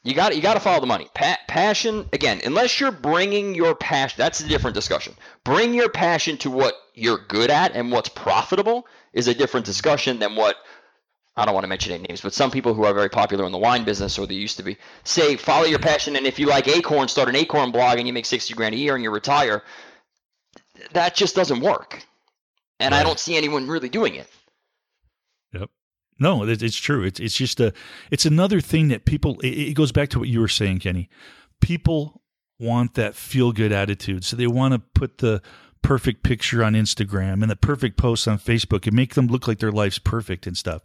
You 0.03 0.13
got 0.13 0.35
you 0.35 0.41
got 0.41 0.55
to 0.55 0.59
follow 0.59 0.81
the 0.81 0.85
money. 0.85 1.07
Pa- 1.13 1.39
passion 1.47 2.09
again, 2.11 2.41
unless 2.43 2.79
you're 2.79 2.91
bringing 2.91 3.55
your 3.55 3.73
passion, 3.73 4.15
that's 4.17 4.41
a 4.41 4.47
different 4.47 4.75
discussion. 4.75 5.13
Bring 5.45 5.73
your 5.73 5.89
passion 5.89 6.37
to 6.39 6.51
what 6.51 6.73
you're 6.93 7.19
good 7.29 7.49
at 7.49 7.73
and 7.73 7.91
what's 7.91 8.09
profitable 8.09 8.85
is 9.13 9.27
a 9.29 9.33
different 9.33 9.65
discussion 9.65 10.19
than 10.19 10.35
what 10.35 10.57
I 11.37 11.45
don't 11.45 11.53
want 11.53 11.63
to 11.63 11.69
mention 11.69 11.93
any 11.93 12.03
names, 12.07 12.21
but 12.21 12.33
some 12.33 12.51
people 12.51 12.73
who 12.73 12.83
are 12.83 12.93
very 12.93 13.09
popular 13.09 13.45
in 13.45 13.51
the 13.51 13.57
wine 13.57 13.85
business, 13.85 14.19
or 14.19 14.27
they 14.27 14.35
used 14.35 14.57
to 14.57 14.63
be, 14.63 14.77
say 15.03 15.35
follow 15.35 15.65
your 15.65 15.79
passion, 15.79 16.15
and 16.15 16.27
if 16.27 16.37
you 16.37 16.45
like 16.47 16.67
Acorn, 16.67 17.07
start 17.07 17.29
an 17.29 17.35
Acorn 17.35 17.71
blog, 17.71 17.97
and 17.97 18.05
you 18.05 18.13
make 18.13 18.25
sixty 18.25 18.53
grand 18.53 18.75
a 18.75 18.77
year, 18.77 18.95
and 18.95 19.03
you 19.03 19.09
retire. 19.09 19.63
that 20.91 21.15
just 21.15 21.35
doesn't 21.35 21.61
work. 21.61 22.03
And 22.79 22.91
right. 22.91 22.99
I 22.99 23.03
don't 23.03 23.19
see 23.19 23.37
anyone 23.37 23.67
really 23.67 23.89
doing 23.89 24.15
it. 24.15 24.27
No, 26.19 26.43
it's 26.43 26.77
true. 26.77 27.03
It's 27.03 27.19
it's 27.19 27.35
just 27.35 27.59
a 27.59 27.73
it's 28.11 28.25
another 28.25 28.61
thing 28.61 28.89
that 28.89 29.05
people. 29.05 29.39
It, 29.43 29.73
goes 29.73 29.91
back 29.91 30.09
to 30.09 30.19
what 30.19 30.29
you 30.29 30.39
were 30.39 30.47
saying, 30.47 30.79
Kenny. 30.79 31.09
People 31.59 32.21
want 32.59 32.93
that 32.93 33.15
feel 33.15 33.51
good 33.51 33.71
attitude, 33.71 34.23
so 34.23 34.35
they 34.35 34.47
want 34.47 34.73
to 34.73 34.79
put 34.79 35.17
the 35.17 35.41
perfect 35.81 36.23
picture 36.23 36.63
on 36.63 36.73
Instagram 36.73 37.41
and 37.41 37.49
the 37.49 37.55
perfect 37.55 37.97
post 37.97 38.27
on 38.27 38.39
Facebook 38.39 38.87
and 38.87 38.95
make 38.95 39.15
them 39.15 39.27
look 39.27 39.47
like 39.47 39.59
their 39.59 39.71
life's 39.71 39.99
perfect 39.99 40.47
and 40.47 40.57
stuff. 40.57 40.81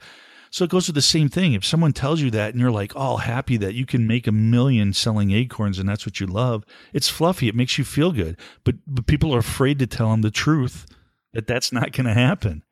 So 0.50 0.64
it 0.64 0.70
goes 0.70 0.88
with 0.88 0.94
the 0.94 1.02
same 1.02 1.28
thing. 1.28 1.52
If 1.52 1.64
someone 1.64 1.92
tells 1.92 2.20
you 2.20 2.30
that 2.32 2.52
and 2.52 2.60
you're 2.60 2.70
like 2.70 2.96
all 2.96 3.18
happy 3.18 3.56
that 3.58 3.74
you 3.74 3.86
can 3.86 4.06
make 4.06 4.26
a 4.26 4.32
million 4.32 4.92
selling 4.92 5.30
acorns 5.30 5.78
and 5.78 5.88
that's 5.88 6.06
what 6.06 6.20
you 6.20 6.26
love, 6.26 6.64
it's 6.92 7.08
fluffy. 7.08 7.48
It 7.48 7.54
makes 7.54 7.78
you 7.78 7.84
feel 7.84 8.12
good. 8.12 8.38
But, 8.64 8.76
but 8.86 9.06
people 9.06 9.34
are 9.34 9.40
afraid 9.40 9.78
to 9.78 9.86
tell 9.86 10.10
them 10.10 10.22
the 10.22 10.30
truth 10.30 10.86
that 11.32 11.46
that's 11.46 11.70
not 11.70 11.92
going 11.92 12.06
to 12.06 12.14
happen. 12.14 12.62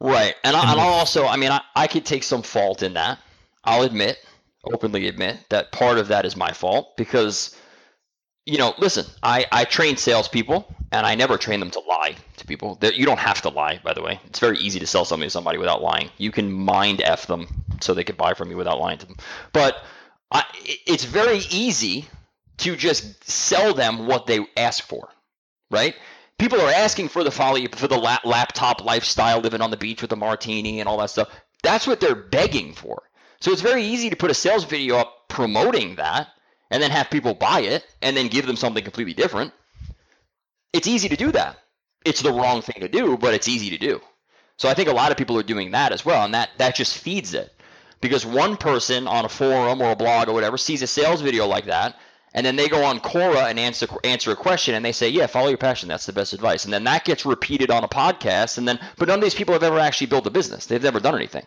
Right. 0.00 0.34
And, 0.44 0.56
I, 0.56 0.72
and 0.72 0.80
I'll 0.80 0.94
also, 0.94 1.26
I 1.26 1.36
mean, 1.36 1.50
I, 1.50 1.60
I 1.74 1.86
could 1.86 2.06
take 2.06 2.22
some 2.22 2.42
fault 2.42 2.82
in 2.82 2.94
that. 2.94 3.18
I'll 3.64 3.82
admit, 3.82 4.18
openly 4.64 5.08
admit, 5.08 5.38
that 5.50 5.72
part 5.72 5.98
of 5.98 6.08
that 6.08 6.24
is 6.24 6.36
my 6.36 6.52
fault 6.52 6.96
because 6.96 7.56
you 8.46 8.58
know, 8.58 8.74
listen, 8.78 9.04
I, 9.22 9.46
I 9.52 9.64
train 9.64 9.96
salespeople 9.96 10.66
and 10.92 11.06
I 11.06 11.14
never 11.14 11.36
train 11.36 11.60
them 11.60 11.70
to 11.70 11.80
lie 11.80 12.16
to 12.38 12.46
people. 12.46 12.76
They're, 12.80 12.92
you 12.92 13.06
don't 13.06 13.18
have 13.18 13.42
to 13.42 13.48
lie, 13.48 13.80
by 13.84 13.92
the 13.92 14.02
way. 14.02 14.18
It's 14.26 14.38
very 14.38 14.58
easy 14.58 14.80
to 14.80 14.86
sell 14.86 15.04
something 15.04 15.26
to 15.26 15.30
somebody 15.30 15.58
without 15.58 15.82
lying. 15.82 16.10
You 16.18 16.32
can 16.32 16.50
mind 16.50 17.00
F 17.02 17.26
them 17.26 17.46
so 17.80 17.94
they 17.94 18.04
can 18.04 18.16
buy 18.16 18.34
from 18.34 18.50
you 18.50 18.56
without 18.56 18.80
lying 18.80 18.98
to 18.98 19.06
them. 19.06 19.16
But 19.52 19.76
I, 20.32 20.44
it's 20.86 21.04
very 21.04 21.38
easy 21.50 22.06
to 22.58 22.76
just 22.76 23.24
sell 23.28 23.74
them 23.74 24.06
what 24.06 24.26
they 24.26 24.44
ask 24.56 24.84
for, 24.84 25.08
right? 25.70 25.94
People 26.40 26.62
are 26.62 26.70
asking 26.70 27.08
for 27.08 27.22
the 27.22 27.30
folly 27.30 27.66
for 27.66 27.86
the 27.86 27.98
lap, 27.98 28.24
laptop 28.24 28.82
lifestyle, 28.82 29.40
living 29.40 29.60
on 29.60 29.70
the 29.70 29.76
beach 29.76 30.00
with 30.00 30.10
a 30.12 30.16
martini 30.16 30.80
and 30.80 30.88
all 30.88 30.96
that 30.96 31.10
stuff. 31.10 31.28
That's 31.62 31.86
what 31.86 32.00
they're 32.00 32.14
begging 32.14 32.72
for. 32.72 33.02
So 33.42 33.52
it's 33.52 33.60
very 33.60 33.82
easy 33.82 34.08
to 34.08 34.16
put 34.16 34.30
a 34.30 34.34
sales 34.34 34.64
video 34.64 34.96
up 34.96 35.28
promoting 35.28 35.96
that 35.96 36.28
and 36.70 36.82
then 36.82 36.92
have 36.92 37.10
people 37.10 37.34
buy 37.34 37.60
it 37.60 37.84
and 38.00 38.16
then 38.16 38.28
give 38.28 38.46
them 38.46 38.56
something 38.56 38.82
completely 38.82 39.12
different. 39.12 39.52
It's 40.72 40.86
easy 40.86 41.10
to 41.10 41.16
do 41.16 41.30
that. 41.32 41.58
It's 42.06 42.22
the 42.22 42.32
wrong 42.32 42.62
thing 42.62 42.80
to 42.80 42.88
do, 42.88 43.18
but 43.18 43.34
it's 43.34 43.46
easy 43.46 43.68
to 43.68 43.78
do. 43.78 44.00
So 44.56 44.66
I 44.66 44.72
think 44.72 44.88
a 44.88 44.94
lot 44.94 45.10
of 45.10 45.18
people 45.18 45.38
are 45.38 45.42
doing 45.42 45.72
that 45.72 45.92
as 45.92 46.06
well, 46.06 46.24
and 46.24 46.32
that, 46.32 46.48
that 46.56 46.74
just 46.74 46.96
feeds 46.96 47.34
it. 47.34 47.52
Because 48.00 48.24
one 48.24 48.56
person 48.56 49.06
on 49.06 49.26
a 49.26 49.28
forum 49.28 49.82
or 49.82 49.90
a 49.90 49.96
blog 49.96 50.28
or 50.28 50.32
whatever 50.32 50.56
sees 50.56 50.80
a 50.80 50.86
sales 50.86 51.20
video 51.20 51.46
like 51.46 51.66
that, 51.66 51.96
and 52.32 52.46
then 52.46 52.56
they 52.56 52.68
go 52.68 52.84
on 52.84 53.00
Quora 53.00 53.50
and 53.50 53.58
answer 53.58 53.86
answer 54.04 54.30
a 54.30 54.36
question, 54.36 54.74
and 54.74 54.84
they 54.84 54.92
say, 54.92 55.08
"Yeah, 55.08 55.26
follow 55.26 55.48
your 55.48 55.58
passion. 55.58 55.88
That's 55.88 56.06
the 56.06 56.12
best 56.12 56.32
advice." 56.32 56.64
And 56.64 56.72
then 56.72 56.84
that 56.84 57.04
gets 57.04 57.26
repeated 57.26 57.70
on 57.70 57.84
a 57.84 57.88
podcast, 57.88 58.58
and 58.58 58.66
then 58.68 58.78
but 58.96 59.08
none 59.08 59.18
of 59.18 59.24
these 59.24 59.34
people 59.34 59.52
have 59.52 59.62
ever 59.62 59.78
actually 59.78 60.06
built 60.06 60.26
a 60.26 60.30
business. 60.30 60.66
They've 60.66 60.82
never 60.82 61.00
done 61.00 61.14
anything. 61.14 61.46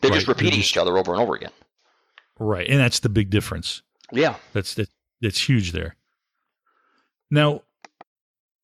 They're 0.00 0.10
right. 0.10 0.16
just 0.16 0.28
repeating 0.28 0.60
just, 0.60 0.72
each 0.72 0.76
other 0.78 0.96
over 0.96 1.12
and 1.12 1.20
over 1.20 1.34
again. 1.34 1.50
Right, 2.38 2.68
and 2.68 2.78
that's 2.78 3.00
the 3.00 3.08
big 3.08 3.30
difference. 3.30 3.82
Yeah, 4.12 4.36
that's 4.52 4.74
that, 4.74 4.88
that's 5.20 5.48
huge 5.48 5.72
there. 5.72 5.96
Now, 7.30 7.62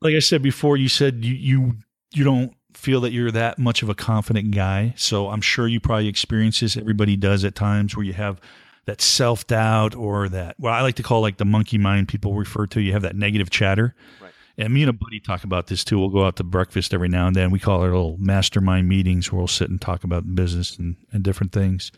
like 0.00 0.14
I 0.14 0.20
said 0.20 0.42
before, 0.42 0.76
you 0.76 0.88
said 0.88 1.24
you 1.24 1.34
you 1.34 1.76
you 2.12 2.24
don't 2.24 2.54
feel 2.74 3.00
that 3.00 3.12
you're 3.12 3.30
that 3.30 3.58
much 3.58 3.82
of 3.82 3.88
a 3.88 3.94
confident 3.94 4.50
guy. 4.52 4.94
So 4.96 5.28
I'm 5.28 5.40
sure 5.40 5.66
you 5.66 5.80
probably 5.80 6.08
experience 6.08 6.60
this. 6.60 6.76
Everybody 6.76 7.16
does 7.16 7.44
at 7.44 7.54
times 7.54 7.96
where 7.96 8.04
you 8.04 8.12
have 8.12 8.40
that 8.86 9.00
self 9.00 9.46
doubt 9.46 9.94
or 9.94 10.28
that 10.28 10.56
what 10.58 10.72
I 10.72 10.82
like 10.82 10.96
to 10.96 11.02
call 11.02 11.20
like 11.20 11.38
the 11.38 11.44
monkey 11.44 11.78
mind 11.78 12.08
people 12.08 12.34
refer 12.34 12.66
to. 12.68 12.80
You 12.80 12.92
have 12.92 13.02
that 13.02 13.16
negative 13.16 13.50
chatter. 13.50 13.94
Right. 14.20 14.32
And 14.56 14.72
me 14.72 14.82
and 14.82 14.90
a 14.90 14.92
buddy 14.92 15.20
talk 15.20 15.44
about 15.44 15.66
this 15.66 15.82
too. 15.82 15.98
We'll 15.98 16.10
go 16.10 16.24
out 16.24 16.36
to 16.36 16.44
breakfast 16.44 16.94
every 16.94 17.08
now 17.08 17.26
and 17.26 17.34
then. 17.34 17.50
We 17.50 17.58
call 17.58 17.82
it 17.82 17.86
little 17.86 18.16
mastermind 18.18 18.88
meetings 18.88 19.32
where 19.32 19.38
we'll 19.38 19.48
sit 19.48 19.70
and 19.70 19.80
talk 19.80 20.04
about 20.04 20.34
business 20.34 20.78
and, 20.78 20.96
and 21.12 21.24
different 21.24 21.52
things. 21.52 21.90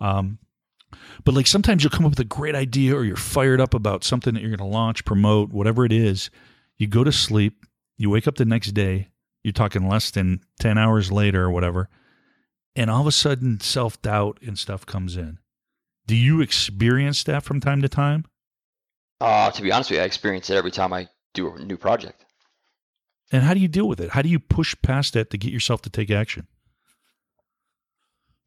Um, 0.00 0.38
but 1.24 1.34
like 1.34 1.46
sometimes 1.46 1.84
you'll 1.84 1.90
come 1.90 2.04
up 2.04 2.12
with 2.12 2.20
a 2.20 2.24
great 2.24 2.56
idea 2.56 2.96
or 2.96 3.04
you're 3.04 3.16
fired 3.16 3.60
up 3.60 3.74
about 3.74 4.02
something 4.02 4.34
that 4.34 4.40
you're 4.40 4.56
going 4.56 4.70
to 4.70 4.76
launch, 4.76 5.04
promote, 5.04 5.50
whatever 5.50 5.84
it 5.84 5.92
is. 5.92 6.30
You 6.78 6.88
go 6.88 7.04
to 7.04 7.12
sleep, 7.12 7.64
you 7.96 8.10
wake 8.10 8.26
up 8.26 8.36
the 8.36 8.44
next 8.44 8.72
day, 8.72 9.10
you're 9.44 9.52
talking 9.52 9.88
less 9.88 10.10
than 10.10 10.40
10 10.58 10.78
hours 10.78 11.12
later 11.12 11.44
or 11.44 11.50
whatever, 11.50 11.88
and 12.74 12.90
all 12.90 13.02
of 13.02 13.06
a 13.06 13.12
sudden 13.12 13.60
self 13.60 14.00
doubt 14.02 14.38
and 14.42 14.58
stuff 14.58 14.86
comes 14.86 15.16
in. 15.16 15.38
Do 16.10 16.16
you 16.16 16.40
experience 16.40 17.22
that 17.22 17.44
from 17.44 17.60
time 17.60 17.82
to 17.82 17.88
time? 17.88 18.24
Uh, 19.20 19.48
to 19.52 19.62
be 19.62 19.70
honest 19.70 19.90
with 19.90 19.98
you, 19.98 20.02
I 20.02 20.06
experience 20.06 20.50
it 20.50 20.56
every 20.56 20.72
time 20.72 20.92
I 20.92 21.06
do 21.34 21.54
a 21.54 21.60
new 21.60 21.76
project. 21.76 22.24
And 23.30 23.44
how 23.44 23.54
do 23.54 23.60
you 23.60 23.68
deal 23.68 23.86
with 23.86 24.00
it? 24.00 24.10
How 24.10 24.20
do 24.20 24.28
you 24.28 24.40
push 24.40 24.74
past 24.82 25.14
that 25.14 25.30
to 25.30 25.38
get 25.38 25.52
yourself 25.52 25.82
to 25.82 25.88
take 25.88 26.10
action? 26.10 26.48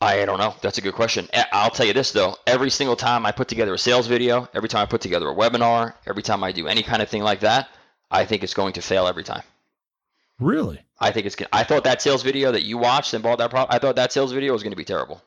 I 0.01 0.25
don't 0.25 0.39
know. 0.39 0.53
That's 0.61 0.77
a 0.77 0.81
good 0.81 0.93
question. 0.93 1.29
I'll 1.53 1.69
tell 1.69 1.85
you 1.85 1.93
this 1.93 2.11
though. 2.11 2.35
Every 2.45 2.69
single 2.69 2.97
time 2.97 3.25
I 3.25 3.31
put 3.31 3.47
together 3.47 3.73
a 3.73 3.79
sales 3.79 4.07
video, 4.07 4.49
every 4.53 4.67
time 4.67 4.81
I 4.81 4.85
put 4.85 4.99
together 4.99 5.29
a 5.29 5.33
webinar, 5.33 5.93
every 6.05 6.21
time 6.21 6.43
I 6.43 6.51
do 6.51 6.67
any 6.67 6.83
kind 6.83 7.01
of 7.01 7.07
thing 7.07 7.23
like 7.23 7.39
that, 7.39 7.69
I 8.11 8.25
think 8.25 8.43
it's 8.43 8.53
going 8.53 8.73
to 8.73 8.81
fail 8.81 9.07
every 9.07 9.23
time. 9.23 9.43
Really? 10.37 10.81
I 10.99 11.11
think 11.11 11.27
it's. 11.27 11.37
I 11.53 11.63
thought 11.63 11.85
that 11.85 12.01
sales 12.01 12.23
video 12.23 12.51
that 12.51 12.63
you 12.63 12.77
watched 12.77 13.13
and 13.13 13.23
bought 13.23 13.37
that 13.37 13.51
product. 13.51 13.73
I 13.73 13.79
thought 13.79 13.95
that 13.95 14.11
sales 14.11 14.33
video 14.33 14.51
was 14.51 14.63
going 14.63 14.73
to 14.73 14.77
be 14.77 14.83
terrible. 14.83 15.21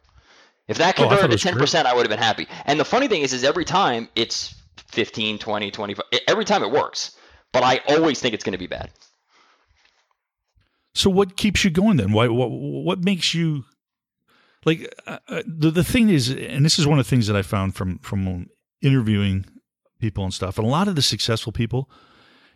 If 0.69 0.79
that 0.79 0.97
converted 0.97 1.33
oh, 1.33 1.37
to 1.37 1.39
ten 1.39 1.57
percent, 1.57 1.87
I 1.87 1.95
would 1.95 2.03
have 2.03 2.11
been 2.11 2.19
happy. 2.19 2.49
And 2.65 2.79
the 2.81 2.85
funny 2.85 3.09
thing 3.09 3.23
is, 3.23 3.33
is 3.33 3.45
every 3.45 3.65
time 3.65 4.09
it's 4.17 4.55
15, 4.89 5.39
20, 5.39 5.71
25. 5.71 6.05
Every 6.27 6.45
time 6.45 6.63
it 6.63 6.71
works, 6.71 7.17
but 7.53 7.63
I 7.63 7.81
always 7.89 8.21
think 8.21 8.35
it's 8.35 8.45
going 8.45 8.53
to 8.53 8.59
be 8.59 8.67
bad. 8.67 8.91
So 10.95 11.11
what 11.11 11.37
keeps 11.37 11.65
you 11.65 11.71
going 11.71 11.99
then? 11.99 12.13
Why? 12.13 12.29
What? 12.29 12.49
What 12.51 13.05
makes 13.05 13.35
you 13.35 13.65
like 14.65 14.93
uh, 15.07 15.19
uh, 15.29 15.43
the 15.47 15.71
the 15.71 15.85
thing 15.85 16.09
is, 16.09 16.31
and 16.31 16.65
this 16.65 16.79
is 16.79 16.87
one 16.87 16.99
of 16.99 17.05
the 17.05 17.09
things 17.09 17.27
that 17.29 17.37
I 17.37 17.43
found 17.43 17.75
from 17.75 17.99
from 17.99 18.49
interviewing 18.83 19.47
people 20.01 20.25
and 20.25 20.35
stuff, 20.35 20.59
and 20.59 20.67
a 20.67 20.71
lot 20.71 20.89
of 20.89 20.97
the 20.97 21.03
successful 21.03 21.53
people, 21.53 21.89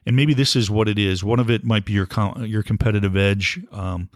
and 0.04 0.16
maybe 0.16 0.34
this 0.34 0.56
is 0.56 0.70
what 0.70 0.88
it 0.88 0.98
is. 0.98 1.22
One 1.22 1.38
of 1.38 1.50
it 1.50 1.64
might 1.64 1.84
be 1.84 1.92
your 1.92 2.08
your 2.40 2.62
competitive 2.62 3.16
edge, 3.16 3.60
um, 3.72 4.10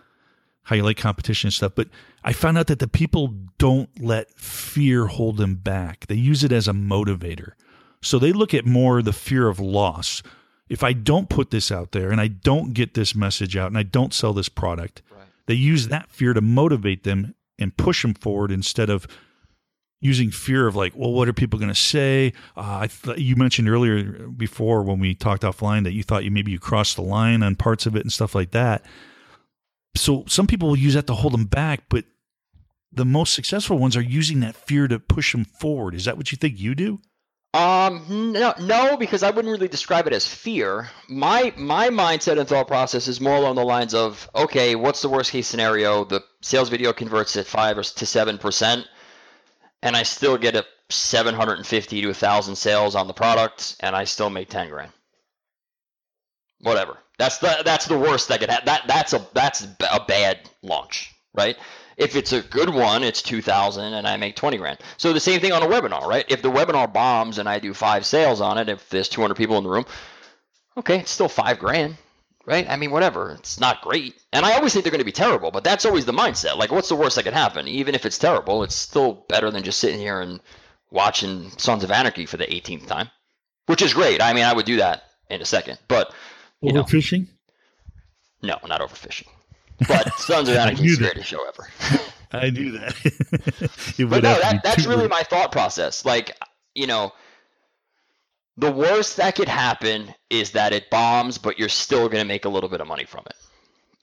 how 0.65 0.77
you 0.77 0.83
like 0.83 0.97
competition 0.97 1.49
and 1.49 1.55
stuff. 1.55 1.73
But 1.75 1.89
I 2.23 2.33
found 2.33 2.59
out 2.59 2.67
that 2.67 2.79
the 2.79 2.89
people 2.89 3.35
don't 3.59 3.89
let 4.01 4.39
fear 4.39 5.07
hold 5.07 5.37
them 5.37 5.57
back. 5.57 6.07
They 6.07 6.15
use 6.15 6.43
it 6.43 6.53
as 6.53 6.67
a 6.67 6.73
motivator. 6.73 7.53
So 8.03 8.19
they 8.19 8.33
look 8.33 8.53
at 8.53 8.67
more 8.67 9.01
the 9.03 9.13
fear 9.13 9.49
of 9.49 9.61
loss. 9.61 10.23
If 10.69 10.83
I 10.83 10.93
don't 10.93 11.29
put 11.29 11.51
this 11.51 11.71
out 11.71 11.93
there 11.93 12.11
and 12.11 12.21
I 12.21 12.29
don't 12.29 12.73
get 12.73 12.95
this 12.95 13.15
message 13.15 13.57
out 13.57 13.69
and 13.69 13.79
I 13.79 13.83
don't 13.83 14.15
sell 14.15 14.33
this 14.33 14.49
product, 14.49 15.03
right. 15.11 15.27
they 15.47 15.55
use 15.55 15.89
that 15.89 16.11
fear 16.11 16.33
to 16.33 16.41
motivate 16.41 17.05
them 17.05 17.35
and 17.59 17.77
push 17.77 18.03
them 18.03 18.15
forward 18.15 18.51
instead 18.51 18.91
of 18.91 19.07
using 20.01 20.31
fear 20.31 20.67
of 20.67 20.77
like, 20.77 20.93
well, 20.95 21.13
what 21.13 21.29
are 21.29 21.33
people 21.33 21.59
going 21.59 21.71
to 21.71 21.75
say? 21.75 22.33
Uh, 22.57 22.81
I 22.83 22.87
th- 22.89 23.19
you 23.19 23.37
mentioned 23.37 23.69
earlier 23.69 24.29
before 24.29 24.83
when 24.83 24.99
we 24.99 25.15
talked 25.15 25.43
offline 25.43 25.85
that 25.85 25.93
you 25.93 26.03
thought 26.03 26.25
you 26.25 26.31
maybe 26.31 26.53
you 26.53 26.59
crossed 26.59 26.97
the 26.97 27.03
line 27.03 27.43
on 27.43 27.57
parts 27.57 27.87
of 27.87 27.97
it 27.97 28.03
and 28.03 28.13
stuff 28.13 28.35
like 28.35 28.51
that. 28.51 28.85
So 29.97 30.25
some 30.27 30.47
people 30.47 30.69
will 30.69 30.79
use 30.79 30.95
that 30.95 31.07
to 31.07 31.15
hold 31.15 31.33
them 31.33 31.47
back, 31.47 31.85
but 31.89 32.05
the 32.93 33.05
most 33.05 33.35
successful 33.35 33.79
ones 33.79 33.97
are 33.97 34.03
using 34.03 34.41
that 34.41 34.57
fear 34.57 34.89
to 34.89 34.99
push 34.99 35.33
them 35.33 35.45
forward. 35.45 35.95
Is 35.95 36.05
that 36.05 36.17
what 36.17 36.33
you 36.33 36.37
think 36.37 36.59
you 36.59 36.75
do? 36.75 37.01
Um, 37.55 38.33
no, 38.33 38.53
no, 38.61 38.97
because 38.97 39.23
I 39.23 39.31
wouldn't 39.31 39.53
really 39.53 39.69
describe 39.69 40.09
it 40.09 40.13
as 40.13 40.27
fear. 40.27 40.89
My 41.09 41.55
my 41.57 41.89
mindset 41.89 42.39
and 42.39 42.49
thought 42.49 42.67
process 42.67 43.07
is 43.07 43.21
more 43.21 43.37
along 43.37 43.55
the 43.55 43.65
lines 43.65 43.95
of, 43.95 44.29
okay, 44.35 44.75
what's 44.75 45.03
the 45.03 45.09
worst 45.09 45.31
case 45.31 45.47
scenario? 45.47 46.05
The 46.05 46.25
sales 46.43 46.69
video 46.69 46.93
converts 46.93 47.37
at 47.37 47.47
five 47.47 47.79
or 47.79 47.85
to 47.85 48.07
seven 48.07 48.39
percent, 48.39 48.89
and 49.83 49.95
I 49.97 50.03
still 50.03 50.37
get 50.37 50.57
a 50.57 50.67
750 50.91 52.03
to 52.03 52.11
a 52.11 52.15
thousand 52.15 52.57
sales 52.57 52.97
on 52.97 53.07
the 53.07 53.15
product, 53.15 53.77
and 53.81 53.95
I 53.95 54.05
still 54.05 54.31
make 54.31 54.49
10 54.49 54.69
grand. 54.69 54.93
Whatever. 56.65 56.97
That's 57.19 57.39
the 57.39 57.63
that's 57.65 57.87
the 57.87 57.99
worst 57.99 58.29
that 58.29 58.41
could 58.41 58.51
happen. 58.51 58.67
That 58.67 58.85
that's 58.89 59.13
a 59.13 59.25
that's 59.35 59.67
a 59.93 60.05
bad 60.09 60.49
launch, 60.63 61.15
right? 61.35 61.57
If 61.97 62.17
it's 62.17 62.33
a 62.33 62.41
good 62.41 62.71
one, 62.71 63.05
it's 63.05 63.23
2000 63.23 63.93
and 63.93 64.07
I 64.07 64.17
make 64.17 64.35
20 64.35 64.57
grand. 64.57 64.81
So 64.97 65.13
the 65.13 65.21
same 65.21 65.41
thing 65.41 65.53
on 65.53 65.63
a 65.63 65.67
webinar, 65.67 66.03
right? 66.07 66.25
If 66.29 66.43
the 66.43 66.51
webinar 66.51 66.93
bombs 66.93 67.39
and 67.39 67.49
I 67.49 67.59
do 67.59 67.73
five 67.75 68.05
sales 68.05 68.41
on 68.41 68.59
it, 68.59 68.69
if 68.69 68.89
there's 68.89 69.09
200 69.09 69.35
people 69.37 69.59
in 69.59 69.65
the 69.65 69.71
room, 69.71 69.85
okay, 70.77 71.01
it's 71.01 71.11
still 71.11 71.29
five 71.29 71.59
grand, 71.59 71.97
right? 72.47 72.69
I 72.69 72.77
mean, 72.77 72.91
whatever. 72.91 73.33
It's 73.39 73.61
not 73.61 73.83
great. 73.83 74.17
And 74.33 74.45
I 74.45 74.55
always 74.55 74.73
think 74.73 74.85
they're 74.85 74.91
going 74.91 74.99
to 74.99 75.05
be 75.05 75.13
terrible, 75.13 75.51
but 75.51 75.63
that's 75.65 75.85
always 75.85 76.07
the 76.07 76.13
mindset. 76.13 76.57
Like, 76.57 76.73
what's 76.73 76.89
the 76.89 76.97
worst 76.97 77.15
that 77.17 77.25
could 77.25 77.35
happen? 77.35 77.69
Even 77.69 77.95
if 77.95 78.07
it's 78.07 78.19
terrible, 78.19 78.65
it's 78.65 78.75
still 78.75 79.25
better 79.29 79.51
than 79.51 79.63
just 79.63 79.79
sitting 79.79 80.01
here 80.01 80.21
and 80.21 80.41
watching 80.91 81.51
Sons 81.59 81.85
of 81.85 81.93
Anarchy 81.93 82.27
for 82.27 82.39
the 82.39 82.47
18th 82.47 82.87
time, 82.87 83.11
which 83.67 83.83
is 83.83 83.95
great. 83.95 84.21
I 84.21 84.33
mean, 84.33 84.45
I 84.45 84.55
would 84.55 84.67
do 84.67 84.79
that 84.79 85.05
in 85.31 85.43
a 85.43 85.47
second, 85.47 85.79
but 85.87 86.13
overfishing? 86.65 87.29
No, 88.43 88.59
not 88.67 88.81
overfishing. 88.81 89.29
But 89.89 90.13
Sons 90.19 90.49
of 90.49 90.57
Anarchy 90.57 90.87
is 90.87 90.99
the 90.99 91.05
greatest 91.05 91.29
show 91.29 91.47
ever. 91.49 91.69
I 92.33 92.51
knew 92.51 92.73
that. 92.73 92.95
but 94.11 94.23
no, 94.23 94.41
that, 94.41 94.61
that's 94.65 94.87
really 94.87 95.09
my 95.09 95.23
thought 95.23 95.53
process. 95.53 96.05
Like, 96.05 96.37
you 96.75 96.87
know, 96.87 97.13
The 98.57 98.71
worst 98.71 99.17
that 99.17 99.35
could 99.35 99.49
happen 99.49 100.15
is 100.31 100.53
that 100.53 100.73
it 100.73 100.91
bombs, 100.91 101.39
but 101.39 101.59
you're 101.59 101.69
still 101.69 102.09
going 102.09 102.23
to 102.23 102.29
make 102.29 102.45
a 102.45 102.49
little 102.49 102.69
bit 102.69 102.81
of 102.81 102.87
money 102.87 103.05
from 103.05 103.25
it. 103.27 103.35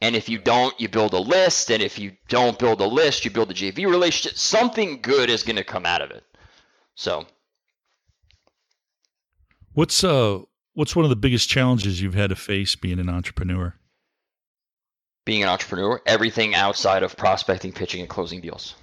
And 0.01 0.15
if 0.15 0.27
you 0.27 0.39
don't, 0.39 0.77
you 0.79 0.89
build 0.89 1.13
a 1.13 1.19
list. 1.19 1.71
And 1.71 1.81
if 1.81 1.97
you 1.99 2.13
don't 2.27 2.57
build 2.59 2.81
a 2.81 2.85
list, 2.87 3.23
you 3.23 3.31
build 3.31 3.51
a 3.51 3.53
JV 3.53 3.85
relationship. 3.89 4.37
Something 4.37 5.01
good 5.01 5.29
is 5.29 5.43
going 5.43 5.55
to 5.57 5.63
come 5.63 5.85
out 5.85 6.01
of 6.01 6.11
it. 6.11 6.23
So, 6.95 7.25
what's 9.73 10.03
uh, 10.03 10.39
what's 10.73 10.95
one 10.95 11.05
of 11.05 11.09
the 11.09 11.15
biggest 11.15 11.49
challenges 11.49 12.01
you've 12.01 12.13
had 12.13 12.29
to 12.29 12.35
face 12.35 12.75
being 12.75 12.99
an 12.99 13.09
entrepreneur? 13.09 13.75
Being 15.25 15.43
an 15.43 15.49
entrepreneur, 15.49 16.01
everything 16.05 16.55
outside 16.55 17.03
of 17.03 17.15
prospecting, 17.15 17.71
pitching, 17.71 18.01
and 18.01 18.09
closing 18.09 18.41
deals. 18.41 18.75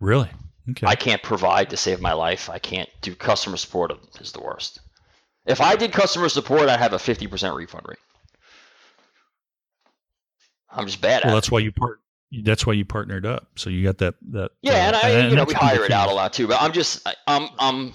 Really? 0.00 0.30
Okay. 0.70 0.86
I 0.86 0.94
can't 0.94 1.22
provide 1.22 1.70
to 1.70 1.76
save 1.76 2.00
my 2.00 2.12
life. 2.12 2.50
I 2.50 2.58
can't 2.58 2.88
do 3.00 3.14
customer 3.14 3.56
support 3.56 3.92
is 4.20 4.32
the 4.32 4.40
worst. 4.40 4.80
If 5.44 5.60
I 5.60 5.76
did 5.76 5.92
customer 5.92 6.28
support, 6.28 6.68
I'd 6.68 6.78
have 6.80 6.92
a 6.92 6.96
50% 6.98 7.54
refund 7.56 7.86
rate. 7.88 7.98
I'm 10.70 10.86
just 10.86 11.00
bad 11.00 11.22
well, 11.24 11.32
at 11.32 11.36
that's 11.36 11.48
it. 11.48 11.52
why 11.52 11.60
you 11.60 11.72
part. 11.72 12.00
That's 12.42 12.66
why 12.66 12.72
you 12.72 12.84
partnered 12.84 13.24
up. 13.24 13.48
So 13.54 13.70
you 13.70 13.84
got 13.84 13.98
that. 13.98 14.14
That. 14.32 14.50
Yeah, 14.62 14.72
uh, 14.72 14.76
and 14.76 14.96
I, 14.96 15.28
you 15.28 15.36
know, 15.36 15.44
we 15.44 15.54
hire 15.54 15.84
it 15.84 15.92
out 15.92 16.08
a 16.08 16.12
lot 16.12 16.32
too. 16.32 16.48
But 16.48 16.60
I'm 16.60 16.72
just, 16.72 17.06
I- 17.06 17.14
I'm, 17.26 17.48
I'm. 17.58 17.92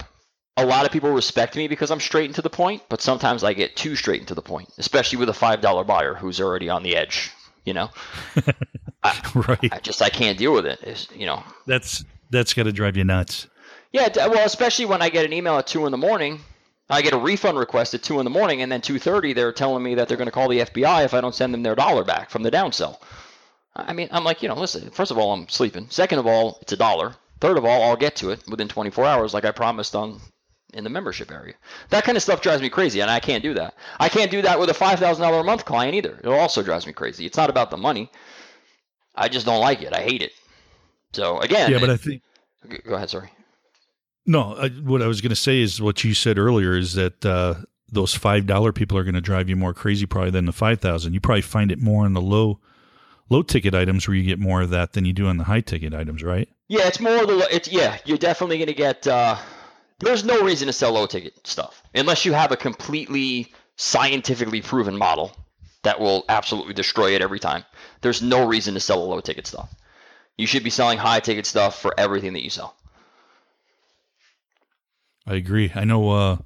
A 0.57 0.65
lot 0.65 0.85
of 0.85 0.91
people 0.91 1.11
respect 1.11 1.55
me 1.55 1.67
because 1.67 1.91
I'm 1.91 1.99
straight 1.99 2.25
and 2.25 2.35
to 2.35 2.41
the 2.41 2.49
point, 2.49 2.83
but 2.89 3.01
sometimes 3.01 3.43
I 3.43 3.53
get 3.53 3.75
too 3.75 3.95
straight 3.95 4.19
and 4.19 4.27
to 4.27 4.35
the 4.35 4.41
point, 4.41 4.69
especially 4.77 5.17
with 5.17 5.29
a 5.29 5.33
five 5.33 5.61
dollar 5.61 5.83
buyer 5.83 6.13
who's 6.13 6.41
already 6.41 6.69
on 6.69 6.83
the 6.83 6.95
edge. 6.95 7.31
You 7.63 7.73
know, 7.73 7.89
right. 9.35 9.69
I 9.71 9.79
just 9.81 10.01
I 10.01 10.09
can't 10.09 10.37
deal 10.37 10.53
with 10.53 10.65
it. 10.65 10.79
It's, 10.81 11.07
you 11.11 11.25
know, 11.25 11.43
That's 11.67 12.03
that's 12.31 12.53
to 12.53 12.71
drive 12.71 12.97
you 12.97 13.03
nuts. 13.03 13.47
Yeah, 13.91 14.09
well, 14.15 14.45
especially 14.45 14.85
when 14.85 15.01
I 15.01 15.09
get 15.09 15.25
an 15.25 15.33
email 15.33 15.57
at 15.57 15.67
two 15.67 15.85
in 15.85 15.91
the 15.91 15.97
morning, 15.97 16.39
I 16.89 17.01
get 17.01 17.13
a 17.13 17.17
refund 17.17 17.57
request 17.57 17.93
at 17.93 18.03
two 18.03 18.19
in 18.19 18.23
the 18.23 18.29
morning, 18.29 18.61
and 18.61 18.71
then 18.71 18.81
two 18.81 18.99
thirty, 18.99 19.33
they're 19.33 19.51
telling 19.51 19.83
me 19.83 19.95
that 19.95 20.07
they're 20.07 20.17
going 20.17 20.27
to 20.27 20.31
call 20.31 20.49
the 20.49 20.59
FBI 20.59 21.05
if 21.05 21.13
I 21.13 21.21
don't 21.21 21.35
send 21.35 21.53
them 21.53 21.63
their 21.63 21.75
dollar 21.75 22.03
back 22.03 22.29
from 22.29 22.43
the 22.43 22.51
downsell. 22.51 22.99
I 23.75 23.93
mean, 23.93 24.09
I'm 24.11 24.23
like, 24.23 24.41
you 24.41 24.49
know, 24.49 24.55
listen. 24.55 24.89
First 24.89 25.11
of 25.11 25.17
all, 25.17 25.33
I'm 25.33 25.47
sleeping. 25.47 25.87
Second 25.89 26.19
of 26.19 26.27
all, 26.27 26.59
it's 26.61 26.73
a 26.73 26.77
dollar. 26.77 27.15
Third 27.39 27.57
of 27.57 27.65
all, 27.65 27.83
I'll 27.83 27.95
get 27.95 28.15
to 28.17 28.31
it 28.31 28.43
within 28.47 28.67
24 28.67 29.05
hours, 29.05 29.33
like 29.33 29.45
I 29.45 29.51
promised 29.51 29.95
on 29.95 30.19
in 30.73 30.83
the 30.83 30.89
membership 30.89 31.31
area. 31.31 31.53
That 31.89 32.03
kind 32.03 32.15
of 32.15 32.23
stuff 32.23 32.41
drives 32.41 32.61
me 32.61 32.69
crazy, 32.69 33.01
and 33.01 33.09
I 33.11 33.19
can't 33.19 33.43
do 33.43 33.53
that. 33.55 33.75
I 33.99 34.09
can't 34.09 34.31
do 34.31 34.41
that 34.41 34.59
with 34.59 34.69
a 34.69 34.73
five 34.73 34.99
thousand 34.99 35.23
dollar 35.23 35.39
a 35.39 35.43
month 35.43 35.65
client 35.65 35.95
either. 35.95 36.19
It 36.23 36.27
also 36.27 36.61
drives 36.63 36.85
me 36.87 36.93
crazy. 36.93 37.25
It's 37.25 37.37
not 37.37 37.49
about 37.49 37.71
the 37.71 37.77
money. 37.77 38.11
I 39.15 39.27
just 39.27 39.45
don't 39.45 39.59
like 39.61 39.81
it. 39.81 39.93
I 39.93 40.01
hate 40.01 40.21
it. 40.21 40.31
So 41.13 41.39
again, 41.39 41.71
Yeah, 41.71 41.79
but 41.79 41.89
it- 41.89 41.93
I 41.93 41.97
think 41.97 42.21
go 42.85 42.95
ahead. 42.95 43.09
Sorry. 43.09 43.29
no. 44.25 44.55
I, 44.55 44.69
what 44.69 45.01
I 45.01 45.07
was 45.07 45.19
going 45.21 45.31
to 45.31 45.35
say 45.35 45.61
is 45.61 45.81
what 45.81 46.03
you 46.03 46.13
said 46.13 46.37
earlier 46.37 46.77
is 46.77 46.93
that 46.93 47.25
uh, 47.25 47.55
those 47.91 48.13
five 48.15 48.45
dollar 48.45 48.71
people 48.71 48.97
are 48.97 49.03
going 49.03 49.15
to 49.15 49.21
drive 49.21 49.49
you 49.49 49.55
more 49.55 49.73
crazy 49.73 50.05
probably 50.05 50.31
than 50.31 50.45
the 50.45 50.51
five 50.53 50.79
thousand. 50.79 51.13
You 51.13 51.19
probably 51.19 51.41
find 51.41 51.71
it 51.71 51.79
more 51.79 52.05
in 52.05 52.13
the 52.13 52.21
low 52.21 52.59
low 53.29 53.41
ticket 53.41 53.73
items 53.73 54.07
where 54.07 54.15
you 54.15 54.23
get 54.23 54.39
more 54.39 54.61
of 54.61 54.69
that 54.69 54.93
than 54.93 55.05
you 55.05 55.13
do 55.13 55.27
on 55.27 55.37
the 55.37 55.43
high 55.45 55.61
ticket 55.61 55.93
items, 55.93 56.23
right? 56.23 56.47
Yeah, 56.67 56.87
it's 56.87 56.99
more 57.01 57.25
the 57.25 57.47
it's 57.53 57.67
yeah, 57.67 57.97
you're 58.05 58.17
definitely 58.17 58.57
going 58.57 58.67
to 58.67 58.73
get 58.73 59.05
uh 59.07 59.35
there's 60.01 60.23
no 60.23 60.41
reason 60.43 60.67
to 60.67 60.73
sell 60.73 60.93
low 60.93 61.05
ticket 61.07 61.45
stuff 61.47 61.81
unless 61.95 62.25
you 62.25 62.33
have 62.33 62.51
a 62.51 62.57
completely 62.57 63.51
scientifically 63.77 64.61
proven 64.61 64.97
model 64.97 65.31
that 65.83 65.99
will 65.99 66.25
absolutely 66.29 66.73
destroy 66.73 67.15
it 67.15 67.21
every 67.21 67.39
time. 67.39 67.63
There's 68.01 68.21
no 68.21 68.45
reason 68.47 68.73
to 68.75 68.79
sell 68.79 69.01
a 69.01 69.05
low 69.05 69.19
ticket 69.21 69.47
stuff. 69.47 69.73
You 70.37 70.45
should 70.47 70.63
be 70.63 70.69
selling 70.69 70.97
high 70.97 71.19
ticket 71.19 71.45
stuff 71.45 71.79
for 71.81 71.93
everything 71.99 72.33
that 72.33 72.43
you 72.43 72.49
sell. 72.49 72.75
I 75.27 75.35
agree. 75.35 75.71
I 75.75 75.83
know 75.83 76.09
uh, 76.11 76.37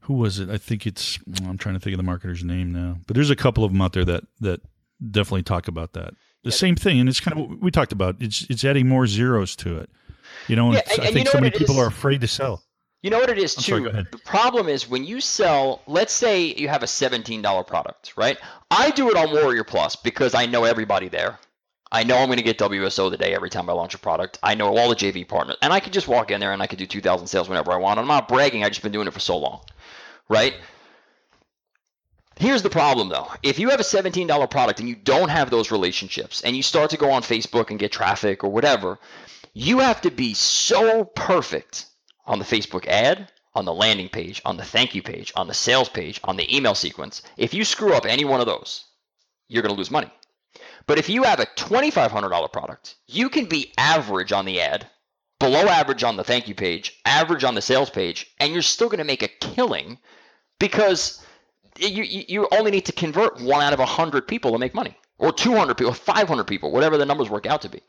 who 0.00 0.14
was 0.14 0.38
it? 0.38 0.48
I 0.48 0.58
think 0.58 0.86
it's 0.86 1.18
I'm 1.46 1.58
trying 1.58 1.74
to 1.74 1.80
think 1.80 1.98
of 1.98 2.04
the 2.04 2.10
marketer's 2.10 2.44
name 2.44 2.72
now, 2.72 2.98
but 3.06 3.14
there's 3.14 3.30
a 3.30 3.36
couple 3.36 3.64
of 3.64 3.72
them 3.72 3.80
out 3.82 3.92
there 3.92 4.04
that 4.04 4.24
that 4.40 4.60
definitely 5.10 5.42
talk 5.42 5.68
about 5.68 5.92
that. 5.94 6.14
The 6.44 6.52
same 6.52 6.74
thing, 6.76 6.98
and 6.98 7.08
it's 7.08 7.20
kind 7.20 7.38
of 7.38 7.50
what 7.50 7.60
we 7.62 7.70
talked 7.70 7.92
about. 7.92 8.16
It's 8.20 8.46
it's 8.48 8.64
adding 8.64 8.88
more 8.88 9.06
zeros 9.06 9.54
to 9.56 9.78
it. 9.78 9.90
You 10.48 10.56
know, 10.56 10.72
Yeah, 10.72 10.78
it's- 10.78 10.94
and- 10.98 11.02
I 11.02 11.06
and 11.08 11.14
think 11.14 11.28
so 11.28 11.38
many 11.40 11.50
people 11.50 11.74
is? 11.76 11.80
are 11.80 11.86
afraid 11.86 12.20
to 12.22 12.28
sell. 12.28 12.62
You 13.02 13.10
know 13.10 13.18
what 13.18 13.30
it 13.30 13.38
is 13.38 13.54
too? 13.54 13.90
sorry. 13.90 14.06
The 14.10 14.18
problem 14.24 14.68
is 14.68 14.88
when 14.88 15.04
you 15.04 15.20
sell, 15.20 15.82
let's 15.86 16.12
say 16.12 16.54
you 16.54 16.68
have 16.68 16.84
a 16.84 16.86
$17 16.86 17.66
product, 17.66 18.14
right? 18.16 18.38
I 18.70 18.90
do 18.90 19.10
it 19.10 19.16
on 19.16 19.32
Warrior 19.32 19.64
Plus 19.64 19.96
because 19.96 20.34
I 20.34 20.46
know 20.46 20.64
everybody 20.64 21.08
there. 21.08 21.38
I 21.90 22.04
know 22.04 22.16
I'm 22.16 22.28
going 22.28 22.38
to 22.38 22.44
get 22.44 22.58
WSO 22.58 23.10
the 23.10 23.18
day 23.18 23.34
every 23.34 23.50
time 23.50 23.68
I 23.68 23.74
launch 23.74 23.94
a 23.94 23.98
product. 23.98 24.38
I 24.42 24.54
know 24.54 24.74
all 24.76 24.88
the 24.88 24.96
JV 24.96 25.28
partners, 25.28 25.58
and 25.60 25.72
I 25.72 25.80
can 25.80 25.92
just 25.92 26.08
walk 26.08 26.30
in 26.30 26.40
there 26.40 26.52
and 26.52 26.62
I 26.62 26.66
can 26.66 26.78
do 26.78 26.86
2,000 26.86 27.26
sales 27.26 27.50
whenever 27.50 27.70
I 27.72 27.76
want. 27.76 27.98
I'm 27.98 28.06
not 28.06 28.28
bragging. 28.28 28.64
I've 28.64 28.70
just 28.70 28.82
been 28.82 28.92
doing 28.92 29.08
it 29.08 29.12
for 29.12 29.20
so 29.20 29.36
long, 29.36 29.60
right? 30.28 30.54
Here's 32.36 32.62
the 32.62 32.70
problem 32.70 33.08
though. 33.08 33.28
If 33.42 33.58
you 33.58 33.68
have 33.70 33.80
a 33.80 33.84
$17 33.84 34.50
product 34.50 34.80
and 34.80 34.88
you 34.88 34.94
don't 34.94 35.28
have 35.28 35.50
those 35.50 35.70
relationships 35.70 36.40
and 36.42 36.56
you 36.56 36.62
start 36.62 36.90
to 36.90 36.96
go 36.96 37.10
on 37.10 37.22
Facebook 37.22 37.70
and 37.70 37.78
get 37.78 37.92
traffic 37.92 38.42
or 38.42 38.50
whatever, 38.50 38.98
you 39.52 39.80
have 39.80 40.00
to 40.00 40.10
be 40.10 40.32
so 40.34 41.04
perfect 41.04 41.86
on 42.24 42.38
the 42.38 42.44
Facebook 42.44 42.86
ad, 42.86 43.30
on 43.54 43.64
the 43.64 43.74
landing 43.74 44.08
page, 44.08 44.40
on 44.44 44.56
the 44.56 44.64
thank 44.64 44.94
you 44.94 45.02
page, 45.02 45.32
on 45.36 45.46
the 45.46 45.54
sales 45.54 45.88
page, 45.88 46.20
on 46.24 46.36
the 46.36 46.56
email 46.56 46.74
sequence. 46.74 47.22
If 47.36 47.52
you 47.54 47.64
screw 47.64 47.94
up 47.94 48.06
any 48.06 48.24
one 48.24 48.40
of 48.40 48.46
those, 48.46 48.84
you're 49.48 49.62
going 49.62 49.74
to 49.74 49.78
lose 49.78 49.90
money. 49.90 50.10
But 50.86 50.98
if 50.98 51.08
you 51.08 51.22
have 51.22 51.40
a 51.40 51.46
$2,500 51.46 52.52
product, 52.52 52.96
you 53.06 53.28
can 53.28 53.46
be 53.46 53.72
average 53.78 54.32
on 54.32 54.44
the 54.44 54.60
ad, 54.60 54.86
below 55.38 55.66
average 55.66 56.04
on 56.04 56.16
the 56.16 56.24
thank 56.24 56.48
you 56.48 56.54
page, 56.54 57.00
average 57.04 57.44
on 57.44 57.54
the 57.54 57.62
sales 57.62 57.90
page, 57.90 58.30
and 58.40 58.52
you're 58.52 58.62
still 58.62 58.88
going 58.88 58.98
to 58.98 59.04
make 59.04 59.22
a 59.22 59.28
killing 59.28 59.98
because 60.58 61.24
you, 61.78 62.02
you 62.04 62.48
only 62.52 62.70
need 62.70 62.86
to 62.86 62.92
convert 62.92 63.40
one 63.40 63.62
out 63.62 63.72
of 63.72 63.78
100 63.78 64.28
people 64.28 64.52
to 64.52 64.58
make 64.58 64.74
money, 64.74 64.96
or 65.18 65.32
200 65.32 65.76
people, 65.76 65.92
500 65.92 66.44
people, 66.44 66.70
whatever 66.70 66.96
the 66.96 67.06
numbers 67.06 67.30
work 67.30 67.46
out 67.46 67.62
to 67.62 67.68
be. 67.68 67.80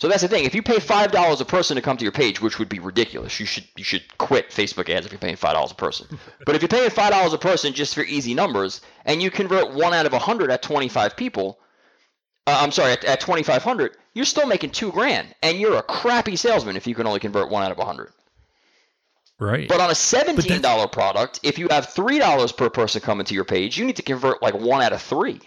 So 0.00 0.08
that's 0.08 0.22
the 0.22 0.28
thing. 0.28 0.44
If 0.44 0.54
you 0.54 0.62
pay 0.62 0.80
five 0.80 1.12
dollars 1.12 1.42
a 1.42 1.44
person 1.44 1.76
to 1.76 1.82
come 1.82 1.98
to 1.98 2.04
your 2.04 2.12
page, 2.12 2.40
which 2.40 2.58
would 2.58 2.70
be 2.70 2.78
ridiculous, 2.78 3.38
you 3.38 3.44
should 3.44 3.64
you 3.76 3.84
should 3.84 4.16
quit 4.16 4.50
Facebook 4.50 4.88
ads 4.88 5.04
if 5.04 5.12
you're 5.12 5.18
paying 5.18 5.36
five 5.36 5.52
dollars 5.52 5.72
a 5.72 5.74
person. 5.74 6.06
but 6.46 6.54
if 6.54 6.62
you're 6.62 6.70
paying 6.70 6.88
five 6.88 7.12
dollars 7.12 7.34
a 7.34 7.38
person 7.38 7.74
just 7.74 7.94
for 7.94 8.02
easy 8.02 8.32
numbers, 8.32 8.80
and 9.04 9.20
you 9.20 9.30
convert 9.30 9.72
one 9.74 9.92
out 9.92 10.06
of 10.06 10.14
a 10.14 10.18
hundred 10.18 10.50
at 10.50 10.62
25 10.62 11.16
people, 11.16 11.58
uh, 12.46 12.58
I'm 12.62 12.72
sorry, 12.72 12.92
at, 12.92 13.04
at 13.04 13.20
2,500, 13.20 13.96
you're 14.14 14.24
still 14.24 14.46
making 14.46 14.70
two 14.70 14.90
grand, 14.90 15.34
and 15.42 15.58
you're 15.58 15.76
a 15.76 15.82
crappy 15.82 16.34
salesman 16.34 16.76
if 16.76 16.86
you 16.86 16.94
can 16.94 17.06
only 17.06 17.20
convert 17.20 17.50
one 17.50 17.62
out 17.62 17.70
of 17.70 17.78
a 17.78 17.84
hundred. 17.84 18.10
Right. 19.38 19.68
But 19.68 19.80
on 19.80 19.90
a 19.90 19.94
seventeen 19.94 20.62
dollar 20.62 20.86
product, 20.86 21.40
if 21.42 21.58
you 21.58 21.68
have 21.68 21.90
three 21.90 22.18
dollars 22.18 22.52
per 22.52 22.70
person 22.70 23.02
coming 23.02 23.26
to 23.26 23.34
your 23.34 23.44
page, 23.44 23.76
you 23.76 23.84
need 23.84 23.96
to 23.96 24.02
convert 24.02 24.40
like 24.40 24.54
one 24.54 24.80
out 24.80 24.94
of 24.94 25.02
three 25.02 25.40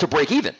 to 0.00 0.06
break 0.06 0.30
even. 0.32 0.54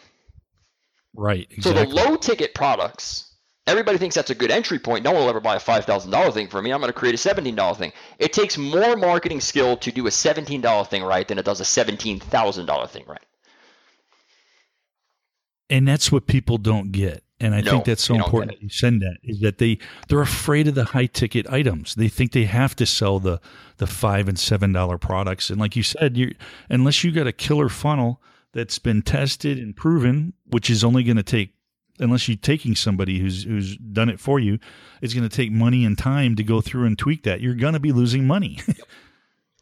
Right. 1.14 1.46
Exactly. 1.50 1.62
So 1.62 1.72
the 1.72 1.94
low 1.94 2.16
ticket 2.16 2.54
products, 2.54 3.34
everybody 3.66 3.98
thinks 3.98 4.14
that's 4.14 4.30
a 4.30 4.34
good 4.34 4.50
entry 4.50 4.78
point. 4.78 5.04
No 5.04 5.12
one 5.12 5.22
will 5.22 5.30
ever 5.30 5.40
buy 5.40 5.56
a 5.56 5.60
five 5.60 5.84
thousand 5.84 6.10
dollar 6.10 6.30
thing 6.30 6.48
from 6.48 6.64
me. 6.64 6.72
I'm 6.72 6.80
going 6.80 6.92
to 6.92 6.98
create 6.98 7.14
a 7.14 7.18
seventeen 7.18 7.54
dollar 7.54 7.74
thing. 7.74 7.92
It 8.18 8.32
takes 8.32 8.58
more 8.58 8.96
marketing 8.96 9.40
skill 9.40 9.76
to 9.78 9.92
do 9.92 10.06
a 10.06 10.10
seventeen 10.10 10.60
dollar 10.60 10.84
thing 10.84 11.02
right 11.02 11.26
than 11.26 11.38
it 11.38 11.44
does 11.44 11.60
a 11.60 11.64
seventeen 11.64 12.20
thousand 12.20 12.66
dollar 12.66 12.86
thing 12.86 13.04
right. 13.06 13.22
and 15.70 15.88
that's 15.88 16.12
what 16.12 16.26
people 16.26 16.58
don't 16.58 16.92
get 16.92 17.22
and 17.40 17.54
i 17.54 17.60
No, 17.60 17.72
think 17.72 17.84
that's 17.86 18.02
so 18.04 18.14
important 18.14 18.52
that 18.52 18.62
you 18.62 18.68
send 18.68 19.00
that 19.02 19.16
is 19.22 19.40
that 19.40 19.58
they 19.58 19.78
they're 20.08 20.20
afraid 20.20 20.68
of 20.68 20.74
the 20.74 20.84
high 20.84 21.06
ticket 21.06 21.48
items 21.50 21.94
they 21.94 22.08
think 22.08 22.32
they 22.32 22.44
have 22.44 22.76
to 22.76 22.86
sell 22.86 23.18
the 23.18 23.40
the 23.78 23.86
five 23.86 24.28
and 24.28 24.38
seven 24.38 24.72
dollar 24.72 24.98
products 24.98 25.50
and 25.50 25.58
like 25.58 25.74
you 25.74 25.82
said 25.82 26.16
you 26.16 26.34
unless 26.68 27.02
you 27.02 27.10
got 27.10 27.26
a 27.26 27.32
killer 27.32 27.68
funnel 27.68 28.20
that's 28.54 28.78
been 28.78 29.02
tested 29.02 29.58
and 29.58 29.76
proven 29.76 30.32
which 30.46 30.70
is 30.70 30.82
only 30.82 31.02
going 31.04 31.18
to 31.18 31.22
take 31.22 31.50
unless 32.00 32.26
you're 32.26 32.36
taking 32.38 32.74
somebody 32.74 33.18
who's 33.18 33.44
who's 33.44 33.76
done 33.76 34.08
it 34.08 34.18
for 34.18 34.40
you 34.40 34.58
it's 35.02 35.12
going 35.12 35.28
to 35.28 35.36
take 35.36 35.52
money 35.52 35.84
and 35.84 35.98
time 35.98 36.34
to 36.34 36.42
go 36.42 36.60
through 36.62 36.86
and 36.86 36.98
tweak 36.98 37.22
that 37.24 37.40
you're 37.42 37.54
going 37.54 37.74
to 37.74 37.80
be 37.80 37.92
losing 37.92 38.26
money 38.26 38.58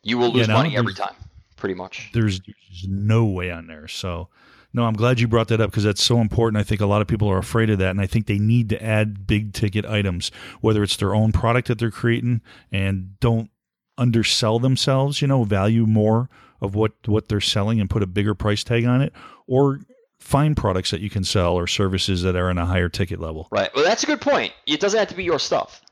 You 0.04 0.18
will 0.18 0.28
You 0.30 0.38
lose 0.38 0.48
know, 0.48 0.54
money 0.54 0.76
every 0.76 0.94
time, 0.94 1.14
pretty 1.56 1.74
much. 1.74 2.10
there's, 2.12 2.40
there's 2.40 2.86
no 2.88 3.24
way 3.24 3.50
on 3.52 3.68
there. 3.68 3.86
So, 3.86 4.28
no, 4.72 4.84
I'm 4.84 4.94
glad 4.94 5.20
you 5.20 5.28
brought 5.28 5.46
that 5.48 5.60
up 5.60 5.70
because 5.70 5.84
that's 5.84 6.02
so 6.02 6.20
important. 6.20 6.58
I 6.60 6.64
think 6.64 6.80
a 6.80 6.86
lot 6.86 7.02
of 7.02 7.06
people 7.06 7.28
are 7.30 7.38
afraid 7.38 7.70
of 7.70 7.78
that, 7.78 7.90
and 7.90 8.00
I 8.00 8.06
think 8.06 8.26
they 8.26 8.40
need 8.40 8.68
to 8.70 8.82
add 8.82 9.28
big 9.28 9.52
ticket 9.52 9.86
items, 9.86 10.32
whether 10.60 10.82
it's 10.82 10.96
their 10.96 11.14
own 11.14 11.30
product 11.30 11.68
that 11.68 11.78
they're 11.78 11.92
creating, 11.92 12.40
and 12.72 13.14
don't 13.20 13.50
undersell 13.96 14.58
themselves. 14.58 15.22
You 15.22 15.28
know, 15.28 15.44
value 15.44 15.86
more 15.86 16.28
of 16.62 16.74
what 16.74 16.92
what 17.06 17.28
they're 17.28 17.40
selling 17.40 17.80
and 17.80 17.90
put 17.90 18.02
a 18.02 18.06
bigger 18.06 18.34
price 18.34 18.64
tag 18.64 18.86
on 18.86 19.02
it, 19.02 19.12
or 19.46 19.80
find 20.18 20.56
products 20.56 20.92
that 20.92 21.00
you 21.00 21.10
can 21.10 21.24
sell 21.24 21.54
or 21.54 21.66
services 21.66 22.22
that 22.22 22.36
are 22.36 22.48
in 22.48 22.56
a 22.56 22.64
higher 22.64 22.88
ticket 22.88 23.20
level. 23.20 23.48
Right. 23.50 23.70
Well, 23.74 23.84
that's 23.84 24.04
a 24.04 24.06
good 24.06 24.20
point. 24.20 24.52
It 24.66 24.80
doesn't 24.80 24.98
have 24.98 25.08
to 25.08 25.16
be 25.16 25.24
your 25.24 25.40
stuff. 25.40 25.82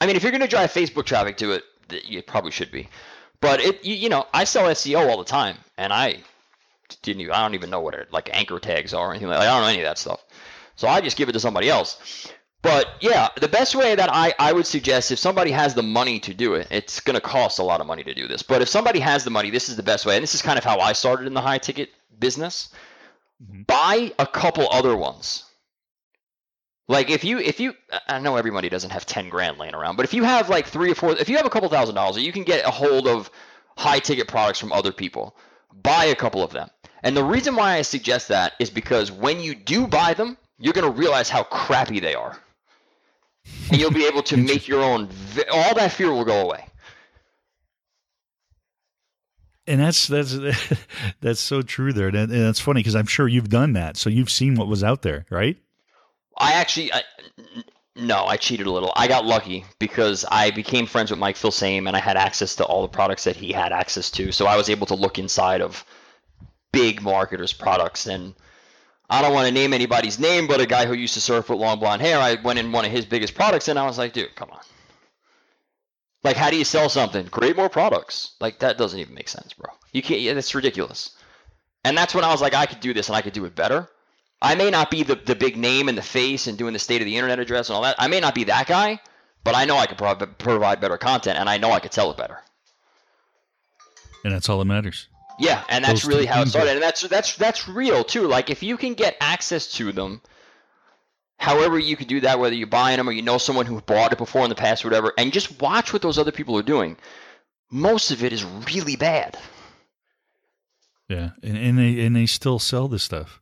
I 0.00 0.06
mean, 0.06 0.16
if 0.16 0.22
you're 0.22 0.32
going 0.32 0.42
to 0.42 0.48
drive 0.48 0.72
Facebook 0.72 1.04
traffic 1.04 1.36
to 1.38 1.52
it, 1.52 1.64
you 2.04 2.22
probably 2.22 2.52
should 2.52 2.70
be. 2.70 2.88
But 3.40 3.60
it, 3.60 3.84
you, 3.84 3.94
you 3.94 4.08
know, 4.08 4.26
I 4.32 4.44
sell 4.44 4.68
SEO 4.68 5.10
all 5.10 5.18
the 5.18 5.24
time, 5.24 5.56
and 5.76 5.92
I 5.92 6.22
didn't 7.02 7.22
even, 7.22 7.34
I 7.34 7.42
don't 7.42 7.54
even 7.54 7.70
know 7.70 7.80
what 7.80 7.94
it, 7.94 8.12
like 8.12 8.30
anchor 8.32 8.60
tags 8.60 8.94
are 8.94 9.08
or 9.08 9.10
anything 9.10 9.28
like. 9.28 9.40
I 9.40 9.44
don't 9.46 9.62
know 9.62 9.68
any 9.68 9.80
of 9.80 9.84
that 9.84 9.98
stuff. 9.98 10.24
So 10.76 10.86
I 10.86 11.00
just 11.00 11.16
give 11.16 11.28
it 11.28 11.32
to 11.32 11.40
somebody 11.40 11.68
else. 11.68 12.30
But 12.62 12.90
yeah, 13.00 13.28
the 13.40 13.48
best 13.48 13.74
way 13.74 13.96
that 13.96 14.08
I, 14.12 14.32
I 14.38 14.52
would 14.52 14.66
suggest 14.66 15.10
if 15.10 15.18
somebody 15.18 15.50
has 15.50 15.74
the 15.74 15.82
money 15.82 16.20
to 16.20 16.32
do 16.32 16.54
it, 16.54 16.68
it's 16.70 17.00
going 17.00 17.14
to 17.14 17.20
cost 17.20 17.58
a 17.58 17.64
lot 17.64 17.80
of 17.80 17.88
money 17.88 18.04
to 18.04 18.14
do 18.14 18.28
this. 18.28 18.42
But 18.42 18.62
if 18.62 18.68
somebody 18.68 19.00
has 19.00 19.24
the 19.24 19.30
money, 19.30 19.50
this 19.50 19.68
is 19.68 19.76
the 19.76 19.82
best 19.82 20.06
way. 20.06 20.14
And 20.14 20.22
this 20.22 20.34
is 20.34 20.42
kind 20.42 20.56
of 20.56 20.64
how 20.64 20.78
I 20.78 20.92
started 20.92 21.26
in 21.26 21.34
the 21.34 21.40
high 21.40 21.58
ticket 21.58 21.90
business. 22.20 22.72
Mm-hmm. 23.42 23.62
Buy 23.62 24.12
a 24.20 24.26
couple 24.26 24.68
other 24.70 24.96
ones. 24.96 25.44
Like 26.86 27.10
if 27.10 27.24
you 27.24 27.38
if 27.38 27.58
you 27.58 27.74
I 28.06 28.18
know 28.18 28.36
everybody 28.36 28.68
doesn't 28.68 28.90
have 28.90 29.06
10 29.06 29.28
grand 29.28 29.58
laying 29.58 29.74
around, 29.74 29.96
but 29.96 30.04
if 30.04 30.14
you 30.14 30.24
have 30.24 30.48
like 30.48 30.66
3 30.66 30.90
or 30.90 30.94
4 30.94 31.12
if 31.12 31.28
you 31.28 31.36
have 31.36 31.46
a 31.46 31.50
couple 31.50 31.68
thousand 31.68 31.94
dollars, 31.94 32.18
you 32.18 32.32
can 32.32 32.44
get 32.44 32.66
a 32.66 32.70
hold 32.70 33.08
of 33.08 33.30
high 33.76 33.98
ticket 33.98 34.28
products 34.28 34.58
from 34.58 34.72
other 34.72 34.92
people. 34.92 35.36
Buy 35.82 36.06
a 36.06 36.14
couple 36.14 36.42
of 36.42 36.52
them. 36.52 36.70
And 37.02 37.16
the 37.16 37.24
reason 37.24 37.56
why 37.56 37.74
I 37.74 37.82
suggest 37.82 38.28
that 38.28 38.52
is 38.58 38.70
because 38.70 39.10
when 39.10 39.40
you 39.40 39.54
do 39.54 39.86
buy 39.86 40.14
them, 40.14 40.36
you're 40.58 40.74
going 40.74 40.92
to 40.92 40.98
realize 40.98 41.28
how 41.28 41.42
crappy 41.44 41.98
they 41.98 42.14
are 42.14 42.38
and 43.72 43.80
you'll 43.80 43.90
be 43.90 44.06
able 44.06 44.22
to 44.24 44.36
make 44.36 44.68
your 44.68 44.82
own. 44.82 45.08
All 45.50 45.74
that 45.74 45.92
fear 45.92 46.12
will 46.12 46.24
go 46.24 46.42
away. 46.42 46.66
And 49.66 49.80
that's 49.80 50.08
that's 50.08 50.36
that's 51.20 51.40
so 51.40 51.62
true 51.62 51.92
there, 51.92 52.08
and 52.08 52.32
it's 52.32 52.60
funny 52.60 52.80
because 52.80 52.96
I'm 52.96 53.06
sure 53.06 53.28
you've 53.28 53.48
done 53.48 53.74
that, 53.74 53.96
so 53.96 54.10
you've 54.10 54.30
seen 54.30 54.56
what 54.56 54.68
was 54.68 54.82
out 54.82 55.02
there, 55.02 55.24
right? 55.30 55.56
I 56.36 56.54
actually, 56.54 56.92
I, 56.92 57.02
no, 57.94 58.24
I 58.26 58.36
cheated 58.36 58.66
a 58.66 58.70
little. 58.72 58.92
I 58.96 59.06
got 59.06 59.24
lucky 59.24 59.64
because 59.78 60.24
I 60.30 60.50
became 60.50 60.86
friends 60.86 61.10
with 61.10 61.20
Mike 61.20 61.36
Filsaime, 61.36 61.86
and 61.86 61.96
I 61.96 62.00
had 62.00 62.16
access 62.16 62.56
to 62.56 62.64
all 62.64 62.82
the 62.82 62.88
products 62.88 63.24
that 63.24 63.36
he 63.36 63.52
had 63.52 63.72
access 63.72 64.10
to, 64.12 64.32
so 64.32 64.46
I 64.46 64.56
was 64.56 64.68
able 64.68 64.86
to 64.88 64.94
look 64.94 65.18
inside 65.18 65.60
of 65.60 65.84
big 66.72 67.00
marketers' 67.00 67.52
products 67.52 68.06
and 68.06 68.34
I 69.10 69.20
don't 69.20 69.34
want 69.34 69.46
to 69.46 69.52
name 69.52 69.72
anybody's 69.72 70.18
name, 70.18 70.46
but 70.46 70.60
a 70.60 70.66
guy 70.66 70.86
who 70.86 70.94
used 70.94 71.14
to 71.14 71.20
surf 71.20 71.50
with 71.50 71.58
long 71.58 71.78
blonde 71.78 72.00
hair, 72.02 72.18
I 72.18 72.36
went 72.42 72.58
in 72.58 72.72
one 72.72 72.84
of 72.84 72.90
his 72.90 73.04
biggest 73.04 73.34
products 73.34 73.68
and 73.68 73.78
I 73.78 73.86
was 73.86 73.98
like, 73.98 74.12
dude, 74.12 74.34
come 74.34 74.50
on. 74.50 74.60
Like, 76.24 76.36
how 76.36 76.50
do 76.50 76.56
you 76.56 76.64
sell 76.64 76.88
something? 76.88 77.26
Create 77.28 77.56
more 77.56 77.68
products. 77.68 78.36
Like, 78.40 78.60
that 78.60 78.78
doesn't 78.78 78.98
even 78.98 79.14
make 79.14 79.28
sense, 79.28 79.52
bro. 79.52 79.70
You 79.92 80.02
can't, 80.02 80.20
yeah, 80.20 80.34
that's 80.34 80.54
ridiculous. 80.54 81.16
And 81.84 81.98
that's 81.98 82.14
when 82.14 82.24
I 82.24 82.30
was 82.30 82.40
like, 82.40 82.54
I 82.54 82.66
could 82.66 82.80
do 82.80 82.94
this 82.94 83.08
and 83.08 83.16
I 83.16 83.22
could 83.22 83.32
do 83.32 83.44
it 83.44 83.54
better. 83.56 83.88
I 84.40 84.54
may 84.54 84.70
not 84.70 84.90
be 84.90 85.02
the, 85.02 85.16
the 85.16 85.34
big 85.34 85.56
name 85.56 85.88
in 85.88 85.94
the 85.94 86.02
face 86.02 86.46
and 86.46 86.56
doing 86.56 86.72
the 86.72 86.78
state 86.78 87.00
of 87.00 87.06
the 87.06 87.16
internet 87.16 87.38
address 87.38 87.68
and 87.68 87.76
all 87.76 87.82
that. 87.82 87.96
I 87.98 88.08
may 88.08 88.20
not 88.20 88.34
be 88.34 88.44
that 88.44 88.66
guy, 88.66 89.00
but 89.44 89.54
I 89.54 89.64
know 89.64 89.76
I 89.76 89.86
could 89.86 89.98
pro- 89.98 90.14
provide 90.14 90.80
better 90.80 90.98
content 90.98 91.38
and 91.38 91.48
I 91.48 91.58
know 91.58 91.70
I 91.70 91.80
could 91.80 91.92
sell 91.92 92.10
it 92.10 92.16
better. 92.16 92.38
And 94.24 94.32
that's 94.32 94.48
all 94.48 94.58
that 94.58 94.64
matters. 94.64 95.08
Yeah, 95.38 95.62
and 95.68 95.84
that's 95.84 96.04
really 96.04 96.26
how 96.26 96.42
it 96.42 96.48
started, 96.48 96.74
and 96.74 96.82
that's 96.82 97.02
that's 97.02 97.36
that's 97.36 97.68
real 97.68 98.04
too. 98.04 98.26
Like 98.26 98.50
if 98.50 98.62
you 98.62 98.76
can 98.76 98.94
get 98.94 99.16
access 99.20 99.66
to 99.74 99.92
them, 99.92 100.20
however 101.38 101.78
you 101.78 101.96
can 101.96 102.06
do 102.06 102.20
that, 102.20 102.38
whether 102.38 102.54
you're 102.54 102.66
buying 102.66 102.98
them 102.98 103.08
or 103.08 103.12
you 103.12 103.22
know 103.22 103.38
someone 103.38 103.66
who 103.66 103.80
bought 103.80 104.12
it 104.12 104.18
before 104.18 104.42
in 104.44 104.48
the 104.48 104.54
past, 104.54 104.84
or 104.84 104.88
whatever, 104.88 105.12
and 105.18 105.32
just 105.32 105.60
watch 105.60 105.92
what 105.92 106.02
those 106.02 106.18
other 106.18 106.32
people 106.32 106.56
are 106.58 106.62
doing. 106.62 106.96
Most 107.70 108.10
of 108.10 108.22
it 108.22 108.32
is 108.32 108.44
really 108.44 108.96
bad. 108.96 109.38
Yeah, 111.08 111.30
and, 111.42 111.56
and 111.56 111.78
they 111.78 112.00
and 112.04 112.14
they 112.14 112.26
still 112.26 112.58
sell 112.58 112.88
this 112.88 113.02
stuff. 113.02 113.40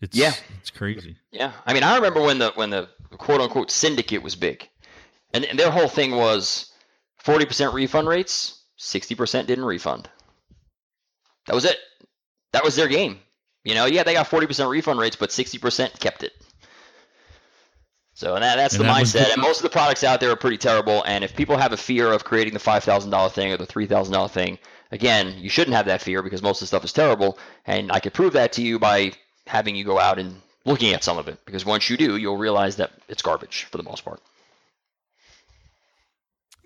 It's 0.00 0.16
yeah, 0.16 0.32
it's 0.60 0.70
crazy. 0.70 1.16
Yeah, 1.30 1.52
I 1.64 1.74
mean, 1.74 1.82
I 1.82 1.96
remember 1.96 2.22
when 2.22 2.38
the 2.38 2.52
when 2.54 2.70
the 2.70 2.88
quote 3.18 3.40
unquote 3.40 3.70
syndicate 3.70 4.22
was 4.22 4.36
big, 4.36 4.68
and, 5.32 5.44
and 5.44 5.58
their 5.58 5.70
whole 5.70 5.88
thing 5.88 6.14
was 6.14 6.72
forty 7.18 7.44
percent 7.44 7.74
refund 7.74 8.08
rates, 8.08 8.62
sixty 8.76 9.14
percent 9.14 9.48
didn't 9.48 9.64
refund. 9.64 10.08
That 11.46 11.54
was 11.54 11.64
it. 11.64 11.76
That 12.52 12.64
was 12.64 12.76
their 12.76 12.88
game. 12.88 13.18
You 13.64 13.74
know, 13.74 13.86
yeah, 13.86 14.04
they 14.04 14.14
got 14.14 14.28
40% 14.28 14.70
refund 14.70 15.00
rates, 15.00 15.16
but 15.16 15.30
60% 15.30 15.98
kept 15.98 16.22
it. 16.22 16.32
So 18.14 18.34
and 18.34 18.42
that, 18.42 18.56
that's 18.56 18.74
and 18.74 18.80
the 18.80 18.84
that 18.84 19.02
mindset. 19.02 19.32
And 19.32 19.42
most 19.42 19.58
of 19.58 19.64
the 19.64 19.70
products 19.70 20.04
out 20.04 20.20
there 20.20 20.30
are 20.30 20.36
pretty 20.36 20.56
terrible. 20.56 21.02
And 21.04 21.22
if 21.22 21.36
people 21.36 21.58
have 21.58 21.72
a 21.72 21.76
fear 21.76 22.10
of 22.10 22.24
creating 22.24 22.54
the 22.54 22.60
$5,000 22.60 23.32
thing 23.32 23.52
or 23.52 23.56
the 23.56 23.66
$3,000 23.66 24.30
thing, 24.30 24.58
again, 24.90 25.34
you 25.36 25.50
shouldn't 25.50 25.76
have 25.76 25.86
that 25.86 26.00
fear 26.00 26.22
because 26.22 26.42
most 26.42 26.58
of 26.58 26.60
the 26.60 26.66
stuff 26.68 26.84
is 26.84 26.92
terrible. 26.92 27.38
And 27.66 27.92
I 27.92 28.00
could 28.00 28.14
prove 28.14 28.32
that 28.34 28.52
to 28.52 28.62
you 28.62 28.78
by 28.78 29.12
having 29.46 29.76
you 29.76 29.84
go 29.84 29.98
out 29.98 30.18
and 30.18 30.40
looking 30.64 30.94
at 30.94 31.04
some 31.04 31.18
of 31.18 31.28
it. 31.28 31.44
Because 31.44 31.66
once 31.66 31.90
you 31.90 31.96
do, 31.96 32.16
you'll 32.16 32.38
realize 32.38 32.76
that 32.76 32.92
it's 33.08 33.20
garbage 33.20 33.64
for 33.64 33.76
the 33.76 33.84
most 33.84 34.04
part. 34.04 34.22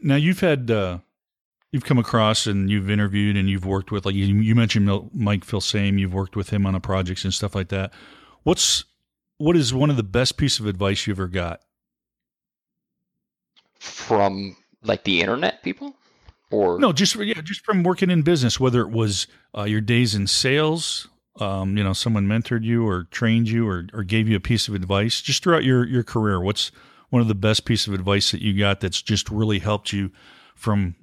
Now 0.02 0.16
you've 0.16 0.40
had 0.40 0.70
uh, 0.70 0.98
you've 1.72 1.84
come 1.84 1.98
across 1.98 2.46
and 2.46 2.70
you've 2.70 2.90
interviewed 2.90 3.36
and 3.36 3.48
you've 3.48 3.64
worked 3.64 3.90
with 3.90 4.04
like 4.04 4.14
you, 4.14 4.26
you 4.26 4.54
mentioned 4.54 4.86
Mike 5.14 5.44
Filsaime 5.44 5.98
you've 5.98 6.14
worked 6.14 6.36
with 6.36 6.50
him 6.50 6.66
on 6.66 6.74
a 6.74 6.80
projects 6.80 7.24
and 7.24 7.32
stuff 7.32 7.54
like 7.54 7.68
that. 7.68 7.92
What's 8.42 8.84
what 9.38 9.56
is 9.56 9.72
one 9.72 9.90
of 9.90 9.96
the 9.96 10.02
best 10.02 10.36
piece 10.36 10.58
of 10.58 10.66
advice 10.66 11.06
you 11.06 11.12
ever 11.12 11.28
got? 11.28 11.60
From 13.78 14.56
like 14.82 15.04
the 15.04 15.20
internet 15.20 15.62
people? 15.62 15.94
Or 16.50 16.78
no 16.80 16.92
just 16.92 17.14
yeah 17.16 17.40
just 17.42 17.64
from 17.64 17.84
working 17.84 18.10
in 18.10 18.22
business 18.22 18.58
whether 18.58 18.80
it 18.80 18.90
was 18.90 19.28
uh, 19.56 19.62
your 19.62 19.80
days 19.80 20.16
in 20.16 20.26
sales 20.26 21.08
um, 21.38 21.76
you 21.76 21.84
know 21.84 21.92
someone 21.92 22.26
mentored 22.26 22.64
you 22.64 22.86
or 22.86 23.04
trained 23.04 23.48
you 23.48 23.68
or, 23.68 23.86
or 23.92 24.02
gave 24.02 24.28
you 24.28 24.34
a 24.36 24.40
piece 24.40 24.66
of 24.66 24.74
advice 24.74 25.20
just 25.20 25.44
throughout 25.44 25.62
your 25.62 25.86
your 25.86 26.02
career 26.02 26.40
what's 26.40 26.72
one 27.10 27.22
of 27.22 27.28
the 27.28 27.36
best 27.36 27.64
piece 27.64 27.86
of 27.86 27.94
advice 27.94 28.32
that 28.32 28.42
you 28.42 28.58
got 28.58 28.80
that's 28.80 29.00
just 29.00 29.30
really 29.30 29.60
helped 29.60 29.92
you 29.92 30.10
from 30.56 30.96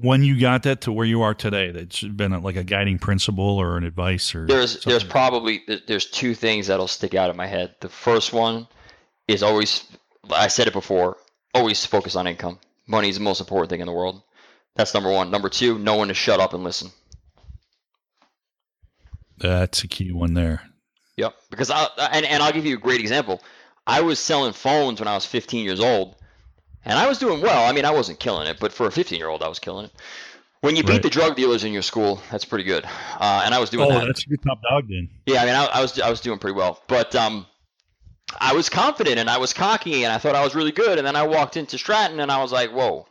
when 0.00 0.24
you 0.24 0.40
got 0.40 0.64
that 0.64 0.80
to 0.82 0.92
where 0.92 1.06
you 1.06 1.22
are 1.22 1.34
today 1.34 1.70
that's 1.70 2.02
been 2.02 2.32
a, 2.32 2.40
like 2.40 2.56
a 2.56 2.64
guiding 2.64 2.98
principle 2.98 3.58
or 3.58 3.76
an 3.76 3.84
advice 3.84 4.34
or 4.34 4.46
there's 4.46 4.72
something? 4.72 4.90
there's 4.90 5.04
probably 5.04 5.62
there's 5.86 6.10
two 6.10 6.34
things 6.34 6.66
that'll 6.66 6.88
stick 6.88 7.14
out 7.14 7.30
in 7.30 7.36
my 7.36 7.46
head. 7.46 7.74
The 7.80 7.88
first 7.88 8.32
one 8.32 8.66
is 9.28 9.42
always 9.42 9.84
i 10.30 10.48
said 10.48 10.66
it 10.66 10.72
before 10.72 11.16
always 11.54 11.84
focus 11.86 12.16
on 12.16 12.26
income. 12.26 12.58
Money 12.86 13.08
is 13.08 13.16
the 13.16 13.22
most 13.22 13.40
important 13.40 13.70
thing 13.70 13.80
in 13.80 13.86
the 13.86 13.92
world. 13.92 14.22
That's 14.74 14.92
number 14.94 15.10
one. 15.10 15.30
Number 15.30 15.48
two 15.48 15.78
no 15.78 15.96
one 15.96 16.08
to 16.08 16.14
shut 16.14 16.40
up 16.40 16.54
and 16.54 16.64
listen. 16.64 16.90
That's 19.38 19.82
a 19.84 19.88
key 19.88 20.12
one 20.12 20.34
there. 20.34 20.62
Yep 21.16 21.34
because 21.50 21.70
i 21.70 21.86
and, 22.12 22.26
and 22.26 22.42
i'll 22.42 22.52
give 22.52 22.66
you 22.66 22.74
a 22.74 22.80
great 22.80 23.00
example. 23.00 23.42
I 23.86 24.00
was 24.00 24.18
selling 24.18 24.54
phones 24.54 24.98
when 24.98 25.08
i 25.08 25.14
was 25.14 25.26
15 25.26 25.64
years 25.64 25.80
old 25.80 26.16
and 26.84 26.98
I 26.98 27.08
was 27.08 27.18
doing 27.18 27.40
well. 27.40 27.68
I 27.68 27.72
mean, 27.72 27.84
I 27.84 27.90
wasn't 27.90 28.20
killing 28.20 28.46
it, 28.46 28.58
but 28.60 28.72
for 28.72 28.86
a 28.86 28.92
15 28.92 29.18
year 29.18 29.28
old, 29.28 29.42
I 29.42 29.48
was 29.48 29.58
killing 29.58 29.86
it. 29.86 29.92
When 30.60 30.76
you 30.76 30.82
beat 30.82 30.92
right. 30.92 31.02
the 31.02 31.10
drug 31.10 31.36
dealers 31.36 31.64
in 31.64 31.74
your 31.74 31.82
school, 31.82 32.22
that's 32.30 32.46
pretty 32.46 32.64
good. 32.64 32.84
Uh, 33.20 33.42
and 33.44 33.54
I 33.54 33.58
was 33.58 33.68
doing 33.68 33.88
that. 33.88 33.96
oh, 33.96 34.00
that. 34.00 34.06
that's 34.06 34.24
a 34.24 34.28
good 34.28 34.42
top 34.42 34.62
dog 34.62 34.88
then. 34.88 35.10
Yeah, 35.26 35.42
I 35.42 35.44
mean, 35.44 35.54
I, 35.54 35.66
I, 35.66 35.82
was 35.82 36.00
I 36.00 36.08
was 36.08 36.22
doing 36.22 36.38
pretty 36.38 36.56
well, 36.56 36.82
but 36.88 37.14
um, 37.14 37.44
I 38.40 38.54
was 38.54 38.70
confident 38.70 39.18
and 39.18 39.28
I 39.28 39.38
was 39.38 39.52
cocky 39.52 40.04
and 40.04 40.12
I 40.12 40.18
thought 40.18 40.34
I 40.34 40.42
was 40.42 40.54
really 40.54 40.72
good. 40.72 40.96
And 40.98 41.06
then 41.06 41.16
I 41.16 41.26
walked 41.26 41.56
into 41.56 41.76
Stratton 41.76 42.18
and 42.18 42.32
I 42.32 42.40
was 42.40 42.50
like, 42.50 42.70
whoa, 42.70 43.06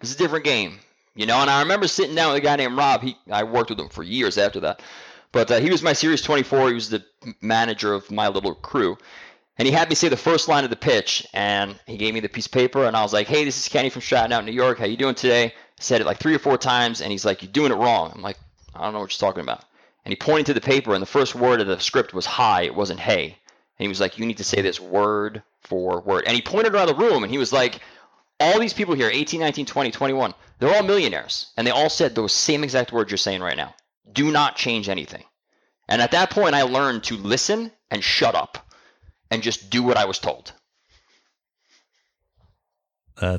this 0.00 0.10
is 0.10 0.16
a 0.16 0.18
different 0.18 0.44
game, 0.44 0.80
you 1.14 1.24
know. 1.26 1.38
And 1.38 1.48
I 1.48 1.62
remember 1.62 1.88
sitting 1.88 2.14
down 2.14 2.32
with 2.32 2.42
a 2.42 2.44
guy 2.44 2.56
named 2.56 2.76
Rob. 2.76 3.02
He 3.02 3.16
I 3.30 3.44
worked 3.44 3.70
with 3.70 3.80
him 3.80 3.88
for 3.88 4.02
years 4.02 4.36
after 4.36 4.60
that, 4.60 4.82
but 5.32 5.50
uh, 5.50 5.60
he 5.60 5.70
was 5.70 5.82
my 5.82 5.94
Series 5.94 6.20
24. 6.20 6.68
He 6.68 6.74
was 6.74 6.90
the 6.90 7.02
manager 7.40 7.94
of 7.94 8.10
my 8.10 8.28
little 8.28 8.54
crew, 8.54 8.98
and 9.62 9.68
he 9.68 9.72
had 9.72 9.88
me 9.88 9.94
say 9.94 10.08
the 10.08 10.16
first 10.16 10.48
line 10.48 10.64
of 10.64 10.70
the 10.70 10.76
pitch, 10.76 11.24
and 11.32 11.78
he 11.86 11.96
gave 11.96 12.12
me 12.12 12.18
the 12.18 12.28
piece 12.28 12.46
of 12.46 12.52
paper, 12.52 12.84
and 12.84 12.96
I 12.96 13.02
was 13.04 13.12
like, 13.12 13.28
"Hey, 13.28 13.44
this 13.44 13.56
is 13.56 13.68
Kenny 13.68 13.90
from 13.90 14.02
Stratton 14.02 14.32
out 14.32 14.40
in 14.40 14.46
New 14.46 14.50
York. 14.60 14.80
How 14.80 14.86
you 14.86 14.96
doing 14.96 15.14
today?" 15.14 15.44
I 15.44 15.52
said 15.78 16.00
it 16.00 16.04
like 16.04 16.18
three 16.18 16.34
or 16.34 16.40
four 16.40 16.58
times, 16.58 17.00
and 17.00 17.12
he's 17.12 17.24
like, 17.24 17.42
"You're 17.44 17.52
doing 17.52 17.70
it 17.70 17.76
wrong." 17.76 18.10
I'm 18.12 18.22
like, 18.22 18.38
"I 18.74 18.82
don't 18.82 18.92
know 18.92 18.98
what 18.98 19.12
you're 19.12 19.28
talking 19.28 19.44
about." 19.44 19.62
And 20.04 20.10
he 20.10 20.16
pointed 20.16 20.46
to 20.46 20.54
the 20.54 20.60
paper, 20.60 20.94
and 20.94 21.00
the 21.00 21.06
first 21.06 21.36
word 21.36 21.60
of 21.60 21.68
the 21.68 21.78
script 21.78 22.12
was 22.12 22.26
"hi." 22.26 22.62
It 22.62 22.74
wasn't 22.74 22.98
"hey." 22.98 23.22
And 23.26 23.84
he 23.84 23.86
was 23.86 24.00
like, 24.00 24.18
"You 24.18 24.26
need 24.26 24.38
to 24.38 24.42
say 24.42 24.62
this 24.62 24.80
word 24.80 25.44
for 25.60 26.00
word." 26.00 26.24
And 26.26 26.34
he 26.34 26.42
pointed 26.42 26.74
around 26.74 26.88
the 26.88 26.96
room, 26.96 27.22
and 27.22 27.30
he 27.30 27.38
was 27.38 27.52
like, 27.52 27.78
"All 28.40 28.58
these 28.58 28.74
people 28.74 28.96
here, 28.96 29.10
18, 29.12 29.38
19, 29.38 29.64
20, 29.64 29.92
21, 29.92 30.34
they're 30.58 30.74
all 30.74 30.82
millionaires, 30.82 31.52
and 31.56 31.64
they 31.64 31.70
all 31.70 31.88
said 31.88 32.16
those 32.16 32.32
same 32.32 32.64
exact 32.64 32.90
words 32.90 33.12
you're 33.12 33.16
saying 33.16 33.40
right 33.40 33.56
now. 33.56 33.76
Do 34.12 34.32
not 34.32 34.56
change 34.56 34.88
anything." 34.88 35.22
And 35.88 36.02
at 36.02 36.10
that 36.10 36.30
point, 36.30 36.56
I 36.56 36.62
learned 36.62 37.04
to 37.04 37.16
listen 37.16 37.70
and 37.92 38.02
shut 38.02 38.34
up 38.34 38.58
and 39.32 39.42
just 39.42 39.70
do 39.70 39.82
what 39.82 39.96
I 39.96 40.04
was 40.04 40.18
told. 40.18 40.52
Uh, 43.20 43.38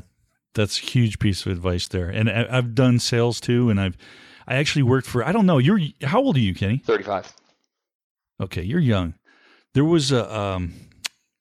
that's 0.54 0.78
a 0.78 0.82
huge 0.82 1.18
piece 1.20 1.46
of 1.46 1.52
advice 1.52 1.88
there. 1.88 2.08
And 2.08 2.28
I, 2.28 2.56
have 2.56 2.74
done 2.74 2.98
sales 2.98 3.40
too, 3.40 3.70
and 3.70 3.80
I've 3.80 3.96
I 4.46 4.56
actually 4.56 4.82
worked 4.82 5.06
for 5.06 5.24
I 5.24 5.32
don't 5.32 5.46
know 5.46 5.58
you're 5.58 5.80
how 6.02 6.20
old 6.20 6.36
are 6.36 6.40
you, 6.40 6.54
Kenny? 6.54 6.78
Thirty 6.78 7.04
five. 7.04 7.32
Okay, 8.40 8.62
you're 8.62 8.80
young. 8.80 9.14
There 9.72 9.84
was 9.84 10.10
a 10.12 10.36
um, 10.36 10.74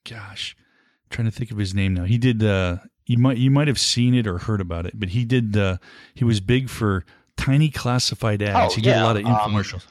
gosh, 0.08 0.56
I'm 0.60 1.10
trying 1.10 1.26
to 1.26 1.36
think 1.36 1.52
of 1.52 1.58
his 1.58 1.74
name 1.74 1.96
now. 1.96 2.04
He 2.04 2.18
did 2.18 2.44
uh, 2.44 2.78
you 3.08 3.18
might 3.18 3.38
you 3.38 3.50
might 3.50 3.68
have 3.68 3.80
seen 3.80 4.14
it 4.14 4.28
or 4.28 4.38
heard 4.38 4.62
about 4.62 4.86
it, 4.86 5.00
but 5.00 5.10
he 5.10 5.26
did 5.26 5.58
uh, 5.58 5.78
he 6.14 6.24
was 6.24 6.40
big 6.40 6.70
for 6.70 7.06
tiny 7.38 7.70
classified 7.70 8.42
ads. 8.44 8.74
Oh, 8.74 8.76
he 8.76 8.82
did 8.82 8.90
yeah. 8.90 9.04
a 9.04 9.06
lot 9.06 9.18
of 9.18 9.26
um, 9.26 9.34
infomercials. 9.34 9.86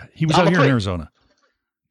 Um, 0.00 0.08
he 0.14 0.24
was 0.24 0.36
out 0.38 0.48
here 0.48 0.60
in 0.60 0.70
Arizona. 0.70 1.10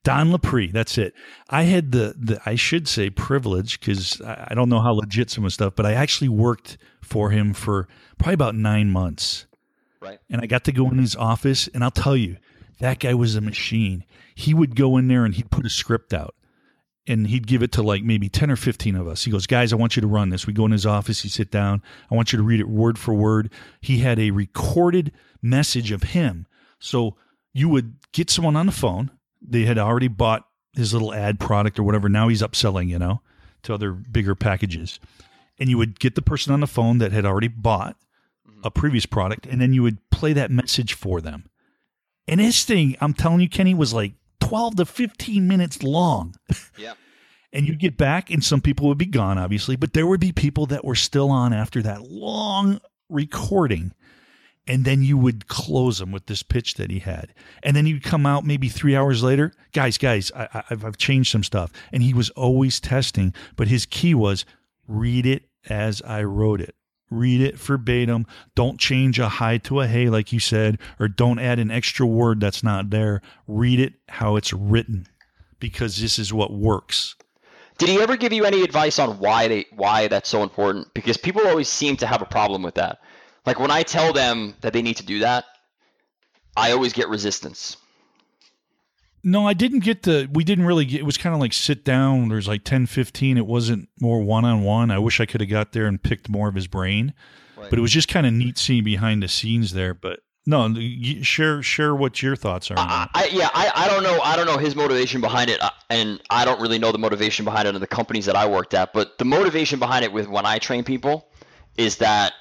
Don 0.03 0.31
Lapre, 0.31 0.71
that's 0.71 0.97
it. 0.97 1.13
I 1.49 1.63
had 1.63 1.91
the, 1.91 2.15
the 2.17 2.39
I 2.45 2.55
should 2.55 2.87
say 2.87 3.09
privilege 3.09 3.79
because 3.79 4.21
I, 4.21 4.49
I 4.51 4.53
don't 4.53 4.69
know 4.69 4.79
how 4.79 4.93
legit 4.93 5.29
some 5.29 5.45
of 5.45 5.53
stuff, 5.53 5.73
but 5.75 5.85
I 5.85 5.93
actually 5.93 6.29
worked 6.29 6.77
for 7.01 7.31
him 7.31 7.53
for 7.53 7.87
probably 8.17 8.35
about 8.35 8.55
nine 8.55 8.89
months. 8.89 9.45
Right. 10.01 10.19
And 10.29 10.41
I 10.41 10.45
got 10.45 10.63
to 10.65 10.71
go 10.71 10.89
in 10.89 10.97
his 10.97 11.15
office, 11.15 11.67
and 11.73 11.83
I'll 11.83 11.91
tell 11.91 12.15
you, 12.15 12.37
that 12.79 12.99
guy 12.99 13.13
was 13.13 13.35
a 13.35 13.41
machine. 13.41 14.05
He 14.35 14.53
would 14.53 14.75
go 14.75 14.95
in 14.95 15.09
there 15.09 15.25
and 15.25 15.35
he'd 15.35 15.51
put 15.51 15.65
a 15.65 15.69
script 15.69 16.13
out, 16.13 16.35
and 17.05 17.27
he'd 17.27 17.47
give 17.47 17.61
it 17.61 17.73
to 17.73 17.83
like 17.83 18.03
maybe 18.03 18.29
10 18.29 18.49
or 18.49 18.55
15 18.55 18.95
of 18.95 19.07
us. 19.07 19.25
He 19.25 19.31
goes, 19.31 19.47
Guys, 19.47 19.73
I 19.73 19.75
want 19.75 19.97
you 19.97 20.01
to 20.01 20.07
run 20.07 20.29
this. 20.29 20.47
We 20.47 20.53
go 20.53 20.65
in 20.65 20.71
his 20.71 20.85
office, 20.85 21.21
he 21.21 21.29
sit 21.29 21.51
down. 21.51 21.83
I 22.09 22.15
want 22.15 22.31
you 22.31 22.37
to 22.37 22.43
read 22.43 22.61
it 22.61 22.69
word 22.69 22.97
for 22.97 23.13
word. 23.13 23.51
He 23.81 23.97
had 23.97 24.17
a 24.17 24.31
recorded 24.31 25.11
message 25.41 25.91
of 25.91 26.03
him. 26.03 26.47
So 26.79 27.17
you 27.53 27.67
would 27.67 27.95
get 28.13 28.29
someone 28.29 28.55
on 28.55 28.65
the 28.65 28.71
phone. 28.71 29.11
They 29.41 29.65
had 29.65 29.77
already 29.77 30.07
bought 30.07 30.45
his 30.73 30.93
little 30.93 31.13
ad 31.13 31.39
product 31.39 31.79
or 31.79 31.83
whatever. 31.83 32.09
Now 32.09 32.27
he's 32.27 32.41
upselling, 32.41 32.87
you 32.87 32.99
know, 32.99 33.21
to 33.63 33.73
other 33.73 33.91
bigger 33.91 34.35
packages. 34.35 34.99
And 35.59 35.69
you 35.69 35.77
would 35.77 35.99
get 35.99 36.15
the 36.15 36.21
person 36.21 36.53
on 36.53 36.59
the 36.59 36.67
phone 36.67 36.99
that 36.99 37.11
had 37.11 37.25
already 37.25 37.47
bought 37.47 37.97
mm-hmm. 38.47 38.61
a 38.63 38.71
previous 38.71 39.05
product, 39.05 39.45
and 39.45 39.61
then 39.61 39.73
you 39.73 39.83
would 39.83 39.97
play 40.09 40.33
that 40.33 40.51
message 40.51 40.93
for 40.93 41.21
them. 41.21 41.49
And 42.27 42.39
his 42.39 42.63
thing, 42.63 42.95
I'm 43.01 43.13
telling 43.13 43.41
you, 43.41 43.49
Kenny, 43.49 43.73
was 43.73 43.93
like 43.93 44.13
12 44.41 44.77
to 44.77 44.85
15 44.85 45.47
minutes 45.47 45.83
long. 45.83 46.35
Yeah. 46.77 46.93
and 47.51 47.67
you'd 47.67 47.79
get 47.79 47.97
back, 47.97 48.29
and 48.29 48.41
some 48.41 48.61
people 48.61 48.87
would 48.87 48.97
be 48.97 49.05
gone, 49.05 49.37
obviously, 49.37 49.75
but 49.75 49.91
there 49.91 50.07
would 50.07 50.21
be 50.21 50.31
people 50.31 50.65
that 50.67 50.85
were 50.85 50.95
still 50.95 51.29
on 51.29 51.51
after 51.51 51.81
that 51.81 52.03
long 52.03 52.79
recording. 53.09 53.93
And 54.69 54.85
then 54.85 55.01
you 55.01 55.17
would 55.17 55.47
close 55.47 55.97
them 55.97 56.11
with 56.11 56.27
this 56.27 56.43
pitch 56.43 56.75
that 56.75 56.91
he 56.91 56.99
had. 56.99 57.33
And 57.63 57.75
then 57.75 57.87
he'd 57.87 58.03
come 58.03 58.27
out 58.27 58.45
maybe 58.45 58.69
three 58.69 58.95
hours 58.95 59.23
later. 59.23 59.51
Guys, 59.73 59.97
guys, 59.97 60.31
I, 60.35 60.63
I've, 60.69 60.85
I've 60.85 60.97
changed 60.97 61.31
some 61.31 61.43
stuff. 61.43 61.71
And 61.91 62.03
he 62.03 62.13
was 62.13 62.29
always 62.31 62.79
testing, 62.79 63.33
but 63.55 63.67
his 63.67 63.87
key 63.87 64.13
was 64.13 64.45
read 64.87 65.25
it 65.25 65.45
as 65.67 66.03
I 66.03 66.21
wrote 66.21 66.61
it. 66.61 66.75
Read 67.09 67.41
it 67.41 67.57
verbatim. 67.57 68.27
Don't 68.53 68.79
change 68.79 69.17
a 69.17 69.27
hi 69.27 69.57
to 69.57 69.79
a 69.79 69.87
hey, 69.87 70.07
like 70.07 70.31
you 70.31 70.39
said, 70.39 70.77
or 70.99 71.07
don't 71.07 71.39
add 71.39 71.57
an 71.57 71.71
extra 71.71 72.05
word 72.05 72.39
that's 72.39 72.61
not 72.63 72.91
there. 72.91 73.23
Read 73.47 73.79
it 73.79 73.93
how 74.07 74.35
it's 74.35 74.53
written 74.53 75.07
because 75.59 75.99
this 75.99 76.19
is 76.19 76.31
what 76.31 76.53
works. 76.53 77.15
Did 77.79 77.89
he 77.89 77.99
ever 78.01 78.17
give 78.17 78.33
you 78.33 78.45
any 78.45 78.61
advice 78.61 78.99
on 78.99 79.17
why 79.17 79.47
they 79.47 79.65
why 79.71 80.07
that's 80.07 80.29
so 80.29 80.43
important? 80.43 80.93
Because 80.93 81.17
people 81.17 81.47
always 81.47 81.69
seem 81.69 81.97
to 81.97 82.05
have 82.05 82.21
a 82.21 82.25
problem 82.25 82.61
with 82.61 82.75
that. 82.75 82.99
Like 83.49 83.59
when 83.59 83.71
I 83.71 83.81
tell 83.81 84.13
them 84.13 84.53
that 84.61 84.73
they 84.73 84.83
need 84.83 84.97
to 84.97 85.03
do 85.03 85.17
that, 85.21 85.43
I 86.55 86.71
always 86.71 86.93
get 86.93 87.09
resistance. 87.09 87.77
No, 89.23 89.47
I 89.47 89.55
didn't 89.55 89.79
get 89.79 90.03
the. 90.03 90.29
We 90.31 90.43
didn't 90.43 90.65
really 90.65 90.85
get. 90.85 90.99
It 90.99 91.03
was 91.03 91.17
kind 91.17 91.33
of 91.33 91.41
like 91.41 91.53
sit 91.53 91.83
down. 91.83 92.29
There's 92.29 92.47
like 92.47 92.63
10, 92.63 92.85
15. 92.85 93.39
It 93.39 93.47
wasn't 93.47 93.89
more 93.99 94.21
one 94.21 94.45
on 94.45 94.61
one. 94.61 94.91
I 94.91 94.99
wish 94.99 95.19
I 95.19 95.25
could 95.25 95.41
have 95.41 95.49
got 95.49 95.71
there 95.71 95.87
and 95.87 95.99
picked 95.99 96.29
more 96.29 96.47
of 96.47 96.53
his 96.53 96.67
brain, 96.67 97.15
Right. 97.57 97.71
but 97.71 97.79
it 97.79 97.81
was 97.81 97.91
just 97.91 98.07
kind 98.07 98.27
of 98.27 98.33
neat 98.33 98.59
seeing 98.59 98.83
behind 98.83 99.23
the 99.23 99.27
scenes 99.27 99.73
there. 99.73 99.95
But 99.95 100.19
no, 100.45 100.71
share 101.23 101.63
share 101.63 101.95
what 101.95 102.21
your 102.21 102.35
thoughts 102.35 102.69
are. 102.69 102.77
I. 102.77 103.07
I, 103.15 103.29
yeah, 103.31 103.49
I, 103.51 103.71
I 103.73 103.87
don't 103.89 104.03
know. 104.03 104.21
I 104.21 104.35
don't 104.35 104.45
know 104.45 104.57
his 104.59 104.75
motivation 104.75 105.21
behind 105.21 105.49
it, 105.49 105.59
uh, 105.59 105.71
and 105.89 106.21
I 106.29 106.45
don't 106.45 106.61
really 106.61 106.77
know 106.77 106.91
the 106.91 106.99
motivation 106.99 107.45
behind 107.45 107.67
it 107.67 107.73
in 107.73 107.81
the 107.81 107.87
companies 107.87 108.27
that 108.27 108.35
I 108.35 108.45
worked 108.47 108.75
at. 108.75 108.93
But 108.93 109.17
the 109.17 109.25
motivation 109.25 109.79
behind 109.79 110.05
it 110.05 110.13
with 110.13 110.27
when 110.27 110.45
I 110.45 110.59
train 110.59 110.83
people 110.83 111.29
is 111.77 111.97
that 111.97 112.33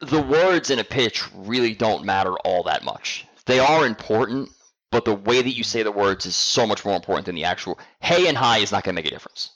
the 0.00 0.22
words 0.22 0.70
in 0.70 0.78
a 0.78 0.84
pitch 0.84 1.24
really 1.34 1.74
don't 1.74 2.04
matter 2.04 2.34
all 2.44 2.64
that 2.64 2.84
much. 2.84 3.26
They 3.46 3.58
are 3.58 3.86
important, 3.86 4.50
but 4.90 5.04
the 5.04 5.14
way 5.14 5.42
that 5.42 5.56
you 5.56 5.64
say 5.64 5.82
the 5.82 5.92
words 5.92 6.26
is 6.26 6.36
so 6.36 6.66
much 6.66 6.84
more 6.84 6.96
important 6.96 7.26
than 7.26 7.34
the 7.34 7.44
actual 7.44 7.78
hey 8.00 8.28
and 8.28 8.36
hi 8.36 8.58
is 8.58 8.72
not 8.72 8.84
going 8.84 8.94
to 8.94 9.00
make 9.00 9.06
a 9.06 9.14
difference. 9.14 9.50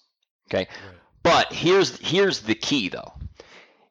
Okay, 0.50 0.68
but 1.22 1.52
here's 1.52 1.98
here's 1.98 2.40
the 2.40 2.54
key 2.54 2.88
though. 2.88 3.12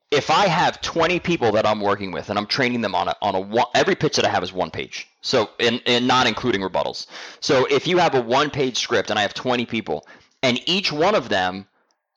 If 0.09 0.31
I 0.31 0.47
have 0.47 0.79
20 0.79 1.19
people 1.19 1.51
that 1.51 1.65
I'm 1.65 1.81
working 1.81 2.11
with 2.11 2.29
and 2.29 2.39
I'm 2.39 2.45
training 2.45 2.79
them 2.79 2.95
on 2.95 3.09
a 3.09 3.15
on 3.21 3.35
a 3.35 3.39
one, 3.39 3.65
every 3.75 3.95
pitch 3.95 4.15
that 4.15 4.25
I 4.25 4.29
have 4.29 4.43
is 4.43 4.53
one 4.53 4.71
page. 4.71 5.07
So 5.21 5.49
and, 5.59 5.81
and 5.85 6.07
not 6.07 6.27
including 6.27 6.61
rebuttals. 6.61 7.07
So 7.41 7.65
if 7.65 7.87
you 7.87 7.97
have 7.97 8.15
a 8.15 8.21
one 8.21 8.49
page 8.49 8.77
script 8.77 9.09
and 9.09 9.19
I 9.19 9.23
have 9.23 9.33
20 9.33 9.65
people 9.65 10.07
and 10.41 10.59
each 10.67 10.91
one 10.91 11.15
of 11.15 11.29
them 11.29 11.67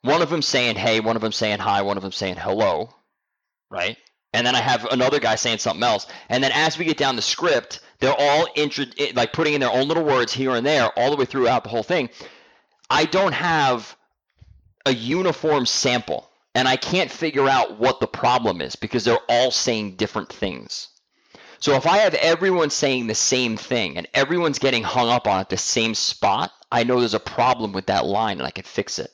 one 0.03 0.21
of 0.21 0.29
them 0.29 0.41
saying 0.41 0.77
hey, 0.77 0.99
one 0.99 1.15
of 1.15 1.21
them 1.21 1.31
saying 1.31 1.59
hi, 1.59 1.81
one 1.81 1.97
of 1.97 2.03
them 2.03 2.11
saying 2.11 2.35
hello, 2.35 2.89
right? 3.69 3.97
And 4.33 4.47
then 4.47 4.55
I 4.55 4.61
have 4.61 4.85
another 4.85 5.19
guy 5.19 5.35
saying 5.35 5.57
something 5.57 5.83
else. 5.83 6.07
And 6.29 6.43
then 6.43 6.51
as 6.53 6.77
we 6.77 6.85
get 6.85 6.97
down 6.97 7.15
the 7.15 7.21
script, 7.21 7.81
they're 7.99 8.15
all 8.17 8.47
intro- 8.55 8.85
eh, 8.97 9.11
like 9.15 9.33
putting 9.33 9.53
in 9.53 9.61
their 9.61 9.71
own 9.71 9.87
little 9.87 10.03
words 10.03 10.33
here 10.33 10.55
and 10.55 10.65
there 10.65 10.87
all 10.97 11.11
the 11.11 11.17
way 11.17 11.25
throughout 11.25 11.63
the 11.63 11.69
whole 11.69 11.83
thing. 11.83 12.09
I 12.89 13.05
don't 13.05 13.33
have 13.33 13.95
a 14.85 14.93
uniform 14.93 15.65
sample 15.65 16.29
and 16.55 16.67
I 16.67 16.75
can't 16.75 17.11
figure 17.11 17.47
out 17.47 17.79
what 17.79 17.99
the 17.99 18.07
problem 18.07 18.61
is 18.61 18.75
because 18.75 19.03
they're 19.03 19.19
all 19.29 19.51
saying 19.51 19.95
different 19.95 20.29
things. 20.31 20.89
So 21.59 21.75
if 21.75 21.85
I 21.85 21.99
have 21.99 22.15
everyone 22.15 22.71
saying 22.71 23.07
the 23.07 23.15
same 23.15 23.55
thing 23.55 23.97
and 23.97 24.07
everyone's 24.13 24.59
getting 24.59 24.83
hung 24.83 25.09
up 25.09 25.27
on 25.27 25.39
at 25.39 25.49
the 25.49 25.57
same 25.57 25.93
spot, 25.93 26.51
I 26.71 26.83
know 26.83 26.99
there's 26.99 27.13
a 27.13 27.19
problem 27.19 27.71
with 27.71 27.85
that 27.87 28.05
line 28.05 28.39
and 28.39 28.47
I 28.47 28.51
can 28.51 28.63
fix 28.63 28.97
it. 28.97 29.11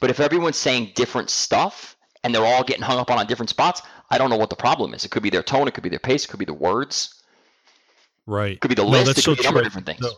But 0.00 0.10
if 0.10 0.20
everyone's 0.20 0.56
saying 0.56 0.92
different 0.94 1.30
stuff 1.30 1.96
and 2.24 2.34
they're 2.34 2.44
all 2.44 2.64
getting 2.64 2.82
hung 2.82 2.98
up 2.98 3.10
on 3.10 3.18
on 3.18 3.26
different 3.26 3.50
spots, 3.50 3.82
I 4.10 4.18
don't 4.18 4.30
know 4.30 4.36
what 4.36 4.50
the 4.50 4.56
problem 4.56 4.94
is. 4.94 5.04
It 5.04 5.10
could 5.10 5.22
be 5.22 5.30
their 5.30 5.42
tone, 5.42 5.68
it 5.68 5.74
could 5.74 5.82
be 5.82 5.90
their 5.90 5.98
pace, 5.98 6.24
it 6.24 6.28
could 6.28 6.38
be 6.38 6.44
the 6.44 6.54
words, 6.54 7.22
right. 8.26 8.52
it 8.52 8.60
could 8.60 8.68
be 8.68 8.74
the 8.74 8.84
No, 8.84 8.90
list, 8.90 9.06
that's 9.06 9.18
it 9.18 9.24
could 9.24 9.36
so 9.38 9.42
be 9.42 9.42
a 9.42 9.44
number 9.44 9.60
of 9.60 9.66
different 9.66 9.86
things. 9.86 10.00
No. 10.00 10.10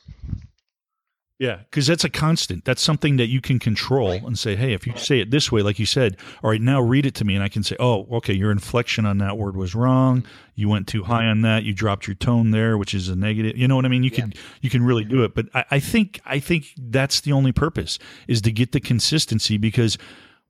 Yeah, 1.40 1.56
because 1.56 1.86
that's 1.86 2.04
a 2.04 2.10
constant. 2.10 2.66
That's 2.66 2.82
something 2.82 3.16
that 3.16 3.28
you 3.28 3.40
can 3.40 3.58
control 3.58 4.10
Right. 4.10 4.22
and 4.22 4.38
say, 4.38 4.56
hey, 4.56 4.74
if 4.74 4.86
you 4.86 4.92
say 4.98 5.20
it 5.20 5.30
this 5.30 5.50
way, 5.50 5.62
like 5.62 5.78
you 5.78 5.86
said, 5.86 6.18
all 6.44 6.50
right, 6.50 6.60
now 6.60 6.82
read 6.82 7.06
it 7.06 7.14
to 7.14 7.24
me, 7.24 7.34
and 7.34 7.42
I 7.42 7.48
can 7.48 7.62
say, 7.62 7.76
oh, 7.80 8.06
okay, 8.12 8.34
your 8.34 8.50
inflection 8.50 9.06
on 9.06 9.16
that 9.18 9.38
word 9.38 9.56
was 9.56 9.74
wrong. 9.74 10.22
You 10.54 10.68
went 10.68 10.86
too 10.86 11.04
high 11.04 11.24
on 11.24 11.40
that. 11.40 11.64
You 11.64 11.72
dropped 11.72 12.06
your 12.06 12.14
tone 12.14 12.50
there, 12.50 12.76
which 12.76 12.92
is 12.92 13.08
a 13.08 13.16
negative. 13.16 13.56
You 13.56 13.68
know 13.68 13.76
what 13.76 13.86
I 13.86 13.88
mean? 13.88 14.02
You 14.02 14.10
can 14.10 14.34
you 14.60 14.68
can 14.68 14.82
really 14.82 15.04
do 15.04 15.16
mm-hmm. 15.16 15.24
it. 15.24 15.34
But 15.34 15.46
I, 15.54 15.76
I 15.76 15.80
think 15.80 16.20
I 16.26 16.40
think 16.40 16.74
that's 16.76 17.22
the 17.22 17.32
only 17.32 17.52
purpose 17.52 17.98
is 18.28 18.42
to 18.42 18.52
get 18.52 18.72
the 18.72 18.80
consistency 18.80 19.56
because 19.56 19.96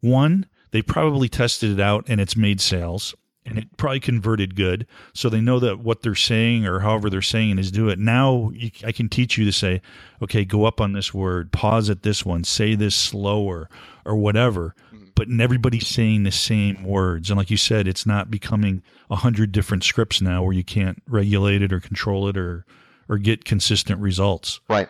one, 0.01 0.47
they 0.73 0.83
probably 0.83 1.29
tested 1.29 1.71
it 1.71 1.81
out 1.81 2.05
and 2.09 2.21
it's 2.21 2.37
made 2.37 2.61
sales 2.61 3.15
and 3.47 3.59
it 3.59 3.77
probably 3.77 4.01
converted 4.01 4.55
good. 4.55 4.87
So 5.15 5.29
they 5.29 5.41
know 5.41 5.59
that 5.61 5.81
what 5.81 6.03
they're 6.03 6.15
saying 6.15 6.67
or 6.67 6.81
however 6.81 7.09
they're 7.11 7.23
saying 7.23 7.59
is 7.59 7.71
do 7.71 7.89
it. 7.89 7.99
Now 7.99 8.51
you, 8.55 8.71
I 8.87 8.93
can 8.93 9.09
teach 9.09 9.39
you 9.39 9.45
to 9.47 9.53
say, 9.53 9.81
okay, 10.23 10.45
go 10.45 10.65
up 10.67 10.81
on 10.81 10.93
this 10.93 11.15
word, 11.15 11.51
pause 11.53 11.89
at 11.91 12.03
this 12.03 12.25
one, 12.25 12.45
say 12.45 12.75
this 12.75 12.95
slower 12.95 13.69
or 14.05 14.17
whatever. 14.17 14.75
But 15.15 15.29
everybody's 15.39 15.87
saying 15.87 16.23
the 16.23 16.31
same 16.31 16.83
words. 16.85 17.29
And 17.31 17.37
like 17.37 17.51
you 17.51 17.57
said, 17.59 17.87
it's 17.87 18.07
not 18.07 18.31
becoming 18.31 18.83
a 19.11 19.17
hundred 19.17 19.53
different 19.53 19.85
scripts 19.85 20.23
now 20.23 20.43
where 20.43 20.53
you 20.55 20.65
can't 20.65 21.03
regulate 21.07 21.61
it 21.63 21.73
or 21.75 21.81
control 21.81 22.27
it 22.29 22.39
or, 22.39 22.65
or 23.09 23.19
get 23.19 23.45
consistent 23.45 24.01
results. 24.01 24.61
Right. 24.69 24.89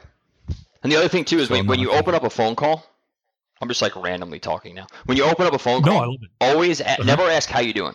And 0.82 0.92
the 0.92 0.96
other 0.96 1.08
thing 1.08 1.24
too 1.24 1.38
is 1.38 1.48
So 1.48 1.54
when, 1.54 1.66
when 1.66 1.78
you 1.80 1.90
open 1.90 2.14
up 2.14 2.22
a 2.22 2.30
phone 2.30 2.54
call, 2.54 2.84
I'm 3.60 3.68
just 3.68 3.82
like 3.82 3.96
randomly 3.96 4.38
talking 4.38 4.74
now. 4.74 4.86
When 5.06 5.16
you 5.16 5.24
open 5.24 5.46
up 5.46 5.52
a 5.52 5.58
phone 5.58 5.82
No, 5.82 5.92
call, 5.98 6.16
always 6.40 6.80
Uh-huh. 6.80 6.96
a- 7.00 7.04
never 7.04 7.22
ask 7.24 7.48
how 7.48 7.60
you 7.60 7.72
doing. 7.72 7.94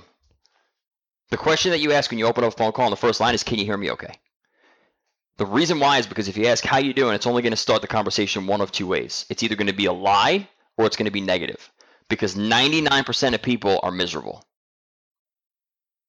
The 1.30 1.38
question 1.38 1.72
that 1.72 1.80
you 1.80 1.92
ask 1.92 2.12
when 2.12 2.20
you 2.20 2.28
open 2.28 2.44
up 2.44 2.54
a 2.54 2.58
phone 2.58 2.72
call 2.72 2.86
on 2.86 2.92
the 2.92 2.98
first 2.98 3.20
line 3.20 3.34
is, 3.34 3.44
"Can 3.44 3.58
you 3.58 3.66
hear 3.66 3.78
me 3.78 3.92
okay?" 3.92 4.20
The 5.38 5.46
reason 5.46 5.80
why 5.80 5.98
is 5.98 6.08
because 6.08 6.28
if 6.28 6.38
you 6.38 6.46
ask 6.48 6.64
how 6.64 6.78
you 6.78 6.94
doing, 6.94 7.14
it's 7.14 7.28
only 7.28 7.42
going 7.42 7.52
to 7.52 7.58
start 7.58 7.82
the 7.82 7.88
conversation 7.88 8.48
one 8.48 8.62
of 8.62 8.72
two 8.72 8.88
ways. 8.88 9.26
It's 9.30 9.44
either 9.44 9.56
going 9.56 9.68
to 9.68 9.74
be 9.74 9.86
a 9.86 9.94
lie 9.94 10.48
or 10.78 10.86
it's 10.86 10.96
going 10.96 11.06
to 11.06 11.12
be 11.12 11.22
negative. 11.22 11.72
Because 12.08 12.36
99% 12.36 13.34
of 13.34 13.42
people 13.42 13.80
are 13.84 13.92
miserable. 13.92 14.46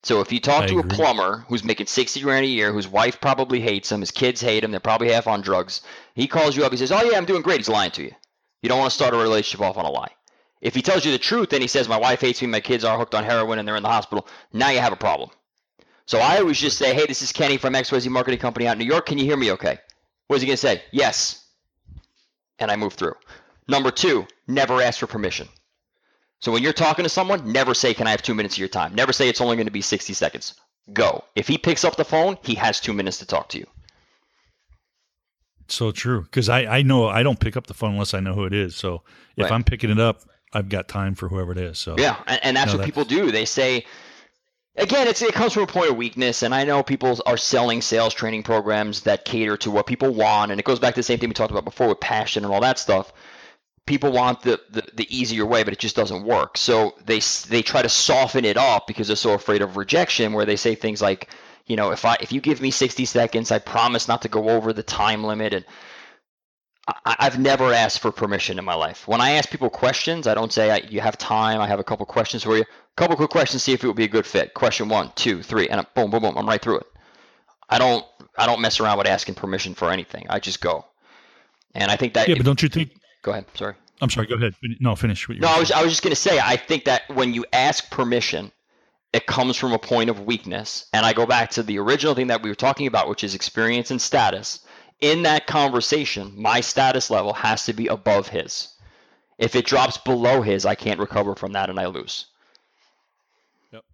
So 0.02 0.20
if 0.20 0.30
you 0.30 0.38
talk 0.38 0.64
I 0.64 0.66
to 0.68 0.78
agree. 0.78 0.92
a 0.92 0.94
plumber 0.94 1.44
who's 1.48 1.64
making 1.64 1.86
60 1.86 2.20
grand 2.20 2.44
a 2.44 2.48
year, 2.48 2.72
whose 2.72 2.86
wife 2.86 3.20
probably 3.20 3.60
hates 3.60 3.90
him, 3.90 4.00
his 4.00 4.12
kids 4.12 4.40
hate 4.40 4.62
him, 4.62 4.70
they're 4.70 4.78
probably 4.78 5.10
half 5.10 5.26
on 5.26 5.40
drugs, 5.40 5.80
he 6.14 6.28
calls 6.28 6.56
you 6.56 6.64
up, 6.64 6.70
he 6.70 6.78
says, 6.78 6.92
"Oh 6.92 7.02
yeah, 7.02 7.16
I'm 7.16 7.24
doing 7.24 7.42
great." 7.42 7.58
He's 7.58 7.68
lying 7.68 7.90
to 7.92 8.04
you. 8.04 8.14
You 8.62 8.68
don't 8.68 8.78
want 8.78 8.90
to 8.90 8.94
start 8.94 9.14
a 9.14 9.16
relationship 9.16 9.62
off 9.62 9.76
on 9.76 9.84
a 9.84 9.90
lie. 9.90 10.14
If 10.60 10.74
he 10.74 10.82
tells 10.82 11.04
you 11.04 11.12
the 11.12 11.18
truth 11.18 11.52
and 11.52 11.62
he 11.62 11.68
says, 11.68 11.88
My 11.88 11.98
wife 11.98 12.20
hates 12.20 12.40
me, 12.40 12.48
my 12.48 12.60
kids 12.60 12.84
are 12.84 12.98
hooked 12.98 13.14
on 13.14 13.24
heroin, 13.24 13.58
and 13.58 13.66
they're 13.68 13.76
in 13.76 13.82
the 13.82 13.88
hospital, 13.88 14.26
now 14.52 14.70
you 14.70 14.78
have 14.80 14.92
a 14.92 14.96
problem. 14.96 15.30
So 16.06 16.18
I 16.18 16.38
always 16.38 16.58
just 16.58 16.78
say, 16.78 16.94
Hey, 16.94 17.06
this 17.06 17.22
is 17.22 17.32
Kenny 17.32 17.56
from 17.56 17.74
XYZ 17.74 18.08
Marketing 18.08 18.40
Company 18.40 18.66
out 18.66 18.72
in 18.72 18.78
New 18.78 18.84
York. 18.86 19.06
Can 19.06 19.18
you 19.18 19.24
hear 19.24 19.36
me 19.36 19.52
okay? 19.52 19.78
What 20.28 20.36
is 20.36 20.42
he 20.42 20.46
going 20.46 20.54
to 20.56 20.60
say? 20.60 20.82
Yes. 20.92 21.44
And 22.58 22.70
I 22.70 22.76
move 22.76 22.94
through. 22.94 23.14
Number 23.68 23.90
two, 23.90 24.26
never 24.48 24.80
ask 24.80 24.98
for 24.98 25.06
permission. 25.06 25.48
So 26.40 26.52
when 26.52 26.62
you're 26.62 26.72
talking 26.72 27.02
to 27.02 27.08
someone, 27.08 27.52
never 27.52 27.74
say, 27.74 27.92
Can 27.94 28.06
I 28.06 28.10
have 28.10 28.22
two 28.22 28.34
minutes 28.34 28.54
of 28.54 28.58
your 28.58 28.68
time? 28.68 28.94
Never 28.94 29.12
say 29.12 29.28
it's 29.28 29.40
only 29.40 29.56
going 29.56 29.66
to 29.66 29.72
be 29.72 29.82
60 29.82 30.12
seconds. 30.14 30.54
Go. 30.92 31.24
If 31.34 31.48
he 31.48 31.58
picks 31.58 31.84
up 31.84 31.96
the 31.96 32.04
phone, 32.04 32.38
he 32.42 32.54
has 32.54 32.80
two 32.80 32.92
minutes 32.92 33.18
to 33.18 33.26
talk 33.26 33.48
to 33.50 33.58
you. 33.58 33.66
So 35.68 35.90
true. 35.90 36.22
Because 36.22 36.48
I, 36.48 36.60
I 36.64 36.82
know 36.82 37.08
I 37.08 37.22
don't 37.22 37.40
pick 37.40 37.56
up 37.56 37.66
the 37.66 37.74
phone 37.74 37.92
unless 37.92 38.14
I 38.14 38.20
know 38.20 38.34
who 38.34 38.44
it 38.44 38.52
is. 38.54 38.76
So 38.76 39.02
if 39.36 39.44
Right. 39.44 39.52
I'm 39.52 39.64
picking 39.64 39.90
it 39.90 39.98
up, 39.98 40.22
I've 40.56 40.68
got 40.68 40.88
time 40.88 41.14
for 41.14 41.28
whoever 41.28 41.52
it 41.52 41.58
is. 41.58 41.78
So 41.78 41.96
Yeah, 41.98 42.16
and, 42.26 42.40
and 42.42 42.56
that's 42.56 42.66
No, 42.68 42.78
what 42.78 42.86
that's- 42.86 42.86
people 42.86 43.04
do. 43.04 43.30
They 43.30 43.44
say, 43.44 43.84
again, 44.76 45.08
it's 45.08 45.22
it 45.22 45.34
comes 45.34 45.52
from 45.52 45.62
a 45.64 45.66
point 45.66 45.90
of 45.90 45.96
weakness, 45.96 46.42
and 46.42 46.54
I 46.54 46.64
know 46.64 46.82
people 46.82 47.18
are 47.26 47.36
selling 47.36 47.82
sales 47.82 48.14
training 48.14 48.42
programs 48.42 49.02
that 49.02 49.24
cater 49.24 49.56
to 49.58 49.70
what 49.70 49.86
people 49.86 50.12
want, 50.12 50.50
and 50.50 50.60
it 50.60 50.64
goes 50.64 50.78
back 50.78 50.94
to 50.94 51.00
the 51.00 51.04
same 51.04 51.18
thing 51.18 51.28
we 51.30 51.34
talked 51.34 51.50
about 51.50 51.64
before 51.64 51.88
with 51.88 52.00
passion 52.00 52.44
and 52.44 52.52
all 52.52 52.60
that 52.60 52.78
stuff. 52.78 53.12
People 53.86 54.10
want 54.10 54.42
the, 54.42 54.60
the, 54.70 54.82
the 54.94 55.16
easier 55.16 55.46
way, 55.46 55.62
but 55.62 55.72
it 55.72 55.78
just 55.78 55.94
doesn't 55.94 56.24
work. 56.24 56.58
So 56.58 56.94
they 57.04 57.20
they 57.48 57.62
try 57.62 57.82
to 57.82 57.88
soften 57.88 58.44
it 58.44 58.56
up 58.56 58.86
because 58.88 59.06
they're 59.06 59.16
so 59.16 59.32
afraid 59.34 59.62
of 59.62 59.76
rejection, 59.76 60.32
where 60.32 60.44
they 60.44 60.56
say 60.56 60.74
things 60.74 61.00
like, 61.00 61.28
you 61.66 61.76
know, 61.76 61.92
if 61.92 62.04
I 62.04 62.16
if 62.20 62.32
you 62.32 62.40
give 62.40 62.60
me 62.60 62.70
60 62.72 63.04
seconds, 63.04 63.52
I 63.52 63.60
promise 63.60 64.08
not 64.08 64.22
to 64.22 64.28
go 64.28 64.48
over 64.48 64.72
the 64.72 64.82
time 64.82 65.22
limit, 65.22 65.54
and 65.54 65.64
I, 66.88 67.16
I've 67.18 67.38
never 67.38 67.72
asked 67.72 68.00
for 68.00 68.12
permission 68.12 68.58
in 68.58 68.64
my 68.64 68.74
life. 68.74 69.08
When 69.08 69.20
I 69.20 69.32
ask 69.32 69.50
people 69.50 69.70
questions, 69.70 70.26
I 70.26 70.34
don't 70.34 70.52
say, 70.52 70.70
I, 70.70 70.76
"You 70.88 71.00
have 71.00 71.18
time? 71.18 71.60
I 71.60 71.66
have 71.66 71.80
a 71.80 71.84
couple 71.84 72.06
questions 72.06 72.44
for 72.44 72.56
you." 72.56 72.62
A 72.62 72.96
couple 72.96 73.16
quick 73.16 73.30
questions, 73.30 73.62
see 73.62 73.72
if 73.72 73.84
it 73.84 73.86
would 73.86 73.96
be 73.96 74.04
a 74.04 74.08
good 74.08 74.26
fit. 74.26 74.54
Question 74.54 74.88
one, 74.88 75.12
two, 75.16 75.42
three, 75.42 75.68
and 75.68 75.84
boom, 75.94 76.10
boom, 76.10 76.22
boom. 76.22 76.38
I'm 76.38 76.48
right 76.48 76.62
through 76.62 76.78
it. 76.78 76.86
I 77.68 77.78
don't 77.78 78.04
I 78.38 78.46
don't 78.46 78.60
mess 78.60 78.80
around 78.80 78.98
with 78.98 79.06
asking 79.06 79.34
permission 79.34 79.74
for 79.74 79.90
anything. 79.90 80.26
I 80.30 80.40
just 80.40 80.60
go. 80.60 80.84
And 81.74 81.90
I 81.90 81.96
think 81.96 82.14
that 82.14 82.28
Yeah, 82.28 82.36
but 82.36 82.46
don't 82.46 82.62
you 82.62 82.68
think? 82.68 82.92
go 83.22 83.32
ahead. 83.32 83.46
Sorry. 83.54 83.74
I'm 84.00 84.10
sorry. 84.10 84.26
Go 84.26 84.36
ahead. 84.36 84.54
No, 84.80 84.94
finish. 84.94 85.28
What 85.28 85.36
you 85.36 85.40
No, 85.40 85.48
I 85.48 85.58
was. 85.58 85.72
I 85.72 85.82
was 85.82 85.90
just 85.90 86.02
gonna 86.02 86.14
say 86.14 86.38
I 86.38 86.56
think 86.56 86.84
that 86.84 87.02
when 87.08 87.34
you 87.34 87.44
ask 87.52 87.90
permission, 87.90 88.52
it 89.12 89.26
comes 89.26 89.56
from 89.56 89.72
a 89.72 89.78
point 89.78 90.10
of 90.10 90.20
weakness. 90.20 90.86
And 90.92 91.04
I 91.04 91.12
go 91.12 91.26
back 91.26 91.50
to 91.52 91.62
the 91.62 91.78
original 91.78 92.14
thing 92.14 92.28
that 92.28 92.42
we 92.42 92.50
were 92.50 92.54
talking 92.54 92.86
about, 92.86 93.08
which 93.08 93.24
is 93.24 93.34
experience 93.34 93.90
and 93.90 94.00
status. 94.00 94.60
In 95.00 95.22
that 95.24 95.46
conversation, 95.46 96.32
my 96.36 96.60
status 96.60 97.10
level 97.10 97.34
has 97.34 97.64
to 97.66 97.72
be 97.72 97.86
above 97.86 98.28
his. 98.28 98.68
If 99.38 99.54
it 99.54 99.66
drops 99.66 99.98
below 99.98 100.40
his, 100.40 100.64
I 100.64 100.74
can't 100.74 100.98
recover 101.00 101.34
from 101.34 101.52
that 101.52 101.68
and 101.68 101.78
I 101.78 101.86
lose. 101.86 102.26
Yep. 103.72 103.84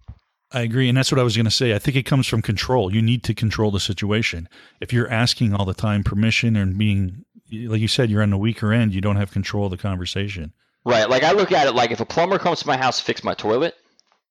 I 0.52 0.60
agree, 0.60 0.88
and 0.88 0.96
that's 0.96 1.10
what 1.10 1.18
I 1.18 1.24
was 1.24 1.36
going 1.36 1.46
to 1.46 1.50
say. 1.50 1.74
I 1.74 1.80
think 1.80 1.96
it 1.96 2.04
comes 2.04 2.28
from 2.28 2.42
control. 2.42 2.94
You 2.94 3.02
need 3.02 3.24
to 3.24 3.34
control 3.34 3.72
the 3.72 3.80
situation. 3.80 4.48
If 4.80 4.92
you're 4.92 5.10
asking 5.10 5.54
all 5.54 5.64
the 5.64 5.74
time 5.74 6.04
permission 6.04 6.54
and 6.54 6.78
being, 6.78 7.24
like 7.50 7.80
you 7.80 7.88
said, 7.88 8.08
you're 8.08 8.22
on 8.22 8.30
the 8.30 8.38
weaker 8.38 8.72
end. 8.72 8.94
You 8.94 9.00
don't 9.00 9.16
have 9.16 9.32
control 9.32 9.64
of 9.64 9.72
the 9.72 9.78
conversation. 9.78 10.52
Right. 10.84 11.08
Like 11.08 11.24
I 11.24 11.32
look 11.32 11.52
at 11.52 11.66
it 11.66 11.74
like 11.74 11.90
if 11.90 12.00
a 12.00 12.06
plumber 12.06 12.38
comes 12.38 12.60
to 12.60 12.66
my 12.66 12.76
house 12.76 12.98
to 12.98 13.04
fix 13.04 13.24
my 13.24 13.34
toilet, 13.34 13.74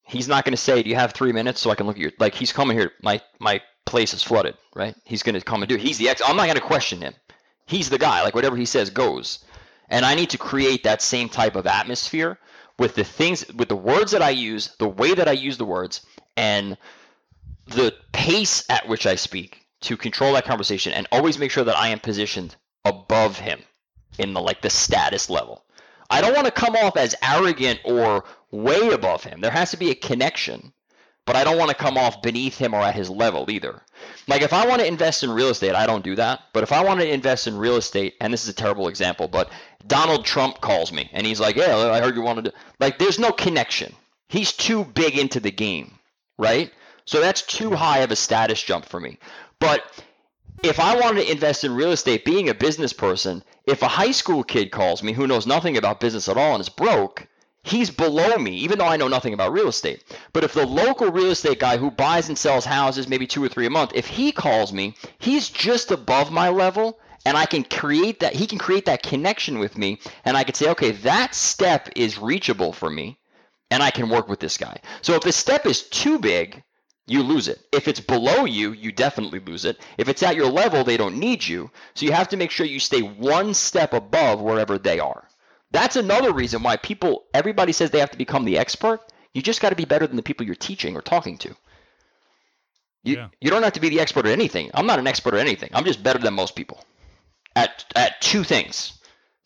he's 0.04 0.28
not 0.28 0.46
going 0.46 0.54
to 0.54 0.58
say, 0.58 0.84
"Do 0.84 0.90
you 0.90 0.96
have 0.96 1.14
three 1.14 1.32
minutes 1.32 1.62
so 1.62 1.70
I 1.70 1.76
can 1.76 1.88
look 1.88 1.96
at 1.96 2.02
your?" 2.02 2.12
Like 2.20 2.36
he's 2.36 2.52
coming 2.52 2.78
here. 2.78 2.92
My 3.02 3.22
my 3.40 3.62
place 3.86 4.14
is 4.14 4.24
flooded. 4.24 4.56
Right. 4.76 4.96
He's 5.04 5.24
going 5.24 5.36
to 5.36 5.42
come 5.42 5.62
and 5.62 5.70
do. 5.70 5.76
It. 5.76 5.82
He's 5.82 5.98
the 5.98 6.10
ex. 6.10 6.22
I'm 6.26 6.36
not 6.36 6.46
going 6.46 6.56
to 6.56 6.62
question 6.62 7.02
him. 7.02 7.14
He's 7.66 7.90
the 7.90 7.98
guy. 7.98 8.22
Like 8.24 8.36
whatever 8.36 8.58
he 8.58 8.66
says 8.66 8.90
goes. 8.90 9.40
And 9.90 10.06
I 10.06 10.16
need 10.16 10.30
to 10.30 10.38
create 10.38 10.84
that 10.84 11.02
same 11.02 11.28
type 11.28 11.56
of 11.56 11.68
atmosphere 11.68 12.40
with 12.80 12.96
the 12.96 13.04
things, 13.04 13.46
with 13.54 13.68
the 13.68 13.76
words 13.76 14.12
that 14.12 14.22
I 14.22 14.30
use, 14.30 14.74
the 14.80 14.88
way 14.88 15.14
that 15.14 15.28
I 15.28 15.34
use 15.34 15.58
the 15.58 15.66
words, 15.66 16.06
and 16.38 16.78
the 17.68 17.94
pace 18.12 18.64
at 18.70 18.88
which 18.88 19.06
I 19.06 19.16
speak 19.16 19.68
to 19.82 19.98
control 19.98 20.34
that 20.34 20.46
conversation 20.46 20.94
and 20.94 21.08
always 21.12 21.38
make 21.38 21.52
sure 21.52 21.64
that 21.64 21.78
I 21.78 21.90
am 21.90 22.00
positioned 22.00 22.56
above 22.86 23.38
him 23.38 23.60
in 24.18 24.34
the 24.34 24.42
like 24.42 24.62
the 24.62 24.70
status 24.70 25.30
level. 25.30 25.64
I 26.10 26.22
don't 26.22 26.34
want 26.34 26.46
to 26.46 26.52
come 26.52 26.76
off 26.76 26.98
as 26.98 27.16
arrogant 27.24 27.80
or 27.84 28.26
way 28.52 28.90
above 28.90 29.24
him. 29.24 29.42
There 29.42 29.52
has 29.52 29.72
to 29.72 29.78
be 29.78 29.90
a 29.90 29.96
connection, 29.96 30.74
but 31.26 31.36
I 31.36 31.44
don't 31.44 31.58
want 31.58 31.70
to 31.70 31.76
come 31.76 31.98
off 31.98 32.22
beneath 32.22 32.58
him 32.58 32.74
or 32.74 32.82
at 32.82 32.96
his 32.96 33.10
level 33.10 33.50
either. 33.50 33.82
Like 34.28 34.42
if 34.42 34.54
I 34.54 34.68
want 34.68 34.82
to 34.82 34.88
invest 34.88 35.24
in 35.24 35.32
real 35.32 35.50
estate, 35.50 35.76
I 35.76 35.86
don't 35.86 36.04
do 36.04 36.16
that. 36.16 36.42
But 36.54 36.64
if 36.64 36.72
I 36.72 36.84
want 36.84 37.00
to 37.00 37.12
invest 37.12 37.48
in 37.48 37.58
real 37.58 37.78
estate, 37.78 38.16
and 38.20 38.34
this 38.34 38.44
is 38.44 38.50
a 38.50 38.54
terrible 38.54 38.88
example, 38.88 39.28
but 39.28 39.50
Donald 39.88 40.26
Trump 40.26 40.62
calls 40.62 40.92
me 40.92 41.10
and 41.14 41.26
he's 41.26 41.40
like, 41.40 41.56
"Yeah, 41.56 41.78
I 41.78 42.02
heard 42.02 42.16
you 42.16 42.22
wanted 42.22 42.46
to." 42.46 42.54
Like 42.80 43.00
there's 43.00 43.20
no 43.20 43.32
connection. 43.32 43.96
He's 44.28 44.52
too 44.52 44.84
big 44.84 45.18
into 45.18 45.40
the 45.40 45.52
game, 45.52 46.00
right? 46.38 46.72
So 47.06 47.20
that's 47.20 47.42
too 47.42 47.72
high 47.72 48.00
of 48.00 48.12
a 48.12 48.16
status 48.16 48.62
jump 48.62 48.86
for 48.86 49.00
me. 49.00 49.18
But 49.60 49.84
if 50.64 50.80
I 50.80 50.96
wanted 50.96 51.26
to 51.26 51.32
invest 51.32 51.64
in 51.64 51.76
real 51.76 51.92
estate, 51.92 52.26
being 52.26 52.50
a 52.50 52.54
business 52.54 52.94
person, 52.94 53.44
if 53.66 53.82
a 53.82 53.88
high 53.88 54.12
school 54.12 54.44
kid 54.44 54.72
calls 54.72 55.04
me 55.04 55.14
who 55.14 55.28
knows 55.28 55.48
nothing 55.48 55.78
about 55.78 56.00
business 56.00 56.30
at 56.30 56.38
all 56.38 56.54
and 56.54 56.62
is 56.62 56.70
broke, 56.70 57.28
he's 57.64 57.90
below 57.90 58.38
me, 58.38 58.58
even 58.58 58.80
though 58.80 58.88
I 58.88 58.98
know 58.98 59.08
nothing 59.08 59.34
about 59.34 59.54
real 59.54 59.68
estate. 59.68 60.04
But 60.34 60.44
if 60.44 60.54
the 60.54 60.66
local 60.66 61.12
real 61.12 61.32
estate 61.32 61.60
guy 61.60 61.78
who 61.78 61.92
buys 61.92 62.30
and 62.30 62.38
sells 62.38 62.66
houses, 62.66 63.08
maybe 63.08 63.28
two 63.28 63.44
or 63.44 63.50
three 63.50 63.66
a 63.66 63.70
month, 63.70 63.92
if 63.96 64.08
he 64.08 64.32
calls 64.32 64.74
me, 64.74 64.96
he's 65.20 65.50
just 65.50 65.92
above 65.92 66.32
my 66.32 66.50
level. 66.50 67.00
And 67.24 67.38
I 67.38 67.46
can 67.46 67.64
create 67.64 68.22
that, 68.22 68.34
he 68.34 68.48
can 68.48 68.58
create 68.58 68.86
that 68.86 69.04
connection 69.04 69.60
with 69.60 69.78
me. 69.78 70.00
And 70.26 70.36
I 70.36 70.44
can 70.44 70.56
say, 70.56 70.70
okay, 70.72 70.92
that 70.92 71.36
step 71.36 71.90
is 71.96 72.18
reachable 72.18 72.74
for 72.74 72.90
me. 72.90 73.20
And 73.70 73.84
I 73.84 73.92
can 73.92 74.10
work 74.10 74.28
with 74.28 74.40
this 74.40 74.58
guy. 74.58 74.82
So 75.02 75.14
if 75.14 75.22
the 75.22 75.32
step 75.32 75.66
is 75.66 75.84
too 75.84 76.20
big, 76.20 76.64
you 77.08 77.24
lose 77.24 77.48
it. 77.48 77.60
If 77.72 77.88
it's 77.88 78.00
below 78.00 78.46
you, 78.46 78.72
you 78.74 78.92
definitely 78.92 79.40
lose 79.40 79.66
it. 79.66 79.78
If 79.98 80.10
it's 80.10 80.24
at 80.24 80.36
your 80.36 80.50
level, 80.50 80.84
they 80.84 80.98
don't 80.98 81.20
need 81.20 81.46
you. 81.46 81.70
So 81.94 82.06
you 82.06 82.12
have 82.12 82.30
to 82.30 82.38
make 82.38 82.52
sure 82.52 82.66
you 82.66 82.80
stay 82.80 83.02
one 83.02 83.54
step 83.54 83.94
above 83.94 84.42
wherever 84.42 84.78
they 84.78 85.00
are. 85.00 85.28
That's 85.72 85.96
another 85.96 86.34
reason 86.34 86.64
why 86.64 86.78
people, 86.78 87.24
everybody 87.34 87.72
says 87.72 87.92
they 87.92 88.00
have 88.00 88.12
to 88.12 88.18
become 88.18 88.46
the 88.46 88.58
expert. 88.58 89.00
You 89.34 89.42
just 89.42 89.62
got 89.62 89.70
to 89.70 89.76
be 89.76 89.86
better 89.86 90.06
than 90.06 90.18
the 90.18 90.24
people 90.24 90.46
you're 90.46 90.56
teaching 90.56 90.96
or 90.98 91.02
talking 91.02 91.38
to. 91.40 91.50
You, 93.04 93.16
Yeah. 93.16 93.28
you 93.40 93.50
don't 93.50 93.64
have 93.64 93.74
to 93.74 93.80
be 93.80 93.90
the 93.90 94.00
expert 94.00 94.26
at 94.26 94.32
anything. 94.34 94.70
I'm 94.74 94.86
not 94.86 95.00
an 95.00 95.08
expert 95.08 95.34
at 95.34 95.40
anything. 95.40 95.70
I'm 95.74 95.86
just 95.86 96.04
better 96.04 96.20
than 96.20 96.34
most 96.34 96.56
people 96.56 96.84
at, 97.56 97.86
at 97.96 98.20
two 98.22 98.44
things 98.44 99.00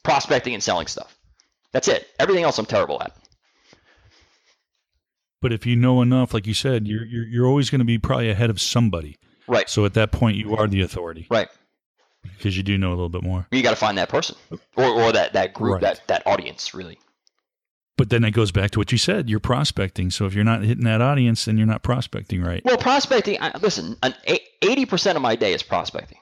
prospecting 0.03 0.53
and 0.53 0.63
selling 0.63 0.87
stuff. 0.87 1.15
That's 1.71 1.87
it. 1.87 2.07
Everything 2.19 2.43
else 2.43 2.57
I'm 2.57 2.65
terrible 2.65 3.01
at. 3.01 3.15
But 5.41 5.53
if 5.53 5.65
you 5.65 5.75
know 5.75 6.01
enough, 6.01 6.33
like 6.33 6.47
you 6.47 6.53
said, 6.53 6.87
you're 6.87 7.05
you're, 7.05 7.25
you're 7.27 7.45
always 7.47 7.69
going 7.69 7.79
to 7.79 7.85
be 7.85 7.97
probably 7.99 8.29
ahead 8.31 8.49
of 8.49 8.59
somebody. 8.59 9.17
Right. 9.47 9.69
So 9.69 9.85
at 9.85 9.93
that 9.93 10.11
point, 10.11 10.37
you 10.37 10.55
are 10.55 10.67
the 10.67 10.81
authority 10.81 11.27
Right. 11.29 11.49
Because 12.37 12.55
you 12.57 12.63
do 12.63 12.77
know 12.77 12.89
a 12.89 12.95
little 12.97 13.09
bit 13.09 13.23
more. 13.23 13.47
You 13.51 13.61
got 13.63 13.71
to 13.71 13.75
find 13.75 13.97
that 13.97 14.09
person 14.09 14.35
or, 14.75 14.85
or 14.85 15.11
that, 15.11 15.33
that 15.33 15.53
group, 15.53 15.73
Right. 15.75 15.81
that, 15.81 16.07
that 16.07 16.25
audience, 16.27 16.73
really. 16.73 16.99
But 17.97 18.09
then 18.09 18.25
it 18.25 18.31
goes 18.31 18.51
back 18.51 18.71
to 18.71 18.79
what 18.79 18.91
you 18.91 18.97
said. 18.97 19.29
You're 19.29 19.39
prospecting. 19.39 20.11
So 20.11 20.25
if 20.25 20.33
you're 20.33 20.43
not 20.43 20.63
hitting 20.63 20.83
that 20.83 21.01
audience, 21.01 21.45
then 21.45 21.57
you're 21.57 21.65
not 21.67 21.81
prospecting 21.81 22.41
right. 22.41 22.61
Well, 22.65 22.77
prospecting. 22.77 23.37
I- 23.41 23.57
Listen, 23.59 23.95
an 24.03 24.13
eighty 24.61 24.85
percent 24.85 25.15
of 25.15 25.21
my 25.21 25.35
day 25.37 25.53
is 25.53 25.63
prospecting. 25.63 26.17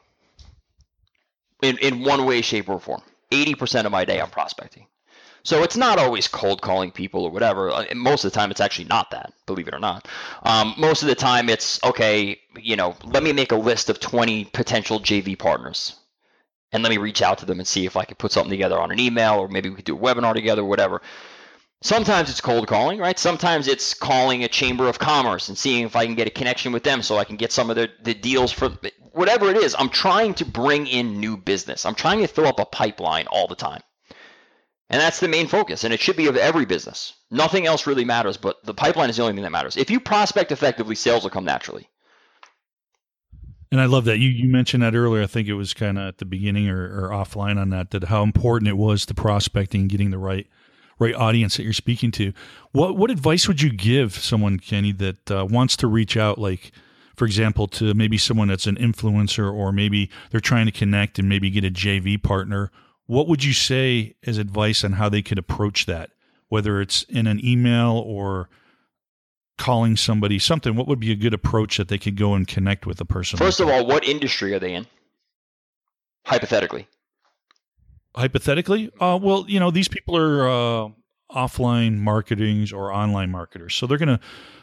In 1.63 1.77
in 1.79 2.03
one 2.03 2.25
way, 2.25 2.41
shape, 2.41 2.69
or 2.69 2.79
form. 2.79 3.01
Eighty 3.31 3.55
percent 3.55 3.87
of 3.87 3.91
my 3.91 4.05
day, 4.05 4.21
I'm 4.21 4.29
prospecting. 4.29 4.85
So 5.45 5.61
it's 5.63 5.75
not 5.75 5.99
always 5.99 6.29
cold 6.29 6.61
calling 6.61 6.91
people 6.91 7.25
or 7.25 7.31
whatever. 7.31 7.69
Uh, 7.69 7.85
Most 7.95 8.23
of 8.23 8.31
the 8.31 8.35
time, 8.39 8.49
it's 8.49 8.61
actually 8.61 8.85
not 8.85 9.11
that. 9.11 9.33
Believe 9.45 9.67
it 9.67 9.73
or 9.73 9.79
not. 9.79 10.07
Um, 10.43 10.73
most 10.77 11.01
of 11.01 11.09
the 11.09 11.15
time, 11.15 11.49
it's 11.49 11.83
okay. 11.83 12.39
You 12.57 12.77
know, 12.77 12.95
let 13.03 13.23
me 13.23 13.33
make 13.33 13.51
a 13.51 13.57
list 13.57 13.89
of 13.89 13.99
twenty 13.99 14.45
potential 14.45 14.99
JV 15.01 15.37
partners, 15.37 15.95
and 16.71 16.81
let 16.81 16.89
me 16.91 16.97
reach 16.97 17.21
out 17.21 17.39
to 17.39 17.45
them 17.45 17.59
and 17.59 17.67
see 17.67 17.85
if 17.85 17.97
I 17.97 18.05
could 18.05 18.17
put 18.17 18.31
something 18.31 18.51
together 18.51 18.79
on 18.79 18.91
an 18.91 18.99
email, 18.99 19.35
or 19.35 19.49
maybe 19.49 19.69
we 19.69 19.75
could 19.75 19.85
do 19.85 19.97
a 19.97 19.99
webinar 19.99 20.33
together, 20.33 20.63
whatever. 20.63 21.01
Sometimes 21.81 22.29
it's 22.29 22.39
cold 22.39 22.65
calling, 22.67 22.97
right? 22.99 23.19
Sometimes 23.19 23.67
it's 23.67 23.93
calling 23.93 24.45
a 24.45 24.47
chamber 24.47 24.87
of 24.87 24.99
commerce 24.99 25.49
and 25.49 25.57
seeing 25.57 25.85
if 25.85 25.97
I 25.97 26.05
can 26.05 26.15
get 26.15 26.27
a 26.27 26.31
connection 26.31 26.71
with 26.71 26.83
them 26.83 27.01
so 27.01 27.17
I 27.17 27.25
can 27.25 27.35
get 27.35 27.51
some 27.51 27.69
of 27.69 27.75
the, 27.75 27.89
the 28.01 28.13
deals 28.13 28.53
for 28.53 28.69
whatever 29.11 29.49
it 29.49 29.57
is. 29.57 29.75
I'm 29.77 29.89
trying 29.89 30.33
to 30.35 30.45
bring 30.45 30.87
in 30.87 31.19
new 31.19 31.35
business. 31.35 31.85
I'm 31.85 31.95
trying 31.95 32.21
to 32.21 32.27
fill 32.27 32.47
up 32.47 32.61
a 32.61 32.65
pipeline 32.65 33.27
all 33.27 33.47
the 33.47 33.55
time. 33.55 33.81
And 34.93 35.01
that's 35.01 35.19
the 35.19 35.27
main 35.27 35.47
focus. 35.47 35.83
And 35.83 35.91
it 35.91 35.99
should 35.99 36.15
be 36.15 36.27
of 36.27 36.37
every 36.37 36.65
business. 36.65 37.15
Nothing 37.31 37.65
else 37.65 37.87
really 37.87 38.05
matters, 38.05 38.37
but 38.37 38.63
the 38.63 38.75
pipeline 38.75 39.09
is 39.09 39.17
the 39.17 39.23
only 39.23 39.33
thing 39.33 39.41
that 39.41 39.51
matters. 39.51 39.75
If 39.75 39.89
you 39.89 39.99
prospect 39.99 40.51
effectively, 40.51 40.93
sales 40.93 41.23
will 41.23 41.31
come 41.31 41.45
naturally. 41.45 41.89
And 43.71 43.81
I 43.81 43.85
love 43.85 44.05
that 44.05 44.19
you 44.19 44.29
you 44.29 44.47
mentioned 44.47 44.83
that 44.83 44.93
earlier. 44.93 45.23
I 45.23 45.25
think 45.25 45.47
it 45.47 45.55
was 45.55 45.73
kind 45.73 45.97
of 45.97 46.07
at 46.07 46.19
the 46.19 46.25
beginning 46.25 46.69
or, 46.69 46.83
or 46.83 47.09
offline 47.09 47.59
on 47.59 47.71
that 47.71 47.89
that 47.89 48.03
how 48.03 48.21
important 48.21 48.69
it 48.69 48.77
was 48.77 49.03
to 49.07 49.15
prospecting, 49.15 49.81
and 49.81 49.89
getting 49.89 50.11
the 50.11 50.19
right 50.19 50.45
right 50.99 51.15
audience 51.15 51.57
that 51.57 51.63
you're 51.63 51.73
speaking 51.73 52.11
to. 52.11 52.31
What 52.71 52.95
what 52.95 53.09
advice 53.09 53.47
would 53.47 53.63
you 53.63 53.71
give 53.71 54.13
someone, 54.13 54.59
Kenny, 54.59 54.91
that 54.91 55.31
uh, 55.31 55.47
wants 55.49 55.75
to 55.77 55.87
reach 55.87 56.15
out, 56.17 56.37
like 56.37 56.71
for 57.15 57.25
example, 57.25 57.65
to 57.69 57.95
maybe 57.95 58.19
someone 58.19 58.47
that's 58.47 58.67
an 58.67 58.75
influencer, 58.75 59.51
or 59.51 59.71
maybe 59.71 60.11
they're 60.29 60.39
trying 60.39 60.67
to 60.67 60.71
connect 60.71 61.17
and 61.17 61.27
maybe 61.27 61.49
get 61.49 61.65
a 61.65 61.71
JV 61.71 62.21
partner? 62.21 62.69
What 63.05 63.27
would 63.27 63.43
you 63.43 63.53
say 63.53 64.15
as 64.25 64.37
advice 64.37 64.83
on 64.83 64.93
how 64.93 65.09
they 65.09 65.21
could 65.21 65.37
approach 65.37 65.85
that, 65.87 66.11
whether 66.49 66.79
it's 66.81 67.03
in 67.03 67.27
an 67.27 67.43
email 67.45 68.01
or 68.05 68.49
calling 69.57 69.95
somebody 69.95 70.39
something 70.39 70.75
what 70.75 70.87
would 70.87 70.99
be 70.99 71.11
a 71.11 71.15
good 71.15 71.33
approach 71.33 71.77
that 71.77 71.87
they 71.87 71.97
could 71.99 72.17
go 72.17 72.33
and 72.33 72.47
connect 72.47 72.87
with 72.87 72.99
a 72.99 73.05
person 73.05 73.37
First 73.37 73.59
like 73.59 73.69
of 73.69 73.73
all, 73.75 73.85
what 73.85 74.03
industry 74.03 74.51
are 74.55 74.59
they 74.59 74.73
in? 74.73 74.87
Hypothetically. 76.25 76.87
hypothetically 78.15 78.89
uh, 78.99 79.17
well 79.21 79.45
you 79.47 79.59
know 79.59 79.69
these 79.69 79.87
people 79.87 80.17
are 80.17 80.47
uh, 80.49 80.89
offline 81.31 81.97
marketings 81.99 82.73
or 82.73 82.91
online 82.91 83.29
marketers 83.29 83.75
so 83.75 83.85
they're 83.85 83.99
gonna 83.99 84.19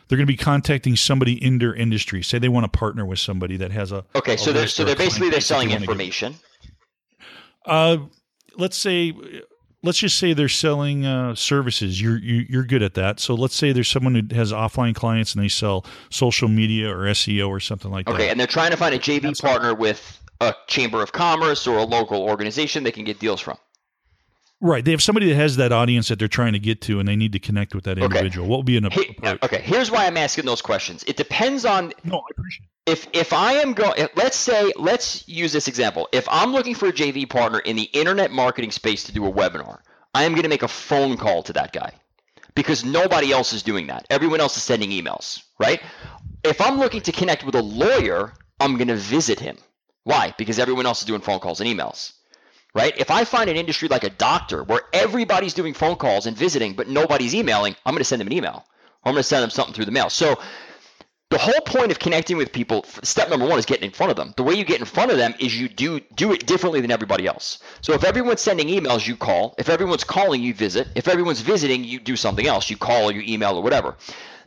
they're 0.09 0.18
gonna 0.18 0.26
be 0.26 0.36
contacting 0.36 0.97
somebody 0.97 1.34
in 1.43 1.59
their 1.59 1.74
industry 1.74 2.20
say 2.22 2.38
they 2.41 2.49
want 2.49 2.64
to 2.70 2.78
partner 2.78 3.07
with 3.07 3.18
somebody 3.20 3.57
that 3.57 3.70
has 3.70 3.93
a 3.93 4.05
Okay, 4.16 4.34
a 4.34 4.38
so 4.38 4.53
they're 4.53 4.66
so 4.66 4.84
they're 4.84 4.97
basically 4.97 5.30
they're 5.30 5.41
selling 5.41 5.68
they 5.68 5.74
wanna 5.74 5.86
get- 5.86 5.91
information. 5.93 6.34
uh, 7.66 7.97
let's 8.57 8.77
say 8.77 9.13
let's 9.83 9.99
just 9.99 10.19
say 10.19 10.33
they're 10.35 10.49
selling 10.49 11.07
uh, 11.07 11.35
services. 11.35 12.01
You're 12.01 12.19
you, 12.19 12.45
you're 12.49 12.65
good 12.65 12.83
at 12.83 12.95
that. 12.95 13.19
So 13.21 13.35
let's 13.35 13.55
say 13.55 13.73
there's 13.73 13.89
someone 13.89 14.15
who 14.15 14.35
has 14.35 14.53
offline 14.53 14.95
clients 14.95 15.35
and 15.35 15.43
they 15.43 15.49
sell 15.49 15.85
social 16.11 16.49
media 16.49 16.91
or 16.95 17.05
seo 17.13 17.49
or 17.49 17.61
something 17.61 17.91
like 17.91 18.07
Okay, 18.09 18.13
that. 18.17 18.23
Okay, 18.23 18.31
and 18.31 18.39
they're 18.39 18.47
trying 18.47 18.71
to 18.73 18.77
find 18.77 18.95
a 18.95 18.99
JV 18.99 19.23
That's 19.23 19.41
partner 19.41 19.75
with 19.75 20.21
a 20.41 20.55
chamber 20.67 21.03
of 21.03 21.13
commerce 21.13 21.67
or 21.67 21.79
a 21.79 21.85
local 21.85 22.23
organization 22.23 22.83
they 22.85 22.93
can 22.93 23.05
get 23.05 23.19
deals 23.19 23.41
from. 23.41 23.59
right 24.63 24.85
they 24.85 24.91
have 24.91 25.03
somebody 25.03 25.29
that 25.29 25.35
has 25.37 25.57
that 25.57 25.73
audience 25.73 26.09
that 26.09 26.19
they're 26.19 26.29
trying 26.29 26.53
to 26.55 26.59
get 26.59 26.81
to 26.83 26.99
and 27.01 27.09
they 27.09 27.17
need 27.17 27.33
to 27.33 27.39
connect 27.39 27.75
with 27.75 27.85
that 27.85 27.97
Okay. 27.99 28.05
individual. 28.05 28.47
What 28.49 28.59
would 28.59 28.67
be 28.67 28.77
an 28.77 28.85
approach? 28.87 29.09
okay, 29.43 29.61
here's 29.63 29.91
why 29.91 30.07
I'm 30.07 30.17
asking 30.17 30.45
those 30.47 30.63
questions. 30.63 31.05
It 31.07 31.17
depends 31.17 31.65
on 31.65 31.93
no 32.05 32.19
i 32.19 32.21
appreciate 32.31 32.67
if 32.91 33.07
if 33.12 33.32
I 33.32 33.53
am 33.55 33.72
going, 33.72 34.09
let's 34.16 34.36
say, 34.36 34.72
let's 34.76 35.26
use 35.28 35.53
this 35.53 35.68
example. 35.68 36.09
If 36.12 36.28
I'm 36.28 36.53
looking 36.53 36.74
for 36.74 36.88
a 36.88 36.93
JV 36.93 37.28
partner 37.28 37.61
in 37.61 37.76
the 37.76 37.84
internet 37.84 38.30
marketing 38.32 38.72
space 38.72 39.05
to 39.05 39.12
do 39.12 39.26
a 39.26 39.32
webinar, 39.32 39.78
I 40.12 40.24
am 40.24 40.32
going 40.32 40.43
to 40.43 40.49
make 40.49 40.64
a 40.64 40.68
phone 40.68 41.16
call 41.16 41.43
to 41.45 41.53
that 41.53 41.72
guy 41.72 41.93
because 42.55 42.84
nobody 42.84 43.32
else 43.32 43.53
is 43.53 43.62
doing 43.62 43.86
that. 43.86 44.07
Everyone 44.11 44.41
else 44.41 44.57
is 44.57 44.64
sending 44.64 44.91
emails, 44.91 45.43
right? 45.59 45.80
If 46.43 46.61
I'm 46.61 46.78
looking 46.78 47.01
to 47.03 47.12
connect 47.12 47.45
with 47.45 47.55
a 47.55 47.62
lawyer, 47.62 48.32
I'm 48.59 48.76
going 48.76 48.88
to 48.88 48.97
visit 48.97 49.38
him. 49.38 49.57
Why? 50.03 50.34
Because 50.36 50.59
everyone 50.59 50.86
else 50.86 51.01
is 51.01 51.07
doing 51.07 51.20
phone 51.20 51.38
calls 51.38 51.61
and 51.61 51.70
emails, 51.70 52.14
right? 52.74 52.93
If 52.99 53.11
I 53.11 53.24
find 53.24 53.49
an 53.49 53.57
industry 53.57 53.86
like 53.88 54.05
a 54.05 54.11
doctor 54.11 54.64
where 54.64 54.82
everybody's 54.93 55.55
doing 55.55 55.74
phone 55.74 55.97
calls 55.97 56.26
and 56.26 56.36
visiting, 56.36 56.72
but 56.72 56.88
nobody's 56.88 57.34
emailing, 57.34 57.76
I'm 57.86 57.95
going 57.95 58.01
to 58.01 58.05
send 58.05 58.20
them 58.20 58.26
an 58.26 58.32
email. 58.32 58.64
I'm 59.05 59.12
going 59.12 59.22
to 59.22 59.28
send 59.28 59.43
them 59.45 59.51
something 59.51 59.74
through 59.74 59.84
the 59.86 59.93
mail. 59.93 60.11
So 60.11 60.41
the 61.31 61.39
whole 61.39 61.61
point 61.64 61.93
of 61.93 61.99
connecting 61.99 62.37
with 62.37 62.53
people 62.53 62.85
step 63.03 63.31
number 63.31 63.47
one 63.47 63.59
is 63.59 63.66
getting 63.66 63.85
in 63.85 63.91
front 63.91 64.11
of 64.11 64.16
them 64.16 64.35
the 64.37 64.43
way 64.43 64.55
you 64.55 64.64
get 64.64 64.81
in 64.81 64.85
front 64.85 65.11
of 65.11 65.16
them 65.16 65.35
is 65.39 65.59
you 65.59 65.68
do 65.68 66.01
do 66.14 66.33
it 66.33 66.47
differently 66.47 66.81
than 66.81 66.91
everybody 66.91 67.26
else 67.26 67.59
so 67.81 67.93
if 67.95 68.05
everyone's 68.05 68.41
sending 68.41 68.68
emails 68.68 69.07
you 69.07 69.16
call 69.16 69.55
if 69.57 69.68
everyone's 69.68 70.05
calling 70.05 70.43
you 70.43 70.53
visit 70.53 70.89
if 70.95 71.09
everyone's 71.09 71.41
visiting 71.41 71.85
you 71.85 71.99
do 72.01 72.16
something 72.16 72.47
else 72.47 72.68
you 72.68 72.76
call 72.76 73.09
or 73.09 73.12
you 73.12 73.22
email 73.33 73.57
or 73.57 73.62
whatever 73.62 73.97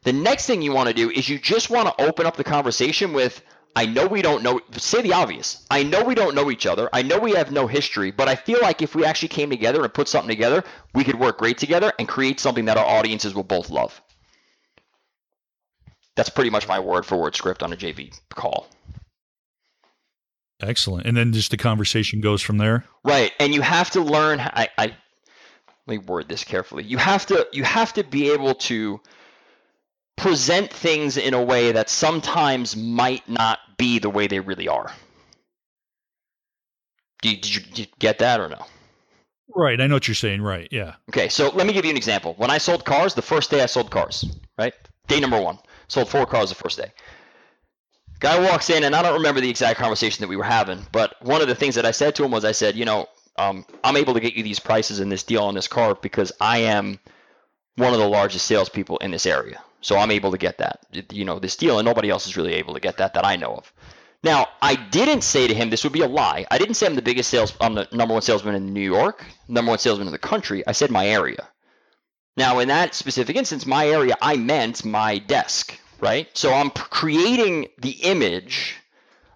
the 0.04 0.14
next 0.14 0.46
thing 0.46 0.62
you 0.62 0.74
want 0.74 0.90
to 0.90 0.94
do 0.94 1.10
is 1.10 1.30
you 1.30 1.40
just 1.40 1.70
want 1.70 1.88
to 1.88 2.04
open 2.06 2.26
up 2.26 2.36
the 2.36 2.44
conversation 2.44 3.14
with 3.14 3.42
I 3.76 3.88
know 3.88 4.06
we 4.06 4.22
don't 4.22 4.44
know 4.44 4.62
say 4.74 5.02
the 5.02 5.14
obvious. 5.14 5.66
I 5.72 5.82
know 5.82 6.04
we 6.04 6.14
don't 6.14 6.36
know 6.36 6.52
each 6.52 6.68
other. 6.68 6.90
I 6.94 7.02
know 7.02 7.18
we 7.18 7.32
have 7.32 7.52
no 7.52 7.66
history, 7.66 8.12
but 8.12 8.28
I 8.28 8.36
feel 8.36 8.60
like 8.62 8.84
if 8.84 8.94
we 8.94 9.04
actually 9.04 9.30
came 9.30 9.50
together 9.50 9.84
and 9.84 9.92
put 9.92 10.08
something 10.08 10.30
together, 10.30 10.64
we 10.94 11.04
could 11.04 11.20
work 11.20 11.40
great 11.40 11.58
together 11.58 11.92
and 11.98 12.08
create 12.08 12.40
something 12.40 12.66
that 12.66 12.78
our 12.78 12.86
audiences 12.86 13.34
will 13.34 13.44
both 13.44 13.72
love. 13.72 14.00
That's 16.16 16.30
pretty 16.30 16.50
much 16.50 16.68
my 16.68 16.80
word 16.80 17.06
for 17.06 17.18
word 17.18 17.36
script 17.36 17.64
on 17.64 17.74
a 17.74 17.76
JV 17.76 18.14
call. 18.30 18.68
Excellent. 20.62 21.08
And 21.08 21.18
then 21.18 21.34
just 21.34 21.52
the 21.52 21.58
conversation 21.58 22.22
goes 22.22 22.42
from 22.42 22.58
there. 22.58 22.86
Right. 23.04 23.32
And 23.40 23.54
you 23.54 23.62
have 23.62 23.90
to 23.92 24.02
learn 24.02 24.40
I, 24.40 24.70
I 24.78 24.86
let 24.86 24.96
me 25.88 25.98
word 25.98 26.30
this 26.30 26.44
carefully. 26.44 26.84
You 26.84 26.98
have 26.98 27.26
to 27.28 27.48
you 27.52 27.64
have 27.64 27.94
to 27.94 28.04
be 28.04 28.32
able 28.32 28.56
to 28.56 29.02
present 30.16 30.72
things 30.72 31.18
in 31.18 31.34
a 31.34 31.44
way 31.44 31.72
that 31.72 31.90
sometimes 31.90 32.76
might 32.78 33.28
not 33.28 33.60
be 33.78 34.00
the 34.00 34.10
way 34.10 34.28
they 34.28 34.40
really 34.40 34.68
are. 34.68 34.92
Did 37.22 37.30
you, 37.32 37.38
did 37.38 37.56
you, 37.56 37.62
did 37.62 37.80
you 37.80 37.94
get 38.00 38.20
that 38.20 38.40
or 38.40 38.50
no? 38.50 38.66
Right. 39.56 39.80
I 39.80 39.88
know 39.88 39.96
what 39.96 40.08
you're 40.08 40.16
saying. 40.16 40.42
Right. 40.42 40.68
Yeah. 40.72 40.96
Okay. 41.10 41.30
So 41.30 41.50
let 41.50 41.68
me 41.68 41.74
give 41.74 41.86
you 41.86 41.92
an 41.92 41.98
example. 41.98 42.34
When 42.38 42.50
I 42.50 42.58
sold 42.58 42.86
cars, 42.86 43.14
the 43.14 43.22
first 43.22 43.52
day 43.52 43.62
I 43.62 43.66
sold 43.66 43.92
cars, 43.92 44.26
right? 44.58 44.74
Day 45.08 45.20
number 45.20 45.42
one. 45.42 45.58
Sold 45.88 46.10
four 46.10 46.26
cars 46.26 46.50
the 46.50 46.56
first 46.56 46.78
day. 46.78 46.92
Guy 48.20 48.40
walks 48.40 48.70
in, 48.70 48.84
and 48.84 48.96
I 48.96 49.02
don't 49.02 49.16
remember 49.16 49.42
the 49.42 49.50
exact 49.50 49.80
conversation 49.80 50.22
that 50.22 50.30
we 50.30 50.38
were 50.38 50.44
having, 50.44 50.86
but 50.92 51.16
one 51.22 51.42
of 51.42 51.48
the 51.48 51.56
things 51.56 51.76
that 51.76 51.86
I 51.86 51.92
said 51.92 52.16
to 52.16 52.24
him 52.24 52.32
was, 52.32 52.46
I 52.46 52.54
said, 52.54 52.76
you 52.76 52.86
know, 52.86 53.08
um, 53.38 53.66
I'm 53.84 53.98
able 53.98 54.14
to 54.14 54.20
get 54.20 54.36
you 54.36 54.44
these 54.44 54.60
prices 54.60 55.00
in 55.00 55.10
this 55.10 55.24
deal 55.24 55.44
on 55.44 55.56
this 55.56 55.68
car 55.68 55.96
because 55.96 56.32
I 56.40 56.60
am 56.60 57.00
one 57.76 57.94
of 57.94 58.00
the 58.00 58.08
largest 58.08 58.46
salespeople 58.46 58.98
in 58.98 59.12
this 59.12 59.26
area. 59.26 59.62
So 59.82 59.98
I'm 59.98 60.12
able 60.12 60.32
to 60.32 60.38
get 60.38 60.60
that, 60.60 60.80
you 61.12 61.26
know, 61.26 61.40
this 61.40 61.58
deal, 61.58 61.80
and 61.80 61.86
nobody 61.86 62.10
else 62.10 62.26
is 62.26 62.38
really 62.38 62.54
able 62.54 62.74
to 62.76 62.80
get 62.80 62.98
that 62.98 63.14
that 63.16 63.26
I 63.26 63.36
know 63.36 63.56
of. 63.56 63.74
Now, 64.24 64.48
I 64.62 64.76
didn't 64.76 65.22
say 65.22 65.48
to 65.48 65.54
him 65.54 65.70
this 65.70 65.84
would 65.84 65.92
be 65.92 66.02
a 66.02 66.08
lie. 66.08 66.46
I 66.50 66.58
didn't 66.58 66.76
say 66.76 66.86
I'm 66.86 66.96
the 66.96 67.02
biggest 67.02 67.30
sales, 67.30 67.54
I'm 67.60 67.74
the 67.74 67.90
number 67.92 68.14
one 68.14 68.22
salesman 68.22 68.56
in 68.56 68.74
New 68.74 68.80
York, 68.80 69.26
number 69.50 69.72
one 69.72 69.80
salesman 69.80 70.08
in 70.08 70.14
the 70.14 70.20
country. 70.20 70.66
I 70.66 70.72
said 70.72 70.92
my 70.92 71.08
area. 71.08 71.50
Now, 72.36 72.60
in 72.60 72.68
that 72.70 72.96
specific 72.96 73.36
instance, 73.36 73.66
my 73.66 73.88
area, 73.88 74.16
I 74.22 74.38
meant 74.38 74.84
my 74.84 75.20
desk, 75.20 75.78
right? 76.00 76.28
So 76.34 76.54
I'm 76.54 76.72
creating 76.72 77.68
the 77.78 77.92
image 77.92 78.76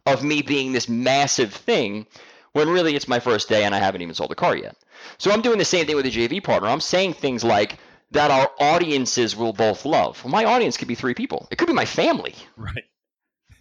of 0.06 0.24
me 0.24 0.42
being 0.42 0.72
this 0.72 0.90
massive 0.90 1.54
thing 1.54 2.08
when 2.54 2.70
really 2.70 2.96
it's 2.96 3.08
my 3.08 3.20
first 3.20 3.50
day 3.50 3.66
and 3.66 3.76
I 3.76 3.80
haven't 3.80 4.02
even 4.02 4.16
sold 4.16 4.32
a 4.32 4.36
car 4.36 4.56
yet. 4.56 4.76
So 5.20 5.32
I'm 5.32 5.42
doing 5.42 5.60
the 5.60 5.66
same 5.66 5.86
thing 5.86 5.96
with 5.96 6.06
a 6.06 6.10
JV 6.10 6.44
partner. 6.44 6.70
I'm 6.70 6.82
saying 6.82 7.14
things 7.14 7.44
like 7.44 7.78
that 8.12 8.32
our 8.32 8.50
audiences 8.60 9.36
will 9.36 9.54
both 9.54 9.86
love. 9.86 10.24
Well, 10.24 10.32
my 10.32 10.46
audience 10.46 10.78
could 10.78 10.88
be 10.88 10.96
three 10.96 11.14
people. 11.14 11.48
It 11.52 11.58
could 11.58 11.68
be 11.68 11.74
my 11.74 11.86
family. 11.86 12.36
Right. 12.56 12.84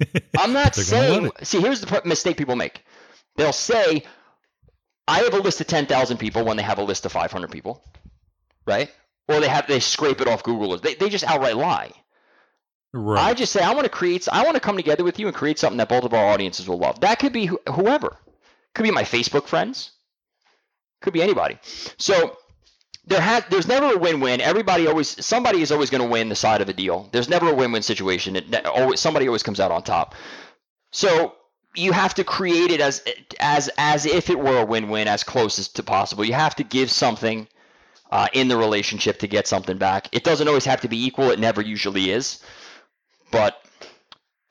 I'm 0.38 0.52
not 0.52 0.74
saying. 0.74 1.30
See, 1.42 1.60
here's 1.60 1.80
the 1.80 2.02
mistake 2.04 2.36
people 2.36 2.56
make. 2.56 2.84
They'll 3.36 3.52
say, 3.52 4.04
"I 5.08 5.18
have 5.20 5.34
a 5.34 5.38
list 5.38 5.60
of 5.60 5.66
10,000 5.66 6.16
people" 6.16 6.44
when 6.44 6.56
they 6.56 6.62
have 6.62 6.78
a 6.78 6.84
list 6.84 7.04
of 7.04 7.12
500 7.12 7.50
people, 7.50 7.84
right? 8.66 8.90
Or 9.28 9.40
they 9.40 9.48
have 9.48 9.66
they 9.66 9.80
scrape 9.80 10.20
it 10.20 10.28
off 10.28 10.42
Google. 10.42 10.76
They 10.78 10.94
they 10.94 11.08
just 11.08 11.24
outright 11.24 11.56
lie. 11.56 11.92
Right. 12.92 13.20
I 13.20 13.34
just 13.34 13.52
say 13.52 13.62
I 13.62 13.74
want 13.74 13.84
to 13.84 13.90
create. 13.90 14.26
I 14.30 14.44
want 14.44 14.54
to 14.54 14.60
come 14.60 14.76
together 14.76 15.04
with 15.04 15.18
you 15.18 15.26
and 15.26 15.36
create 15.36 15.58
something 15.58 15.78
that 15.78 15.88
both 15.88 16.04
of 16.04 16.14
our 16.14 16.26
audiences 16.26 16.68
will 16.68 16.78
love. 16.78 17.00
That 17.00 17.18
could 17.18 17.32
be 17.32 17.46
wh- 17.46 17.72
whoever. 17.72 18.16
Could 18.74 18.84
be 18.84 18.90
my 18.90 19.02
Facebook 19.02 19.46
friends. 19.46 19.92
Could 21.02 21.12
be 21.12 21.22
anybody. 21.22 21.58
So 21.98 22.38
there 23.06 23.20
has 23.20 23.44
there's 23.50 23.68
never 23.68 23.94
a 23.94 23.98
win-win. 23.98 24.40
Everybody 24.40 24.86
always 24.86 25.24
somebody 25.24 25.62
is 25.62 25.70
always 25.70 25.90
going 25.90 26.02
to 26.02 26.08
win 26.08 26.28
the 26.28 26.34
side 26.34 26.60
of 26.62 26.68
a 26.68 26.72
deal. 26.72 27.08
There's 27.12 27.28
never 27.28 27.50
a 27.50 27.54
win-win 27.54 27.82
situation. 27.82 28.36
It 28.36 28.66
always 28.66 29.00
somebody 29.00 29.28
always 29.28 29.42
comes 29.42 29.60
out 29.60 29.70
on 29.70 29.82
top. 29.82 30.14
So 30.90 31.34
you 31.74 31.92
have 31.92 32.14
to 32.14 32.24
create 32.24 32.70
it 32.70 32.80
as 32.80 33.02
as 33.40 33.68
as 33.76 34.06
if 34.06 34.30
it 34.30 34.38
were 34.38 34.60
a 34.60 34.64
win-win 34.64 35.06
as 35.06 35.22
close 35.22 35.58
as 35.58 35.68
to 35.68 35.82
possible. 35.82 36.24
You 36.24 36.32
have 36.32 36.54
to 36.56 36.64
give 36.64 36.90
something 36.90 37.46
uh, 38.16 38.28
in 38.32 38.48
the 38.48 38.56
relationship 38.56 39.18
to 39.18 39.26
get 39.26 39.46
something 39.46 39.76
back. 39.76 40.08
It 40.10 40.24
doesn't 40.24 40.48
always 40.48 40.64
have 40.64 40.80
to 40.80 40.88
be 40.88 41.04
equal. 41.04 41.30
It 41.30 41.38
never 41.38 41.60
usually 41.60 42.10
is. 42.10 42.42
But 43.30 43.62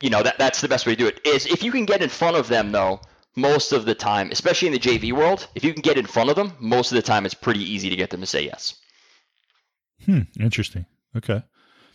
you 0.03 0.11
know 0.11 0.21
that 0.21 0.37
that's 0.37 0.61
the 0.61 0.67
best 0.67 0.85
way 0.85 0.93
to 0.93 0.99
do 0.99 1.07
it. 1.07 1.19
Is 1.25 1.47
if 1.47 1.63
you 1.63 1.71
can 1.71 1.85
get 1.85 2.03
in 2.03 2.09
front 2.09 2.37
of 2.37 2.47
them 2.47 2.71
though, 2.71 3.01
most 3.35 3.71
of 3.71 3.85
the 3.85 3.95
time, 3.95 4.29
especially 4.31 4.67
in 4.67 4.73
the 4.73 4.79
JV 4.79 5.13
world, 5.13 5.47
if 5.55 5.63
you 5.63 5.73
can 5.73 5.81
get 5.81 5.97
in 5.97 6.05
front 6.05 6.29
of 6.29 6.35
them, 6.35 6.53
most 6.59 6.91
of 6.91 6.95
the 6.95 7.01
time 7.01 7.25
it's 7.25 7.33
pretty 7.33 7.59
easy 7.59 7.89
to 7.89 7.95
get 7.95 8.11
them 8.11 8.21
to 8.21 8.27
say 8.27 8.45
yes. 8.45 8.75
Hmm. 10.05 10.21
Interesting. 10.39 10.85
Okay. 11.17 11.41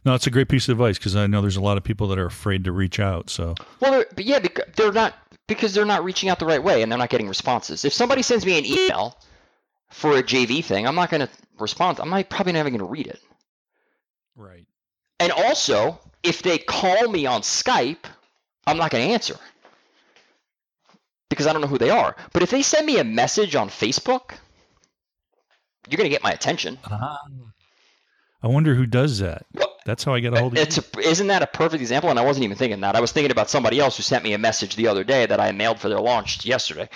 No, 0.05 0.15
it's 0.15 0.27
a 0.27 0.31
great 0.31 0.49
piece 0.49 0.69
of 0.69 0.73
advice 0.73 0.99
because 0.99 1.15
I 1.15 1.29
know 1.29 1.41
there's 1.41 1.57
a 1.57 1.61
lot 1.61 1.77
of 1.77 1.85
people 1.85 2.09
that 2.09 2.19
are 2.19 2.27
afraid 2.27 2.65
to 2.65 2.73
reach 2.73 2.99
out. 2.99 3.31
So. 3.31 3.55
Well, 3.79 4.03
but 4.17 4.25
yeah, 4.25 4.41
they're 4.75 4.91
not 4.91 5.15
because 5.47 5.73
they're 5.73 5.85
not 5.85 6.03
reaching 6.03 6.31
out 6.31 6.41
the 6.41 6.47
right 6.47 6.65
way 6.65 6.83
and 6.83 6.91
they're 6.91 6.99
not 6.99 7.11
getting 7.11 7.29
responses. 7.29 7.85
If 7.85 7.93
somebody 7.93 8.23
sends 8.23 8.45
me 8.45 8.59
an 8.59 8.65
email 8.65 9.21
for 9.91 10.17
a 10.17 10.23
JV 10.23 10.65
thing, 10.65 10.87
I'm 10.87 10.95
not 10.95 11.11
going 11.11 11.27
to 11.27 11.29
respond. 11.59 12.01
I'm 12.01 12.11
not, 12.11 12.29
probably 12.31 12.53
never 12.53 12.71
going 12.71 12.81
to 12.81 12.87
read 12.87 13.07
it. 13.07 13.21
Right. 14.37 14.67
And 15.19 15.33
also, 15.33 16.01
if 16.23 16.43
they 16.43 16.59
call 16.59 17.09
me 17.09 17.27
on 17.27 17.43
Skype, 17.43 18.05
I'm 18.67 18.77
not 18.77 18.91
going 18.91 19.07
to 19.07 19.13
answer 19.13 19.37
because 21.29 21.47
I 21.47 21.53
don't 21.53 21.63
know 21.63 21.69
who 21.69 21.79
they 21.79 21.91
are. 21.91 22.17
But 22.33 22.43
if 22.43 22.51
they 22.51 22.63
send 22.63 22.87
me 22.87 22.99
a 22.99 23.05
message 23.05 23.55
on 23.55 23.69
Facebook, 23.69 24.33
you're 25.89 25.97
going 25.97 26.09
to 26.09 26.15
get 26.15 26.23
my 26.23 26.33
attention. 26.33 26.79
Uh, 26.85 27.17
I 28.43 28.49
wonder 28.49 28.75
who 28.75 28.87
does 28.87 29.19
that. 29.19 29.47
Well, 29.55 29.77
That's 29.87 30.05
how 30.05 30.15
I 30.15 30.21
get 30.21 30.35
a 30.35 30.41
hold 30.41 30.53
of 30.53 30.59
it's 30.59 30.77
you. 30.77 30.83
A, 30.97 31.01
isn't 31.01 31.27
that 31.29 31.43
a 31.43 31.47
perfect 31.47 31.81
example? 31.81 32.11
And 32.11 32.19
I 32.19 32.25
wasn't 32.25 32.45
even 32.45 32.57
thinking 32.57 32.81
that. 32.81 32.97
I 32.97 33.01
was 33.01 33.13
thinking 33.13 33.31
about 33.31 33.51
somebody 33.51 33.81
else 33.81 33.97
who 33.97 34.03
sent 34.03 34.25
me 34.25 34.33
a 34.33 34.39
message 34.39 34.77
the 34.77 34.89
other 34.89 35.05
day 35.05 35.27
that 35.27 35.41
I 35.41 35.53
mailed 35.53 35.81
for 35.81 35.89
their 35.89 36.01
launch 36.01 36.45
yesterday. 36.45 36.89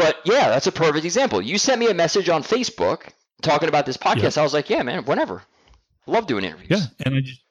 But 0.00 0.16
yeah, 0.24 0.48
that's 0.48 0.66
a 0.66 0.72
perfect 0.72 1.04
example. 1.04 1.42
You 1.42 1.58
sent 1.58 1.78
me 1.78 1.88
a 1.88 1.94
message 1.94 2.28
on 2.28 2.42
Facebook 2.42 3.10
talking 3.42 3.68
about 3.68 3.84
this 3.84 3.96
podcast. 3.96 4.36
Yeah. 4.36 4.40
I 4.40 4.44
was 4.44 4.54
like, 4.54 4.70
yeah, 4.70 4.82
man, 4.82 5.04
whenever. 5.04 5.42
Love 6.06 6.26
doing 6.26 6.44
interviews. 6.44 6.70
Yeah, 6.70 6.86
and 7.04 7.14
I 7.14 7.20
just 7.20 7.42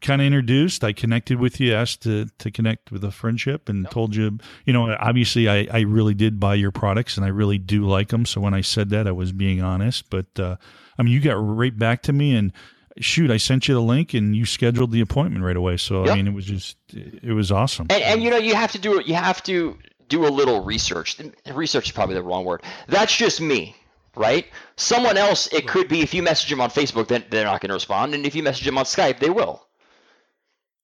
kind 0.00 0.22
of 0.22 0.26
introduced. 0.26 0.82
I 0.82 0.92
connected 0.92 1.38
with 1.38 1.60
you, 1.60 1.74
asked 1.74 2.02
to 2.04 2.26
to 2.38 2.50
connect 2.50 2.90
with 2.90 3.04
a 3.04 3.10
friendship, 3.10 3.68
and 3.68 3.88
told 3.90 4.16
you, 4.16 4.38
you 4.64 4.72
know, 4.72 4.96
obviously 4.98 5.48
I 5.48 5.68
I 5.70 5.80
really 5.80 6.14
did 6.14 6.40
buy 6.40 6.54
your 6.54 6.70
products, 6.70 7.16
and 7.16 7.24
I 7.26 7.28
really 7.28 7.58
do 7.58 7.84
like 7.84 8.08
them. 8.08 8.24
So 8.24 8.40
when 8.40 8.54
I 8.54 8.62
said 8.62 8.88
that, 8.90 9.06
I 9.06 9.12
was 9.12 9.32
being 9.32 9.62
honest. 9.62 10.08
But 10.08 10.26
uh, 10.38 10.56
I 10.98 11.02
mean, 11.02 11.12
you 11.12 11.20
got 11.20 11.34
right 11.34 11.76
back 11.78 12.02
to 12.04 12.12
me, 12.12 12.34
and 12.34 12.52
shoot, 12.98 13.30
I 13.30 13.36
sent 13.36 13.68
you 13.68 13.74
the 13.74 13.82
link, 13.82 14.14
and 14.14 14.34
you 14.34 14.46
scheduled 14.46 14.90
the 14.90 15.02
appointment 15.02 15.44
right 15.44 15.56
away. 15.56 15.76
So 15.76 16.04
yep. 16.04 16.14
I 16.14 16.16
mean, 16.16 16.28
it 16.28 16.34
was 16.34 16.46
just 16.46 16.78
it 16.88 17.34
was 17.34 17.52
awesome. 17.52 17.88
And, 17.90 18.02
and 18.02 18.22
you 18.22 18.30
know, 18.30 18.38
you 18.38 18.54
have 18.54 18.72
to 18.72 18.78
do 18.78 18.98
it. 18.98 19.06
You 19.06 19.14
have 19.14 19.42
to 19.44 19.78
do 20.08 20.26
a 20.26 20.28
little 20.28 20.62
research. 20.62 21.20
Research 21.52 21.86
is 21.86 21.92
probably 21.92 22.14
the 22.14 22.22
wrong 22.22 22.44
word. 22.44 22.62
That's 22.88 23.14
just 23.14 23.40
me, 23.40 23.76
right? 24.16 24.46
Someone 24.76 25.16
else, 25.16 25.52
it 25.52 25.66
could 25.66 25.88
be 25.88 26.00
if 26.00 26.14
you 26.14 26.22
message 26.22 26.50
them 26.50 26.60
on 26.60 26.70
Facebook, 26.70 27.08
then 27.08 27.24
they're 27.30 27.44
not 27.44 27.60
going 27.60 27.68
to 27.68 27.74
respond, 27.74 28.14
and 28.14 28.26
if 28.26 28.34
you 28.34 28.42
message 28.42 28.64
them 28.64 28.78
on 28.78 28.84
Skype, 28.84 29.18
they 29.18 29.30
will. 29.30 29.66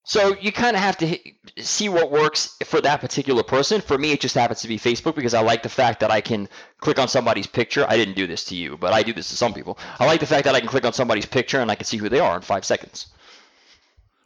So 0.04 0.34
you 0.40 0.50
kind 0.50 0.74
of 0.76 0.82
have 0.82 0.96
to 0.98 1.18
see 1.58 1.88
what 1.88 2.10
works 2.10 2.56
for 2.64 2.80
that 2.80 3.00
particular 3.00 3.42
person. 3.42 3.80
For 3.80 3.98
me, 3.98 4.12
it 4.12 4.20
just 4.20 4.34
happens 4.34 4.62
to 4.62 4.68
be 4.68 4.78
Facebook 4.78 5.14
because 5.14 5.34
I 5.34 5.42
like 5.42 5.62
the 5.62 5.68
fact 5.68 6.00
that 6.00 6.10
I 6.10 6.20
can 6.20 6.48
click 6.78 6.98
on 6.98 7.06
somebody's 7.06 7.46
picture. 7.46 7.84
I 7.86 7.96
didn't 7.96 8.16
do 8.16 8.26
this 8.26 8.44
to 8.46 8.56
you, 8.56 8.76
but 8.76 8.92
I 8.92 9.02
do 9.02 9.12
this 9.12 9.28
to 9.28 9.36
some 9.36 9.52
people. 9.52 9.78
I 9.98 10.06
like 10.06 10.20
the 10.20 10.26
fact 10.26 10.46
that 10.46 10.54
I 10.54 10.60
can 10.60 10.68
click 10.68 10.86
on 10.86 10.94
somebody's 10.94 11.26
picture 11.26 11.60
and 11.60 11.70
I 11.70 11.74
can 11.74 11.84
see 11.84 11.98
who 11.98 12.08
they 12.08 12.18
are 12.18 12.34
in 12.34 12.42
five 12.42 12.64
seconds. 12.64 13.06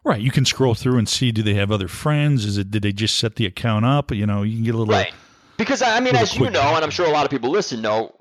Right. 0.04 0.20
You 0.20 0.30
can 0.30 0.44
scroll 0.44 0.74
through 0.74 0.98
and 0.98 1.08
see 1.08 1.32
do 1.32 1.42
they 1.42 1.54
have 1.54 1.72
other 1.72 1.88
friends? 1.88 2.44
Is 2.44 2.58
it 2.58 2.70
did 2.70 2.82
they 2.82 2.92
just 2.92 3.16
set 3.16 3.36
the 3.36 3.46
account 3.46 3.86
up? 3.86 4.12
You 4.12 4.26
know, 4.26 4.42
you 4.42 4.56
can 4.56 4.64
get 4.64 4.74
a 4.74 4.78
little 4.78 4.92
Right. 4.92 5.14
Because 5.56 5.82
I 5.82 6.00
mean 6.00 6.14
as 6.14 6.36
you 6.36 6.50
know, 6.50 6.74
and 6.74 6.84
I'm 6.84 6.90
sure 6.90 7.06
a 7.06 7.10
lot 7.10 7.24
of 7.24 7.30
people 7.30 7.50
listen 7.50 7.80
know, 7.80 8.14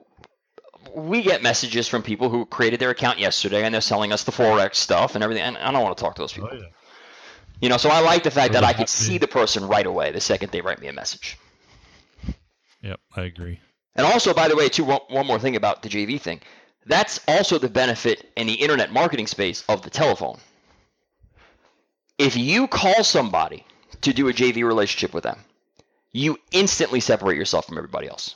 we 0.96 1.22
get 1.22 1.44
messages 1.44 1.88
from 1.88 2.02
people 2.02 2.30
who 2.30 2.46
created 2.46 2.80
their 2.80 2.92
account 2.92 3.20
yesterday 3.20 3.64
and 3.64 3.74
they're 3.74 3.82
selling 3.82 4.14
us 4.14 4.24
the 4.24 4.32
forex 4.32 4.76
stuff 4.76 5.16
and 5.16 5.24
everything. 5.24 5.44
And 5.44 5.58
I 5.58 5.72
don't 5.72 5.84
want 5.84 5.98
to 5.98 6.02
talk 6.02 6.16
to 6.16 6.22
those 6.22 6.34
people. 6.34 6.50
Oh, 6.52 6.56
yeah. 6.56 6.68
You 7.62 7.70
know, 7.70 7.78
so 7.78 7.90
I 7.90 8.02
like 8.02 8.24
the 8.24 8.32
fact 8.32 8.54
that 8.54 8.64
I 8.64 8.74
could 8.74 8.80
hot 8.82 8.90
see 8.90 9.18
the 9.18 9.28
person 9.28 9.68
right 9.68 9.86
away 9.86 10.12
the 10.12 10.20
second 10.20 10.52
they 10.52 10.62
write 10.62 10.82
me 10.82 10.88
a 10.88 10.94
message. 10.94 11.38
Yep, 12.82 13.00
I 13.16 13.22
agree. 13.22 13.60
And 13.96 14.06
also, 14.06 14.34
by 14.34 14.48
the 14.48 14.56
way, 14.56 14.68
too, 14.68 14.84
one, 14.84 15.00
one 15.10 15.26
more 15.26 15.40
thing 15.40 15.56
about 15.56 15.82
the 15.82 15.90
JV 15.90 16.20
thing. 16.20 16.42
That's 16.86 17.22
also 17.28 17.58
the 17.58 17.70
benefit 17.70 18.30
in 18.36 18.48
the 18.48 18.54
internet 18.54 18.92
marketing 18.92 19.28
space 19.28 19.64
of 19.70 19.82
the 19.82 19.90
telephone. 19.90 20.40
If 22.18 22.36
you 22.38 22.68
call 22.68 23.04
somebody 23.04 23.66
to 24.02 24.14
do 24.14 24.30
a 24.30 24.34
JV 24.34 24.64
relationship 24.66 25.14
with 25.14 25.24
them, 25.24 25.40
you 26.12 26.38
instantly 26.52 27.00
separate 27.00 27.38
yourself 27.38 27.66
from 27.66 27.78
everybody 27.78 28.08
else. 28.08 28.36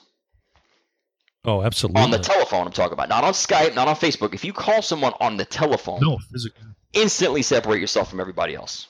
Oh, 1.45 1.61
absolutely. 1.61 2.01
On 2.01 2.11
the 2.11 2.17
telephone, 2.19 2.65
I'm 2.67 2.73
talking 2.73 2.93
about. 2.93 3.07
Not 3.07 3.23
on 3.23 3.33
Skype, 3.33 3.73
not 3.75 3.87
on 3.87 3.95
Facebook. 3.95 4.33
If 4.33 4.43
you 4.43 4.51
call 4.51 4.81
someone 4.81 5.13
on 5.21 5.37
the 5.37 5.45
telephone, 5.45 5.99
no, 6.01 6.17
physically. 6.31 6.61
instantly 6.93 7.41
separate 7.41 7.79
yourself 7.79 8.09
from 8.09 8.19
everybody 8.19 8.55
else. 8.55 8.87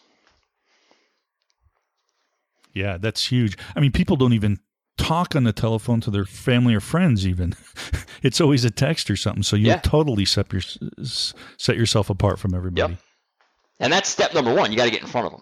Yeah, 2.74 2.98
that's 2.98 3.28
huge. 3.28 3.58
I 3.76 3.80
mean, 3.80 3.92
people 3.92 4.16
don't 4.16 4.34
even 4.34 4.60
talk 4.98 5.36
on 5.36 5.44
the 5.44 5.54
telephone 5.54 6.02
to 6.02 6.12
their 6.12 6.26
family 6.26 6.74
or 6.74 6.80
friends. 6.80 7.28
Even 7.28 7.56
it's 8.24 8.40
always 8.42 8.66
a 8.66 8.72
text 8.72 9.10
or 9.12 9.16
something. 9.16 9.44
So 9.44 9.56
you 9.56 9.68
Yeah. 9.68 9.78
totally 9.80 10.26
set, 10.26 10.52
your, 10.52 10.62
set 11.04 11.76
yourself 11.78 12.10
apart 12.10 12.40
from 12.40 12.54
everybody. 12.56 12.94
Yep. 12.94 13.02
And 13.80 13.94
that's 13.94 14.10
step 14.10 14.34
number 14.34 14.54
one. 14.54 14.72
You 14.72 14.78
got 14.78 14.86
to 14.86 14.92
get 14.92 15.02
in 15.02 15.08
front 15.08 15.28
of 15.28 15.34
them. 15.34 15.42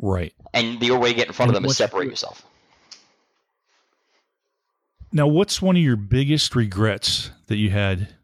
Right 0.00 0.32
And 0.54 0.78
the 0.78 0.92
only 0.92 1.02
way 1.02 1.08
to 1.10 1.16
get 1.16 1.26
in 1.26 1.32
front 1.32 1.50
of 1.50 1.54
them 1.54 1.64
is 1.64 1.76
separate 1.76 2.08
yourself. 2.08 2.44
now, 5.12 5.26
what's 5.26 5.60
one 5.60 5.76
of 5.76 5.82
your 5.82 5.96
biggest 5.96 6.54
regrets 6.54 7.30
that 7.46 7.56
you 7.56 7.70
had, 7.70 8.14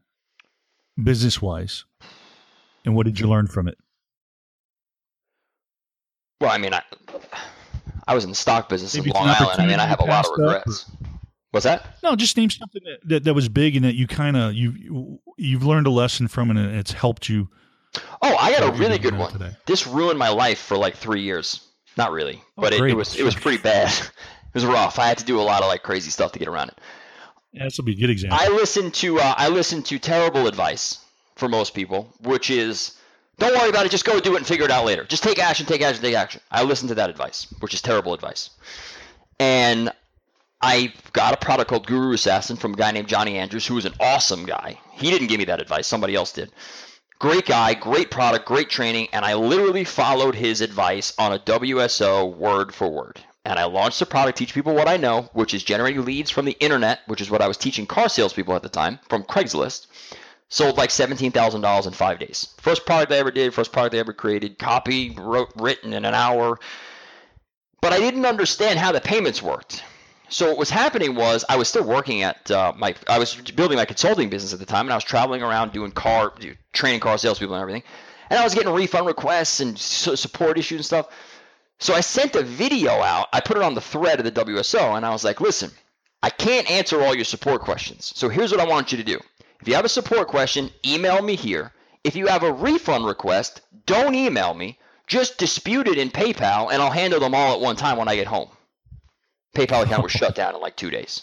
business 1.03 1.43
wise, 1.43 1.85
and 2.85 2.95
what 2.95 3.07
did 3.07 3.19
you 3.19 3.27
learn 3.27 3.47
from 3.47 3.67
it? 3.67 3.79
Well, 6.41 6.51
I 6.51 6.59
mean, 6.59 6.75
I, 6.75 6.83
I 8.07 8.15
was 8.15 8.25
in 8.25 8.31
the 8.31 8.37
stock 8.37 8.69
business 8.69 8.95
Maybe 8.95 9.11
in 9.11 9.15
Long 9.15 9.29
Island. 9.29 9.61
I 9.61 9.67
mean, 9.67 9.81
I 9.81 9.87
have 9.87 10.01
a 10.01 10.05
lot 10.05 10.27
of 10.27 10.33
regrets. 10.37 10.91
What's 11.53 11.65
that? 11.65 11.97
No, 12.03 12.17
just 12.17 12.37
name 12.37 12.51
something 12.51 12.83
that, 12.85 13.09
that, 13.09 13.25
that 13.25 13.35
was 13.35 13.49
big 13.49 13.77
and 13.77 13.85
that 13.85 13.95
you 13.95 14.07
kind 14.07 14.37
of 14.37 14.55
you, 14.55 14.73
you 14.73 15.21
you've 15.39 15.65
learned 15.65 15.87
a 15.87 15.91
lesson 15.91 16.29
from 16.29 16.51
and 16.51 16.59
it's 16.59 16.93
helped 16.93 17.29
you. 17.29 17.49
Oh, 18.23 18.37
I 18.37 18.53
got 18.53 18.75
a 18.75 18.79
really 18.79 18.99
good 18.99 19.17
one. 19.17 19.33
today. 19.33 19.51
This 19.67 19.87
ruined 19.87 20.19
my 20.19 20.29
life 20.31 20.59
for 20.59 20.77
like 20.77 20.97
three 20.97 21.23
years. 21.23 21.61
Not 21.97 22.11
really, 22.11 22.43
Oh, 22.59 22.63
but 22.63 22.73
it, 22.73 22.81
it 22.83 22.95
was 22.95 23.15
it 23.17 23.23
was 23.23 23.35
pretty 23.37 23.59
bad. 23.59 23.89
it 23.99 24.55
was 24.55 24.65
rough. 24.65 24.99
I 24.99 25.07
had 25.07 25.19
to 25.19 25.25
do 25.25 25.41
a 25.41 25.43
lot 25.43 25.63
of 25.63 25.69
like 25.69 25.83
crazy 25.83 26.11
stuff 26.11 26.33
to 26.33 26.39
get 26.39 26.49
around 26.49 26.69
it. 26.71 26.79
Yeah, 27.53 27.65
this 27.65 27.79
will 27.79 27.85
be 27.85 27.93
a 27.93 27.97
good 27.97 28.11
example. 28.11 28.39
I 28.41 28.49
listened 28.49 28.95
to 28.95 29.21
uh, 29.21 29.35
I 29.37 29.49
listen 29.49 29.83
to 29.85 29.99
terrible 30.01 30.49
advice 30.49 30.99
for 31.37 31.49
most 31.49 31.73
people, 31.75 32.13
which 32.21 32.51
is 32.51 32.99
don't 33.39 33.55
worry 33.55 33.69
about 33.69 33.87
it, 33.87 33.91
just 33.91 34.05
go 34.05 34.19
do 34.19 34.35
it 34.35 34.39
and 34.39 34.47
figure 34.47 34.65
it 34.65 34.71
out 34.73 34.85
later. 34.85 35.05
Just 35.05 35.23
take 35.23 35.39
action, 35.39 35.67
take 35.67 35.83
action, 35.83 36.03
take 36.03 36.15
action. 36.17 36.41
I 36.51 36.65
listened 36.65 36.89
to 36.89 36.95
that 36.97 37.11
advice, 37.11 37.47
which 37.61 37.75
is 37.75 37.83
terrible 37.83 38.13
advice. 38.15 38.51
And 39.39 39.93
I 40.61 40.93
got 41.13 41.35
a 41.35 41.37
product 41.37 41.69
called 41.69 41.87
Guru 41.87 42.13
Assassin 42.15 42.57
from 42.57 42.75
a 42.75 42.77
guy 42.77 42.91
named 42.93 43.09
Johnny 43.09 43.37
Andrews, 43.37 43.67
who 43.67 43.75
was 43.75 43.85
an 43.85 43.95
awesome 44.01 44.47
guy. 44.47 44.81
He 44.93 45.11
didn't 45.11 45.27
give 45.29 45.39
me 45.39 45.45
that 45.47 45.61
advice, 45.61 45.87
somebody 45.87 46.15
else 46.15 46.33
did. 46.33 46.51
Great 47.21 47.47
guy, 47.47 47.75
great 47.75 48.11
product, 48.11 48.45
great 48.45 48.69
training, 48.69 49.09
and 49.13 49.25
I 49.25 49.35
literally 49.35 49.85
followed 49.85 50.35
his 50.35 50.61
advice 50.61 51.15
on 51.17 51.33
a 51.33 51.39
WSO 51.39 52.35
word 52.37 52.75
for 52.75 52.89
word. 52.89 53.21
And 53.45 53.59
I 53.59 53.65
launched 53.65 54.01
the 54.01 54.07
product, 54.07 54.39
teach 54.39 54.53
people 54.53 54.75
what 54.75 54.89
I 54.89 54.97
know, 54.97 55.31
which 55.33 55.55
is 55.55 55.63
generating 55.63 56.05
leads 56.05 56.31
from 56.31 56.45
the 56.45 56.57
internet, 56.61 57.01
which 57.07 57.21
is 57.21 57.31
what 57.31 57.41
I 57.41 57.49
was 57.49 57.57
teaching 57.57 57.87
car 57.87 58.09
salespeople 58.09 58.55
at 58.55 58.63
the 58.63 58.69
time 58.69 58.99
from 59.09 59.23
Craigslist. 59.23 59.87
Sold 60.49 60.77
like 60.77 60.91
seventeen 60.91 61.33
thousand 61.33 61.63
dollars 61.63 61.87
in 61.87 61.93
five 61.93 62.19
days. 62.19 62.49
First 62.61 62.85
product 62.85 63.13
I 63.13 63.17
ever 63.17 63.31
did, 63.31 63.55
first 63.55 63.73
product 63.73 63.95
I 63.95 63.99
ever 63.99 64.13
created, 64.13 64.59
copy 64.59 65.11
wrote 65.11 65.53
written 65.57 65.93
in 65.93 66.05
an 66.05 66.15
hour. 66.15 66.59
But 67.81 67.93
I 67.93 67.99
didn't 67.99 68.27
understand 68.27 68.79
how 68.79 68.93
the 68.93 69.01
payments 69.01 69.43
worked. 69.43 69.83
So 70.29 70.49
what 70.49 70.59
was 70.59 70.71
happening 70.71 71.15
was 71.15 71.45
I 71.49 71.57
was 71.57 71.69
still 71.69 71.85
working 71.85 72.23
at 72.23 72.51
uh, 72.51 72.73
my 72.77 72.95
I 73.09 73.19
was 73.19 73.35
building 73.35 73.77
my 73.77 73.85
consulting 73.85 74.31
business 74.31 74.53
at 74.53 74.59
the 74.59 74.67
time, 74.67 74.87
and 74.87 74.93
I 74.93 74.97
was 74.97 75.05
traveling 75.05 75.43
around 75.43 75.73
doing 75.73 75.91
car 75.91 76.33
training 76.73 77.01
car 77.01 77.19
salespeople 77.19 77.55
and 77.55 77.63
everything, 77.63 77.83
and 78.31 78.39
I 78.39 78.45
was 78.45 78.55
getting 78.55 78.73
refund 78.73 79.07
requests 79.07 79.61
and 79.61 79.79
support 79.79 80.59
issues 80.59 80.79
and 80.79 80.87
stuff. 80.87 81.09
So 81.79 81.93
I 81.93 82.01
sent 82.01 82.37
a 82.37 82.43
video 82.43 82.93
out. 82.93 83.29
I 83.33 83.41
put 83.41 83.57
it 83.57 83.63
on 83.63 83.75
the 83.75 83.81
thread 83.81 84.19
of 84.19 84.25
the 84.25 84.45
WSO, 84.45 84.97
and 84.97 85.05
I 85.05 85.11
was 85.11 85.25
like, 85.25 85.41
"Listen, 85.41 85.71
I 86.23 86.31
can't 86.31 86.71
answer 86.71 87.03
all 87.03 87.15
your 87.15 87.25
support 87.25 87.61
questions. 87.61 88.13
So 88.17 88.29
here's 88.29 88.51
what 88.51 88.61
I 88.61 88.67
want 88.67 88.93
you 88.93 88.99
to 88.99 89.05
do. 89.05 89.21
If 89.61 89.69
you 89.69 89.75
have 89.75 89.85
a 89.85 89.91
support 89.91 90.29
question, 90.29 90.71
email 90.87 91.21
me 91.21 91.37
here. 91.37 91.73
If 92.03 92.17
you 92.17 92.27
have 92.29 92.43
a 92.43 92.53
refund 92.53 93.07
request, 93.07 93.61
don't 93.87 94.15
email 94.15 94.55
me. 94.55 94.79
Just 95.07 95.37
dispute 95.37 95.87
it 95.87 95.99
in 95.99 96.11
PayPal, 96.11 96.73
and 96.73 96.81
I'll 96.81 96.91
handle 96.91 97.21
them 97.21 97.35
all 97.35 97.55
at 97.55 97.61
one 97.61 97.77
time 97.77 97.99
when 97.99 98.09
I 98.09 98.17
get 98.17 98.27
home." 98.27 98.49
PayPal 99.55 99.83
account 99.85 100.03
was 100.03 100.13
shut 100.21 100.35
down 100.35 100.55
in 100.55 100.61
like 100.61 100.77
two 100.77 100.91
days. 100.91 101.23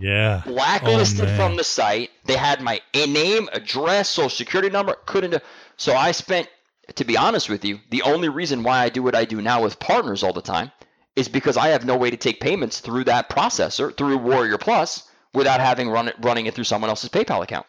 yeah. 0.00 0.42
Blacklisted 0.44 1.28
Oh, 1.28 1.36
from 1.36 1.56
the 1.56 1.64
site. 1.64 2.10
They 2.24 2.36
had 2.36 2.60
my 2.60 2.80
name, 2.94 3.48
address, 3.52 4.08
social 4.10 4.28
security 4.30 4.70
number. 4.70 4.96
Couldn't. 5.06 5.34
Uh, 5.34 5.38
so 5.76 5.94
I 5.94 6.12
spent, 6.12 6.48
to 6.96 7.04
be 7.04 7.16
honest 7.16 7.48
with 7.48 7.64
you, 7.64 7.80
the 7.90 8.02
only 8.02 8.28
reason 8.28 8.62
why 8.62 8.80
I 8.82 8.88
do 8.88 9.02
what 9.02 9.14
I 9.14 9.24
do 9.24 9.40
now 9.40 9.62
with 9.62 9.78
partners 9.78 10.22
all 10.22 10.32
the 10.32 10.42
time 10.42 10.72
is 11.16 11.28
because 11.28 11.56
I 11.56 11.68
have 11.68 11.84
no 11.84 11.96
way 11.96 12.10
to 12.10 12.16
take 12.16 12.40
payments 12.40 12.80
through 12.80 13.04
that 13.04 13.28
processor 13.28 13.96
through 13.96 14.18
Warrior 14.18 14.58
Plus 14.58 15.02
without 15.34 15.60
having 15.60 15.88
run 15.90 16.08
it 16.08 16.16
running 16.20 16.46
it 16.46 16.54
through 16.54 16.64
someone 16.64 16.90
else's 16.90 17.10
PayPal 17.10 17.42
account. 17.42 17.66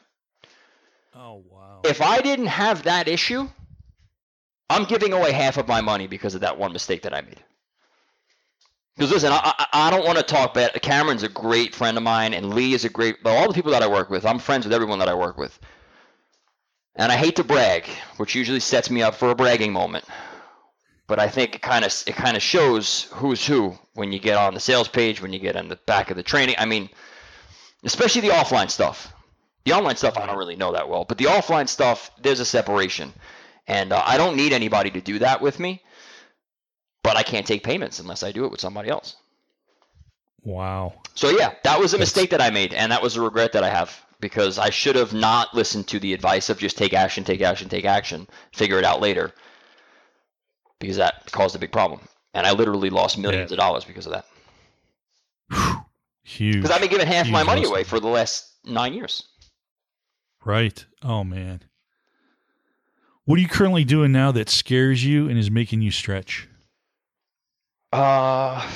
Oh 1.16 1.44
wow. 1.50 1.82
If 1.84 2.02
I 2.02 2.22
didn't 2.22 2.48
have 2.48 2.84
that 2.84 3.08
issue, 3.08 3.48
I'm 4.70 4.84
giving 4.86 5.14
away 5.14 5.32
half 5.32 5.58
of 5.58 5.68
my 5.68 5.82
money 5.82 6.08
because 6.08 6.36
of 6.36 6.42
that 6.42 6.58
one 6.60 6.74
mistake 6.74 7.02
that 7.04 7.14
I 7.14 7.22
made. 7.22 7.44
Because 9.00 9.14
listen, 9.14 9.32
I, 9.32 9.66
I, 9.72 9.90
don't 9.90 10.06
want 10.06 10.18
to 10.18 10.24
talk 10.26 10.54
bad. 10.54 10.74
Cameron's 10.82 11.24
a 11.24 11.30
great 11.30 11.74
friend 11.74 11.96
of 11.96 12.04
mine, 12.04 12.34
and 12.34 12.54
Lee 12.54 12.74
is 12.74 12.84
a 12.84 12.90
great. 12.90 13.24
But 13.24 13.30
all 13.30 13.48
the 13.48 13.54
people 13.54 13.72
that 13.72 13.82
I 13.82 13.88
work 13.88 14.10
with, 14.10 14.26
I'm 14.26 14.40
friends 14.40 14.66
with 14.66 14.74
everyone 14.74 15.00
that 15.00 15.08
I 15.08 15.14
work 15.14 15.38
with. 15.38 15.58
And 16.98 17.10
I 17.10 17.16
hate 17.16 17.38
to 17.38 17.46
brag, 17.46 17.86
which 18.18 18.36
usually 18.36 18.60
sets 18.60 18.90
me 18.90 19.02
up 19.02 19.16
for 19.16 19.30
a 19.30 19.36
bragging 19.36 19.72
moment. 19.72 20.04
But 21.08 21.18
I 21.18 21.30
think 21.30 21.56
it 21.56 21.62
kind 21.62 21.86
of 21.86 21.94
it 22.08 22.16
kind 22.16 22.36
of 22.36 22.44
shows 22.44 23.04
who's 23.14 23.48
who 23.48 23.80
when 23.94 24.12
you 24.12 24.20
get 24.20 24.36
on 24.36 24.54
the 24.54 24.60
sales 24.60 24.90
page, 24.90 25.22
when 25.22 25.32
you 25.32 25.40
get 25.40 25.56
on 25.56 25.70
the 25.70 25.78
back 25.78 26.12
of 26.12 26.18
the 26.18 26.24
training. 26.24 26.56
I 26.58 26.66
mean, 26.66 26.90
especially 27.86 28.20
the 28.20 28.34
offline 28.34 28.70
stuff. 28.70 29.14
The 29.64 29.72
online 29.72 29.96
stuff 29.96 30.18
I 30.18 30.26
don't 30.26 30.38
really 30.38 30.58
know 30.58 30.74
that 30.74 30.90
well, 30.90 31.06
but 31.06 31.18
the 31.18 31.26
offline 31.26 31.70
stuff 31.70 32.12
there's 32.22 32.42
a 32.42 32.46
separation, 32.46 33.14
and 33.66 33.94
uh, 33.94 34.04
I 34.06 34.18
don't 34.18 34.36
need 34.36 34.52
anybody 34.52 34.92
to 34.92 35.00
do 35.00 35.20
that 35.20 35.40
with 35.40 35.58
me. 35.58 35.84
But 37.04 37.16
I 37.18 37.24
can't 37.24 37.48
take 37.48 37.64
payments 37.64 38.00
unless 38.00 38.24
I 38.24 38.32
do 38.32 38.46
it 38.46 38.52
with 38.52 38.60
somebody 38.60 38.90
else. 38.90 39.16
Wow. 40.44 41.02
So 41.16 41.30
yeah, 41.30 41.54
that 41.64 41.80
was 41.80 41.94
a 41.94 41.98
mistake 41.98 42.30
that 42.32 42.42
I 42.42 42.50
made, 42.50 42.74
and 42.74 42.92
that 42.92 43.02
was 43.02 43.16
a 43.16 43.22
regret 43.22 43.54
that 43.54 43.64
I 43.64 43.70
have 43.70 44.06
because 44.20 44.58
I 44.60 44.70
should 44.70 44.96
have 44.96 45.14
not 45.14 45.54
listened 45.56 45.88
to 45.90 46.00
the 46.00 46.14
advice 46.14 46.50
of 46.50 46.58
just 46.60 46.78
take 46.78 46.94
action, 46.94 47.24
take 47.24 47.42
action, 47.42 47.70
take 47.70 47.86
action, 47.86 48.28
figure 48.54 48.78
it 48.78 48.84
out 48.84 49.00
later, 49.02 49.32
because 50.80 50.98
that 50.98 51.32
caused 51.32 51.56
a 51.56 51.60
big 51.60 51.72
problem, 51.72 52.02
and 52.34 52.46
I 52.46 52.52
literally 52.52 52.90
lost 52.90 53.18
millions 53.18 53.50
Yeah. 53.52 53.56
of 53.56 53.60
dollars 53.60 53.86
because 53.86 54.06
of 54.08 54.12
that. 54.12 54.26
Huge. 56.24 56.56
Because 56.56 56.72
I've 56.72 56.82
been 56.82 56.90
giving 56.90 57.08
half 57.08 57.30
my 57.30 57.44
money 57.44 57.64
away 57.64 57.84
for 57.84 58.00
the 58.00 58.08
last 58.08 58.54
nine 58.66 58.94
years. 58.94 59.24
Right. 60.46 60.86
Oh 61.02 61.24
man. 61.24 61.62
What 63.24 63.38
are 63.38 63.42
you 63.42 63.48
currently 63.48 63.84
doing 63.86 64.12
now 64.12 64.32
that 64.32 64.50
scares 64.50 65.06
you 65.06 65.30
and 65.30 65.38
is 65.38 65.50
making 65.52 65.82
you 65.82 65.92
stretch? 65.92 66.49
Uh, 67.92 68.70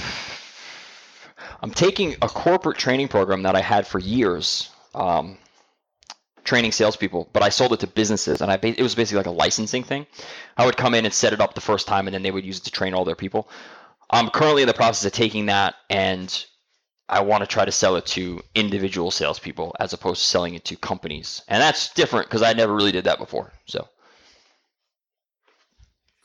I'm 1.61 1.72
taking 1.72 2.16
a 2.22 2.28
corporate 2.28 2.78
training 2.78 3.07
program 3.07 3.43
that 3.43 3.55
I 3.55 3.61
had 3.61 3.86
for 3.86 3.99
years, 3.99 4.70
um, 4.95 5.38
training 6.43 6.72
salespeople, 6.72 7.30
but 7.32 7.43
I 7.43 7.49
sold 7.49 7.74
it 7.74 7.80
to 7.82 7.88
businesses, 7.88 8.41
and 8.41 8.51
I 8.51 8.59
it 8.61 8.82
was 8.82 8.95
basically 8.95 9.18
like 9.18 9.28
a 9.28 9.32
licensing 9.32 9.84
thing. 9.84 10.07
I 10.57 10.66
would 10.66 10.78
come 10.78 10.93
in 10.93 11.05
and 11.05 11.14
set 11.14 11.34
it 11.34 11.41
up 11.41 11.53
the 11.53 11.61
first 11.61 11.88
time, 11.88 12.07
and 12.07 12.14
then 12.14 12.24
they 12.24 12.32
would 12.32 12.45
use 12.45 12.57
it 12.57 12.64
to 12.66 12.72
train 12.72 12.93
all 12.93 13.05
their 13.05 13.16
people. 13.16 13.49
I'm 14.09 14.30
currently 14.30 14.64
in 14.64 14.68
the 14.68 14.74
process 14.74 15.05
of 15.05 15.14
taking 15.14 15.45
that, 15.47 15.76
and 15.89 16.45
I 17.07 17.22
want 17.22 17.41
to 17.41 17.47
try 17.47 17.66
to 17.66 17.72
sell 17.72 17.95
it 17.95 18.05
to 18.07 18.41
individual 18.55 19.11
salespeople 19.11 19.76
as 19.80 19.93
opposed 19.93 20.22
to 20.22 20.28
selling 20.28 20.55
it 20.55 20.66
to 20.66 20.76
companies, 20.76 21.43
and 21.47 21.61
that's 21.61 21.93
different 21.93 22.28
because 22.28 22.41
I 22.41 22.53
never 22.53 22.74
really 22.74 22.91
did 22.91 23.05
that 23.05 23.20
before. 23.20 23.53
So 23.68 23.88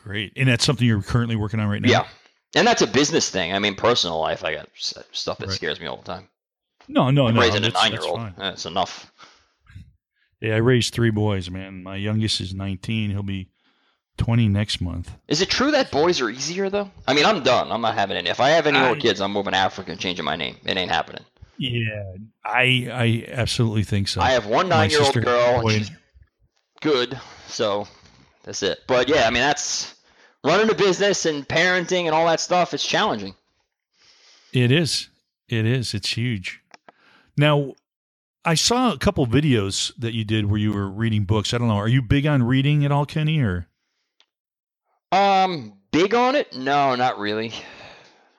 Great. 0.09 0.33
And 0.37 0.49
that's 0.49 0.65
something 0.65 0.87
you're 0.87 1.03
currently 1.03 1.37
working 1.37 1.61
on 1.61 1.69
right 1.69 1.83
now? 1.83 1.91
yeah, 1.91 2.07
and 2.55 2.67
that's 2.67 2.83
a 2.83 2.87
business 2.87 3.31
thing. 3.31 3.53
I 3.53 3.59
mean, 3.59 3.75
personal 3.75 4.19
life, 4.21 4.45
I 4.45 4.55
got 4.55 4.69
stuff 4.75 5.39
that 5.39 5.49
Right. 5.49 5.55
scares 5.55 5.81
me 5.81 5.87
all 5.87 5.97
the 5.97 6.05
time. 6.05 6.29
No, 6.89 7.11
no, 7.11 7.27
I'm 7.27 7.35
no. 7.35 7.41
raising 7.41 7.65
a 7.65 7.71
nine 7.71 7.93
year 7.93 8.01
old, 8.03 8.21
that's 8.37 8.65
enough. 8.67 9.13
Yeah, 10.41 10.55
I 10.55 10.59
raised 10.59 10.95
three 10.95 11.11
boys, 11.11 11.51
man. 11.51 11.83
My 11.83 11.97
youngest 11.97 12.41
is 12.41 12.55
19. 12.55 13.11
He'll 13.11 13.23
be 13.25 13.51
20 14.19 14.49
next 14.49 14.81
month. 14.81 15.11
Is 15.27 15.43
it 15.43 15.51
true 15.51 15.73
that 15.73 15.91
boys 15.91 16.21
are 16.21 16.31
easier 16.31 16.71
though? 16.71 16.91
I 17.07 17.15
mean, 17.15 17.25
I'm 17.27 17.43
done. 17.43 17.71
I'm 17.73 17.81
not 17.81 17.95
having 17.95 18.17
any. 18.17 18.31
If 18.31 18.41
I 18.41 18.51
have 18.51 18.67
any 18.67 18.79
more 18.79 18.95
kids, 18.97 19.21
I'm 19.21 19.33
moving 19.33 19.53
to 19.53 19.59
Africa 19.59 19.91
and 19.91 20.01
changing 20.01 20.25
my 20.25 20.37
name. 20.37 20.57
It 20.65 20.77
ain't 20.77 20.91
happening. 20.91 21.25
Yeah, 21.59 22.15
I 22.45 22.89
I 22.93 23.25
absolutely 23.33 23.83
think 23.83 24.07
so. 24.07 24.21
I 24.21 24.31
have 24.31 24.47
one 24.47 24.69
nine 24.69 24.91
year 24.91 25.03
old 25.03 25.15
girl. 25.15 25.63
boy, 25.63 25.75
And 25.75 25.87
she's 25.87 25.97
good, 26.81 27.19
so 27.49 27.89
that's 28.45 28.63
it. 28.63 28.79
But 28.87 29.09
yeah, 29.09 29.27
I 29.27 29.31
mean 29.31 29.43
that's 29.43 29.95
running 30.49 30.71
a 30.71 30.75
business 30.75 31.27
and 31.27 31.47
parenting 31.47 32.07
and 32.07 32.15
all 32.15 32.27
that 32.27 32.41
stuff, 32.41 32.73
it's 32.73 32.85
challenging. 32.85 33.35
It 34.53 34.73
is. 34.73 35.11
It 35.49 35.67
is. 35.67 35.95
It's 35.95 36.13
huge. 36.13 36.61
Now, 37.37 37.75
I 38.45 38.55
saw 38.55 38.93
a 38.93 38.99
couple 38.99 39.27
videos 39.27 39.93
that 39.99 40.15
you 40.15 40.25
did 40.25 40.47
where 40.47 40.59
you 40.59 40.73
were 40.73 40.89
reading 40.89 41.25
books. 41.25 41.53
I 41.53 41.59
don't 41.59 41.69
know. 41.69 41.77
Are 41.77 41.89
you 41.89 42.01
big 42.01 42.27
on 42.27 42.43
reading 42.43 42.85
at 42.85 42.91
all, 42.91 43.05
Kenny? 43.05 43.41
Or 43.41 43.69
um, 45.13 45.75
big 45.93 46.15
on 46.15 46.35
it? 46.35 46.57
No, 46.57 46.95
not 46.95 47.19
really. 47.19 47.53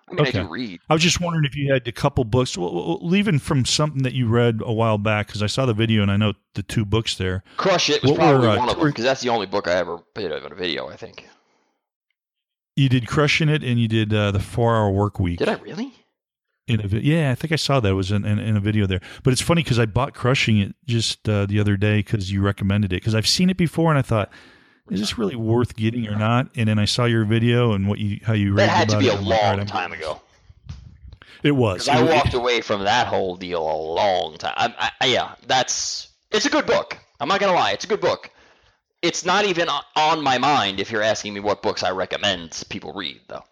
I 0.10 0.14
mean, 0.14 0.22
Okay. 0.22 0.40
I 0.40 0.44
read. 0.44 0.80
I 0.90 0.94
was 0.94 1.04
just 1.04 1.22
wondering 1.22 1.46
if 1.46 1.56
you 1.56 1.72
had 1.72 1.88
a 1.88 1.92
couple 1.92 2.24
books, 2.24 2.58
well, 2.58 2.98
leaving 3.04 3.38
from 3.38 3.66
something 3.66 4.02
that 4.02 4.14
you 4.14 4.28
read 4.28 4.62
a 4.66 4.74
while 4.74 4.98
back, 4.98 5.28
because 5.28 5.44
I 5.44 5.48
saw 5.48 5.68
the 5.68 5.74
video 5.76 6.02
and 6.02 6.12
I 6.12 6.18
know 6.18 6.34
the 6.56 6.64
two 6.64 6.86
books 6.86 7.16
there. 7.16 7.44
Crush 7.58 7.92
It 7.92 8.02
was 8.02 8.14
What 8.14 8.20
were, 8.20 8.26
probably 8.26 8.48
uh, 8.48 8.58
one 8.58 8.70
of 8.70 8.78
them 8.78 8.88
because 8.88 9.04
that's 9.04 9.22
the 9.22 9.30
only 9.30 9.46
book 9.46 9.68
I 9.68 9.74
ever 9.74 10.00
put 10.16 10.32
on 10.32 10.52
a 10.52 10.56
video. 10.56 10.90
I 10.90 10.96
think. 10.96 11.28
You 12.80 12.88
did 12.90 13.08
Crushing 13.08 13.50
It 13.50 13.64
and 13.64 13.80
you 13.80 13.88
did 13.88 14.14
uh, 14.14 14.32
the 14.32 14.40
Four 14.40 14.76
Hour 14.76 14.90
Work 14.92 15.20
Week. 15.20 15.38
Did 15.40 15.50
I 15.50 15.56
really? 15.56 15.94
In 16.68 16.80
a 16.82 16.88
vi- 16.88 17.00
yeah, 17.02 17.32
I 17.32 17.36
think 17.36 17.52
I 17.52 17.56
saw 17.56 17.80
that 17.80 17.90
it 17.90 17.94
was 17.94 18.12
in, 18.12 18.24
in, 18.26 18.40
in 18.40 18.56
a 18.56 18.60
video 18.60 18.86
there. 18.86 19.02
But 19.24 19.34
it's 19.34 19.42
funny 19.42 19.64
because 19.64 19.80
I 19.80 19.86
bought 19.86 20.14
Crushing 20.14 20.60
It 20.60 20.76
just 20.86 21.28
uh, 21.28 21.46
the 21.46 21.60
other 21.60 21.76
day 21.78 21.98
because 22.00 22.32
you 22.32 22.42
recommended 22.42 22.94
it. 22.94 22.98
Because 22.98 23.16
I've 23.16 23.28
seen 23.28 23.50
it 23.50 23.58
before 23.58 23.90
and 23.92 23.98
I 24.00 24.02
thought, 24.02 24.32
is 24.90 25.00
this 25.02 25.18
really 25.18 25.36
worth 25.36 25.76
getting 25.76 26.08
or 26.08 26.16
not? 26.16 26.48
And 26.56 26.70
then 26.70 26.80
I 26.80 26.86
saw 26.86 27.06
your 27.06 27.26
video 27.26 27.74
and 27.74 27.88
what 27.90 28.00
you 28.00 28.20
how 28.24 28.34
you 28.34 28.56
That 28.56 28.62
raved 28.68 28.72
had 28.72 28.90
to 28.90 29.00
be 29.00 29.08
it. 29.08 29.14
a 29.14 29.18
I'm 29.18 29.26
like, 29.26 29.40
all 29.40 29.44
right, 29.44 29.50
long 29.50 29.60
I'm- 29.60 29.68
time 29.68 29.92
ago. 29.94 30.22
It 31.44 31.52
was. 31.52 31.88
I 31.90 32.02
It- 32.02 32.10
walked 32.10 32.34
away 32.34 32.62
from 32.62 32.84
that 32.84 33.08
whole 33.08 33.36
deal 33.36 33.62
a 33.62 33.78
long 33.94 34.38
time. 34.38 34.54
I, 34.58 34.92
I, 35.02 35.06
yeah, 35.08 35.36
that's 35.48 36.10
it's 36.32 36.46
a 36.46 36.50
good 36.50 36.66
book. 36.66 36.98
I'm 37.20 37.28
not 37.28 37.40
gonna 37.42 37.54
lie, 37.54 37.72
it's 37.72 37.84
a 37.86 37.88
good 37.88 38.02
book. 38.02 38.30
It's 39.02 39.24
not 39.26 39.46
even 39.46 39.70
on 39.96 40.22
my 40.24 40.38
mind 40.38 40.80
if 40.80 40.92
you're 40.92 41.02
asking 41.02 41.34
me 41.34 41.40
what 41.40 41.62
books 41.62 41.84
I 41.84 41.92
recommend 41.92 42.64
people 42.70 42.92
read, 42.94 43.22
though. 43.28 43.44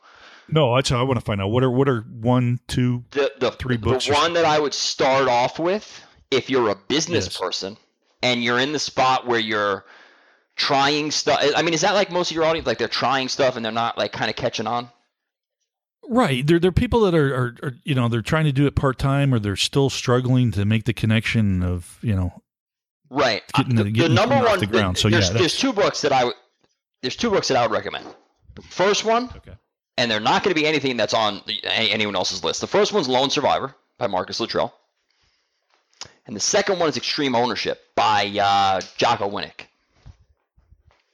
no, 0.49 0.79
how 0.83 0.99
I 0.99 1.03
want 1.03 1.19
to 1.19 1.25
find 1.25 1.41
out. 1.41 1.49
What 1.49 1.63
are 1.63 1.71
what 1.71 1.87
are 1.87 2.01
one, 2.01 2.59
two? 2.67 3.05
The 3.11 3.31
the, 3.39 3.51
Three 3.51 3.77
books 3.77 4.07
The 4.07 4.13
one 4.13 4.33
that 4.33 4.45
I 4.45 4.59
would 4.59 4.73
start 4.73 5.27
off 5.29 5.57
with, 5.59 6.03
if 6.31 6.49
you're 6.49 6.69
a 6.69 6.75
business 6.75 7.25
Yes. 7.25 7.37
person 7.37 7.77
and 8.21 8.43
you're 8.43 8.59
in 8.59 8.73
the 8.73 8.79
spot 8.79 9.25
where 9.25 9.39
you're 9.39 9.85
trying 10.57 11.11
stuff. 11.11 11.39
I 11.55 11.61
mean, 11.61 11.73
is 11.73 11.81
that 11.81 11.93
like 11.93 12.11
most 12.11 12.31
of 12.31 12.35
your 12.35 12.43
audience? 12.45 12.67
Like 12.67 12.77
they're 12.79 12.87
trying 12.87 13.29
stuff 13.29 13.55
and 13.55 13.63
they're 13.63 13.71
not 13.71 13.97
like 13.97 14.11
kind 14.11 14.29
of 14.29 14.35
catching 14.35 14.67
on. 14.67 14.89
Right. 16.09 16.45
There, 16.47 16.57
there 16.59 16.69
are 16.69 16.73
people 16.73 17.01
that 17.01 17.13
are, 17.13 17.35
are, 17.35 17.55
are, 17.63 17.73
you 17.83 17.93
know, 17.93 18.07
they're 18.07 18.21
trying 18.21 18.45
to 18.45 18.51
do 18.53 18.65
it 18.65 18.75
part 18.75 18.97
time 18.97 19.33
or 19.33 19.39
they're 19.39 19.55
still 19.57 19.89
struggling 19.89 20.51
to 20.53 20.63
make 20.65 20.85
the 20.85 20.93
connection 20.93 21.61
of, 21.63 21.99
you 22.01 22.15
know, 22.15 22.41
Right. 23.09 23.43
Getting 23.53 23.79
Uh, 23.79 23.83
the- 23.83 23.91
getting 23.91 24.15
number 24.15 24.35
one. 24.35 24.59
the 24.59 24.65
ground. 24.65 24.97
So, 24.97 25.09
there's, 25.09 25.29
yeah, 25.29 25.37
there's 25.37 25.57
two 25.57 25.71
books 25.73 26.01
that 26.01 26.11
I 26.11 26.25
would. 26.25 26.35
There's 27.01 27.15
two 27.15 27.29
books 27.29 27.47
that 27.47 27.57
I 27.57 27.61
would 27.61 27.71
recommend. 27.71 28.05
The 28.55 28.61
first 28.63 29.05
one, 29.05 29.29
Okay. 29.37 29.53
and 29.97 30.09
they're 30.11 30.19
not 30.19 30.43
going 30.43 30.53
to 30.55 30.59
be 30.59 30.67
anything 30.67 30.97
that's 30.97 31.13
on 31.13 31.41
the- 31.45 31.63
anyone 31.65 32.15
else's 32.15 32.43
list. 32.43 32.59
The 32.61 32.67
first 32.67 32.91
one's 32.91 33.07
Lone 33.07 33.29
Survivor 33.29 33.75
by 33.97 34.07
Marcus 34.07 34.39
Luttrell, 34.39 34.73
and 36.25 36.35
the 36.35 36.39
second 36.39 36.79
one 36.79 36.89
is 36.89 36.97
Extreme 36.97 37.35
Ownership 37.35 37.81
by 37.95 38.25
uh, 38.27 38.81
Jocko 38.97 39.29
Willink. 39.29 39.67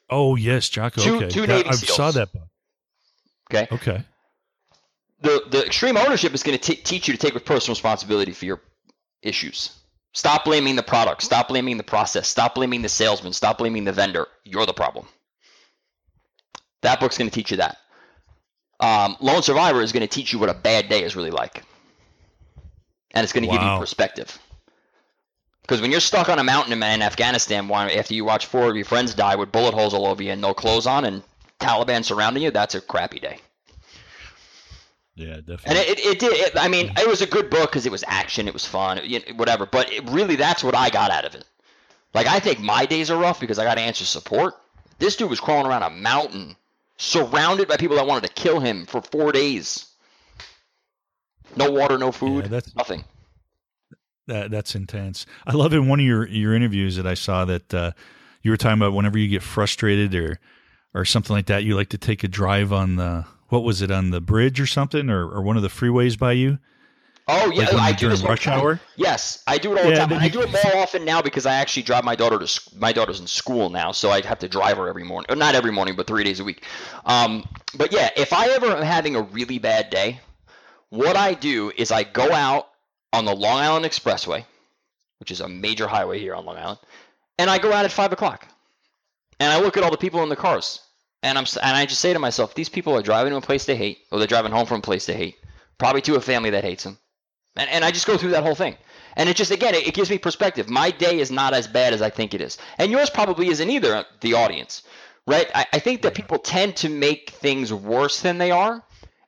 Oh 0.09 0.35
yes, 0.35 0.69
Jocko. 0.69 1.01
Two- 1.01 1.15
okay. 1.17 1.29
two 1.29 1.43
I 1.43 1.61
SEALs. 1.71 1.95
saw 1.95 2.11
that 2.11 2.31
book. 2.33 2.47
Okay. 3.51 3.67
Okay. 3.71 4.03
The 5.21 5.43
the 5.49 5.65
Extreme 5.65 5.97
Ownership 5.97 6.33
is 6.33 6.43
going 6.43 6.57
to 6.57 6.75
teach 6.75 7.07
you 7.07 7.13
to 7.15 7.19
take 7.19 7.45
personal 7.45 7.73
responsibility 7.73 8.31
for 8.31 8.45
your 8.45 8.61
issues. 9.21 9.71
Stop 10.14 10.45
blaming 10.45 10.76
the 10.76 10.84
product. 10.84 11.24
Stop 11.24 11.47
blaming 11.47 11.78
the 11.78 11.84
process. 11.84 12.28
Stop 12.28 12.55
blaming 12.55 12.82
the 12.84 12.89
salesman. 12.89 13.34
Stop 13.34 13.57
blaming 13.57 13.84
the 13.84 13.91
vendor. 13.91 14.28
You're 14.43 14.66
the 14.66 14.74
problem. 14.74 15.07
That 16.82 16.99
book's 16.99 17.18
going 17.18 17.30
to 17.30 17.34
teach 17.34 17.51
you 17.51 17.57
that. 17.57 17.78
Um, 18.80 19.18
Lone 19.22 19.41
Survivor 19.41 19.82
is 19.82 19.91
going 19.91 20.01
to 20.01 20.07
teach 20.07 20.34
you 20.34 20.39
what 20.39 20.49
a 20.49 20.53
bad 20.53 20.89
day 20.89 21.03
is 21.03 21.16
really 21.16 21.32
like, 21.32 21.64
and 23.11 23.24
it's 23.24 23.32
going 23.32 23.45
to 23.45 23.49
give 23.49 23.61
you 23.61 23.80
perspective. 23.80 24.38
Because 25.61 25.80
when 25.80 25.91
you're 25.91 26.01
stuck 26.01 26.28
on 26.28 26.39
a 26.39 26.43
mountain 26.43 26.74
in 26.74 26.84
in 26.84 27.01
Afghanistan, 27.01 27.72
after 27.72 28.14
you 28.14 28.26
watch 28.26 28.47
four 28.47 28.70
of 28.70 28.76
your 28.76 28.84
friends 28.84 29.14
die 29.14 29.36
with 29.36 29.51
bullet 29.51 29.74
holes 29.74 29.93
all 29.93 30.05
over 30.05 30.22
you 30.22 30.32
and 30.32 30.41
no 30.41 30.53
clothes 30.53 30.86
on, 30.86 31.05
and 31.05 31.24
Taliban 31.59 32.03
surrounding 32.03 32.43
you, 32.43 32.51
that's 32.51 32.76
a 32.76 32.82
crappy 32.82 33.20
day. 33.20 33.39
Yeah, 35.16 35.38
definitely. 35.38 35.66
And 35.68 35.78
it, 35.78 35.99
it, 35.99 36.20
did. 36.20 36.34
It, 36.34 36.53
I 36.57 36.68
mean, 36.68 36.91
it 36.97 37.07
was 37.07 37.22
a 37.22 37.28
good 37.28 37.49
book 37.49 37.70
because 37.70 37.86
it 37.86 37.91
was 37.91 38.03
action, 38.07 38.47
it 38.47 38.53
was 38.53 38.66
fun, 38.66 38.99
whatever. 39.36 39.66
But 39.66 39.91
it, 39.91 40.09
really, 40.09 40.36
that's 40.36 40.64
what 40.64 40.76
I 40.76 40.89
got 40.89 41.11
out 41.11 41.26
of 41.26 41.36
it. 41.36 41.45
Like, 42.14 42.28
I 42.28 42.39
think 42.39 42.59
my 42.59 42.86
days 42.86 43.11
are 43.11 43.20
rough 43.20 43.39
because 43.39 43.59
I 43.59 43.64
got 43.64 43.76
to 43.76 43.82
answer 43.82 44.05
support. 44.05 44.55
This 44.99 45.16
dude 45.16 45.30
was 45.30 45.39
crawling 45.39 45.68
around 45.68 45.84
a 45.84 45.89
mountain, 45.89 46.55
surrounded 46.97 47.68
by 47.68 47.78
people 47.78 47.95
that 47.97 48.07
wanted 48.07 48.28
to 48.28 48.34
kill 48.34 48.59
him 48.59 48.86
for 48.86 49.01
four 49.01 49.32
days. 49.32 49.88
No 51.55 51.72
water, 51.72 51.97
no 51.97 52.11
food, 52.11 52.45
Yeah, 52.45 52.49
that's- 52.49 52.76
nothing. 52.76 53.03
That 54.28 54.51
that's 54.51 54.74
intense. 54.74 55.26
I 55.45 55.51
love 55.51 55.74
in 55.74 55.89
one 55.89 55.99
of 55.99 56.05
your 56.05 56.26
your 56.30 56.55
interviews 56.55 56.95
that 56.95 57.05
I 57.05 57.14
saw 57.14 57.43
that 57.43 57.74
uh, 57.74 57.91
you 58.41 58.51
were 58.51 58.57
talking 58.57 58.80
about 58.80 58.93
whenever 58.93 59.18
you 59.18 59.28
get 59.28 59.43
frustrated 59.43 60.16
or 60.16 60.39
or 60.93 61.03
something 61.03 61.36
like 61.36 61.47
that, 61.47 61.66
you 61.66 61.76
like 61.76 61.89
to 61.89 61.97
take 61.97 62.24
a 62.24 62.30
drive 62.30 62.72
on 62.72 62.95
the 62.95 63.26
what 63.54 63.64
was 63.64 63.84
it 63.84 63.91
on 63.91 64.10
the 64.10 64.20
bridge 64.20 64.60
or 64.60 64.66
something 64.66 65.12
or, 65.12 65.30
or 65.30 65.43
one 65.43 65.56
of 65.56 65.62
the 65.62 65.70
freeways 65.70 66.18
by 66.18 66.32
you. 66.32 66.58
Oh 67.28 67.51
yeah, 67.51 67.66
Like 67.66 67.74
I 67.76 67.91
do 67.93 68.10
this 68.10 68.24
rush 68.24 68.45
time. 68.45 68.60
hour? 68.60 68.80
Yes, 68.95 69.43
I 69.45 69.60
do 69.60 69.72
it 69.74 69.78
all 69.78 69.89
the 69.91 69.95
time. 69.95 70.12
I 70.12 70.28
do 70.28 70.41
it 70.41 70.51
more 70.51 70.76
often 70.76 71.06
now 71.06 71.22
because 71.22 71.45
I 71.45 71.54
actually 71.54 71.84
drive 71.84 72.04
my 72.04 72.16
daughter 72.16 72.39
to 72.39 72.47
sc- 72.47 72.76
my 72.76 72.91
daughter's 72.91 73.20
in 73.22 73.28
school 73.28 73.70
now, 73.70 73.91
so 73.93 74.10
I 74.10 74.26
have 74.26 74.39
to 74.39 74.49
drive 74.49 74.76
her 74.78 74.89
every 74.89 75.04
morning. 75.06 75.28
Or 75.32 75.36
not 75.38 75.54
every 75.56 75.72
morning, 75.72 75.95
but 75.95 76.08
three 76.08 76.24
days 76.26 76.39
a 76.41 76.43
week. 76.43 76.66
Um, 77.06 77.47
but 77.76 77.93
yeah, 77.93 78.10
if 78.18 78.34
I 78.34 78.47
ever 78.47 78.66
am 78.76 78.82
having 78.84 79.16
a 79.16 79.22
really 79.22 79.60
bad 79.60 79.89
day, 79.91 80.20
what 80.89 81.16
I 81.16 81.34
do 81.36 81.72
is 81.78 81.91
I 81.91 82.04
go 82.04 82.34
out 82.34 82.68
on 83.14 83.24
the 83.24 83.36
Long 83.36 83.60
Island 83.60 83.86
Expressway, 83.86 84.43
which 85.20 85.30
is 85.32 85.39
a 85.41 85.47
major 85.47 85.88
highway 85.88 86.20
here 86.20 86.34
on 86.36 86.43
Long 86.43 86.58
Island, 86.58 86.80
and 87.38 87.49
I 87.49 87.58
go 87.60 87.72
out 87.72 87.86
at 87.86 87.91
five 87.91 88.12
o'clock, 88.12 88.47
and 89.39 89.54
I 89.54 89.60
look 89.62 89.78
at 89.78 89.84
all 89.84 89.91
the 89.91 89.97
people 89.97 90.24
in 90.24 90.30
the 90.30 90.36
cars, 90.36 90.82
and 91.24 91.38
I'm 91.38 91.45
and 91.61 91.76
I 91.76 91.86
just 91.86 92.01
say 92.01 92.13
to 92.13 92.19
myself, 92.19 92.53
these 92.53 92.69
people 92.69 92.95
are 92.95 93.01
driving 93.01 93.32
to 93.32 93.38
a 93.38 93.41
place 93.41 93.65
they 93.65 93.76
hate, 93.76 93.99
or 94.11 94.19
they're 94.19 94.28
driving 94.28 94.51
home 94.51 94.65
from 94.65 94.80
a 94.80 94.82
place 94.82 95.05
they 95.05 95.15
hate, 95.15 95.36
probably 95.78 96.01
to 96.01 96.15
a 96.15 96.21
family 96.21 96.51
that 96.51 96.63
hates 96.63 96.84
them. 96.84 96.99
And, 97.55 97.69
and 97.69 97.86
I 97.86 97.91
just 97.91 98.07
go 98.07 98.17
through 98.17 98.32
that 98.32 98.43
whole 98.43 98.55
thing. 98.55 98.78
And 99.15 99.30
it 99.30 99.36
just, 99.36 99.51
again, 99.51 99.76
it, 99.76 99.88
it 99.88 99.93
gives 99.93 100.09
me 100.09 100.17
perspective. 100.17 100.69
My 100.69 100.91
day 100.91 101.19
is 101.19 101.32
not 101.32 101.53
as 101.53 101.67
bad 101.67 101.93
as 101.93 102.01
I 102.01 102.09
think 102.09 102.34
it 102.34 102.41
is. 102.41 102.57
And 102.78 102.91
yours 102.91 103.09
probably 103.09 103.47
isn't 103.47 103.69
either, 103.69 103.95
uh, 103.95 104.03
the 104.21 104.34
audience, 104.34 104.84
right? 105.28 105.49
I, 105.53 105.65
I 105.74 105.80
think 105.80 106.01
that 106.01 106.15
people 106.15 106.39
tend 106.39 106.76
to 106.78 106.89
make 106.89 107.30
things 107.30 107.71
worse 107.71 108.21
than 108.21 108.39
they 108.39 108.51
are, 108.51 108.84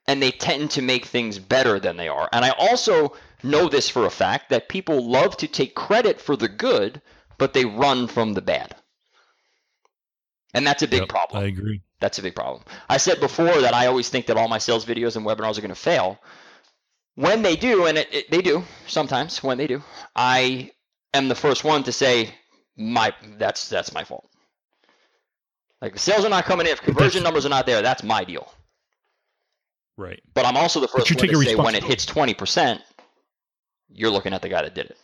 and 0.08 0.22
they 0.22 0.32
tend 0.32 0.72
to 0.72 0.82
make 0.82 1.06
things 1.06 1.40
better 1.40 1.80
than 1.80 1.98
they 1.98 2.08
are. 2.08 2.28
And 2.34 2.44
I 2.44 2.50
also 2.50 3.16
know 3.44 3.70
this 3.70 3.90
for 3.90 4.06
a 4.06 4.10
fact 4.10 4.50
that 4.50 4.70
people 4.70 5.08
love 5.08 5.38
to 5.38 5.48
take 5.48 5.76
credit 5.76 6.20
for 6.20 6.36
the 6.36 6.50
good, 6.50 7.02
but 7.38 7.54
they 7.54 7.66
run 7.66 8.08
from 8.08 8.34
the 8.34 8.42
bad. 8.42 8.76
And 10.56 10.66
that's 10.66 10.82
a 10.84 10.88
big 10.88 11.02
Yep, 11.02 11.10
problem. 11.10 11.44
I 11.44 11.48
agree. 11.48 11.82
That's 12.00 12.18
a 12.18 12.22
big 12.22 12.34
problem. 12.34 12.64
I 12.90 12.98
said 12.98 13.20
before 13.20 13.62
that 13.62 13.74
I 13.74 13.88
always 13.88 14.10
think 14.10 14.26
that 14.28 14.38
all 14.38 14.48
my 14.48 14.58
sales 14.58 14.86
videos 14.86 15.18
and 15.18 15.26
webinars 15.26 15.58
are 15.58 15.62
going 15.62 15.70
to 15.70 15.76
fail. 15.76 16.18
When 17.16 17.42
they 17.42 17.56
do, 17.56 17.86
and 17.86 17.98
it, 17.98 18.14
it, 18.14 18.32
they 18.32 18.42
do 18.42 18.64
sometimes, 18.88 19.44
when 19.44 19.58
they 19.58 19.68
do, 19.68 19.84
I 20.16 20.72
am 21.14 21.28
the 21.28 21.36
first 21.36 21.64
one 21.64 21.84
to 21.84 21.92
say 21.92 22.34
my 22.78 23.14
that's 23.38 23.70
that's 23.70 23.94
my 23.94 24.04
fault. 24.04 24.30
Like 25.82 25.94
the 25.94 26.00
sales 26.00 26.26
are 26.26 26.30
not 26.30 26.46
coming 26.46 26.68
in, 26.68 26.74
if 26.74 26.82
conversion 26.82 27.24
numbers 27.24 27.46
are 27.46 27.50
not 27.50 27.66
there, 27.66 27.82
that's 27.82 28.04
my 28.04 28.24
deal. 28.24 28.52
Right. 29.98 30.22
But 30.34 30.46
I'm 30.46 30.58
also 30.58 30.80
the 30.80 30.88
first 30.88 31.14
one 31.16 31.28
to 31.28 31.44
say 31.44 31.56
when 31.56 31.76
it 31.76 31.84
hits 31.84 32.06
twenty 32.06 32.34
percent, 32.34 32.82
you're 33.90 34.10
looking 34.10 34.34
at 34.34 34.42
the 34.42 34.50
guy 34.50 34.62
that 34.62 34.76
did 34.76 34.88
it. 34.88 34.98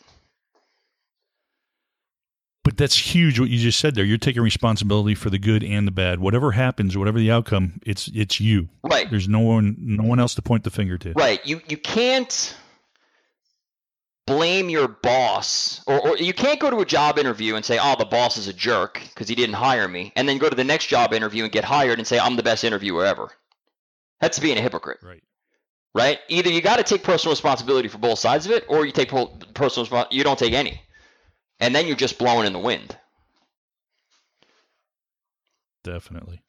But 2.72 2.78
that's 2.78 2.98
huge 2.98 3.38
what 3.38 3.50
you 3.50 3.60
just 3.60 3.80
said 3.80 3.96
there. 3.96 4.06
You're 4.06 4.18
taking 4.18 4.42
responsibility 4.42 5.14
for 5.14 5.30
the 5.30 5.38
good 5.38 5.62
and 5.62 5.86
the 5.86 5.92
bad. 5.92 6.22
Whatever 6.22 6.54
happens, 6.54 6.98
whatever 6.98 7.20
the 7.20 7.30
outcome, 7.30 7.82
it's 7.86 8.08
it's 8.16 8.40
you. 8.40 8.70
Right. 8.82 9.10
There's 9.10 9.28
no 9.28 9.40
one 9.40 9.76
no 9.78 10.04
one 10.06 10.22
else 10.22 10.36
to 10.36 10.42
point 10.42 10.64
the 10.64 10.70
finger 10.70 10.98
to. 11.00 11.12
Right. 11.12 11.46
You 11.46 11.60
you 11.68 11.76
can't 11.76 12.56
blame 14.26 14.70
your 14.70 14.88
boss 14.88 15.84
or, 15.86 16.00
or 16.00 16.18
you 16.18 16.32
can't 16.32 16.62
go 16.62 16.70
to 16.70 16.78
a 16.78 16.86
job 16.86 17.20
interview 17.20 17.56
and 17.56 17.66
say, 17.66 17.78
"Oh, 17.78 17.98
the 18.00 18.06
boss 18.06 18.38
is 18.38 18.48
a 18.48 18.54
jerk 18.54 19.02
because 19.10 19.28
he 19.28 19.36
didn't 19.36 19.56
hire 19.56 19.90
me." 19.90 20.14
And 20.16 20.30
then 20.30 20.38
go 20.38 20.50
to 20.50 20.56
the 20.56 20.64
next 20.64 20.86
job 20.86 21.12
interview 21.12 21.44
and 21.44 21.52
get 21.52 21.66
hired 21.66 22.00
and 22.00 22.08
say, 22.08 22.20
"I'm 22.20 22.38
the 22.38 22.44
best 22.44 22.64
interviewer 22.64 23.06
ever." 23.06 23.32
That's 24.22 24.40
being 24.40 24.58
a 24.58 24.62
hypocrite, 24.62 25.00
Right. 25.04 25.24
right? 25.94 26.20
Either 26.30 26.50
you 26.50 26.62
got 26.62 26.78
to 26.78 26.84
take 26.84 27.04
personal 27.04 27.34
responsibility 27.34 27.90
for 27.90 27.98
both 27.98 28.20
sides 28.20 28.46
of 28.46 28.54
it 28.54 28.64
or 28.70 28.86
you 28.86 28.94
take 28.94 29.12
personal 29.54 30.08
you 30.10 30.24
don't 30.24 30.40
take 30.40 30.54
any. 30.54 30.82
And 31.62 31.74
then 31.76 31.88
you're 31.88 31.96
just 31.96 32.18
blowing 32.18 32.48
in 32.48 32.54
the 32.54 32.60
wind. 32.60 32.98
Definitely. 35.84 36.42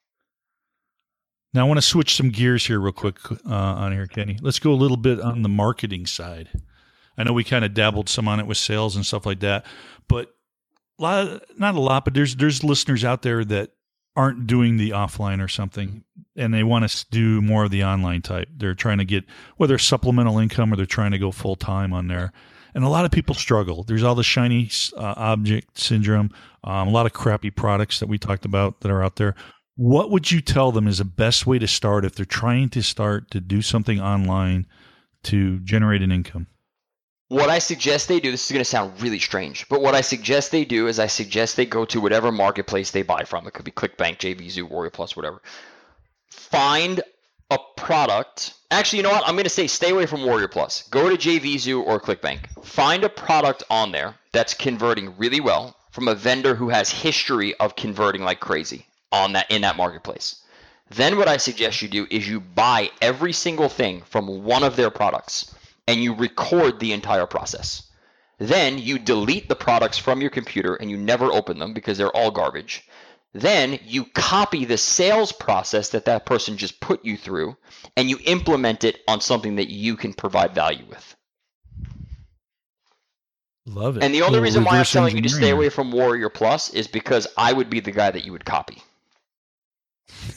Now 1.55 1.67
I 1.67 1.69
want 1.69 1.79
to 1.79 1.83
switch 1.83 2.17
some 2.17 2.31
gears 2.31 2.67
here 2.67 2.81
real 2.81 2.93
quick 2.93 3.19
uh, 3.31 3.55
on 3.55 3.93
here, 3.93 4.07
Kenny. 4.07 4.39
Let's 4.41 4.59
go 4.59 4.73
a 4.73 4.75
little 4.75 4.97
bit 4.97 5.21
on 5.21 5.43
the 5.43 5.49
marketing 5.49 6.07
side. 6.07 6.49
I 7.17 7.25
know 7.25 7.35
we 7.35 7.45
kind 7.45 7.65
of 7.65 7.75
dabbled 7.75 8.09
some 8.09 8.27
on 8.27 8.41
it 8.41 8.47
with 8.47 8.57
sales 8.57 8.97
and 8.97 9.05
stuff 9.05 9.27
like 9.27 9.41
that, 9.41 9.67
but 10.09 10.35
a 10.99 11.03
lot, 11.03 11.43
not 11.59 11.75
a 11.75 11.81
lot, 11.81 12.05
but 12.07 12.15
there's 12.15 12.37
there's 12.37 12.65
listeners 12.65 13.05
out 13.05 13.21
there 13.21 13.45
that 13.45 13.73
aren't 14.17 14.47
doing 14.47 14.79
the 14.79 14.91
offline 14.91 15.43
or 15.43 15.49
something. 15.49 16.05
and 16.37 16.55
they 16.55 16.63
want 16.63 16.89
to 16.89 17.07
do 17.11 17.43
more 17.43 17.65
of 17.65 17.71
the 17.71 17.85
online 17.85 18.23
type. 18.23 18.49
They're 18.57 18.75
trying 18.75 18.99
to 18.99 19.05
get 19.05 19.25
whether 19.59 19.77
supplemental 19.77 20.39
income 20.39 20.73
or 20.73 20.77
they're 20.77 20.87
trying 20.87 21.13
to 21.13 21.19
go 21.19 21.31
full 21.31 21.57
time 21.57 21.93
on 21.93 22.09
there. 22.09 22.33
And 22.75 22.85
a 22.85 22.89
lot 22.89 23.05
of 23.05 23.11
people 23.11 23.35
struggle. 23.35 23.83
There's 23.83 24.03
all 24.03 24.15
the 24.15 24.23
shiny 24.23 24.71
uh, 24.97 25.15
object 25.17 25.79
syndrome, 25.79 26.31
um, 26.65 26.89
a 26.89 26.91
lot 26.91 27.07
of 27.07 27.13
crappy 27.13 27.51
products 27.51 28.01
that 28.01 28.09
we 28.09 28.19
talked 28.19 28.45
about 28.45 28.81
that 28.81 28.91
are 28.91 29.03
out 29.03 29.17
there. 29.17 29.35
What 29.77 30.11
would 30.11 30.31
you 30.31 30.41
tell 30.41 30.73
them 30.73 30.87
is 30.87 30.99
the 30.99 31.05
best 31.05 31.47
way 31.47 31.59
to 31.59 31.67
start 31.67 32.05
if 32.05 32.15
they're 32.15 32.25
trying 32.25 32.69
to 32.71 32.83
start 32.83 33.31
to 33.31 33.41
do 33.41 33.63
something 33.63 34.01
online 34.01 34.67
to 35.25 35.61
generate 35.61 36.03
an 36.03 36.13
income? 36.13 36.47
What 37.29 37.49
I 37.49 37.61
suggest 37.61 38.09
they 38.09 38.21
do, 38.21 38.31
this 38.31 38.45
is 38.45 38.53
going 38.53 38.61
to 38.61 38.69
sound 38.69 39.01
really 39.01 39.19
strange, 39.19 39.67
but 39.71 39.81
what 39.81 39.95
I 39.95 40.03
suggest 40.03 40.51
they 40.51 40.67
do 40.67 40.87
is 40.87 40.99
I 40.99 41.07
suggest 41.07 41.57
they 41.57 41.65
go 41.65 41.87
to 41.87 41.99
whatever 41.99 42.31
marketplace 42.31 42.91
they 42.91 43.03
buy 43.03 43.25
from. 43.25 43.47
It 43.47 43.55
could 43.55 43.65
be 43.65 43.71
ClickBank, 43.71 44.19
JVZoo, 44.19 44.69
Warrior 44.69 44.91
Plus, 44.91 45.17
whatever. 45.17 45.41
Find 46.31 47.03
a 47.53 47.59
product. 47.77 48.55
Actually, 48.71 48.99
you 48.99 49.03
know 49.03 49.11
what? 49.11 49.27
I'm 49.27 49.35
going 49.35 49.45
to 49.45 49.51
say 49.51 49.67
stay 49.67 49.91
away 49.91 50.07
from 50.07 50.25
Warrior 50.25 50.49
Plus. 50.49 50.89
Go 50.89 51.09
to 51.09 51.17
JVZoo 51.17 51.85
or 51.85 52.01
ClickBank. 52.01 52.65
Find 52.65 53.05
a 53.05 53.09
product 53.09 53.63
on 53.71 53.93
there 53.93 54.15
that's 54.33 54.55
converting 54.55 55.17
really 55.19 55.41
well 55.41 55.77
from 55.91 56.09
a 56.09 56.15
vendor 56.15 56.55
who 56.55 56.71
has 56.71 56.91
history 56.91 57.55
of 57.57 57.77
converting 57.77 58.23
like 58.23 58.41
crazy 58.41 58.87
on 59.13 59.35
that 59.35 59.51
in 59.51 59.63
that 59.63 59.77
marketplace. 59.77 60.43
Then 60.89 61.17
what 61.17 61.29
I 61.29 61.37
suggest 61.37 61.83
you 61.83 61.89
do 61.89 62.07
is 62.11 62.29
you 62.29 62.41
buy 62.41 62.91
every 63.01 63.33
single 63.33 63.69
thing 63.69 64.03
from 64.03 64.45
one 64.45 64.63
of 64.63 64.77
their 64.77 64.91
products 64.91 65.55
and 65.87 66.03
you 66.03 66.15
record 66.15 66.81
the 66.81 66.93
entire 66.93 67.27
process. 67.27 67.85
Then 68.39 68.79
you 68.79 68.99
delete 68.99 69.49
the 69.49 69.55
products 69.55 69.99
from 69.99 70.21
your 70.21 70.31
computer 70.31 70.75
and 70.75 70.91
you 70.91 70.97
never 70.97 71.27
open 71.27 71.59
them 71.59 71.73
because 71.73 71.97
they're 71.99 72.17
all 72.17 72.31
garbage. 72.31 72.87
Then 73.35 73.79
you 73.85 74.05
copy 74.05 74.67
the 74.67 74.77
sales 74.77 75.33
process 75.33 75.91
that 75.91 76.05
that 76.05 76.27
person 76.27 76.59
just 76.59 76.81
put 76.81 77.05
you 77.05 77.17
through 77.17 77.57
and 77.97 78.11
you 78.11 78.19
implement 78.25 78.85
it 78.85 79.01
on 79.09 79.21
something 79.21 79.57
that 79.57 79.71
you 79.71 79.97
can 79.97 80.13
provide 80.13 80.55
value 80.55 80.85
with. 80.89 81.17
Love 83.65 83.97
it. 83.97 84.03
And 84.03 84.13
the 84.13 84.23
only 84.23 84.41
reason 84.41 84.65
why 84.65 84.79
I'm 84.79 84.85
telling 84.85 85.17
you 85.17 85.23
to 85.23 85.29
stay 85.29 85.51
away 85.51 85.69
from 85.69 85.93
Warrior 85.93 86.29
Plus 86.29 86.71
is 86.71 86.89
because 86.89 87.27
I 87.37 87.53
would 87.53 87.71
be 87.71 87.81
the 87.81 87.93
guy 87.93 88.11
that 88.11 88.25
you 88.25 88.33
would 88.33 88.45
copy. 88.45 88.83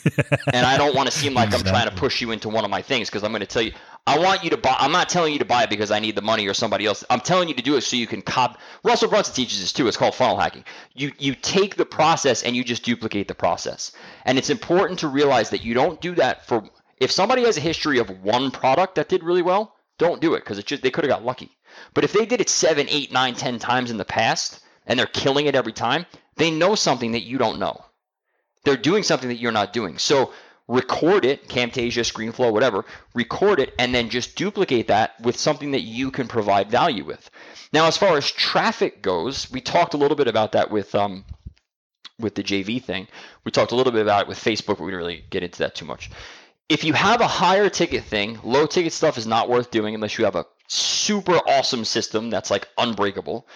and 0.52 0.64
I 0.64 0.78
don't 0.78 0.94
want 0.94 1.10
to 1.10 1.16
seem 1.16 1.34
like 1.34 1.48
exactly. 1.48 1.70
I'm 1.70 1.74
trying 1.74 1.90
to 1.90 2.00
push 2.00 2.20
you 2.20 2.30
into 2.30 2.48
one 2.48 2.64
of 2.64 2.70
my 2.70 2.82
things 2.82 3.10
because 3.10 3.24
I'm 3.24 3.32
going 3.32 3.40
to 3.40 3.46
tell 3.46 3.62
you 3.62 3.72
I 4.06 4.18
want 4.18 4.44
you 4.44 4.50
to 4.50 4.56
buy. 4.56 4.76
I'm 4.78 4.92
not 4.92 5.08
telling 5.08 5.32
you 5.32 5.40
to 5.40 5.44
buy 5.44 5.64
it 5.64 5.70
because 5.70 5.90
I 5.90 5.98
need 5.98 6.14
the 6.14 6.22
money 6.22 6.46
or 6.46 6.54
somebody 6.54 6.86
else. 6.86 7.04
I'm 7.10 7.20
telling 7.20 7.48
you 7.48 7.54
to 7.54 7.62
do 7.62 7.76
it 7.76 7.80
so 7.80 7.96
you 7.96 8.06
can 8.06 8.22
cop. 8.22 8.58
Russell 8.84 9.08
Brunson 9.08 9.34
teaches 9.34 9.60
this 9.60 9.72
too. 9.72 9.88
It's 9.88 9.96
called 9.96 10.14
funnel 10.14 10.38
hacking. 10.38 10.64
You 10.94 11.10
you 11.18 11.34
take 11.34 11.74
the 11.74 11.84
process 11.84 12.44
and 12.44 12.54
you 12.54 12.62
just 12.62 12.84
duplicate 12.84 13.26
the 13.26 13.34
process. 13.34 13.92
And 14.24 14.38
it's 14.38 14.50
important 14.50 15.00
to 15.00 15.08
realize 15.08 15.50
that 15.50 15.64
you 15.64 15.74
don't 15.74 16.00
do 16.00 16.14
that 16.14 16.46
for. 16.46 16.62
If 16.98 17.10
somebody 17.10 17.42
has 17.44 17.56
a 17.56 17.60
history 17.60 17.98
of 17.98 18.08
one 18.22 18.52
product 18.52 18.94
that 18.94 19.08
did 19.08 19.24
really 19.24 19.42
well, 19.42 19.74
don't 19.98 20.20
do 20.20 20.34
it 20.34 20.40
because 20.40 20.58
it 20.58 20.66
just 20.66 20.82
they 20.82 20.90
could 20.90 21.04
have 21.04 21.10
got 21.10 21.24
lucky. 21.24 21.50
But 21.92 22.04
if 22.04 22.12
they 22.12 22.26
did 22.26 22.40
it 22.40 22.48
seven, 22.48 22.86
eight, 22.88 23.12
nine, 23.12 23.34
ten 23.34 23.58
times 23.58 23.90
in 23.90 23.96
the 23.96 24.04
past 24.04 24.60
and 24.86 24.98
they're 24.98 25.06
killing 25.06 25.46
it 25.46 25.56
every 25.56 25.72
time, 25.72 26.06
they 26.36 26.52
know 26.52 26.76
something 26.76 27.12
that 27.12 27.22
you 27.22 27.38
don't 27.38 27.58
know. 27.58 27.84
They're 28.64 28.76
doing 28.76 29.02
something 29.02 29.28
that 29.28 29.38
you're 29.38 29.52
not 29.52 29.72
doing. 29.72 29.98
So 29.98 30.32
record 30.68 31.24
it, 31.24 31.48
Camtasia, 31.48 32.02
ScreenFlow, 32.02 32.52
whatever, 32.52 32.84
record 33.14 33.60
it, 33.60 33.74
and 33.78 33.94
then 33.94 34.10
just 34.10 34.36
duplicate 34.36 34.88
that 34.88 35.20
with 35.20 35.36
something 35.36 35.72
that 35.72 35.82
you 35.82 36.10
can 36.10 36.26
provide 36.26 36.70
value 36.70 37.04
with. 37.04 37.30
Now, 37.72 37.86
as 37.86 37.96
far 37.96 38.16
as 38.16 38.30
traffic 38.30 39.02
goes, 39.02 39.50
we 39.50 39.60
talked 39.60 39.94
a 39.94 39.96
little 39.96 40.16
bit 40.16 40.28
about 40.28 40.52
that 40.52 40.70
with 40.70 40.94
um, 40.94 41.24
with 42.18 42.34
the 42.34 42.42
JV 42.42 42.82
thing. 42.82 43.06
We 43.44 43.52
talked 43.52 43.72
a 43.72 43.76
little 43.76 43.92
bit 43.92 44.02
about 44.02 44.22
it 44.22 44.28
with 44.28 44.38
Facebook, 44.38 44.78
but 44.78 44.80
we 44.80 44.86
didn't 44.86 44.98
really 44.98 45.24
get 45.30 45.42
into 45.42 45.58
that 45.58 45.74
too 45.74 45.84
much. 45.84 46.10
If 46.68 46.82
you 46.82 46.94
have 46.94 47.20
a 47.20 47.28
higher 47.28 47.68
ticket 47.68 48.04
thing, 48.04 48.40
low 48.42 48.66
ticket 48.66 48.92
stuff 48.92 49.18
is 49.18 49.26
not 49.26 49.48
worth 49.48 49.70
doing 49.70 49.94
unless 49.94 50.18
you 50.18 50.24
have 50.24 50.34
a 50.34 50.46
super 50.66 51.36
awesome 51.36 51.84
system 51.84 52.30
that's 52.30 52.50
like 52.50 52.66
unbreakable. 52.76 53.46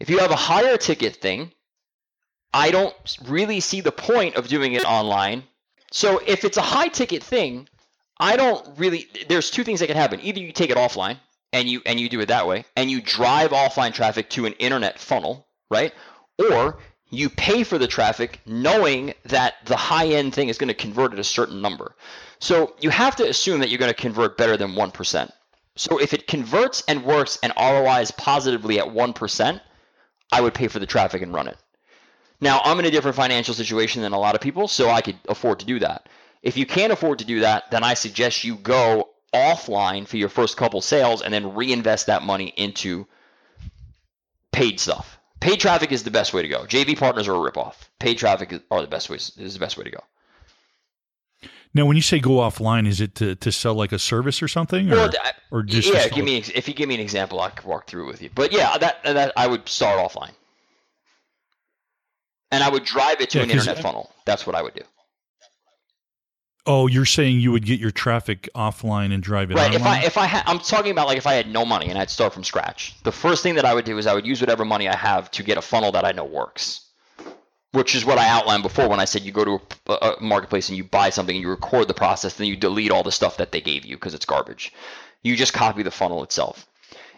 If 0.00 0.08
you 0.08 0.18
have 0.18 0.30
a 0.30 0.36
higher 0.36 0.78
ticket 0.78 1.16
thing, 1.16 1.52
I 2.54 2.70
don't 2.70 2.94
really 3.26 3.60
see 3.60 3.82
the 3.82 3.92
point 3.92 4.36
of 4.36 4.48
doing 4.48 4.72
it 4.72 4.84
online 4.84 5.44
so 5.96 6.20
if 6.26 6.44
it's 6.44 6.58
a 6.58 6.62
high 6.62 6.88
ticket 6.88 7.22
thing, 7.22 7.70
I 8.18 8.36
don't 8.36 8.78
really. 8.78 9.08
There's 9.30 9.50
two 9.50 9.64
things 9.64 9.80
that 9.80 9.86
can 9.86 9.96
happen. 9.96 10.20
Either 10.20 10.40
you 10.40 10.52
take 10.52 10.68
it 10.68 10.76
offline 10.76 11.16
and 11.54 11.66
you 11.66 11.80
and 11.86 11.98
you 11.98 12.10
do 12.10 12.20
it 12.20 12.26
that 12.26 12.46
way, 12.46 12.66
and 12.76 12.90
you 12.90 13.00
drive 13.00 13.52
offline 13.52 13.94
traffic 13.94 14.28
to 14.30 14.44
an 14.44 14.52
internet 14.58 14.98
funnel, 14.98 15.46
right? 15.70 15.94
Or 16.50 16.80
you 17.08 17.30
pay 17.30 17.64
for 17.64 17.78
the 17.78 17.86
traffic 17.86 18.42
knowing 18.44 19.14
that 19.24 19.54
the 19.64 19.76
high 19.76 20.08
end 20.08 20.34
thing 20.34 20.50
is 20.50 20.58
going 20.58 20.68
to 20.68 20.74
convert 20.74 21.14
at 21.14 21.18
a 21.18 21.24
certain 21.24 21.62
number. 21.62 21.96
So 22.40 22.76
you 22.80 22.90
have 22.90 23.16
to 23.16 23.26
assume 23.26 23.60
that 23.60 23.70
you're 23.70 23.78
going 23.78 23.94
to 23.94 23.98
convert 23.98 24.36
better 24.36 24.58
than 24.58 24.72
1%. 24.72 25.30
So 25.76 25.98
if 25.98 26.12
it 26.12 26.26
converts 26.26 26.82
and 26.88 27.06
works 27.06 27.38
and 27.42 27.54
ROI 27.58 28.00
is 28.00 28.10
positively 28.10 28.78
at 28.80 28.86
1%, 28.86 29.60
I 30.30 30.40
would 30.42 30.52
pay 30.52 30.68
for 30.68 30.78
the 30.78 30.84
traffic 30.84 31.22
and 31.22 31.32
run 31.32 31.48
it. 31.48 31.56
Now, 32.40 32.60
I'm 32.64 32.78
in 32.78 32.84
a 32.84 32.90
different 32.90 33.16
financial 33.16 33.54
situation 33.54 34.02
than 34.02 34.12
a 34.12 34.18
lot 34.18 34.34
of 34.34 34.40
people, 34.40 34.68
so 34.68 34.90
I 34.90 35.00
could 35.00 35.16
afford 35.28 35.60
to 35.60 35.66
do 35.66 35.78
that. 35.78 36.08
If 36.42 36.56
you 36.56 36.66
can't 36.66 36.92
afford 36.92 37.18
to 37.20 37.24
do 37.24 37.40
that, 37.40 37.70
then 37.70 37.82
I 37.82 37.94
suggest 37.94 38.44
you 38.44 38.56
go 38.56 39.08
offline 39.32 40.06
for 40.06 40.16
your 40.16 40.28
first 40.28 40.56
couple 40.56 40.80
sales 40.80 41.22
and 41.22 41.32
then 41.32 41.54
reinvest 41.54 42.06
that 42.06 42.22
money 42.22 42.52
into 42.56 43.06
paid 44.52 44.78
stuff. 44.80 45.18
Paid 45.40 45.60
traffic 45.60 45.92
is 45.92 46.02
the 46.02 46.10
best 46.10 46.32
way 46.32 46.42
to 46.42 46.48
go. 46.48 46.64
JV 46.64 46.98
partners 46.98 47.28
are 47.28 47.34
a 47.34 47.50
ripoff. 47.50 47.74
Paid 47.98 48.18
traffic 48.18 48.62
are 48.70 48.80
the 48.80 48.86
best 48.86 49.10
ways 49.10 49.32
is 49.36 49.54
the 49.54 49.60
best 49.60 49.76
way 49.76 49.84
to 49.84 49.90
go. 49.90 50.00
Now, 51.74 51.84
when 51.84 51.96
you 51.96 52.02
say 52.02 52.20
go 52.20 52.38
offline, 52.38 52.86
is 52.86 53.02
it 53.02 53.14
to, 53.16 53.34
to 53.34 53.52
sell 53.52 53.74
like 53.74 53.92
a 53.92 53.98
service 53.98 54.42
or 54.42 54.48
something, 54.48 54.90
or, 54.90 54.96
well, 54.96 55.10
or 55.50 55.62
just 55.62 55.92
yeah? 55.92 56.08
Give 56.08 56.24
me 56.24 56.38
if 56.38 56.68
you 56.68 56.72
give 56.72 56.88
me 56.88 56.94
an 56.94 57.02
example, 57.02 57.38
I 57.38 57.50
can 57.50 57.68
walk 57.68 57.86
through 57.86 58.04
it 58.04 58.12
with 58.12 58.22
you. 58.22 58.30
But 58.34 58.52
yeah, 58.52 58.78
that 58.78 59.04
that 59.04 59.32
I 59.36 59.46
would 59.46 59.68
start 59.68 59.98
offline 59.98 60.30
and 62.50 62.62
I 62.62 62.68
would 62.68 62.84
drive 62.84 63.20
it 63.20 63.30
to 63.30 63.38
yeah, 63.38 63.44
an 63.44 63.50
internet 63.50 63.80
funnel. 63.80 64.10
That's 64.24 64.46
what 64.46 64.56
I 64.56 64.62
would 64.62 64.74
do. 64.74 64.82
Oh, 66.68 66.88
you're 66.88 67.04
saying 67.04 67.38
you 67.38 67.52
would 67.52 67.64
get 67.64 67.78
your 67.78 67.92
traffic 67.92 68.48
offline 68.56 69.14
and 69.14 69.22
drive 69.22 69.52
it 69.52 69.54
right. 69.54 69.72
Online? 69.72 69.80
If 69.80 69.86
I 69.86 70.04
if 70.04 70.18
I 70.18 70.26
ha- 70.26 70.42
I'm 70.46 70.58
talking 70.58 70.90
about 70.90 71.06
like 71.06 71.16
if 71.16 71.26
I 71.26 71.34
had 71.34 71.48
no 71.48 71.64
money 71.64 71.88
and 71.88 71.98
I'd 71.98 72.10
start 72.10 72.32
from 72.32 72.42
scratch. 72.42 72.94
The 73.04 73.12
first 73.12 73.44
thing 73.44 73.54
that 73.54 73.64
I 73.64 73.72
would 73.72 73.84
do 73.84 73.98
is 73.98 74.06
I 74.06 74.14
would 74.14 74.26
use 74.26 74.40
whatever 74.40 74.64
money 74.64 74.88
I 74.88 74.96
have 74.96 75.30
to 75.32 75.44
get 75.44 75.58
a 75.58 75.62
funnel 75.62 75.92
that 75.92 76.04
I 76.04 76.12
know 76.12 76.24
works. 76.24 76.82
Which 77.72 77.94
is 77.94 78.04
what 78.04 78.18
I 78.18 78.26
outlined 78.28 78.62
before 78.62 78.88
when 78.88 79.00
I 79.00 79.04
said 79.04 79.22
you 79.22 79.32
go 79.32 79.44
to 79.44 79.60
a, 79.88 79.92
a 79.92 80.16
marketplace 80.20 80.68
and 80.68 80.78
you 80.78 80.84
buy 80.84 81.10
something 81.10 81.36
and 81.36 81.42
you 81.42 81.50
record 81.50 81.88
the 81.88 81.94
process, 81.94 82.34
then 82.34 82.46
you 82.46 82.56
delete 82.56 82.90
all 82.90 83.02
the 83.02 83.12
stuff 83.12 83.36
that 83.36 83.52
they 83.52 83.60
gave 83.60 83.84
you 83.84 83.96
because 83.96 84.14
it's 84.14 84.24
garbage. 84.24 84.72
You 85.22 85.36
just 85.36 85.52
copy 85.52 85.82
the 85.82 85.90
funnel 85.90 86.22
itself 86.22 86.66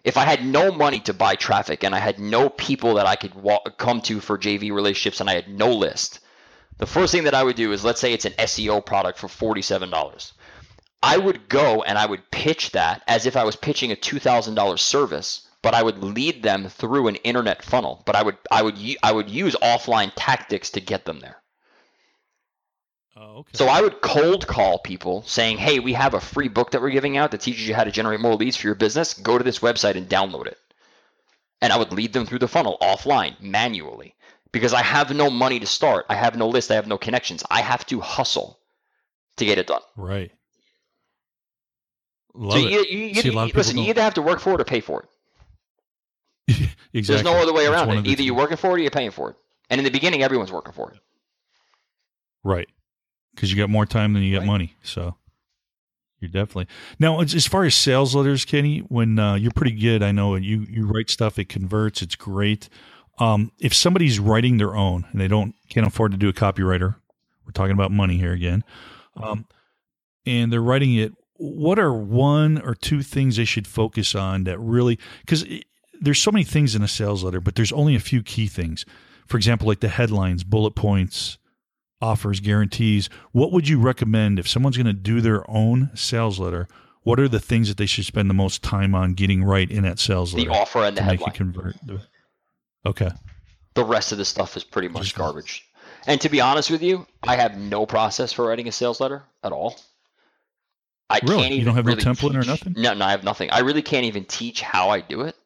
if 0.04 0.16
I 0.16 0.24
had 0.24 0.44
no 0.44 0.72
money 0.72 1.00
to 1.00 1.14
buy 1.14 1.34
traffic 1.34 1.84
and 1.84 1.94
I 1.94 1.98
had 1.98 2.18
no 2.18 2.48
people 2.48 2.94
that 2.94 3.06
I 3.06 3.16
could 3.16 3.34
walk, 3.34 3.78
come 3.78 4.00
to 4.02 4.20
for 4.20 4.38
JV 4.38 4.72
relationships 4.72 5.20
and 5.20 5.28
I 5.28 5.34
had 5.34 5.48
no 5.48 5.72
list, 5.72 6.20
the 6.78 6.86
first 6.86 7.12
thing 7.12 7.24
that 7.24 7.34
I 7.34 7.42
would 7.42 7.56
do 7.56 7.72
is 7.72 7.84
let's 7.84 8.00
say 8.00 8.12
it's 8.12 8.24
an 8.24 8.32
SEO 8.32 8.84
product 8.84 9.18
for 9.18 9.28
$47. 9.28 10.32
I 11.02 11.16
would 11.16 11.48
go 11.48 11.82
and 11.82 11.96
I 11.96 12.06
would 12.06 12.30
pitch 12.30 12.72
that 12.72 13.02
as 13.06 13.26
if 13.26 13.36
I 13.36 13.44
was 13.44 13.56
pitching 13.56 13.92
a 13.92 13.96
$2,000 13.96 14.78
service, 14.78 15.48
but 15.62 15.74
I 15.74 15.82
would 15.82 16.02
lead 16.02 16.42
them 16.42 16.68
through 16.68 17.08
an 17.08 17.16
internet 17.16 17.64
funnel. 17.64 18.02
But 18.06 18.16
I 18.16 18.22
would 18.22 18.38
I 18.50 18.62
would 18.62 18.76
I 19.02 19.12
would 19.12 19.28
use 19.28 19.56
offline 19.62 20.12
tactics 20.16 20.70
to 20.70 20.80
get 20.80 21.04
them 21.04 21.20
there. 21.20 21.42
Oh, 23.20 23.38
okay. 23.38 23.50
So 23.54 23.66
I 23.66 23.80
would 23.80 24.00
cold 24.00 24.46
call 24.46 24.78
people 24.78 25.22
saying, 25.22 25.58
"Hey, 25.58 25.80
we 25.80 25.92
have 25.94 26.14
a 26.14 26.20
free 26.20 26.48
book 26.48 26.70
that 26.70 26.80
we're 26.80 26.90
giving 26.90 27.16
out 27.16 27.32
that 27.32 27.40
teaches 27.40 27.66
you 27.66 27.74
how 27.74 27.84
to 27.84 27.90
generate 27.90 28.20
more 28.20 28.34
leads 28.34 28.56
for 28.56 28.68
your 28.68 28.76
business. 28.76 29.14
Go 29.14 29.38
to 29.38 29.44
this 29.44 29.58
website 29.58 29.96
and 29.96 30.08
download 30.08 30.46
it." 30.46 30.58
And 31.60 31.72
I 31.72 31.78
would 31.78 31.92
lead 31.92 32.12
them 32.12 32.26
through 32.26 32.38
the 32.38 32.46
funnel 32.46 32.78
offline, 32.80 33.40
manually, 33.40 34.14
because 34.52 34.72
I 34.72 34.82
have 34.82 35.12
no 35.14 35.30
money 35.30 35.58
to 35.58 35.66
start. 35.66 36.06
I 36.08 36.14
have 36.14 36.36
no 36.36 36.48
list. 36.48 36.70
I 36.70 36.74
have 36.74 36.86
no 36.86 36.96
connections. 36.96 37.42
I 37.50 37.60
have 37.60 37.84
to 37.86 37.98
hustle 38.00 38.60
to 39.38 39.44
get 39.44 39.58
it 39.58 39.66
done. 39.66 39.82
Right. 39.96 40.30
Love 42.34 42.52
so 42.52 42.68
you, 42.68 42.84
you, 42.88 42.98
you, 42.98 43.14
See, 43.14 43.30
you 43.30 43.46
listen, 43.52 43.78
you 43.78 43.90
either 43.90 44.02
have 44.02 44.14
to 44.14 44.22
work 44.22 44.38
for 44.38 44.54
it 44.54 44.60
or 44.60 44.64
pay 44.64 44.80
for 44.80 45.02
it. 45.02 45.08
exactly. 46.92 47.02
There's 47.02 47.24
no 47.24 47.42
other 47.42 47.52
way 47.52 47.66
around 47.66 47.90
it. 47.90 48.06
Either 48.06 48.22
you're 48.22 48.36
working 48.36 48.56
for 48.56 48.68
it 48.68 48.74
or 48.74 48.78
you're 48.78 48.92
paying 48.92 49.10
for 49.10 49.30
it. 49.30 49.36
And 49.70 49.80
in 49.80 49.84
the 49.84 49.90
beginning, 49.90 50.22
everyone's 50.22 50.52
working 50.52 50.72
for 50.72 50.92
it. 50.92 51.00
Right 52.44 52.68
because 53.38 53.52
you 53.52 53.56
got 53.56 53.70
more 53.70 53.86
time 53.86 54.14
than 54.14 54.24
you 54.24 54.34
got 54.34 54.40
right. 54.40 54.46
money. 54.46 54.74
So 54.82 55.14
you're 56.18 56.28
definitely 56.28 56.66
now 56.98 57.20
as, 57.20 57.46
far 57.46 57.64
as 57.64 57.76
sales 57.76 58.16
letters, 58.16 58.44
Kenny. 58.44 58.80
When 58.80 59.18
uh, 59.18 59.34
you're 59.34 59.52
pretty 59.52 59.78
good, 59.78 60.02
I 60.02 60.10
know 60.10 60.34
you 60.34 60.66
you 60.68 60.86
write 60.86 61.08
stuff, 61.08 61.38
it 61.38 61.48
converts, 61.48 62.02
it's 62.02 62.16
great. 62.16 62.68
Um, 63.20 63.52
if 63.60 63.72
somebody's 63.72 64.18
writing 64.18 64.56
their 64.56 64.76
own 64.76 65.06
and 65.12 65.20
they 65.20 65.28
don't 65.28 65.54
can't 65.68 65.86
afford 65.86 66.10
to 66.12 66.18
do 66.18 66.28
a 66.28 66.32
copywriter, 66.32 66.96
we're 67.46 67.52
talking 67.52 67.72
about 67.72 67.92
money 67.92 68.16
here 68.16 68.32
again, 68.32 68.64
um, 69.16 69.46
and 70.26 70.52
they're 70.52 70.60
writing 70.60 70.94
it. 70.96 71.12
What 71.36 71.78
are 71.78 71.92
one 71.92 72.60
or 72.60 72.74
two 72.74 73.02
things 73.02 73.36
they 73.36 73.44
should 73.44 73.68
focus 73.68 74.16
on 74.16 74.42
that 74.44 74.58
really 74.58 74.98
because 75.20 75.44
there's 76.00 76.20
so 76.20 76.32
many 76.32 76.44
things 76.44 76.74
in 76.74 76.82
a 76.82 76.88
sales 76.88 77.22
letter, 77.22 77.40
but 77.40 77.54
there's 77.54 77.72
only 77.72 77.94
a 77.94 78.00
few 78.00 78.24
key 78.24 78.48
things. 78.48 78.84
For 79.26 79.36
example, 79.36 79.68
like 79.68 79.80
the 79.80 79.88
headlines, 79.88 80.42
bullet 80.42 80.72
points, 80.72 81.37
offers, 82.00 82.40
guarantees. 82.40 83.08
What 83.32 83.52
would 83.52 83.68
you 83.68 83.78
recommend 83.80 84.38
if 84.38 84.48
someone's 84.48 84.76
going 84.76 84.86
to 84.86 84.92
do 84.92 85.20
their 85.20 85.48
own 85.50 85.90
sales 85.94 86.38
letter? 86.38 86.68
What 87.02 87.18
are 87.20 87.28
the 87.28 87.40
things 87.40 87.68
that 87.68 87.76
they 87.78 87.86
should 87.86 88.04
spend 88.04 88.28
the 88.28 88.34
most 88.34 88.62
time 88.62 88.94
on 88.94 89.14
getting 89.14 89.42
right 89.42 89.70
in 89.70 89.84
that 89.84 89.98
sales 89.98 90.32
The 90.32 90.38
letter 90.38 90.50
The 90.50 90.56
offer 90.56 90.78
and 90.84 90.96
the 90.96 91.02
make 91.02 91.10
headline. 91.20 91.30
it 91.30 91.34
convert? 91.34 91.76
Okay. 92.86 93.10
The 93.74 93.84
rest 93.84 94.12
of 94.12 94.18
the 94.18 94.24
stuff 94.24 94.56
is 94.56 94.64
pretty 94.64 94.88
much 94.88 95.04
Just- 95.04 95.16
garbage. 95.16 95.64
And 96.06 96.20
to 96.20 96.28
be 96.28 96.40
honest 96.40 96.70
with 96.70 96.82
you, 96.82 97.06
I 97.22 97.36
have 97.36 97.56
no 97.58 97.84
process 97.86 98.32
for 98.32 98.46
writing 98.46 98.68
a 98.68 98.72
sales 98.72 99.00
letter 99.00 99.24
at 99.42 99.52
all. 99.52 99.78
I 101.10 101.20
Really? 101.22 101.42
can't 101.42 101.54
You 101.54 101.64
don't 101.64 101.74
have 101.74 101.86
no 101.86 101.92
really 101.92 102.02
template 102.04 102.34
or 102.34 102.46
nothing? 102.46 102.74
No, 102.76 102.94
no, 102.94 103.04
I 103.04 103.10
have 103.10 103.24
nothing. 103.24 103.50
I 103.50 103.60
really 103.60 103.82
can't 103.82 104.04
even 104.06 104.24
teach 104.24 104.60
how 104.62 104.90
I 104.90 105.00
do 105.00 105.22
it. 105.22 105.36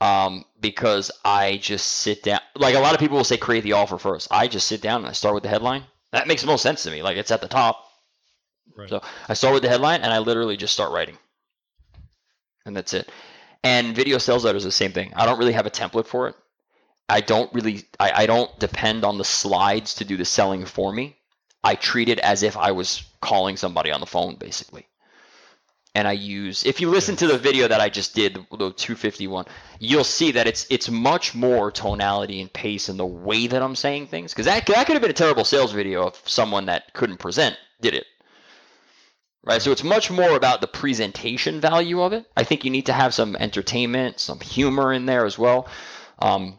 Um, 0.00 0.44
because 0.60 1.10
I 1.24 1.56
just 1.56 1.86
sit 1.86 2.22
down. 2.22 2.40
Like 2.54 2.74
a 2.74 2.80
lot 2.80 2.94
of 2.94 3.00
people 3.00 3.16
will 3.16 3.24
say, 3.24 3.38
create 3.38 3.64
the 3.64 3.72
offer 3.72 3.98
first. 3.98 4.28
I 4.30 4.46
just 4.46 4.66
sit 4.66 4.82
down 4.82 5.00
and 5.00 5.08
I 5.08 5.12
start 5.12 5.34
with 5.34 5.42
the 5.42 5.48
headline. 5.48 5.84
That 6.12 6.28
makes 6.28 6.42
the 6.42 6.48
most 6.48 6.62
sense 6.62 6.82
to 6.82 6.90
me. 6.90 7.02
Like 7.02 7.16
it's 7.16 7.30
at 7.30 7.40
the 7.40 7.48
top. 7.48 7.82
Right. 8.76 8.88
So 8.88 9.02
I 9.28 9.34
start 9.34 9.54
with 9.54 9.62
the 9.62 9.68
headline 9.68 10.02
and 10.02 10.12
I 10.12 10.18
literally 10.18 10.56
just 10.56 10.74
start 10.74 10.92
writing. 10.92 11.16
And 12.66 12.76
that's 12.76 12.92
it. 12.92 13.10
And 13.62 13.96
video 13.96 14.18
sales 14.18 14.44
letters 14.44 14.62
is 14.62 14.66
the 14.66 14.72
same 14.72 14.92
thing. 14.92 15.12
I 15.16 15.24
don't 15.24 15.38
really 15.38 15.52
have 15.52 15.66
a 15.66 15.70
template 15.70 16.06
for 16.06 16.28
it. 16.28 16.34
I 17.08 17.20
don't 17.20 17.52
really 17.54 17.84
I, 17.98 18.12
I 18.22 18.26
don't 18.26 18.56
depend 18.58 19.04
on 19.04 19.18
the 19.18 19.24
slides 19.24 19.94
to 19.94 20.04
do 20.04 20.16
the 20.16 20.24
selling 20.24 20.64
for 20.66 20.92
me. 20.92 21.16
I 21.62 21.74
treat 21.74 22.08
it 22.08 22.18
as 22.18 22.42
if 22.42 22.56
I 22.56 22.72
was 22.72 23.02
calling 23.20 23.56
somebody 23.56 23.90
on 23.90 24.00
the 24.00 24.06
phone 24.06 24.36
basically. 24.36 24.86
And 25.96 26.06
I 26.06 26.12
use 26.12 26.66
if 26.66 26.82
you 26.82 26.90
listen 26.90 27.16
to 27.16 27.26
the 27.26 27.38
video 27.38 27.68
that 27.68 27.80
I 27.80 27.88
just 27.88 28.14
did, 28.14 28.34
the 28.34 28.70
251, 28.70 29.46
you'll 29.78 30.04
see 30.04 30.32
that 30.32 30.46
it's 30.46 30.66
it's 30.68 30.90
much 30.90 31.34
more 31.34 31.70
tonality 31.70 32.42
and 32.42 32.52
pace 32.52 32.90
and 32.90 32.98
the 32.98 33.06
way 33.06 33.46
that 33.46 33.62
I'm 33.62 33.74
saying 33.74 34.08
things. 34.08 34.32
Because 34.32 34.44
that, 34.44 34.66
that 34.66 34.86
could 34.86 34.92
have 34.92 35.00
been 35.00 35.10
a 35.10 35.14
terrible 35.14 35.44
sales 35.44 35.72
video 35.72 36.08
if 36.08 36.28
someone 36.28 36.66
that 36.66 36.92
couldn't 36.92 37.16
present 37.16 37.56
did 37.80 37.94
it 37.94 38.04
right? 39.46 39.62
So 39.62 39.72
it's 39.72 39.84
much 39.84 40.10
more 40.10 40.36
about 40.36 40.60
the 40.60 40.66
presentation 40.66 41.60
value 41.60 42.02
of 42.02 42.12
it. 42.12 42.26
I 42.36 42.44
think 42.44 42.64
you 42.64 42.70
need 42.70 42.86
to 42.86 42.92
have 42.92 43.14
some 43.14 43.36
entertainment, 43.36 44.20
some 44.20 44.40
humor 44.40 44.92
in 44.92 45.06
there 45.06 45.24
as 45.24 45.38
well. 45.38 45.68
Um, 46.18 46.58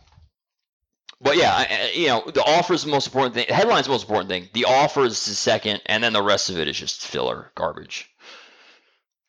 but 1.19 1.35
yeah, 1.35 1.51
I, 1.53 1.91
you 1.93 2.07
know, 2.07 2.23
the 2.33 2.43
offer 2.43 2.73
is 2.73 2.83
the 2.83 2.91
most 2.91 3.07
important 3.07 3.35
thing. 3.35 3.47
Headline's 3.49 3.85
the 3.85 3.91
most 3.91 4.03
important 4.03 4.29
thing. 4.29 4.49
The 4.53 4.65
offer 4.65 5.03
is 5.03 5.25
the 5.25 5.33
second, 5.35 5.81
and 5.85 6.03
then 6.03 6.13
the 6.13 6.23
rest 6.23 6.49
of 6.49 6.57
it 6.57 6.67
is 6.67 6.77
just 6.77 7.05
filler 7.05 7.51
garbage. 7.55 8.09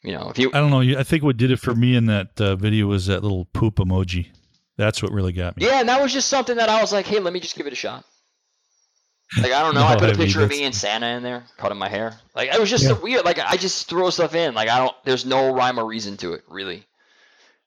You 0.08 0.14
know, 0.14 0.30
if 0.30 0.38
you 0.38 0.48
I 0.54 0.60
don't 0.60 0.70
know. 0.70 0.80
I 0.98 1.02
think 1.02 1.22
what 1.22 1.36
did 1.36 1.50
it 1.50 1.58
for 1.58 1.74
me 1.74 1.94
in 1.94 2.06
that 2.06 2.40
uh, 2.40 2.56
video 2.56 2.86
was 2.86 3.06
that 3.08 3.22
little 3.22 3.44
poop 3.44 3.74
emoji. 3.76 4.28
That's 4.78 5.02
what 5.02 5.12
really 5.12 5.32
got 5.34 5.54
me. 5.58 5.66
yeah, 5.66 5.80
and 5.80 5.88
that 5.90 6.00
was 6.00 6.14
just 6.14 6.28
something 6.28 6.56
that 6.56 6.70
I 6.70 6.80
was 6.80 6.94
like, 6.94 7.04
hey, 7.06 7.18
let 7.20 7.34
me 7.34 7.40
just 7.40 7.56
give 7.56 7.66
it 7.66 7.74
a 7.74 7.76
shot. 7.76 8.06
Like 9.42 9.52
I 9.52 9.60
don't 9.60 9.74
know, 9.74 9.82
I 9.86 9.92
No, 9.94 10.00
put 10.00 10.08
I 10.08 10.12
a 10.12 10.16
mean, 10.16 10.26
picture 10.26 10.42
of 10.42 10.48
me 10.48 10.64
and 10.64 10.74
Santa 10.74 11.08
in 11.08 11.22
there, 11.22 11.44
cutting 11.58 11.76
my 11.76 11.90
hair. 11.90 12.16
Like 12.34 12.48
it 12.54 12.58
was 12.58 12.70
just 12.70 12.84
Yeah. 12.84 12.94
so 12.94 13.00
weird. 13.02 13.26
Like 13.26 13.38
I 13.38 13.58
just 13.58 13.86
throw 13.86 14.08
stuff 14.08 14.34
in. 14.34 14.54
Like 14.54 14.70
I 14.70 14.78
don't. 14.78 14.96
There's 15.04 15.26
no 15.26 15.52
rhyme 15.54 15.78
or 15.78 15.84
reason 15.84 16.16
to 16.18 16.32
it, 16.32 16.42
really. 16.48 16.86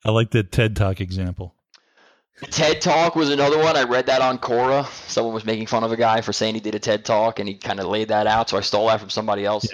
I 0.04 0.10
like 0.10 0.32
the 0.32 0.42
TED 0.42 0.76
Talk 0.76 1.00
example. 1.00 1.54
TED 2.50 2.82
Talk 2.82 3.16
was 3.16 3.30
another 3.30 3.60
one. 3.60 3.78
I 3.78 3.84
read 3.84 4.08
that 4.08 4.24
on 4.24 4.40
Quora. 4.40 4.88
Someone 5.08 5.36
was 5.36 5.46
making 5.46 5.68
fun 5.68 5.84
of 5.84 5.92
a 5.92 5.98
guy 5.98 6.22
for 6.22 6.34
saying 6.34 6.56
he 6.56 6.60
did 6.60 6.74
a 6.74 6.80
TED 6.80 7.06
Talk, 7.06 7.38
and 7.38 7.48
he 7.48 7.54
kind 7.54 7.80
of 7.80 7.86
laid 7.86 8.08
that 8.08 8.26
out. 8.26 8.50
So 8.50 8.58
I 8.58 8.62
stole 8.62 8.88
that 8.88 9.00
from 9.00 9.12
somebody 9.12 9.46
else. 9.46 9.68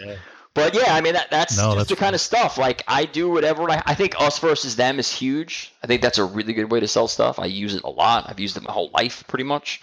But 0.58 0.74
yeah, 0.74 0.96
I 0.96 1.02
mean 1.02 1.14
that 1.14 1.30
that's 1.30 1.56
No, 1.56 1.66
just 1.66 1.78
that's 1.78 1.90
the 1.92 1.96
kind 1.96 2.16
of 2.16 2.20
stuff. 2.20 2.58
Like 2.58 2.84
I 2.88 3.06
do 3.06 3.30
whatever. 3.30 3.70
I, 3.70 3.84
I 3.86 3.94
think 3.94 4.16
us 4.20 4.40
versus 4.40 4.76
them 4.76 4.98
is 4.98 5.12
huge. 5.12 5.72
I 5.84 5.88
think 5.88 6.02
that's 6.02 6.18
a 6.18 6.26
really 6.26 6.52
good 6.52 6.72
way 6.72 6.80
to 6.80 6.88
sell 6.88 7.08
stuff. 7.08 7.38
I 7.38 7.46
use 7.46 7.76
it 7.76 7.84
a 7.84 7.90
lot. 7.90 8.26
I've 8.28 8.40
used 8.40 8.58
it 8.58 8.64
my 8.64 8.72
whole 8.72 8.90
life, 8.92 9.24
pretty 9.28 9.44
much. 9.44 9.82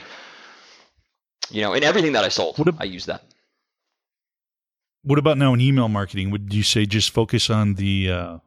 You 1.48 1.62
know, 1.62 1.74
in 1.74 1.84
everything 1.84 2.12
that 2.14 2.24
I 2.24 2.28
sold, 2.28 2.58
ab- 2.58 2.76
I 2.80 2.84
use 2.84 3.06
that. 3.06 3.22
What 5.04 5.20
about 5.20 5.38
now 5.38 5.54
in 5.54 5.60
email 5.60 5.88
marketing? 5.88 6.30
Would 6.32 6.52
you 6.52 6.64
say 6.64 6.86
just 6.86 7.10
focus 7.10 7.50
on 7.50 7.74
the 7.74 8.10
uh, 8.10 8.38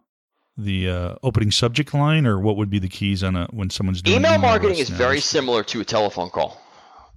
the 0.58 0.90
uh, 0.90 1.16
opening 1.24 1.52
subject 1.52 1.94
line, 1.94 2.28
or 2.28 2.40
what 2.42 2.58
would 2.58 2.70
be 2.70 2.80
the 2.80 2.90
keys 2.90 3.24
on 3.24 3.38
a 3.38 3.48
when 3.52 3.70
someone's 3.70 4.02
doing 4.02 4.18
Email 4.18 4.38
marketing 4.38 4.80
is 4.80 4.90
now? 4.90 4.98
very 4.98 5.22
similar 5.22 5.64
to 5.64 5.80
a 5.80 5.86
telephone 5.86 6.30
call. 6.30 6.60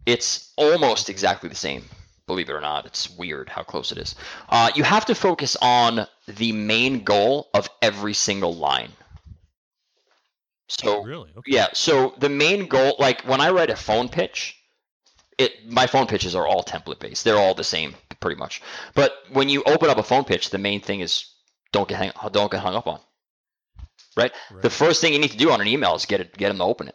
It's 0.07 0.53
almost 0.57 1.11
exactly 1.11 1.49
the 1.49 1.57
same. 1.57 1.82
Believe 2.31 2.48
it 2.48 2.52
or 2.52 2.61
not, 2.61 2.86
it's 2.86 3.11
weird 3.11 3.48
how 3.48 3.65
close 3.65 3.90
it 3.90 3.98
is. 3.98 4.15
Uh, 4.48 4.70
you 4.77 4.85
have 4.85 5.05
to 5.07 5.16
focus 5.16 5.57
on 5.61 6.07
the 6.28 6.52
main 6.52 7.02
goal 7.02 7.51
of 7.52 7.69
every 7.82 8.15
single 8.15 8.55
line. 8.55 8.93
So 10.69 11.02
really 11.02 11.31
okay. 11.36 11.51
yeah, 11.51 11.66
so 11.73 12.15
the 12.19 12.28
main 12.28 12.69
goal, 12.69 12.94
like 13.01 13.23
when 13.23 13.40
I 13.40 13.51
write 13.51 13.69
a 13.69 13.74
phone 13.74 14.09
pitch, 14.09 14.57
it 15.39 15.69
my 15.69 15.89
phone 15.89 16.07
pitches 16.07 16.36
are 16.36 16.47
all 16.47 16.62
template 16.62 17.01
based. 17.01 17.24
They're 17.24 17.36
all 17.36 17.55
the 17.55 17.65
same, 17.65 17.97
pretty 18.20 18.39
much. 18.39 18.62
But 18.94 19.12
when 19.32 19.48
you 19.48 19.65
open 19.65 19.90
up 19.90 19.98
a 19.98 20.05
phone 20.05 20.23
pitch, 20.23 20.51
the 20.51 20.59
main 20.59 20.81
thing 20.81 21.01
is 21.01 21.27
don't 21.73 21.89
get 21.89 21.98
hang, 21.98 22.12
don't 22.31 22.52
get 22.52 22.61
hung 22.61 22.77
up 22.77 22.86
on. 22.86 23.01
Right? 24.16 24.31
Right. 24.52 24.62
The 24.62 24.70
first 24.70 25.01
thing 25.01 25.12
you 25.15 25.19
need 25.19 25.32
to 25.32 25.36
do 25.36 25.51
on 25.51 25.61
an 25.61 25.66
email 25.66 25.97
is 25.97 26.07
get 26.07 26.20
it, 26.20 26.36
get 26.36 26.47
them 26.47 26.59
to 26.59 26.65
open 26.65 26.86
it. 26.86 26.94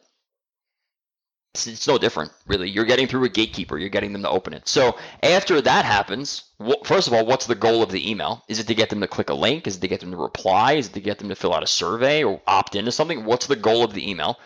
It's, 1.56 1.68
it's 1.68 1.88
no 1.88 1.98
different, 1.98 2.34
really. 2.48 2.70
You're 2.70 2.84
getting 2.84 3.08
through 3.08 3.24
a 3.24 3.30
gatekeeper. 3.30 3.78
You're 3.78 3.88
getting 3.88 4.12
them 4.12 4.24
to 4.24 4.30
open 4.30 4.54
it. 4.54 4.68
So 4.68 4.98
after 5.24 5.62
that 5.62 5.86
happens, 5.86 6.44
wh- 6.62 6.84
first 6.84 7.08
of 7.08 7.14
all, 7.14 7.26
what's 7.26 7.46
the 7.46 7.56
goal 7.56 7.82
of 7.82 7.92
the 7.92 8.12
email? 8.12 8.44
Is 8.50 8.60
it 8.60 8.68
to 8.68 8.76
get 8.76 8.90
them 8.90 9.00
to 9.00 9.08
click 9.08 9.30
a 9.30 9.34
link? 9.34 9.66
Is 9.66 9.78
it 9.78 9.80
to 9.80 9.88
get 9.88 10.02
them 10.02 10.12
to 10.12 10.18
reply? 10.18 10.74
Is 10.74 10.88
it 10.88 10.94
to 10.96 11.00
get 11.00 11.18
them 11.18 11.30
to 11.30 11.36
fill 11.36 11.54
out 11.54 11.64
a 11.64 11.68
survey 11.68 12.26
or 12.26 12.42
opt 12.46 12.76
into 12.76 12.92
something? 12.92 13.24
What's 13.24 13.48
the 13.48 13.56
goal 13.56 13.86
of 13.86 13.94
the 13.94 14.10
email? 14.10 14.38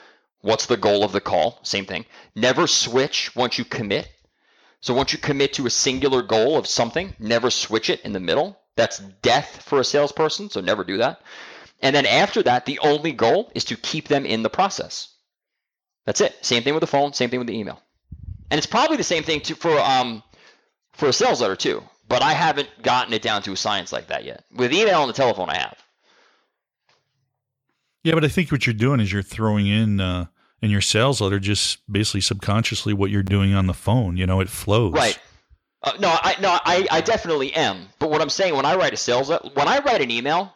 What's 0.41 0.67
the 0.67 0.77
goal 0.77 1.03
of 1.03 1.11
the 1.11 1.19
call? 1.19 1.59
Same 1.63 1.87
thing. 1.87 2.05
Never 2.35 2.67
switch 2.67 3.35
once 3.35 3.57
you 3.57 3.65
commit. 3.65 4.07
So 4.79 4.93
once 4.93 5.11
you 5.11 5.17
commit 5.17 5.53
to 5.53 5.65
a 5.65 5.71
singular 5.71 6.21
goal 6.21 6.57
of 6.57 6.67
something, 6.67 7.15
never 7.17 7.49
switch 7.49 7.89
it 7.89 8.01
in 8.01 8.13
the 8.13 8.19
middle. 8.19 8.59
That's 8.75 8.99
death 8.99 9.63
for 9.63 9.79
a 9.79 9.83
salesperson, 9.83 10.51
so 10.51 10.61
never 10.61 10.83
do 10.83 10.97
that. 10.97 11.21
And 11.81 11.95
then 11.95 12.05
after 12.05 12.43
that, 12.43 12.67
the 12.67 12.77
only 12.79 13.13
goal 13.13 13.51
is 13.55 13.65
to 13.65 13.75
keep 13.75 14.07
them 14.07 14.27
in 14.27 14.43
the 14.43 14.49
process. 14.49 15.09
That's 16.09 16.21
it. 16.21 16.43
Same 16.43 16.63
thing 16.63 16.73
with 16.73 16.81
the 16.81 16.87
phone, 16.87 17.13
same 17.13 17.29
thing 17.29 17.37
with 17.37 17.45
the 17.45 17.55
email. 17.55 17.79
And 18.49 18.57
it's 18.57 18.65
probably 18.65 18.97
the 18.97 19.03
same 19.03 19.21
thing 19.21 19.41
too 19.41 19.53
for 19.53 19.77
um 19.79 20.23
for 20.93 21.07
a 21.07 21.13
sales 21.13 21.39
letter 21.39 21.55
too. 21.55 21.83
But 22.07 22.23
I 22.23 22.33
haven't 22.33 22.67
gotten 22.81 23.13
it 23.13 23.21
down 23.21 23.43
to 23.43 23.51
a 23.51 23.55
science 23.55 23.91
like 23.91 24.07
that 24.07 24.23
yet. 24.23 24.43
With 24.51 24.73
email 24.73 25.01
and 25.01 25.09
the 25.09 25.13
telephone 25.13 25.51
I 25.51 25.57
have. 25.59 25.77
Yeah, 28.03 28.15
but 28.15 28.25
I 28.25 28.27
think 28.27 28.51
what 28.51 28.65
you're 28.65 28.73
doing 28.73 28.99
is 28.99 29.13
you're 29.13 29.21
throwing 29.21 29.67
in 29.67 29.99
uh, 29.99 30.25
in 30.63 30.71
your 30.71 30.81
sales 30.81 31.21
letter 31.21 31.37
just 31.37 31.77
basically 31.91 32.21
subconsciously 32.21 32.91
what 32.91 33.11
you're 33.11 33.21
doing 33.21 33.53
on 33.53 33.67
the 33.67 33.75
phone. 33.75 34.17
You 34.17 34.25
know, 34.25 34.39
it 34.39 34.49
flows. 34.49 34.93
Right. 34.93 35.19
Uh, 35.83 35.91
no, 35.99 36.09
I 36.09 36.37
no, 36.41 36.57
I, 36.65 36.87
I 36.89 37.01
definitely 37.01 37.53
am. 37.53 37.85
But 37.99 38.09
what 38.09 38.19
I'm 38.19 38.31
saying 38.31 38.55
when 38.55 38.65
I 38.65 38.77
write 38.77 38.93
a 38.93 38.97
sales 38.97 39.29
le- 39.29 39.51
when 39.53 39.67
I 39.67 39.77
write 39.77 40.01
an 40.01 40.09
email, 40.09 40.51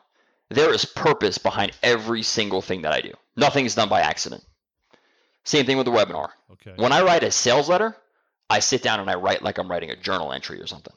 there 0.50 0.74
is 0.74 0.84
purpose 0.84 1.38
behind 1.38 1.74
every 1.84 2.24
single 2.24 2.64
thing 2.64 2.82
that 2.82 2.92
I 2.92 3.02
do. 3.02 3.14
Nothing 3.36 3.68
is 3.68 3.76
done 3.76 3.88
by 3.88 4.02
accident. 4.02 4.44
Same 5.46 5.66
thing 5.66 5.78
with 5.78 5.86
the 5.86 5.92
webinar. 5.92 6.30
Okay. 6.52 6.74
When 6.76 6.92
I 6.92 7.02
write 7.02 7.24
a 7.24 7.32
sales 7.32 7.68
letter, 7.68 7.96
I 8.50 8.60
sit 8.60 8.82
down 8.82 9.00
and 9.00 9.10
I 9.10 9.16
write 9.16 9.42
like 9.42 9.58
I'm 9.58 9.70
writing 9.70 9.90
a 9.90 9.96
journal 9.96 10.32
entry 10.32 10.62
or 10.62 10.68
something. 10.68 10.94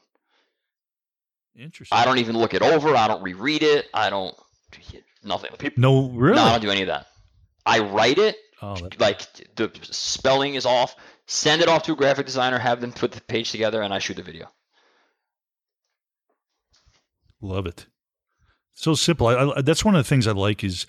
Interesting. 1.57 1.97
I 1.97 2.05
don't 2.05 2.19
even 2.19 2.37
look 2.37 2.53
it 2.53 2.61
over. 2.61 2.95
I 2.95 3.07
don't 3.07 3.21
reread 3.23 3.63
it. 3.63 3.87
I 3.93 4.09
don't 4.09 4.35
nothing. 5.23 5.51
People, 5.57 5.81
No, 5.81 6.09
really. 6.09 6.35
No, 6.35 6.43
I 6.43 6.51
don't 6.51 6.61
do 6.61 6.69
any 6.69 6.81
of 6.81 6.87
that. 6.87 7.07
I 7.65 7.79
write 7.79 8.17
it 8.17 8.37
oh, 8.61 8.75
that, 8.75 8.99
like 8.99 9.25
the 9.55 9.71
spelling 9.81 10.55
is 10.55 10.65
off. 10.65 10.95
Send 11.25 11.61
it 11.61 11.67
off 11.67 11.83
to 11.83 11.93
a 11.93 11.95
graphic 11.95 12.25
designer. 12.25 12.57
Have 12.57 12.79
them 12.79 12.93
put 12.93 13.11
the 13.11 13.21
page 13.21 13.51
together, 13.51 13.81
and 13.81 13.93
I 13.93 13.99
shoot 13.99 14.15
the 14.15 14.23
video. 14.23 14.47
love 17.41 17.65
it. 17.65 17.85
So 18.73 18.93
simple. 18.93 19.27
I, 19.27 19.57
I, 19.57 19.61
that's 19.61 19.83
one 19.83 19.95
of 19.95 19.99
the 19.99 20.07
things 20.07 20.27
I 20.27 20.31
like 20.31 20.63
is 20.63 20.85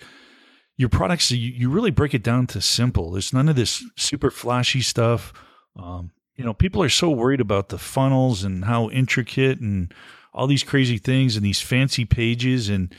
your 0.79 0.87
products. 0.89 1.29
You, 1.29 1.37
you 1.51 1.69
really 1.69 1.91
break 1.91 2.13
it 2.13 2.23
down 2.23 2.47
to 2.47 2.61
simple. 2.61 3.11
There's 3.11 3.33
none 3.33 3.49
of 3.49 3.57
this 3.57 3.83
super 3.97 4.31
flashy 4.31 4.79
stuff. 4.81 5.33
Um, 5.75 6.11
you 6.37 6.45
know, 6.45 6.53
people 6.53 6.81
are 6.81 6.89
so 6.89 7.09
worried 7.09 7.41
about 7.41 7.67
the 7.67 7.77
funnels 7.77 8.45
and 8.45 8.63
how 8.63 8.89
intricate 8.89 9.59
and 9.59 9.93
all 10.33 10.47
these 10.47 10.63
crazy 10.63 10.97
things 10.97 11.35
and 11.35 11.45
these 11.45 11.59
fancy 11.61 12.05
pages. 12.05 12.69
And 12.69 12.95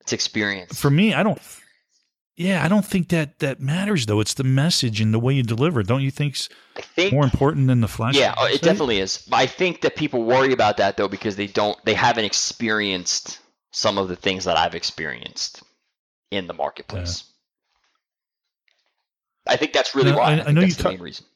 It's 0.00 0.12
experience. 0.12 0.78
for 0.80 0.90
me, 0.90 1.14
I 1.14 1.22
don't. 1.22 1.40
Yeah, 2.36 2.64
I 2.64 2.68
don't 2.68 2.84
think 2.84 3.10
that 3.10 3.38
that 3.40 3.60
matters 3.60 4.06
though. 4.06 4.18
It's 4.18 4.34
the 4.34 4.44
message 4.44 5.00
and 5.00 5.14
the 5.14 5.18
way 5.20 5.34
you 5.34 5.42
deliver. 5.44 5.80
it. 5.80 5.86
Don't 5.86 6.02
you 6.02 6.10
think's 6.10 6.48
I 6.76 6.80
think 6.80 7.12
more 7.12 7.22
important 7.22 7.68
than 7.68 7.80
the 7.80 7.86
flash? 7.88 8.16
Yeah, 8.16 8.34
uh, 8.36 8.46
it 8.50 8.60
definitely 8.62 8.98
is. 8.98 9.28
I 9.30 9.46
think 9.46 9.82
that 9.82 9.94
people 9.94 10.24
worry 10.24 10.52
about 10.52 10.78
that 10.78 10.96
though 10.96 11.06
because 11.06 11.36
they 11.36 11.46
don't 11.46 11.78
they 11.84 11.94
haven't 11.94 12.24
experienced 12.24 13.38
some 13.72 13.98
of 13.98 14.08
the 14.08 14.16
things 14.16 14.44
that 14.46 14.56
I've 14.56 14.74
experienced 14.74 15.62
in 16.30 16.46
the 16.46 16.54
marketplace. 16.54 17.24
I 19.46 19.56
think 19.56 19.72
that's 19.72 19.94
really 19.94 20.10
Now, 20.12 20.18
why. 20.18 20.24
I- 20.34 20.36
I, 20.38 20.44
I 20.46 20.50
know 20.52 20.60
you 20.60 20.66
that's 20.68 20.76
the 20.76 20.82
talk- 20.84 20.92
main 20.92 21.00
reason. 21.02 21.26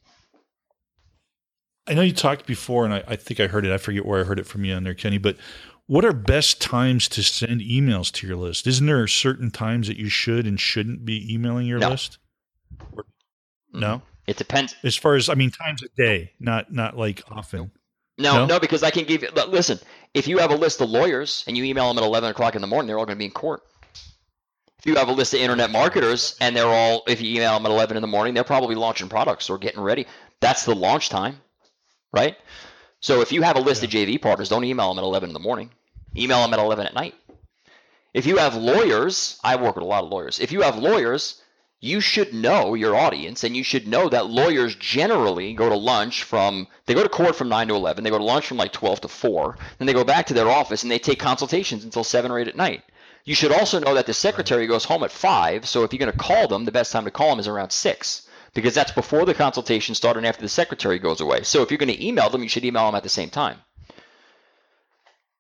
I 1.87 1.93
know 1.95 2.01
you 2.03 2.15
talked 2.15 2.47
before, 2.47 2.85
and 2.87 2.95
I, 2.95 3.05
I 3.07 3.17
think 3.17 3.41
I 3.41 3.47
heard 3.47 3.67
it. 3.67 3.73
I 3.73 3.77
forget 3.77 4.07
where 4.07 4.21
I 4.21 4.25
heard 4.25 4.39
it 4.39 4.47
from 4.47 4.65
you 4.65 4.73
on 4.75 4.85
there, 4.85 4.95
Kenny. 4.95 5.19
But 5.19 5.37
what 5.87 6.03
are 6.05 6.15
best 6.15 6.63
times 6.63 7.09
to 7.09 7.23
send 7.23 7.61
emails 7.61 8.11
to 8.13 8.27
your 8.27 8.37
list? 8.37 8.67
Isn't 8.67 8.87
there 8.87 9.07
certain 9.07 9.51
times 9.51 9.89
that 9.89 9.99
you 9.99 10.09
should 10.09 10.47
and 10.47 10.59
shouldn't 10.59 11.05
be 11.05 11.31
emailing 11.33 11.67
your 11.67 11.79
No. 11.79 11.91
list? 11.91 12.17
No, 13.75 14.01
It 14.27 14.39
depends. 14.39 14.75
as 14.83 14.97
far 14.97 15.15
as 15.17 15.29
I 15.29 15.35
mean, 15.35 15.51
times 15.51 15.83
a 15.83 15.89
day, 15.97 16.33
not 16.41 16.73
not 16.73 16.97
like 16.97 17.23
often. 17.31 17.71
No, 18.17 18.33
No? 18.35 18.47
no, 18.47 18.61
because 18.61 18.83
I 18.85 18.91
can 18.91 19.05
give 19.05 19.23
you. 19.23 19.29
Listen, 19.49 19.79
if 20.15 20.27
you 20.29 20.39
have 20.39 20.53
a 20.53 20.57
list 20.57 20.81
of 20.81 20.89
lawyers 20.89 21.45
and 21.49 21.57
you 21.57 21.65
email 21.65 21.89
them 21.89 21.99
at 22.03 22.07
11 22.07 22.31
o'clock 22.31 22.55
in 22.55 22.61
the 22.63 22.67
morning, 22.69 22.87
they're 22.87 22.99
all 22.99 23.05
going 23.05 23.17
to 23.17 23.19
be 23.19 23.25
in 23.27 23.33
court. 23.33 23.63
If 24.85 24.91
you 24.91 24.97
have 24.97 25.09
a 25.09 25.13
list 25.13 25.33
of 25.33 25.41
internet 25.41 25.71
marketers 25.71 26.37
and 26.43 26.55
they're 26.55 26.67
all, 26.67 27.05
if 27.07 27.23
you 27.23 27.37
email 27.37 27.55
them 27.55 27.65
at 27.65 27.73
11 27.73 27.97
in 27.97 28.03
the 28.03 28.07
morning, 28.07 28.35
they're 28.35 28.45
probably 28.45 28.75
launching 28.75 29.09
products 29.09 29.49
or 29.49 29.57
getting 29.57 29.81
ready. 29.81 30.07
That's 30.41 30.67
the 30.67 30.75
launch 30.75 31.09
time, 31.09 31.41
right? 32.13 32.37
So 33.01 33.23
if 33.23 33.33
you 33.33 33.41
have 33.41 33.57
a 33.57 33.61
list 33.61 33.83
of 33.83 33.89
JV 33.89 34.21
partners, 34.21 34.51
don't 34.51 34.63
email 34.63 34.91
them 34.91 35.03
at 35.03 35.07
11 35.07 35.31
in 35.31 35.33
the 35.33 35.41
morning. 35.41 35.71
Email 36.15 36.43
them 36.43 36.53
at 36.53 36.59
11 36.59 36.85
at 36.85 36.93
night. 36.93 37.15
If 38.13 38.27
you 38.27 38.37
have 38.37 38.57
lawyers, 38.57 39.41
I 39.43 39.57
work 39.57 39.77
with 39.77 39.85
a 39.85 39.87
lot 39.87 40.05
of 40.05 40.11
lawyers. 40.11 40.39
If 40.39 40.53
you 40.53 40.61
have 40.61 40.77
lawyers, 40.77 41.41
you 41.81 42.03
should 42.03 42.35
know 42.35 42.75
your 42.75 42.95
audience 42.95 43.43
and 43.43 43.57
you 43.57 43.65
should 43.65 43.89
know 43.89 44.11
that 44.11 44.27
lawyers 44.27 44.75
generally 44.75 45.55
go 45.55 45.71
to 45.71 45.77
lunch 45.77 46.25
from 46.25 46.67
they 46.85 46.93
go 46.93 47.03
to 47.03 47.09
court 47.09 47.37
from 47.37 47.49
9 47.49 47.69
to 47.69 47.75
11 47.75 48.05
they 48.05 48.11
go 48.11 48.19
to 48.19 48.25
lunch 48.25 48.47
from 48.47 48.57
like 48.57 48.73
12 48.73 49.03
to 49.03 49.09
4 49.09 49.59
then 49.79 49.87
they 49.87 49.93
go 49.93 50.03
back 50.03 50.25
to 50.27 50.35
their 50.35 50.49
office 50.49 50.83
and 50.83 50.91
they 50.91 50.99
take 50.99 51.19
consultations 51.19 51.85
until 51.85 52.03
7 52.03 52.31
or 52.31 52.39
8 52.39 52.49
at 52.49 52.57
night 52.57 52.83
you 53.25 53.35
should 53.35 53.53
also 53.53 53.79
know 53.79 53.95
that 53.95 54.07
the 54.07 54.15
secretary 54.15 54.67
goes 54.67 54.85
home 54.85 55.03
at 55.03 55.11
5 55.11 55.67
so 55.67 55.85
if 55.85 55.93
you're 55.93 55.99
going 55.99 56.13
to 56.13 56.19
call 56.19 56.49
them 56.49 56.65
the 56.65 56.73
best 56.73 56.93
time 56.93 57.05
to 57.05 57.11
call 57.11 57.31
them 57.31 57.39
is 57.39 57.49
around 57.49 57.71
6 57.71 58.29
because 58.55 58.75
that's 58.75 58.93
before 58.93 59.25
the 59.25 59.35
consultation 59.35 59.95
started 59.95 60.19
and 60.19 60.27
after 60.27 60.43
the 60.43 60.49
secretary 60.49 60.99
goes 60.99 61.21
away 61.21 61.43
so 61.43 61.63
if 61.63 61.71
you're 61.71 61.79
going 61.79 61.89
to 61.89 62.07
email 62.07 62.31
them 62.31 62.43
you 62.43 62.49
should 62.49 62.65
email 62.65 62.87
them 62.87 62.95
at 62.95 63.03
the 63.03 63.09
same 63.09 63.31
time 63.31 63.59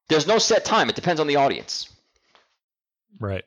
there's 0.08 0.26
no 0.26 0.38
set 0.38 0.64
time 0.64 0.88
it 0.88 0.96
depends 0.96 1.20
on 1.20 1.26
the 1.26 1.36
audience 1.36 1.88
Right. 3.18 3.44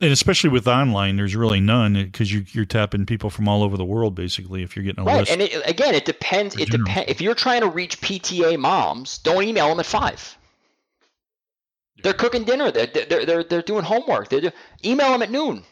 And 0.00 0.12
especially 0.12 0.48
with 0.48 0.66
online, 0.66 1.16
there's 1.16 1.36
really 1.36 1.60
none 1.60 1.92
because 1.92 2.32
you, 2.32 2.44
you're 2.52 2.64
tapping 2.64 3.04
people 3.04 3.28
from 3.28 3.48
all 3.48 3.62
over 3.62 3.76
the 3.76 3.84
world, 3.84 4.14
basically. 4.14 4.62
If 4.62 4.74
you're 4.74 4.84
getting 4.84 5.02
a 5.02 5.04
Right, 5.04 5.20
list, 5.20 5.32
and 5.32 5.42
it, 5.42 5.68
again, 5.68 5.94
it 5.94 6.06
depends. 6.06 6.56
It 6.56 6.70
depends. 6.70 7.10
If 7.10 7.20
you're 7.20 7.34
trying 7.34 7.60
to 7.60 7.68
reach 7.68 8.00
PTA 8.00 8.58
moms, 8.58 9.18
don't 9.18 9.42
email 9.42 9.68
them 9.68 9.80
at 9.80 9.86
five. 9.86 10.38
They're 12.02 12.12
cooking 12.12 12.44
dinner. 12.44 12.70
They're 12.70 12.86
they're 12.86 13.26
they're, 13.26 13.44
they're 13.44 13.62
doing 13.62 13.84
homework. 13.84 14.28
They're 14.28 14.40
do, 14.40 14.50
email 14.84 15.12
them 15.12 15.22
at 15.22 15.30
noon. 15.30 15.64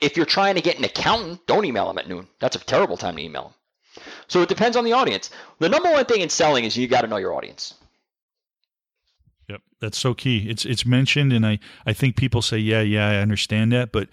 If 0.00 0.16
you're 0.16 0.26
trying 0.26 0.54
to 0.54 0.60
get 0.62 0.78
an 0.78 0.84
accountant, 0.84 1.46
don't 1.46 1.64
email 1.64 1.86
them 1.86 1.98
at 1.98 2.08
noon. 2.08 2.26
That's 2.38 2.56
a 2.56 2.58
terrible 2.60 2.96
time 2.96 3.16
to 3.16 3.22
email 3.22 3.42
them. 3.42 4.04
So 4.28 4.40
it 4.42 4.48
depends 4.48 4.76
on 4.76 4.84
the 4.84 4.92
audience. 4.92 5.30
The 5.58 5.68
number 5.68 5.90
one 5.90 6.04
thing 6.06 6.20
in 6.20 6.28
selling 6.28 6.64
is 6.64 6.76
you 6.76 6.86
got 6.88 7.02
to 7.02 7.06
know 7.06 7.16
your 7.16 7.34
audience. 7.34 7.74
Yep, 9.48 9.62
that's 9.80 9.98
so 9.98 10.14
key. 10.14 10.48
It's 10.48 10.64
it's 10.64 10.86
mentioned, 10.86 11.32
and 11.32 11.44
I 11.44 11.58
I 11.84 11.92
think 11.92 12.16
people 12.16 12.40
say, 12.40 12.58
yeah, 12.58 12.80
yeah, 12.80 13.08
I 13.08 13.16
understand 13.16 13.72
that, 13.72 13.92
but 13.92 14.08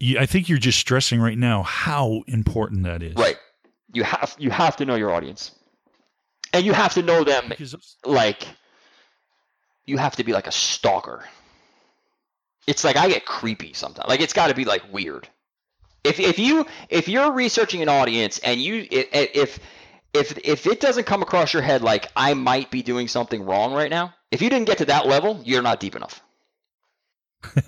you, 0.00 0.18
I 0.18 0.26
think 0.26 0.48
you're 0.48 0.58
just 0.58 0.78
stressing 0.78 1.20
right 1.20 1.38
now 1.38 1.62
how 1.62 2.22
important 2.26 2.84
that 2.84 3.02
is. 3.02 3.14
Right. 3.16 3.36
You 3.92 4.04
have 4.04 4.34
you 4.38 4.50
have 4.50 4.76
to 4.76 4.84
know 4.84 4.94
your 4.94 5.12
audience, 5.12 5.52
and 6.52 6.64
you 6.64 6.72
have 6.72 6.94
to 6.94 7.02
know 7.02 7.22
them 7.22 7.52
like 8.04 8.46
you 9.86 9.96
have 9.98 10.16
to 10.16 10.24
be 10.24 10.32
like 10.32 10.46
a 10.46 10.52
stalker. 10.52 11.24
It's 12.66 12.82
like 12.84 12.96
I 12.96 13.08
get 13.08 13.24
creepy 13.24 13.72
sometimes. 13.72 14.08
Like 14.08 14.20
it's 14.20 14.32
got 14.32 14.48
to 14.48 14.54
be 14.54 14.64
like 14.64 14.82
weird. 14.92 15.28
If 16.04 16.18
if 16.20 16.38
you 16.38 16.66
if 16.88 17.08
you're 17.08 17.32
researching 17.32 17.82
an 17.82 17.88
audience 17.88 18.38
and 18.40 18.60
you 18.60 18.86
i- 18.92 19.08
i- 19.12 19.30
if 19.34 19.58
if 20.12 20.38
if 20.38 20.66
it 20.66 20.80
doesn't 20.80 21.04
come 21.04 21.22
across 21.22 21.52
your 21.52 21.62
head 21.62 21.82
like 21.82 22.10
I 22.16 22.34
might 22.34 22.70
be 22.70 22.82
doing 22.82 23.08
something 23.08 23.44
wrong 23.44 23.72
right 23.72 23.90
now, 23.90 24.14
if 24.30 24.42
you 24.42 24.50
didn't 24.50 24.66
get 24.66 24.78
to 24.78 24.84
that 24.86 25.06
level, 25.06 25.40
you're 25.44 25.62
not 25.62 25.80
deep 25.80 25.94
enough. 25.96 26.20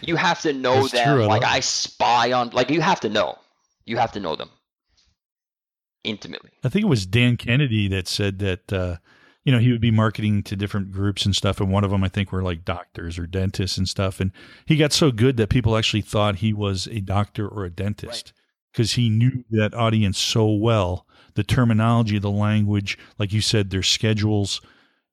You 0.00 0.14
have 0.14 0.40
to 0.42 0.52
know 0.52 0.82
That's 0.82 0.92
them. 0.92 1.16
true, 1.16 1.26
like 1.26 1.42
love 1.42 1.50
I 1.52 1.60
spy 1.60 2.30
on. 2.32 2.50
Like 2.50 2.70
you 2.70 2.80
have 2.80 3.00
to 3.00 3.08
know. 3.08 3.36
You 3.84 3.96
have 3.96 4.12
to 4.12 4.20
know 4.20 4.36
them 4.36 4.48
intimately. 6.04 6.50
I 6.62 6.68
think 6.68 6.84
it 6.84 6.88
was 6.88 7.04
Dan 7.06 7.36
Kennedy 7.36 7.88
that 7.88 8.06
said 8.06 8.38
that 8.40 8.72
uh, 8.72 8.96
you 9.44 9.52
know 9.52 9.58
he 9.58 9.72
would 9.72 9.80
be 9.80 9.90
marketing 9.90 10.42
to 10.44 10.56
different 10.56 10.92
groups 10.92 11.24
and 11.24 11.34
stuff, 11.34 11.60
and 11.60 11.70
one 11.70 11.84
of 11.84 11.90
them 11.90 12.04
I 12.04 12.08
think 12.08 12.32
were 12.32 12.42
like 12.42 12.64
doctors 12.64 13.18
or 13.18 13.26
dentists 13.26 13.78
and 13.78 13.88
stuff, 13.88 14.20
and 14.20 14.32
he 14.66 14.76
got 14.76 14.92
so 14.92 15.10
good 15.10 15.36
that 15.36 15.48
people 15.48 15.76
actually 15.76 16.02
thought 16.02 16.36
he 16.36 16.52
was 16.52 16.86
a 16.88 17.00
doctor 17.00 17.48
or 17.48 17.64
a 17.64 17.70
dentist 17.70 18.32
because 18.72 18.92
he 18.92 19.08
knew 19.08 19.44
that 19.50 19.74
audience 19.74 20.18
so 20.18 20.50
well, 20.50 21.06
the 21.34 21.44
terminology, 21.44 22.18
the 22.18 22.30
language, 22.30 22.98
like 23.18 23.32
you 23.32 23.40
said, 23.40 23.70
their 23.70 23.82
schedules, 23.82 24.60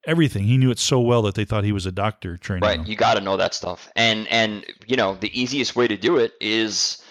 everything. 0.06 0.44
He 0.44 0.56
knew 0.56 0.70
it 0.70 0.78
so 0.78 1.00
well 1.00 1.22
that 1.22 1.34
they 1.34 1.44
thought 1.44 1.64
he 1.64 1.72
was 1.72 1.86
a 1.86 1.92
doctor 1.92 2.36
training 2.36 2.62
Right. 2.62 2.78
them. 2.78 2.86
You 2.86 2.96
got 2.96 3.14
to 3.14 3.20
know 3.20 3.36
that 3.36 3.54
stuff. 3.54 3.90
And 3.96 4.26
and 4.28 4.64
you 4.86 4.96
know, 4.96 5.16
the 5.16 5.38
easiest 5.38 5.76
way 5.76 5.88
to 5.88 5.96
do 5.96 6.16
it 6.16 6.32
is 6.40 7.02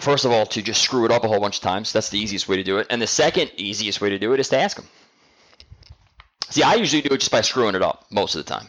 first 0.00 0.24
of 0.24 0.32
all 0.32 0.46
to 0.46 0.62
just 0.62 0.82
screw 0.82 1.04
it 1.04 1.10
up 1.10 1.24
a 1.24 1.28
whole 1.28 1.40
bunch 1.40 1.56
of 1.56 1.62
times. 1.62 1.92
That's 1.92 2.10
the 2.10 2.18
easiest 2.18 2.48
way 2.48 2.56
to 2.56 2.64
do 2.64 2.78
it. 2.78 2.86
And 2.90 3.00
the 3.02 3.06
second 3.06 3.50
easiest 3.56 4.00
way 4.00 4.10
to 4.10 4.18
do 4.18 4.32
it 4.32 4.40
is 4.40 4.48
to 4.50 4.58
ask 4.58 4.76
them. 4.76 4.86
See, 6.52 6.62
I 6.62 6.74
usually 6.74 7.00
do 7.00 7.14
it 7.14 7.18
just 7.20 7.30
by 7.30 7.40
screwing 7.40 7.74
it 7.74 7.80
up 7.80 8.04
most 8.10 8.34
of 8.34 8.44
the 8.44 8.52
time. 8.52 8.66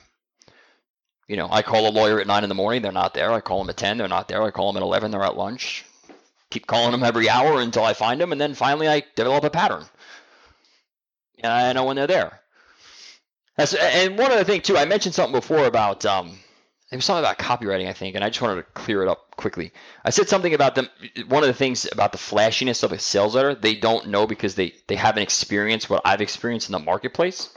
You 1.27 1.35
know, 1.35 1.49
I 1.51 1.63
call 1.63 1.85
a 1.85 1.91
lawyer 1.91 2.21
at 2.21 2.27
9 2.27 2.43
in 2.43 2.47
the 2.47 2.55
morning, 2.55 2.81
they're 2.81 2.93
not 2.93 3.13
there. 3.13 3.33
I 3.33 3.41
call 3.41 3.59
them 3.59 3.69
at 3.69 3.75
10, 3.75 3.97
they're 3.97 4.07
not 4.07 4.29
there. 4.29 4.41
I 4.41 4.51
call 4.51 4.71
them 4.71 4.81
at 4.81 4.85
11, 4.85 5.11
they're 5.11 5.21
at 5.21 5.35
lunch. 5.35 5.83
Keep 6.49 6.65
calling 6.65 6.91
them 6.91 7.03
every 7.03 7.27
hour 7.27 7.59
until 7.59 7.83
I 7.83 7.93
find 7.93 8.21
them 8.21 8.31
and 8.31 8.39
then 8.39 8.53
finally 8.53 8.87
I 8.87 9.03
develop 9.17 9.43
a 9.43 9.49
pattern. 9.49 9.83
And 11.39 11.51
I 11.51 11.73
know 11.73 11.83
when 11.83 11.97
they're 11.97 12.07
there. 12.07 12.39
That's, 13.57 13.73
and 13.73 14.17
one 14.17 14.31
other 14.31 14.45
thing 14.45 14.61
too, 14.61 14.77
I 14.77 14.85
mentioned 14.85 15.13
something 15.13 15.37
before 15.37 15.65
about 15.65 16.05
um, 16.05 16.39
it 16.89 16.95
was 16.95 17.03
something 17.03 17.25
about 17.25 17.37
copywriting, 17.37 17.89
I 17.89 17.93
think, 17.93 18.15
and 18.15 18.23
I 18.23 18.29
just 18.29 18.41
wanted 18.41 18.61
to 18.61 18.71
clear 18.75 19.03
it 19.03 19.09
up 19.09 19.35
quickly. 19.35 19.73
I 20.05 20.11
said 20.11 20.29
something 20.29 20.53
about 20.53 20.75
them. 20.75 20.87
One 21.27 21.43
of 21.43 21.47
the 21.47 21.53
things 21.53 21.85
about 21.91 22.13
the 22.13 22.17
flashiness 22.17 22.81
of 22.83 22.93
a 22.93 22.99
sales 22.99 23.35
letter, 23.35 23.55
they 23.55 23.75
don't 23.75 24.07
know 24.07 24.25
because 24.25 24.55
they 24.55 24.73
they 24.87 24.95
haven't 24.95 25.23
experienced 25.23 25.89
what 25.89 26.01
I've 26.05 26.21
experienced 26.21 26.69
in 26.69 26.71
the 26.71 26.79
marketplace. 26.79 27.49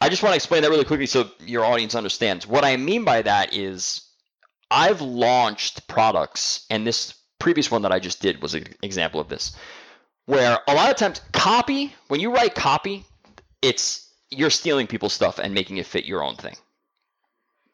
I 0.00 0.08
just 0.08 0.22
want 0.22 0.32
to 0.32 0.36
explain 0.36 0.62
that 0.62 0.70
really 0.70 0.84
quickly 0.84 1.06
so 1.06 1.30
your 1.40 1.64
audience 1.64 1.94
understands. 1.94 2.46
What 2.46 2.64
I 2.64 2.76
mean 2.76 3.04
by 3.04 3.22
that 3.22 3.54
is 3.54 4.02
I've 4.70 5.00
launched 5.00 5.86
products, 5.88 6.66
and 6.70 6.86
this 6.86 7.14
previous 7.38 7.70
one 7.70 7.82
that 7.82 7.92
I 7.92 7.98
just 7.98 8.22
did 8.22 8.40
was 8.40 8.54
an 8.54 8.66
example 8.82 9.20
of 9.20 9.28
this, 9.28 9.56
where 10.26 10.58
a 10.66 10.74
lot 10.74 10.90
of 10.90 10.96
times 10.96 11.20
copy, 11.32 11.94
when 12.08 12.20
you 12.20 12.32
write 12.32 12.54
copy, 12.54 13.04
it's 13.62 14.08
you're 14.30 14.50
stealing 14.50 14.86
people's 14.86 15.12
stuff 15.12 15.38
and 15.38 15.52
making 15.52 15.76
it 15.76 15.86
fit 15.86 16.04
your 16.04 16.22
own 16.22 16.36
thing. 16.36 16.54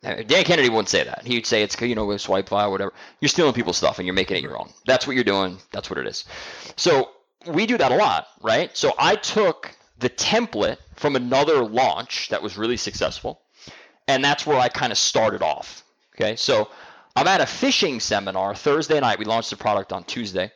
Dan 0.02 0.44
Kennedy 0.44 0.68
wouldn't 0.68 0.88
say 0.88 1.04
that. 1.04 1.26
He'd 1.26 1.46
say 1.46 1.62
it's 1.62 1.80
you 1.80 1.94
know 1.94 2.16
swipe 2.16 2.48
file, 2.48 2.70
whatever. 2.70 2.92
You're 3.20 3.28
stealing 3.28 3.54
people's 3.54 3.76
stuff 3.76 3.98
and 3.98 4.06
you're 4.06 4.14
making 4.14 4.38
it 4.38 4.42
your 4.42 4.58
own. 4.58 4.70
That's 4.86 5.06
what 5.06 5.16
you're 5.16 5.24
doing. 5.24 5.58
That's 5.72 5.90
what 5.90 5.98
it 5.98 6.06
is. 6.06 6.24
So 6.76 7.10
we 7.46 7.66
do 7.66 7.76
that 7.78 7.92
a 7.92 7.96
lot, 7.96 8.28
right? 8.40 8.74
So 8.76 8.94
I 8.98 9.16
took 9.16 9.70
the 9.98 10.10
template 10.10 10.78
from 10.94 11.16
another 11.16 11.64
launch 11.64 12.28
that 12.30 12.42
was 12.42 12.56
really 12.56 12.76
successful, 12.76 13.40
and 14.08 14.24
that's 14.24 14.46
where 14.46 14.58
I 14.58 14.68
kind 14.68 14.92
of 14.92 14.98
started 14.98 15.42
off. 15.42 15.84
Okay, 16.14 16.36
so 16.36 16.68
I'm 17.14 17.26
at 17.26 17.40
a 17.40 17.46
fishing 17.46 18.00
seminar 18.00 18.54
Thursday 18.54 19.00
night. 19.00 19.18
We 19.18 19.24
launched 19.24 19.50
the 19.50 19.56
product 19.56 19.92
on 19.92 20.04
Tuesday. 20.04 20.52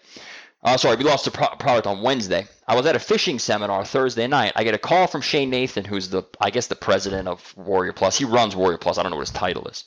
Uh, 0.62 0.76
sorry, 0.76 0.96
we 0.96 1.04
launched 1.04 1.24
the 1.24 1.30
pro- 1.30 1.56
product 1.56 1.86
on 1.86 2.02
Wednesday. 2.02 2.46
I 2.68 2.76
was 2.76 2.84
at 2.84 2.94
a 2.94 2.98
fishing 2.98 3.38
seminar 3.38 3.84
Thursday 3.84 4.26
night. 4.26 4.52
I 4.56 4.64
get 4.64 4.74
a 4.74 4.78
call 4.78 5.06
from 5.06 5.22
Shane 5.22 5.48
Nathan, 5.48 5.84
who's 5.86 6.10
the, 6.10 6.22
I 6.38 6.50
guess, 6.50 6.66
the 6.66 6.76
president 6.76 7.28
of 7.28 7.56
Warrior 7.56 7.94
Plus. 7.94 8.18
He 8.18 8.26
runs 8.26 8.54
Warrior 8.54 8.76
Plus. 8.76 8.98
I 8.98 9.02
don't 9.02 9.10
know 9.10 9.16
what 9.16 9.26
his 9.26 9.34
title 9.34 9.66
is. 9.68 9.84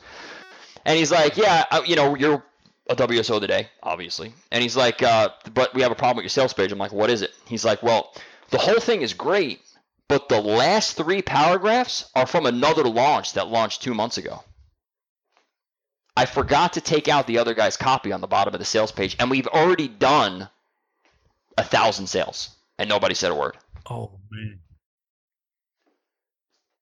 And 0.85 0.97
he's 0.97 1.11
like, 1.11 1.37
"Yeah, 1.37 1.65
uh, 1.69 1.81
you 1.85 1.95
know, 1.95 2.15
you're 2.15 2.43
a 2.89 2.95
WSO 2.95 3.39
today, 3.39 3.69
obviously." 3.83 4.33
And 4.51 4.63
he's 4.63 4.75
like, 4.75 5.03
uh, 5.03 5.29
"But 5.53 5.73
we 5.75 5.81
have 5.83 5.91
a 5.91 5.95
problem 5.95 6.17
with 6.17 6.23
your 6.23 6.29
sales 6.29 6.53
page." 6.53 6.71
I'm 6.71 6.79
like, 6.79 6.91
"What 6.91 7.11
is 7.11 7.21
it?" 7.21 7.31
He's 7.45 7.63
like, 7.63 7.83
"Well, 7.83 8.13
the 8.49 8.57
whole 8.57 8.79
thing 8.79 9.01
is 9.01 9.13
great, 9.13 9.61
but 10.07 10.29
the 10.29 10.41
last 10.41 10.97
three 10.97 11.21
paragraphs 11.21 12.09
are 12.15 12.25
from 12.25 12.45
another 12.45 12.83
launch 12.83 13.33
that 13.33 13.47
launched 13.47 13.81
two 13.81 13.93
months 13.93 14.17
ago." 14.17 14.43
I 16.15 16.25
forgot 16.25 16.73
to 16.73 16.81
take 16.81 17.07
out 17.07 17.25
the 17.25 17.39
other 17.39 17.55
guy's 17.55 17.75
copy 17.75 18.11
on 18.11 18.21
the 18.21 18.27
bottom 18.27 18.53
of 18.53 18.59
the 18.59 18.65
sales 18.65 18.91
page, 18.91 19.15
and 19.19 19.31
we've 19.31 19.47
already 19.47 19.87
done 19.87 20.47
a 21.57 21.63
thousand 21.63 22.07
sales, 22.07 22.49
and 22.77 22.87
nobody 22.87 23.15
said 23.15 23.31
a 23.31 23.35
word. 23.35 23.57
Oh 23.89 24.11
man, 24.29 24.59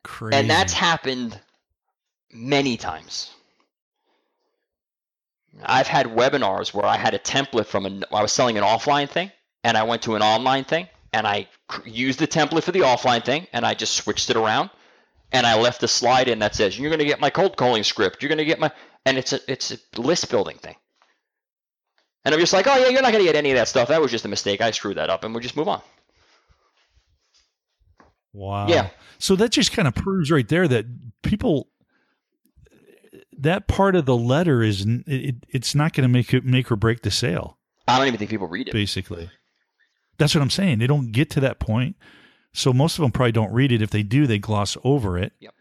crazy. 0.04 0.38
And 0.38 0.50
that's 0.50 0.74
happened 0.74 1.40
many 2.32 2.76
times. 2.78 3.32
I've 5.64 5.88
had 5.88 6.08
webinars 6.08 6.74
where 6.74 6.86
I 6.86 6.98
had 6.98 7.14
a 7.14 7.20
template 7.20 7.68
from 7.68 7.86
an 7.86 8.04
I 8.12 8.22
was 8.22 8.32
selling 8.32 8.58
an 8.58 8.64
offline 8.64 9.10
thing, 9.10 9.32
and 9.64 9.78
I 9.78 9.84
went 9.84 10.02
to 10.04 10.16
an 10.16 10.22
online 10.22 10.66
thing, 10.66 10.88
and 11.14 11.28
I 11.28 11.48
cr- 11.68 11.88
used 11.88 12.20
the 12.20 12.28
template 12.28 12.64
for 12.64 12.72
the 12.72 12.80
offline 12.80 13.24
thing, 13.24 13.48
and 13.54 13.66
I 13.66 13.74
just 13.74 13.96
switched 13.96 14.30
it 14.30 14.36
around, 14.36 14.70
and 15.32 15.46
I 15.46 15.60
left 15.60 15.84
a 15.84 15.88
slide 15.88 16.28
in 16.28 16.40
that 16.40 16.56
says, 16.56 16.78
"You're 16.78 16.90
going 16.90 17.00
to 17.00 17.06
get 17.06 17.20
my 17.20 17.30
cold 17.30 17.58
calling 17.58 17.84
script. 17.84 18.22
You're 18.22 18.30
going 18.30 18.38
to 18.38 18.46
get 18.46 18.60
my," 18.60 18.72
and 19.06 19.18
it's 19.18 19.34
a 19.34 19.40
it's 19.52 19.72
a 19.72 20.02
list 20.02 20.30
building 20.30 20.58
thing. 20.58 20.76
And 22.24 22.34
I'm 22.34 22.40
just 22.40 22.54
like, 22.54 22.68
"Oh 22.68 22.78
yeah, 22.78 22.90
you're 22.90 23.02
not 23.02 23.12
going 23.12 23.24
to 23.24 23.30
get 23.30 23.36
any 23.36 23.52
of 23.52 23.58
that 23.58 23.68
stuff. 23.68 23.90
That 23.90 24.02
was 24.02 24.12
just 24.12 24.26
a 24.26 24.30
mistake. 24.30 24.62
I 24.62 24.72
screwed 24.72 24.98
that 24.98 25.10
up, 25.10 25.24
and 25.24 25.34
we 25.34 25.42
just 25.42 25.58
move 25.58 25.68
on." 25.68 25.82
Wow. 28.34 28.68
Yeah. 28.68 28.90
So 29.20 29.36
that 29.36 29.52
just 29.52 29.74
kind 29.74 29.88
of 29.88 29.96
proves 29.96 30.32
right 30.32 30.48
there 30.48 30.68
that 30.68 30.86
people 31.22 31.68
that 33.38 33.68
part 33.68 33.96
of 33.96 34.06
the 34.06 34.16
letter 34.16 34.62
is 34.62 34.86
it, 35.08 35.36
it's 35.50 35.76
not 35.76 35.94
going 35.94 36.04
to 36.04 36.08
make 36.08 36.34
it 36.34 36.46
make 36.46 36.72
or 36.72 36.76
break 36.76 37.02
the 37.02 37.12
sale 37.12 37.58
I 37.88 37.98
don't 37.98 38.08
even 38.08 38.20
think 38.20 38.30
people 38.30 38.48
read 38.48 38.68
it. 38.68 38.72
basically. 38.72 39.30
That's 40.22 40.36
what 40.36 40.42
I'm 40.44 40.52
saying. 40.52 40.78
They 40.78 40.86
don't 40.86 41.12
get 41.12 41.32
to 41.32 41.40
that 41.40 41.58
point 41.58 41.96
So 42.54 42.72
most 42.72 43.00
of 43.00 43.02
them 43.02 43.12
probably 43.12 43.32
don't 43.32 43.52
read 43.52 43.72
it. 43.72 43.82
If 43.82 43.90
they 43.90 44.04
do, 44.04 44.28
they 44.28 44.38
gloss 44.38 44.78
over 44.84 45.18
it. 45.18 45.34
Yep. 45.40 45.56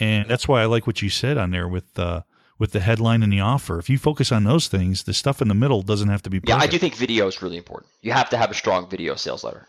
And 0.00 0.28
that's 0.28 0.48
why 0.48 0.62
I 0.62 0.64
like 0.64 0.88
what 0.88 1.02
you 1.02 1.08
said 1.08 1.38
on 1.38 1.52
there 1.52 1.68
with 1.68 1.96
uh, 1.96 2.22
with 2.58 2.72
the 2.72 2.80
headline 2.80 3.22
and 3.22 3.32
the 3.32 3.38
offer. 3.40 3.78
If 3.78 3.88
you 3.88 3.96
focus 3.96 4.32
on 4.32 4.42
those 4.42 4.66
things, 4.66 5.04
the 5.04 5.14
stuff 5.14 5.40
in 5.40 5.46
the 5.46 5.54
middle 5.54 5.82
doesn't 5.82 6.08
have 6.08 6.22
to 6.22 6.30
be. 6.30 6.40
Perfect. 6.40 6.48
Yeah, 6.48 6.56
I 6.56 6.66
do 6.66 6.78
think 6.78 6.96
video 6.96 7.28
is 7.28 7.42
really 7.42 7.58
important. 7.58 7.92
You 8.02 8.10
have 8.10 8.28
to 8.30 8.36
have 8.36 8.50
a 8.50 8.54
strong 8.54 8.90
video 8.90 9.14
sales 9.14 9.44
letter. 9.44 9.68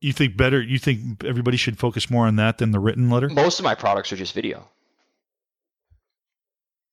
You 0.00 0.12
think 0.12 0.36
better? 0.36 0.62
You 0.62 0.78
think 0.78 1.24
everybody 1.24 1.56
should 1.56 1.78
focus 1.78 2.10
more 2.10 2.26
on 2.26 2.36
that 2.36 2.58
than 2.58 2.70
the 2.70 2.78
written 2.78 3.10
letter? 3.10 3.28
Most 3.28 3.58
of 3.58 3.64
my 3.64 3.74
products 3.74 4.12
are 4.12 4.16
just 4.16 4.34
video. 4.34 4.68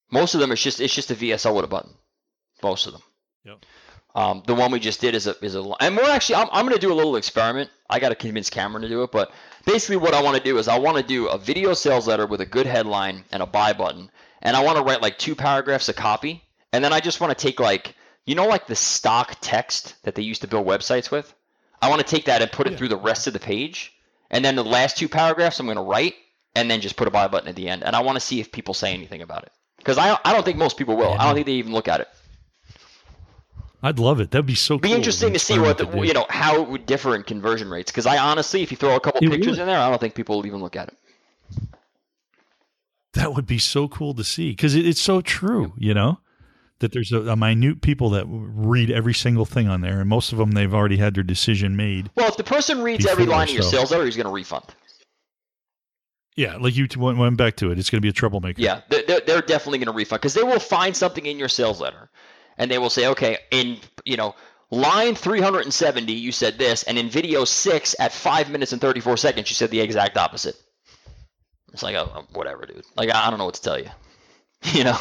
Most 0.10 0.34
of 0.34 0.39
them 0.39 0.52
it's 0.52 0.64
just 0.64 0.80
it's 0.81 0.95
just 0.95 1.11
a 1.11 1.15
VSL 1.15 1.56
with 1.56 1.65
a 1.65 1.68
button. 1.68 1.93
Most 2.64 2.88
of 2.88 2.93
them. 2.93 3.02
Yep. 3.45 3.65
Um, 4.14 4.44
the 4.46 4.54
one 4.56 4.72
we 4.72 4.80
just 4.80 5.00
did 5.00 5.16
is 5.16 5.28
a 5.28 5.36
is 5.44 5.56
a 5.56 5.64
and 5.80 5.96
we're 5.96 6.04
actually 6.10 6.36
I'm 6.36 6.50
I'm 6.52 6.66
gonna 6.66 6.80
do 6.80 6.92
a 6.92 6.96
little 6.96 7.16
experiment. 7.16 7.70
I 7.90 8.00
got 8.00 8.10
to 8.10 8.16
convince 8.16 8.50
Cameron 8.50 8.82
to 8.84 8.90
do 8.90 9.04
it, 9.04 9.12
but 9.12 9.32
basically 9.66 9.98
what 9.98 10.14
I 10.14 10.22
want 10.22 10.38
to 10.38 10.44
do 10.44 10.58
is 10.58 10.68
I 10.68 10.80
want 10.80 10.98
to 10.98 11.04
do 11.04 11.28
a 11.28 11.38
video 11.38 11.74
sales 11.74 12.08
letter 12.08 12.26
with 12.26 12.42
a 12.42 12.46
good 12.46 12.66
headline 12.66 13.24
and 13.32 13.42
a 13.42 13.46
buy 13.46 13.72
button, 13.74 14.12
and 14.42 14.56
I 14.58 14.64
want 14.64 14.78
to 14.78 14.84
write 14.84 15.02
like 15.02 15.18
two 15.18 15.36
paragraphs 15.36 15.88
of 15.88 15.96
copy, 15.96 16.44
and 16.74 16.84
then 16.84 16.92
I 16.92 17.00
just 17.00 17.22
want 17.22 17.38
to 17.38 17.42
take 17.42 17.60
like 17.62 17.96
you 18.26 18.36
know 18.36 18.48
like 18.48 18.68
the 18.68 18.76
stock 18.76 19.38
text 19.40 19.96
that 20.04 20.16
they 20.16 20.24
used 20.24 20.42
to 20.42 20.48
build 20.48 20.68
websites 20.68 21.10
with. 21.10 21.34
I 21.82 21.90
want 21.90 22.02
to 22.02 22.08
take 22.08 22.26
that 22.26 22.42
and 22.42 22.52
put 22.52 22.68
it 22.68 22.72
Yeah. 22.72 22.78
through 22.78 22.90
the 22.90 22.98
rest 22.98 23.28
of 23.28 23.34
the 23.34 23.40
page, 23.40 23.94
and 24.30 24.44
then 24.44 24.56
the 24.56 24.64
last 24.64 24.98
two 24.98 25.08
paragraphs 25.08 25.60
I'm 25.62 25.68
gonna 25.68 25.82
write, 25.82 26.16
and 26.54 26.70
then 26.70 26.82
just 26.82 26.98
put 26.98 27.08
a 27.08 27.12
buy 27.12 27.30
button 27.30 27.48
at 27.48 27.56
the 27.56 27.70
end, 27.70 27.84
and 27.84 27.96
I 27.96 28.02
want 28.02 28.18
to 28.18 28.20
see 28.20 28.42
if 28.42 28.52
people 28.52 28.74
say 28.74 28.94
anything 28.94 29.22
about 29.22 29.44
it 29.44 29.54
because 29.78 29.98
I 29.98 30.18
I 30.26 30.34
don't 30.34 30.44
think 30.44 30.58
most 30.58 30.78
people 30.78 30.98
will. 30.98 31.14
I 31.14 31.24
don't 31.26 31.34
think 31.34 31.46
they 31.46 31.54
even 31.54 31.72
look 31.72 31.88
at 31.88 32.02
it. 32.02 32.10
I'd 33.84 33.98
love 33.99 34.20
it. 34.20 34.32
That'd 34.32 34.45
be 34.45 34.56
so. 34.56 34.78
be 34.78 34.90
cool 34.90 34.98
interesting 34.98 35.34
to 35.34 35.40
see 35.40 35.58
what 35.58 35.78
the, 35.78 35.86
to 35.86 36.06
you 36.06 36.14
know 36.14 36.26
how 36.30 36.62
it 36.62 36.68
would 36.70 36.86
differ 36.86 37.16
in 37.16 37.24
conversion 37.24 37.70
rates 37.70 37.91
because 37.91 38.06
I 38.06 38.18
honestly, 38.18 38.62
if 38.62 38.70
you 38.72 38.78
throw 38.78 38.95
a 38.95 38.99
couple 38.99 39.24
It 39.24 39.32
pictures 39.32 39.53
would. 39.58 39.60
in 39.60 39.66
there, 39.68 39.80
I 39.80 39.90
don't 39.90 39.99
think 39.99 40.14
people 40.14 40.38
will 40.38 40.45
even 40.45 40.62
look 40.62 40.76
at 40.76 40.90
it. 40.90 40.98
That 43.14 43.34
would 43.34 43.45
be 43.45 43.58
so 43.58 43.88
cool 43.88 44.14
to 44.14 44.24
see 44.24 44.52
because 44.52 44.76
it, 44.76 44.86
it's 44.88 45.02
so 45.02 45.22
true. 45.22 45.74
You 45.78 45.94
know 45.94 46.20
that 46.80 46.91
there's 46.94 47.12
a, 47.12 47.22
a 47.22 47.36
minute 47.36 47.82
people 47.82 48.10
that 48.12 48.26
read 48.28 48.90
every 48.91 49.14
single 49.14 49.45
thing 49.45 49.68
on 49.68 49.82
there, 49.82 49.99
and 49.99 50.10
most 50.10 50.32
of 50.32 50.38
them 50.38 50.52
they've 50.52 50.74
already 50.74 50.98
had 50.98 51.14
their 51.16 51.24
decision 51.24 51.76
made. 51.76 52.10
Well, 52.16 52.28
if 52.28 52.38
the 52.38 52.44
person 52.44 52.82
reads 52.82 53.06
every 53.06 53.26
line 53.26 53.48
of 53.49 53.53
your 53.53 53.64
so- 53.64 53.70
sales 53.72 53.91
letter, 53.91 54.06
he's 54.06 54.16
going 54.16 54.28
to 54.28 54.32
refund. 54.34 54.66
Yeah, 56.38 56.56
like 56.56 56.78
you 56.78 56.88
went, 56.98 57.18
went 57.18 57.36
back 57.36 57.58
to 57.58 57.72
it. 57.72 57.78
It's 57.78 57.90
going 57.90 57.98
to 57.98 58.02
be 58.02 58.10
a 58.10 58.14
troublemaker. 58.14 58.62
Yeah, 58.62 58.82
they're- 58.90 59.20
they're 59.28 59.41
definitely 59.41 59.80
going 59.80 59.88
to 59.88 59.91
refund 59.91 60.22
because 60.22 60.34
they 60.34 60.44
will 60.44 60.60
find 60.62 60.95
something 60.95 61.26
in 61.26 61.38
your 61.38 61.49
sales 61.49 61.82
letter, 61.82 62.10
and 62.62 62.70
they 62.70 62.78
will 62.78 62.92
say, 62.92 63.08
okay, 63.08 63.40
in 63.50 63.78
you 64.06 64.16
know 64.16 64.36
line 64.70 65.16
370, 65.16 66.14
you 66.14 66.32
said 66.32 66.58
this, 66.60 66.84
and 66.84 66.98
in 66.98 67.10
video 67.10 67.44
six 67.44 67.96
at 68.00 68.14
five 68.14 68.50
minutes 68.52 68.72
and 68.72 68.80
34 68.80 69.18
seconds, 69.18 69.50
you 69.50 69.56
said 69.56 69.72
the 69.72 69.82
exact 69.82 70.16
opposite. 70.16 70.56
It's 71.74 71.82
like, 71.84 71.96
oh, 71.96 72.26
whatever, 72.34 72.66
dude. 72.66 72.84
Like, 72.96 73.10
I 73.14 73.30
don't 73.30 73.40
know 73.40 73.46
what 73.46 73.56
to 73.56 73.62
tell 73.62 73.80
you. 73.80 73.90
You 74.74 74.84
know, 74.84 74.98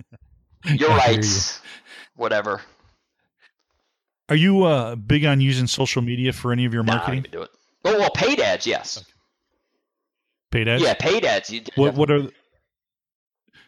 you're 0.66 0.88
right. 0.90 1.20
you. 1.24 1.30
Whatever. 2.14 2.62
Are 4.28 4.36
you 4.36 4.62
uh, 4.62 4.94
big 4.94 5.24
on 5.24 5.40
using 5.40 5.66
social 5.66 6.00
media 6.00 6.32
for 6.32 6.52
any 6.52 6.64
of 6.64 6.72
your 6.72 6.84
Nah, 6.84 6.94
marketing? 6.94 7.26
do 7.32 7.42
it. 7.42 7.50
Oh 7.84 7.98
well, 7.98 8.10
paid 8.10 8.38
ads, 8.38 8.68
yes. 8.68 9.04
Paid 10.52 10.68
ads. 10.68 10.82
Yeah, 10.84 10.94
paid 10.94 11.24
ads. 11.24 11.52
What 11.74 11.94
what 11.94 12.08
are 12.08 12.30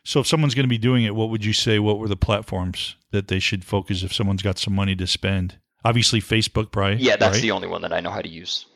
so 0.05 0.21
if 0.21 0.27
someone's 0.27 0.55
going 0.55 0.65
to 0.65 0.69
be 0.69 0.79
doing 0.79 1.05
it, 1.05 1.15
what 1.15 1.31
would 1.31 1.45
you 1.45 1.53
say? 1.53 1.79
What 1.79 1.99
were 1.99 2.09
the 2.09 2.17
platforms 2.17 2.97
that 3.13 3.29
they 3.29 3.39
should 3.39 3.65
focus 3.65 4.03
if 4.03 4.13
someone's 4.15 4.43
got 4.43 4.59
some 4.59 4.75
money 4.75 4.95
to 4.97 5.07
spend? 5.07 5.59
Obviously, 5.85 6.21
Facebook, 6.21 6.71
probably. 6.73 6.97
yeah, 6.97 7.17
that's 7.17 7.37
right? 7.37 7.43
the 7.43 7.51
only 7.53 7.69
one 7.69 7.83
that 7.83 7.93
I 7.93 8.01
know 8.01 8.11
how 8.11 8.21
to 8.21 8.29
use. 8.29 8.67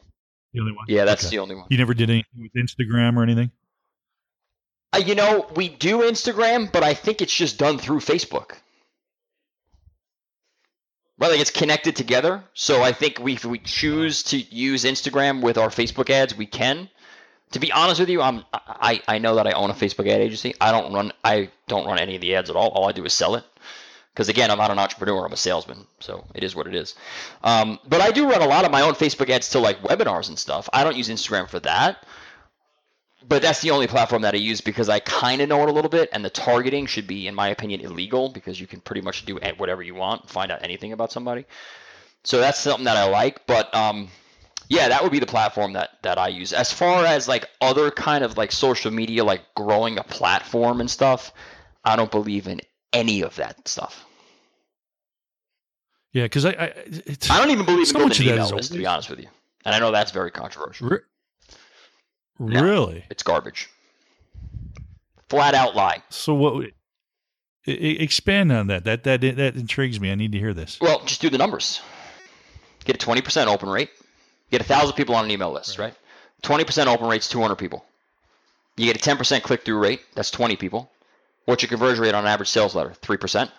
the 0.52 0.60
only 0.60 0.72
one. 0.72 0.84
Yeah, 0.88 1.05
that's 1.05 1.24
Okay. 1.26 1.36
the 1.36 1.42
only 1.42 1.55
one. 1.56 1.66
You 1.68 1.78
never 1.78 1.94
did 1.94 2.09
anything 2.10 2.30
with 2.38 2.52
Instagram 2.55 3.16
or 3.16 3.22
anything? 3.22 3.51
Uh, 4.94 4.98
you 4.98 5.14
know, 5.14 5.46
we 5.56 5.68
do 5.68 5.98
Instagram, 6.02 6.70
but 6.70 6.82
I 6.84 6.94
think 6.94 7.20
it's 7.20 7.34
just 7.34 7.59
done 7.59 7.78
through 7.78 7.98
Facebook. 8.01 8.52
Right, 11.18 11.30
like 11.30 11.40
it's 11.40 11.51
connected 11.51 11.94
together. 11.94 12.42
So 12.55 12.82
I 12.82 12.92
think 12.92 13.18
we, 13.20 13.34
if 13.34 13.44
we 13.44 13.59
choose 13.60 14.22
to 14.24 14.36
use 14.38 14.84
Instagram 14.84 15.42
with 15.42 15.59
our 15.59 15.68
Facebook 15.68 16.10
ads, 16.10 16.36
we 16.36 16.46
can. 16.46 16.88
To 17.52 17.60
be 17.60 17.70
honest 17.70 18.00
with 18.00 18.08
you, 18.08 18.20
I'm 18.20 18.44
I, 18.52 19.00
I 19.06 19.18
know 19.18 19.36
that 19.36 19.46
I 19.46 19.52
own 19.52 19.70
a 19.70 19.74
Facebook 19.74 20.08
ad 20.08 20.20
agency. 20.20 20.54
I 20.60 20.72
don't 20.72 20.92
run 20.92 21.12
I 21.22 21.50
don't 21.68 21.86
run 21.86 21.98
any 21.98 22.16
of 22.16 22.20
the 22.20 22.34
ads 22.34 22.50
at 22.50 22.56
all. 22.56 22.70
All 22.70 22.88
I 22.88 22.92
do 22.92 23.04
is 23.04 23.12
sell 23.12 23.36
it. 23.36 23.44
Because 24.12 24.28
again, 24.28 24.50
I'm 24.50 24.58
not 24.58 24.70
an 24.70 24.78
entrepreneur. 24.78 25.26
I'm 25.26 25.32
a 25.32 25.36
salesman, 25.36 25.86
so 25.98 26.24
it 26.34 26.44
is 26.44 26.54
what 26.54 26.68
it 26.68 26.74
is. 26.74 26.94
Um, 27.42 27.80
but 27.88 28.00
I 28.00 28.12
do 28.12 28.30
run 28.30 28.42
a 28.42 28.46
lot 28.46 28.64
of 28.64 28.70
my 28.70 28.82
own 28.82 28.94
Facebook 28.94 29.28
ads 29.28 29.50
to 29.50 29.58
like 29.58 29.82
webinars 29.82 30.28
and 30.28 30.38
stuff. 30.38 30.68
I 30.72 30.84
don't 30.84 30.96
use 30.96 31.08
Instagram 31.08 31.48
for 31.48 31.58
that 31.60 32.04
but 33.28 33.42
that's 33.42 33.60
the 33.60 33.70
only 33.70 33.86
platform 33.86 34.22
that 34.22 34.34
I 34.34 34.38
use 34.38 34.60
because 34.60 34.88
I 34.88 35.00
kind 35.00 35.40
of 35.40 35.48
know 35.48 35.62
it 35.62 35.68
a 35.68 35.72
little 35.72 35.90
bit, 35.90 36.08
and 36.12 36.24
the 36.24 36.30
targeting 36.30 36.86
should 36.86 37.06
be, 37.06 37.26
in 37.26 37.34
my 37.34 37.48
opinion, 37.48 37.80
illegal 37.80 38.28
because 38.28 38.60
you 38.60 38.66
can 38.66 38.80
pretty 38.80 39.00
much 39.00 39.24
do 39.24 39.38
whatever 39.56 39.82
you 39.82 39.94
want, 39.94 40.28
find 40.28 40.52
out 40.52 40.62
anything 40.62 40.92
about 40.92 41.12
somebody. 41.12 41.46
So 42.22 42.38
that's 42.38 42.58
something 42.58 42.84
that 42.84 42.96
I 42.96 43.08
like. 43.08 43.46
But 43.46 43.74
um, 43.74 44.08
yeah, 44.69 44.89
that 44.89 45.03
would 45.03 45.12
be 45.12 45.19
the 45.19 45.27
platform 45.27 45.73
that 45.74 45.91
that 46.03 46.19
I 46.19 46.28
use. 46.28 46.53
As 46.53 46.73
far 46.73 47.05
as 47.05 47.28
like 47.28 47.49
other 47.61 47.91
kind 47.91 48.24
of 48.24 48.36
like 48.36 48.53
social 48.53 48.91
media, 48.91 49.24
like 49.24 49.43
growing 49.55 49.99
a 49.99 50.03
platform 50.05 50.81
and 50.81 50.91
stuff, 50.91 51.32
I 51.85 51.97
don't 51.97 52.11
believe 52.11 52.47
in 52.49 52.61
any 52.93 53.23
of 53.23 53.36
that 53.36 53.66
stuff. 53.69 54.05
Yeah, 56.12 56.24
because 56.24 56.45
I, 56.45 56.51
I 56.51 56.73
it's 56.86 57.31
I 57.31 57.39
don't 57.39 57.51
even 57.51 57.65
believe 57.66 57.81
in 57.81 57.86
So 57.86 57.99
much 57.99 58.19
building 58.19 58.28
of 58.28 58.32
an 58.32 58.39
that 58.39 58.47
email 58.47 58.57
list, 58.57 58.73
to 58.73 58.78
be 58.78 58.86
honest 58.86 59.11
with 59.11 59.20
you. 59.20 59.28
And 59.65 59.74
I 59.74 59.78
know 59.78 59.91
that's 59.91 60.12
very 60.12 60.31
controversial. 60.31 60.89
re- 60.89 60.99
No. 62.39 62.62
really. 62.62 63.05
It's 63.11 63.23
garbage. 63.23 63.69
Flat 65.28 65.55
out 65.55 65.74
lie. 65.74 66.03
So 66.11 66.35
what? 66.35 66.70
expand 67.66 68.53
on 68.53 68.66
that. 68.69 68.85
That 68.85 69.05
that 69.05 69.20
that 69.23 69.57
intrigues 69.57 69.99
me. 70.01 70.11
I 70.12 70.15
need 70.15 70.32
to 70.32 70.39
hear 70.39 70.55
this. 70.55 70.78
Well, 70.81 71.03
just 71.05 71.20
do 71.20 71.31
the 71.31 71.39
numbers. 71.39 71.81
Get 72.85 73.03
a 73.03 73.07
20% 73.07 73.47
open 73.47 73.70
rate. 73.70 73.89
You 74.50 74.58
get 74.58 74.68
a 74.68 74.72
1,000 74.72 74.94
people 74.94 75.14
on 75.14 75.24
an 75.24 75.30
email 75.30 75.50
list, 75.52 75.78
right? 75.78 75.94
20% 76.42 76.86
open 76.86 77.08
rate's 77.08 77.28
200 77.28 77.56
people. 77.56 77.84
You 78.76 78.92
get 78.92 78.96
a 78.96 79.10
10% 79.16 79.42
click 79.42 79.64
through 79.64 79.78
rate. 79.78 80.00
That's 80.14 80.30
20 80.30 80.56
people. 80.56 80.90
What's 81.46 81.62
your 81.62 81.68
conversion 81.68 82.02
rate 82.02 82.14
on 82.14 82.24
an 82.24 82.30
average 82.30 82.48
sales 82.50 82.74
letter? 82.74 82.90
3%. 83.02 83.50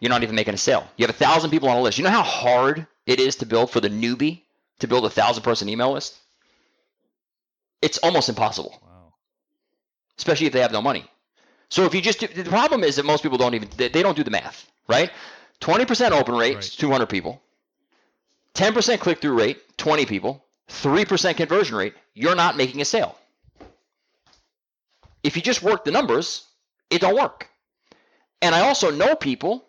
You're 0.00 0.10
not 0.10 0.22
even 0.22 0.34
making 0.34 0.54
a 0.54 0.58
sale. 0.58 0.88
You 0.96 1.06
have 1.06 1.14
a 1.14 1.24
1,000 1.24 1.50
people 1.50 1.68
on 1.68 1.76
a 1.76 1.80
list. 1.82 1.98
You 1.98 2.04
know 2.04 2.10
how 2.10 2.22
hard 2.22 2.86
it 3.06 3.20
is 3.20 3.36
to 3.36 3.46
build 3.46 3.70
for 3.70 3.80
the 3.80 3.90
newbie 3.90 4.42
to 4.78 4.88
build 4.88 5.04
a 5.04 5.08
1,000 5.08 5.42
person 5.42 5.68
email 5.68 5.92
list? 5.92 6.16
It's 7.82 7.98
almost 7.98 8.28
impossible 8.28 8.78
Wow. 8.82 9.14
especially 10.18 10.46
if 10.46 10.52
they 10.52 10.60
have 10.60 10.72
no 10.72 10.82
money. 10.82 11.04
So 11.70 11.84
if 11.84 11.94
you 11.94 12.02
just 12.02 12.20
do, 12.20 12.26
the 12.26 12.44
problem 12.44 12.82
is 12.84 12.96
that 12.96 13.04
most 13.04 13.22
people 13.22 13.38
don't 13.38 13.54
even 13.54 13.68
they, 13.76 13.88
they 13.88 14.02
don't 14.02 14.16
do 14.16 14.24
the 14.24 14.30
math, 14.30 14.68
right? 14.88 15.10
20% 15.60 16.10
open 16.10 16.34
rate, 16.34 16.56
Right. 16.56 16.62
200 16.64 17.06
people. 17.06 17.40
10% 18.54 19.00
click 19.00 19.20
through 19.20 19.38
rate, 19.38 19.58
20 19.78 20.06
people. 20.06 20.44
3% 20.68 21.36
conversion 21.36 21.76
rate, 21.76 21.94
you're 22.14 22.36
not 22.36 22.56
making 22.56 22.80
a 22.80 22.84
sale. 22.84 23.16
If 25.22 25.36
you 25.36 25.42
just 25.42 25.62
work 25.62 25.84
the 25.84 25.90
numbers, 25.90 26.46
it 26.90 27.00
don't 27.00 27.16
work. 27.16 27.48
And 28.40 28.54
I 28.54 28.60
also 28.60 28.90
know 28.90 29.14
people, 29.14 29.64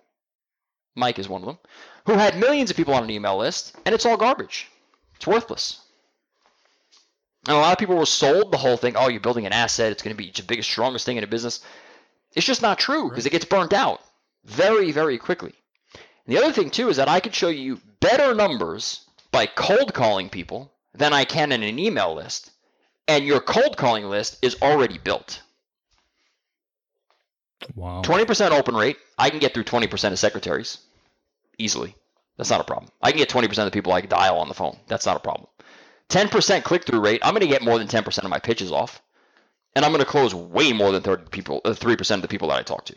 Mike 0.95 1.19
is 1.19 1.27
one 1.27 1.41
of 1.41 1.47
them, 1.47 1.57
who 2.05 2.13
had 2.13 2.37
millions 2.37 2.69
of 2.69 2.77
people 2.77 2.93
on 2.93 3.03
an 3.03 3.09
email 3.09 3.37
list, 3.37 3.75
and 3.85 3.93
it's 3.93 4.05
all 4.05 4.17
garbage. 4.17 4.67
It's 5.15 5.27
worthless. 5.27 5.81
And 7.47 7.57
a 7.57 7.59
lot 7.59 7.73
of 7.73 7.79
people 7.79 7.95
were 7.95 8.05
sold 8.05 8.51
the 8.51 8.57
whole 8.57 8.77
thing. 8.77 8.95
Oh, 8.95 9.09
you're 9.09 9.19
building 9.19 9.45
an 9.45 9.53
asset. 9.53 9.91
It's 9.91 10.03
going 10.03 10.15
to 10.15 10.23
be 10.23 10.31
the 10.31 10.43
biggest, 10.43 10.69
strongest 10.69 11.05
thing 11.05 11.17
in 11.17 11.23
a 11.23 11.27
business. 11.27 11.61
It's 12.35 12.45
just 12.45 12.61
not 12.61 12.79
true 12.79 13.09
because 13.09 13.25
it 13.25 13.31
gets 13.31 13.45
burnt 13.45 13.73
out 13.73 14.01
very, 14.45 14.91
very 14.91 15.17
quickly. 15.17 15.53
And 16.25 16.35
the 16.35 16.41
other 16.41 16.53
thing 16.53 16.69
too 16.69 16.89
is 16.89 16.97
that 16.97 17.09
I 17.09 17.19
could 17.19 17.35
show 17.35 17.49
you 17.49 17.79
better 17.99 18.33
numbers 18.33 19.05
by 19.31 19.45
cold 19.45 19.93
calling 19.93 20.29
people 20.29 20.71
than 20.93 21.13
I 21.13 21.25
can 21.25 21.51
in 21.51 21.63
an 21.63 21.79
email 21.79 22.13
list, 22.13 22.51
and 23.07 23.25
your 23.25 23.39
cold 23.39 23.77
calling 23.77 24.05
list 24.05 24.37
is 24.41 24.57
already 24.61 24.97
built. 24.97 25.41
Wow. 27.75 28.01
20% 28.03 28.51
open 28.51 28.75
rate, 28.75 28.97
I 29.17 29.29
can 29.29 29.39
get 29.39 29.53
through 29.53 29.65
20% 29.65 30.11
of 30.11 30.19
secretaries 30.19 30.79
easily. 31.57 31.95
That's 32.37 32.49
not 32.49 32.61
a 32.61 32.65
problem. 32.65 32.91
I 33.01 33.11
can 33.11 33.19
get 33.19 33.29
20% 33.29 33.45
of 33.59 33.65
the 33.65 33.71
people 33.71 33.93
I 33.93 34.01
dial 34.01 34.39
on 34.39 34.47
the 34.47 34.53
phone. 34.53 34.77
That's 34.87 35.05
not 35.05 35.17
a 35.17 35.19
problem. 35.19 35.47
10% 36.09 36.63
click 36.63 36.85
through 36.85 36.99
rate, 36.99 37.21
I'm 37.23 37.33
going 37.33 37.41
to 37.41 37.47
get 37.47 37.61
more 37.61 37.77
than 37.77 37.87
10% 37.87 38.17
of 38.23 38.29
my 38.29 38.39
pitches 38.39 38.71
off. 38.71 39.01
And 39.73 39.85
I'm 39.85 39.91
going 39.91 40.03
to 40.03 40.09
close 40.09 40.35
way 40.35 40.73
more 40.73 40.91
than 40.91 41.01
30 41.01 41.29
people, 41.29 41.61
uh, 41.63 41.69
3% 41.69 42.15
of 42.15 42.21
the 42.21 42.27
people 42.27 42.49
that 42.49 42.59
I 42.59 42.63
talk 42.63 42.85
to. 42.85 42.95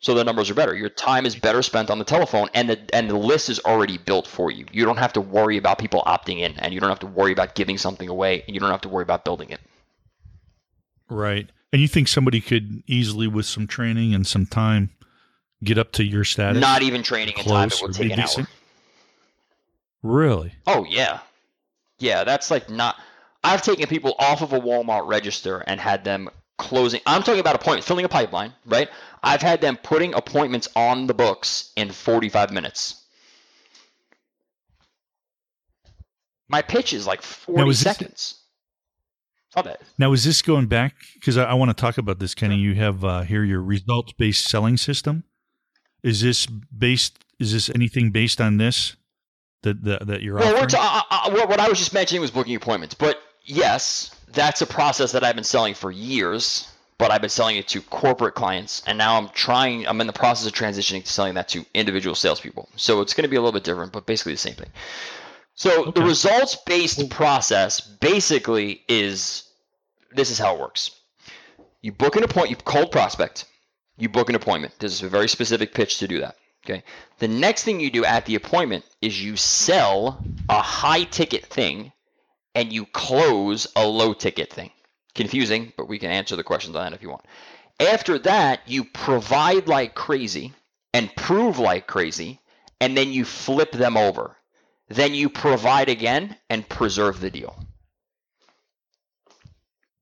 So 0.00 0.14
the 0.14 0.24
numbers 0.24 0.50
are 0.50 0.54
better. 0.54 0.74
Your 0.74 0.90
time 0.90 1.26
is 1.26 1.34
better 1.34 1.62
spent 1.62 1.90
on 1.90 1.98
the 1.98 2.04
telephone 2.04 2.48
and 2.54 2.68
the 2.68 2.78
and 2.94 3.08
the 3.08 3.16
list 3.16 3.48
is 3.48 3.58
already 3.60 3.98
built 3.98 4.26
for 4.26 4.50
you. 4.50 4.66
You 4.70 4.84
don't 4.84 4.98
have 4.98 5.12
to 5.14 5.20
worry 5.20 5.56
about 5.56 5.78
people 5.78 6.02
opting 6.06 6.40
in 6.40 6.52
and 6.58 6.74
you 6.74 6.80
don't 6.80 6.90
have 6.90 7.00
to 7.00 7.06
worry 7.06 7.32
about 7.32 7.54
giving 7.54 7.78
something 7.78 8.08
away 8.08 8.44
and 8.46 8.54
you 8.54 8.60
don't 8.60 8.70
have 8.70 8.82
to 8.82 8.88
worry 8.88 9.02
about 9.02 9.24
building 9.24 9.50
it. 9.50 9.60
Right. 11.08 11.48
And 11.72 11.82
you 11.82 11.88
think 11.88 12.08
somebody 12.08 12.40
could 12.40 12.82
easily, 12.86 13.26
with 13.26 13.46
some 13.46 13.66
training 13.66 14.14
and 14.14 14.26
some 14.26 14.46
time, 14.46 14.90
get 15.62 15.78
up 15.78 15.92
to 15.92 16.04
your 16.04 16.24
status? 16.24 16.60
Not 16.60 16.82
even 16.82 17.02
training 17.02 17.34
and 17.38 17.46
time, 17.46 17.68
it 17.68 17.82
or 17.82 17.88
take 17.88 18.12
an 18.12 18.20
hour. 18.20 18.46
Really? 20.02 20.54
Oh 20.66 20.84
yeah, 20.88 21.20
yeah. 21.98 22.24
That's 22.24 22.50
like 22.50 22.70
not. 22.70 22.96
I've 23.42 23.62
taken 23.62 23.86
people 23.86 24.14
off 24.18 24.42
of 24.42 24.52
a 24.52 24.60
Walmart 24.60 25.08
register 25.08 25.58
and 25.66 25.80
had 25.80 26.04
them 26.04 26.28
closing. 26.58 27.00
I'm 27.06 27.22
talking 27.22 27.40
about 27.40 27.54
appointments, 27.54 27.86
filling 27.86 28.04
a 28.04 28.08
pipeline, 28.08 28.52
right? 28.66 28.88
I've 29.22 29.42
had 29.42 29.60
them 29.60 29.76
putting 29.82 30.14
appointments 30.14 30.68
on 30.76 31.06
the 31.06 31.14
books 31.14 31.72
in 31.76 31.90
45 31.90 32.50
minutes. 32.52 33.02
My 36.48 36.62
pitch 36.62 36.92
is 36.92 37.06
like 37.06 37.22
40 37.22 37.60
Now, 37.62 37.68
this- 37.68 37.80
seconds. 37.80 38.42
Not 39.54 39.64
bad. 39.64 39.78
Now, 39.96 40.12
is 40.12 40.22
this 40.22 40.42
going 40.42 40.66
back? 40.66 40.94
Because 41.14 41.38
I, 41.38 41.44
I 41.44 41.54
want 41.54 41.70
to 41.70 41.74
talk 41.74 41.96
about 41.96 42.18
this, 42.18 42.34
Kenny. 42.34 42.56
You 42.56 42.74
have 42.74 43.02
uh, 43.04 43.22
here 43.22 43.42
your 43.42 43.62
results 43.62 44.12
based 44.12 44.44
selling 44.46 44.76
system. 44.76 45.24
Is 46.02 46.20
this 46.20 46.44
based? 46.46 47.24
Is 47.38 47.52
this 47.54 47.70
anything 47.70 48.10
based 48.10 48.38
on 48.38 48.58
this 48.58 48.96
that 49.62 49.82
that, 49.84 50.06
that 50.08 50.22
you're 50.22 50.34
Well, 50.34 50.52
offering? 50.52 50.68
t- 50.68 50.76
uh, 50.78 51.00
uh, 51.10 51.46
what 51.46 51.58
I 51.58 51.70
was 51.70 51.78
just 51.78 51.94
mentioning 51.94 52.20
was 52.20 52.30
booking 52.30 52.54
appointments, 52.54 52.94
but 52.94 53.18
yes, 53.46 54.14
that's 54.32 54.60
a 54.60 54.66
process 54.66 55.12
that 55.12 55.24
I've 55.24 55.34
been 55.34 55.44
selling 55.44 55.74
for 55.74 55.90
years. 55.90 56.70
But 56.98 57.10
I've 57.10 57.20
been 57.20 57.28
selling 57.28 57.56
it 57.56 57.68
to 57.68 57.82
corporate 57.82 58.34
clients, 58.34 58.82
and 58.86 58.96
now 58.96 59.18
I'm 59.18 59.28
trying. 59.28 59.86
I'm 59.86 60.00
in 60.00 60.06
the 60.06 60.14
process 60.14 60.46
of 60.46 60.54
transitioning 60.54 61.04
to 61.04 61.12
selling 61.12 61.34
that 61.34 61.46
to 61.48 61.66
individual 61.74 62.14
salespeople. 62.14 62.70
So 62.76 63.02
it's 63.02 63.12
going 63.12 63.24
to 63.24 63.28
be 63.28 63.36
a 63.36 63.40
little 63.40 63.52
bit 63.52 63.64
different, 63.64 63.92
but 63.92 64.06
basically 64.06 64.32
the 64.32 64.38
same 64.38 64.54
thing. 64.54 64.70
So 65.56 65.92
the 65.94 66.00
results-based 66.00 67.10
process 67.10 67.80
basically 67.80 68.82
is 68.88 69.42
this 70.10 70.30
is 70.30 70.38
how 70.38 70.54
it 70.54 70.60
works. 70.60 70.90
You 71.82 71.92
book 71.92 72.16
an 72.16 72.24
appointment. 72.24 72.50
You 72.50 72.56
cold 72.64 72.90
prospect. 72.90 73.44
You 73.98 74.08
book 74.08 74.30
an 74.30 74.34
appointment. 74.34 74.74
There's 74.78 75.02
a 75.02 75.08
very 75.08 75.28
specific 75.28 75.74
pitch 75.74 75.98
to 75.98 76.08
do 76.08 76.20
that. 76.20 76.36
Okay. 76.64 76.82
The 77.18 77.28
next 77.28 77.64
thing 77.64 77.78
you 77.78 77.90
do 77.90 78.04
at 78.06 78.24
the 78.24 78.34
appointment 78.34 78.84
is 79.00 79.22
you 79.22 79.36
sell 79.36 80.24
a 80.48 80.60
high 80.62 81.04
ticket 81.04 81.44
thing 81.44 81.92
and 82.56 82.72
you 82.72 82.86
close 82.86 83.68
a 83.76 83.86
low 83.86 84.14
ticket 84.14 84.50
thing. 84.52 84.70
Confusing, 85.14 85.72
but 85.76 85.88
we 85.88 85.98
can 85.98 86.10
answer 86.10 86.34
the 86.34 86.42
questions 86.42 86.74
on 86.74 86.84
that 86.84 86.96
if 86.96 87.02
you 87.02 87.10
want. 87.10 87.24
After 87.78 88.18
that, 88.20 88.60
you 88.66 88.84
provide 88.84 89.68
like 89.68 89.94
crazy 89.94 90.52
and 90.92 91.14
prove 91.14 91.58
like 91.58 91.86
crazy, 91.86 92.40
and 92.80 92.96
then 92.96 93.12
you 93.12 93.24
flip 93.24 93.72
them 93.72 93.96
over. 93.96 94.36
Then 94.88 95.14
you 95.14 95.28
provide 95.28 95.88
again 95.88 96.36
and 96.48 96.66
preserve 96.68 97.20
the 97.20 97.30
deal. 97.30 97.58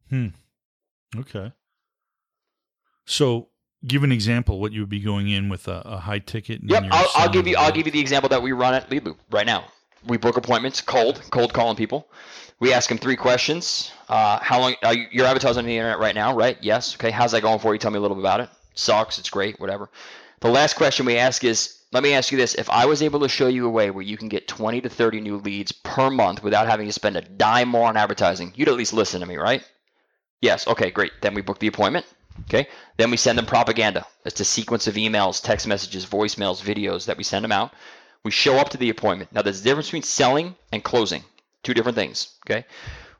Hmm. 0.08 0.28
Okay. 1.16 1.52
So, 3.06 3.48
give 3.86 4.04
an 4.04 4.12
example 4.12 4.60
what 4.60 4.72
you 4.72 4.80
would 4.80 4.88
be 4.88 5.00
going 5.00 5.28
in 5.28 5.48
with 5.48 5.66
a, 5.66 5.82
a 5.84 5.96
high 5.98 6.18
ticket. 6.20 6.60
And 6.60 6.70
Yep, 6.70 6.84
I'll, 6.90 7.08
I'll 7.16 7.28
give 7.28 7.46
you 7.46 7.54
the 7.54 7.60
I'll 7.60 7.72
give 7.72 7.86
you 7.86 7.92
the 7.92 8.00
example 8.00 8.28
that 8.28 8.42
we 8.42 8.52
run 8.52 8.74
at 8.74 8.90
Lead 8.90 9.04
Loop 9.04 9.18
right 9.30 9.46
now. 9.46 9.64
We 10.06 10.18
book 10.18 10.36
appointments, 10.36 10.80
cold, 10.80 11.22
cold 11.30 11.52
calling 11.52 11.76
people. 11.76 12.08
We 12.60 12.72
ask 12.72 12.88
them 12.88 12.98
three 12.98 13.16
questions. 13.16 13.92
Uh, 14.08 14.38
how 14.40 14.60
long 14.60 14.74
are 14.82 14.94
you, 14.94 15.06
you're 15.10 15.26
advertising 15.26 15.60
on 15.60 15.66
the 15.66 15.76
internet 15.76 15.98
right 15.98 16.14
now, 16.14 16.34
right? 16.34 16.56
Yes. 16.60 16.94
Okay. 16.94 17.10
How's 17.10 17.32
that 17.32 17.42
going 17.42 17.58
for 17.58 17.74
you? 17.74 17.78
Tell 17.78 17.90
me 17.90 17.98
a 17.98 18.00
little 18.00 18.16
bit 18.16 18.22
about 18.22 18.40
it. 18.40 18.48
Sucks. 18.74 19.18
It's 19.18 19.30
great. 19.30 19.60
Whatever. 19.60 19.90
The 20.40 20.50
last 20.50 20.74
question 20.76 21.06
we 21.06 21.18
ask 21.18 21.42
is, 21.44 21.78
let 21.92 22.02
me 22.02 22.12
ask 22.14 22.32
you 22.32 22.38
this: 22.38 22.54
If 22.54 22.70
I 22.70 22.86
was 22.86 23.02
able 23.02 23.20
to 23.20 23.28
show 23.28 23.48
you 23.48 23.66
a 23.66 23.70
way 23.70 23.90
where 23.90 24.04
you 24.04 24.16
can 24.16 24.28
get 24.28 24.48
20 24.48 24.80
to 24.82 24.88
30 24.88 25.20
new 25.20 25.36
leads 25.38 25.72
per 25.72 26.10
month 26.10 26.42
without 26.42 26.66
having 26.66 26.86
to 26.86 26.92
spend 26.92 27.16
a 27.16 27.22
dime 27.22 27.68
more 27.68 27.88
on 27.88 27.96
advertising, 27.96 28.52
you'd 28.54 28.68
at 28.68 28.74
least 28.74 28.92
listen 28.92 29.20
to 29.20 29.26
me, 29.26 29.36
right? 29.36 29.62
Yes. 30.40 30.66
Okay. 30.66 30.90
Great. 30.90 31.12
Then 31.20 31.34
we 31.34 31.42
book 31.42 31.58
the 31.58 31.68
appointment. 31.68 32.06
Okay. 32.42 32.68
Then 32.96 33.10
we 33.10 33.16
send 33.16 33.38
them 33.38 33.46
propaganda. 33.46 34.06
It's 34.24 34.40
a 34.40 34.44
sequence 34.44 34.86
of 34.86 34.94
emails, 34.94 35.42
text 35.42 35.66
messages, 35.66 36.06
voicemails, 36.06 36.62
videos 36.62 37.06
that 37.06 37.16
we 37.16 37.24
send 37.24 37.44
them 37.44 37.52
out. 37.52 37.72
We 38.24 38.30
show 38.30 38.56
up 38.56 38.70
to 38.70 38.78
the 38.78 38.90
appointment. 38.90 39.32
Now, 39.32 39.42
there's 39.42 39.60
a 39.60 39.64
difference 39.64 39.88
between 39.88 40.02
selling 40.02 40.56
and 40.72 40.82
closing. 40.82 41.24
Two 41.64 41.74
different 41.74 41.96
things. 41.96 42.28
Okay. 42.46 42.64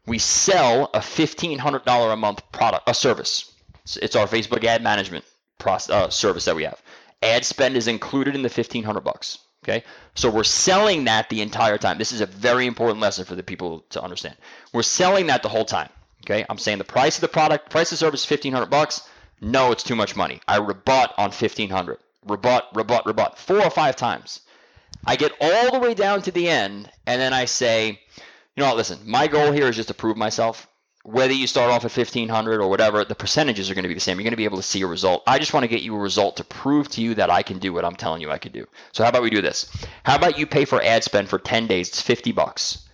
We 0.07 0.19
sell 0.19 0.91
a 0.95 1.01
$1,500 1.01 2.13
a 2.13 2.17
month 2.17 2.43
product, 2.53 2.89
a 2.89 2.95
service. 2.95 3.51
It's- 3.97 4.15
our 4.15 4.27
Facebook 4.27 4.65
ad 4.65 4.83
management 4.83 5.25
process, 5.59 5.91
uh, 5.91 6.11
service 6.11 6.45
that 6.45 6.55
we 6.55 6.65
have. 6.65 6.81
Ad 7.23 7.45
spend 7.45 7.77
is 7.77 7.89
included 7.89 8.35
in 8.35 8.43
the 8.43 8.51
1500 8.51 9.01
bucks. 9.01 9.39
Okay. 9.65 9.83
So 10.15 10.29
we're 10.29 10.45
selling 10.45 11.05
that 11.05 11.31
the 11.31 11.41
entire 11.41 11.79
time. 11.79 11.97
This 11.97 12.13
is 12.13 12.21
a 12.21 12.27
very 12.27 12.67
important 12.67 13.01
lesson 13.01 13.25
for 13.25 13.35
the 13.35 13.43
people 13.43 13.85
to 13.91 14.03
understand. 14.03 14.37
We're 14.75 14.83
selling 14.83 15.27
that 15.29 15.43
the 15.43 15.49
whole 15.49 15.65
time. 15.65 15.89
Okay. 16.27 16.45
I'm 16.49 16.59
saying 16.59 16.79
the 16.79 16.85
price 16.85 17.17
of 17.17 17.23
the 17.23 17.29
product, 17.29 17.71
price 17.71 17.91
of 17.91 17.99
service, 17.99 18.25
1500 18.25 18.67
bucks. 18.67 19.03
No, 19.41 19.73
it's 19.73 19.83
too 19.83 19.97
much 19.97 20.17
money. 20.17 20.41
I 20.47 20.57
rebut 20.57 21.15
on 21.17 21.31
1500. 21.31 21.99
Rebut, 22.27 22.65
rebut, 22.75 23.07
rebut. 23.07 23.39
Four 23.39 23.63
or 23.63 23.71
five 23.71 23.97
times. 23.97 24.41
I 25.07 25.17
get 25.17 25.33
all 25.41 25.73
the 25.73 25.79
way 25.79 25.95
down 25.95 26.23
to 26.23 26.31
the 26.31 26.49
end, 26.49 26.91
and 27.07 27.21
then 27.21 27.33
I 27.33 27.45
say, 27.45 28.01
you 28.57 28.63
know 28.63 28.69
what, 28.69 28.77
listen, 28.77 28.99
my 29.05 29.27
goal 29.27 29.53
here 29.53 29.69
is 29.69 29.77
just 29.77 29.89
to 29.89 29.95
prove 29.95 30.17
myself. 30.17 30.69
Whether 31.05 31.35
you 31.35 31.47
start 31.47 31.71
off 31.71 31.85
at 31.85 31.95
1500 31.95 32.61
or 32.63 32.69
whatever, 32.69 33.05
the 33.05 33.15
percentages 33.15 33.71
are 33.71 33.75
going 33.75 33.83
to 33.83 33.89
be 33.89 33.95
the 33.95 34.01
same. 34.01 34.17
You're 34.17 34.25
going 34.25 34.33
to 34.33 34.39
be 34.39 34.45
able 34.47 34.57
to 34.57 34.63
see 34.63 34.81
a 34.81 34.87
result. 34.87 35.23
I 35.27 35.39
just 35.39 35.53
want 35.53 35.65
to 35.65 35.69
get 35.69 35.83
you 35.83 35.95
a 35.95 35.99
result 35.99 36.39
to 36.39 36.45
prove 36.45 36.89
to 36.91 37.03
you 37.03 37.15
that 37.17 37.29
I 37.29 37.43
can 37.43 37.59
do 37.59 37.75
what 37.75 37.85
I'm 37.85 37.97
telling 37.97 38.23
you 38.23 38.31
I 38.31 38.39
can 38.39 38.53
do. 38.53 38.67
So 38.93 39.03
how 39.03 39.11
about 39.11 39.23
we 39.23 39.29
do 39.29 39.43
this? 39.43 39.71
How 40.03 40.17
about 40.17 40.39
you 40.39 40.47
pay 40.47 40.65
for 40.65 40.81
ad 40.83 41.05
spend 41.05 41.29
for 41.29 41.39
10 41.39 41.67
days? 41.67 41.89
It's 41.89 42.01
50 42.01 42.33
bucks. 42.33 42.89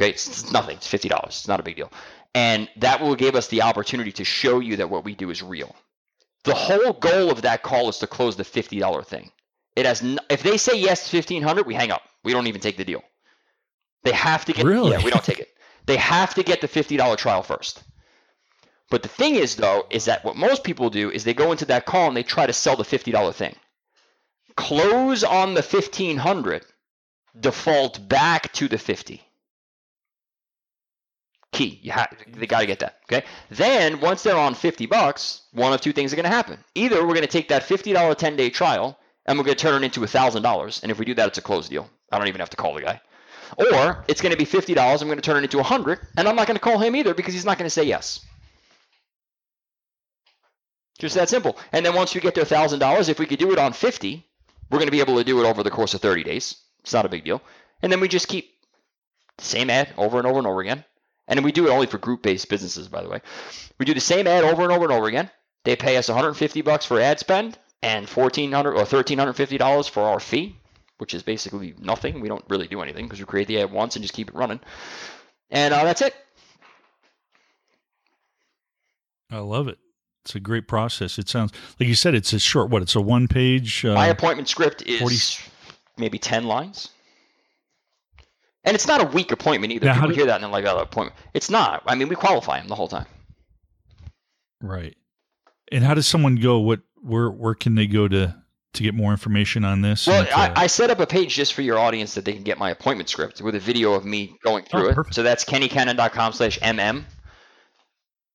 Okay, 0.00 0.10
it's 0.10 0.26
it's 0.26 0.50
nothing. 0.52 0.76
It's 0.76 0.88
$50. 0.92 1.26
It's 1.26 1.46
not 1.46 1.60
a 1.60 1.62
big 1.62 1.76
deal. 1.76 1.92
And 2.34 2.68
that 2.78 3.00
will 3.00 3.14
give 3.14 3.36
us 3.36 3.46
the 3.46 3.62
opportunity 3.62 4.12
to 4.12 4.24
show 4.24 4.58
you 4.58 4.76
that 4.76 4.90
what 4.90 5.04
we 5.04 5.14
do 5.14 5.30
is 5.30 5.42
real. 5.42 5.74
The 6.44 6.54
whole 6.54 6.92
goal 6.92 7.30
of 7.30 7.42
that 7.42 7.62
call 7.62 7.88
is 7.88 7.98
to 7.98 8.06
close 8.06 8.36
the 8.36 8.44
$50 8.44 9.06
thing. 9.06 9.30
It 9.76 9.86
has 9.86 10.02
n- 10.02 10.18
if 10.28 10.42
they 10.42 10.56
say 10.58 10.78
yes 10.78 11.08
to 11.08 11.16
1500, 11.16 11.66
we 11.66 11.74
hang 11.74 11.90
up. 11.92 12.02
We 12.24 12.32
don't 12.32 12.46
even 12.46 12.60
take 12.60 12.76
the 12.76 12.84
deal. 12.84 13.02
They 14.06 14.12
have 14.12 14.44
to 14.44 14.52
get 14.52 14.64
Really? 14.64 14.92
yeah, 14.92 15.02
we 15.02 15.10
don't 15.10 15.24
take 15.24 15.40
it. 15.40 15.48
They 15.86 15.96
have 15.96 16.32
to 16.34 16.44
get 16.44 16.60
the 16.60 16.68
$50 16.68 17.16
trial 17.16 17.42
first. 17.42 17.82
But 18.88 19.02
the 19.02 19.08
thing 19.08 19.34
is 19.34 19.56
though 19.56 19.84
is 19.90 20.04
that 20.04 20.24
what 20.24 20.36
most 20.36 20.62
people 20.62 20.90
do 20.90 21.10
is 21.10 21.24
they 21.24 21.34
go 21.34 21.50
into 21.50 21.64
that 21.66 21.86
call 21.86 22.06
and 22.06 22.16
they 22.16 22.22
try 22.22 22.46
to 22.46 22.52
sell 22.52 22.76
the 22.76 22.84
$50 22.84 23.34
thing. 23.34 23.56
Close 24.56 25.24
on 25.24 25.54
the 25.54 25.60
1500, 25.60 26.64
default 27.38 28.08
back 28.08 28.52
to 28.52 28.68
the 28.68 28.78
50. 28.78 29.22
Key, 31.50 31.80
you 31.82 31.90
have 31.90 32.14
they 32.28 32.46
got 32.46 32.60
to 32.60 32.66
get 32.66 32.78
that, 32.78 33.00
okay? 33.04 33.26
Then 33.50 34.00
once 34.00 34.22
they're 34.22 34.36
on 34.36 34.54
50 34.54 34.86
bucks, 34.86 35.42
one 35.52 35.72
of 35.72 35.80
two 35.80 35.92
things 35.92 36.12
are 36.12 36.16
going 36.16 36.30
to 36.30 36.36
happen. 36.36 36.62
Either 36.76 37.02
we're 37.02 37.14
going 37.14 37.22
to 37.22 37.26
take 37.26 37.48
that 37.48 37.64
$50 37.64 37.92
10-day 38.14 38.50
trial 38.50 38.98
and 39.26 39.36
we're 39.36 39.44
going 39.44 39.56
to 39.56 39.62
turn 39.62 39.82
it 39.82 39.84
into 39.84 40.00
$1,000, 40.00 40.82
and 40.82 40.92
if 40.92 40.98
we 41.00 41.04
do 41.04 41.14
that 41.14 41.26
it's 41.26 41.38
a 41.38 41.42
closed 41.42 41.70
deal. 41.70 41.90
I 42.12 42.18
don't 42.18 42.28
even 42.28 42.38
have 42.40 42.50
to 42.50 42.56
call 42.56 42.74
the 42.74 42.82
guy. 42.82 43.00
Or 43.56 44.04
it's 44.08 44.20
going 44.20 44.32
to 44.32 44.38
be 44.38 44.44
fifty 44.44 44.74
dollars. 44.74 45.02
I'm 45.02 45.08
going 45.08 45.18
to 45.18 45.22
turn 45.22 45.38
it 45.38 45.44
into 45.44 45.58
a 45.58 45.62
hundred, 45.62 46.00
and 46.16 46.28
I'm 46.28 46.36
not 46.36 46.46
going 46.46 46.56
to 46.56 46.62
call 46.62 46.78
him 46.78 46.96
either 46.96 47.14
because 47.14 47.34
he's 47.34 47.44
not 47.44 47.58
going 47.58 47.66
to 47.66 47.70
say 47.70 47.84
yes. 47.84 48.24
Just 50.98 51.14
that 51.14 51.28
simple. 51.28 51.58
And 51.72 51.84
then 51.84 51.94
once 51.94 52.14
we 52.14 52.20
get 52.20 52.34
to 52.36 52.42
a 52.42 52.46
thousand 52.46 52.78
dollars, 52.78 53.08
if 53.08 53.18
we 53.18 53.26
could 53.26 53.38
do 53.38 53.52
it 53.52 53.58
on 53.58 53.72
fifty, 53.72 54.26
we're 54.70 54.78
going 54.78 54.88
to 54.88 54.92
be 54.92 55.00
able 55.00 55.16
to 55.16 55.24
do 55.24 55.42
it 55.44 55.48
over 55.48 55.62
the 55.62 55.70
course 55.70 55.94
of 55.94 56.00
thirty 56.00 56.24
days. 56.24 56.56
It's 56.80 56.92
not 56.92 57.06
a 57.06 57.10
big 57.10 57.24
deal. 57.24 57.42
And 57.82 57.92
then 57.92 58.00
we 58.00 58.08
just 58.08 58.28
keep 58.28 58.50
the 59.36 59.44
same 59.44 59.70
ad 59.70 59.92
over 59.98 60.18
and 60.18 60.26
over 60.26 60.38
and 60.38 60.46
over 60.46 60.60
again. 60.60 60.84
And 61.28 61.44
we 61.44 61.52
do 61.52 61.66
it 61.66 61.70
only 61.70 61.86
for 61.86 61.98
group-based 61.98 62.48
businesses, 62.48 62.88
by 62.88 63.02
the 63.02 63.08
way. 63.08 63.20
We 63.78 63.84
do 63.84 63.94
the 63.94 64.00
same 64.00 64.26
ad 64.26 64.44
over 64.44 64.62
and 64.62 64.72
over 64.72 64.84
and 64.84 64.92
over 64.92 65.08
again. 65.08 65.30
They 65.64 65.74
pay 65.74 65.96
us 65.96 66.08
150 66.08 66.62
bucks 66.62 66.86
for 66.86 67.00
ad 67.00 67.18
spend 67.18 67.58
and 67.82 68.08
1400 68.08 68.70
or 68.70 68.74
1350 68.74 69.58
dollars 69.58 69.88
for 69.88 70.04
our 70.04 70.20
fee 70.20 70.56
which 70.98 71.14
is 71.14 71.22
basically 71.22 71.74
nothing. 71.78 72.20
We 72.20 72.28
don't 72.28 72.44
really 72.48 72.66
do 72.68 72.80
anything 72.82 73.04
because 73.06 73.18
we 73.18 73.24
create 73.26 73.48
the 73.48 73.60
ad 73.60 73.70
once 73.72 73.96
and 73.96 74.02
just 74.02 74.14
keep 74.14 74.28
it 74.28 74.34
running. 74.34 74.60
And 75.50 75.72
uh, 75.74 75.84
that's 75.84 76.02
it. 76.02 76.14
I 79.30 79.38
love 79.38 79.68
it. 79.68 79.78
It's 80.24 80.34
a 80.34 80.40
great 80.40 80.66
process. 80.68 81.18
It 81.18 81.28
sounds 81.28 81.52
like 81.78 81.88
you 81.88 81.94
said. 81.94 82.14
It's 82.14 82.32
a 82.32 82.38
short. 82.38 82.70
What? 82.70 82.82
It's 82.82 82.96
a 82.96 83.00
one 83.00 83.28
page. 83.28 83.84
Uh, 83.84 83.94
My 83.94 84.06
appointment 84.08 84.48
script 84.48 84.82
is 84.86 84.98
40 85.00 85.50
maybe 85.98 86.18
10 86.18 86.44
lines. 86.44 86.90
And 88.64 88.74
it's 88.74 88.88
not 88.88 89.00
a 89.00 89.06
weak 89.06 89.30
appointment 89.30 89.72
either. 89.72 89.86
Now, 89.86 89.94
People 89.94 90.08
do- 90.08 90.14
hear 90.16 90.26
that 90.26 90.36
and 90.36 90.44
they're 90.44 90.50
like, 90.50 90.64
oh, 90.64 90.78
appointment. 90.78 91.16
It's 91.34 91.48
not. 91.50 91.82
I 91.86 91.94
mean, 91.94 92.08
we 92.08 92.16
qualify 92.16 92.58
them 92.58 92.68
the 92.68 92.74
whole 92.74 92.88
time. 92.88 93.06
right. 94.60 94.96
And 95.72 95.82
how 95.82 95.94
does 95.94 96.06
someone 96.06 96.36
go? 96.36 96.58
What? 96.60 96.80
Where? 97.02 97.28
Where 97.28 97.54
can 97.54 97.74
they 97.74 97.86
go 97.88 98.06
to 98.06 98.36
to 98.76 98.82
get 98.82 98.94
more 98.94 99.10
information 99.10 99.64
on 99.64 99.82
this? 99.82 100.06
Well, 100.06 100.24
to- 100.24 100.38
I, 100.38 100.62
I 100.62 100.66
set 100.66 100.90
up 100.90 101.00
a 101.00 101.06
page 101.06 101.34
just 101.34 101.54
for 101.54 101.62
your 101.62 101.78
audience 101.78 102.14
that 102.14 102.24
they 102.24 102.32
can 102.32 102.42
get 102.42 102.58
my 102.58 102.70
appointment 102.70 103.08
script 103.08 103.40
with 103.42 103.54
a 103.54 103.60
video 103.60 103.94
of 103.94 104.04
me 104.04 104.36
going 104.42 104.64
through 104.64 104.88
Oh, 104.88 105.00
it. 105.00 105.14
So 105.14 105.22
that's 105.22 105.44
kennycannon.com 105.44 106.32
slash 106.32 106.58
mm. 106.60 107.04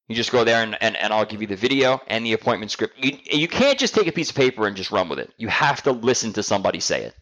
You 0.07 0.15
just 0.15 0.31
go 0.31 0.43
there 0.43 0.61
and, 0.61 0.77
and, 0.81 0.97
and 0.97 1.13
I'll 1.13 1.25
give 1.25 1.41
you 1.41 1.47
the 1.47 1.55
video 1.55 2.01
and 2.07 2.25
the 2.25 2.33
appointment 2.33 2.69
script. 2.69 2.95
You, 2.97 3.17
you 3.31 3.47
can't 3.47 3.79
just 3.79 3.95
take 3.95 4.07
a 4.07 4.11
piece 4.11 4.29
of 4.29 4.35
paper 4.35 4.67
and 4.67 4.75
just 4.75 4.91
run 4.91 5.07
with 5.07 5.19
it. 5.19 5.33
You 5.37 5.47
have 5.47 5.81
to 5.83 5.93
listen 5.93 6.33
to 6.33 6.43
somebody 6.43 6.81
say 6.81 7.03
it. 7.03 7.15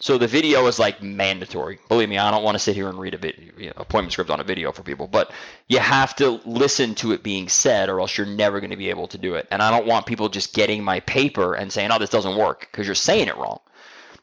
So 0.00 0.16
the 0.16 0.28
video 0.28 0.64
is 0.68 0.78
like 0.78 1.02
mandatory. 1.02 1.80
Believe 1.88 2.08
me, 2.08 2.18
I 2.18 2.30
don't 2.30 2.44
want 2.44 2.54
to 2.54 2.60
sit 2.60 2.76
here 2.76 2.88
and 2.88 3.00
read 3.00 3.14
a 3.14 3.18
vid- 3.18 3.52
you 3.58 3.66
know, 3.66 3.72
appointment 3.78 4.12
script 4.12 4.30
on 4.30 4.38
a 4.38 4.44
video 4.44 4.70
for 4.70 4.84
people, 4.84 5.08
but 5.08 5.32
you 5.66 5.80
have 5.80 6.14
to 6.16 6.40
listen 6.44 6.94
to 6.96 7.12
it 7.12 7.24
being 7.24 7.48
said, 7.48 7.88
or 7.88 8.00
else 8.00 8.16
you're 8.16 8.26
never 8.26 8.60
going 8.60 8.70
to 8.70 8.76
be 8.76 8.90
able 8.90 9.08
to 9.08 9.18
do 9.18 9.34
it. 9.34 9.48
And 9.50 9.60
I 9.60 9.72
don't 9.72 9.88
want 9.88 10.06
people 10.06 10.28
just 10.28 10.54
getting 10.54 10.84
my 10.84 11.00
paper 11.00 11.54
and 11.54 11.72
saying, 11.72 11.90
"Oh, 11.90 11.98
this 11.98 12.10
doesn't 12.10 12.36
work," 12.36 12.68
because 12.70 12.86
you're 12.86 12.94
saying 12.94 13.26
it 13.26 13.36
wrong. 13.36 13.58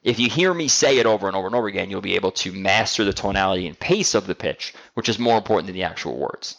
If 0.02 0.18
you 0.18 0.30
hear 0.30 0.54
me 0.54 0.68
say 0.68 0.98
it 0.98 1.04
over 1.04 1.26
and 1.26 1.36
over 1.36 1.46
and 1.46 1.54
over 1.54 1.66
again, 1.66 1.90
you'll 1.90 2.00
be 2.00 2.14
able 2.14 2.32
to 2.32 2.52
master 2.52 3.04
the 3.04 3.12
tonality 3.12 3.66
and 3.66 3.78
pace 3.78 4.14
of 4.14 4.26
the 4.26 4.34
pitch, 4.34 4.72
which 4.94 5.10
is 5.10 5.18
more 5.18 5.36
important 5.36 5.66
than 5.66 5.74
the 5.74 5.82
actual 5.82 6.16
words. 6.16 6.56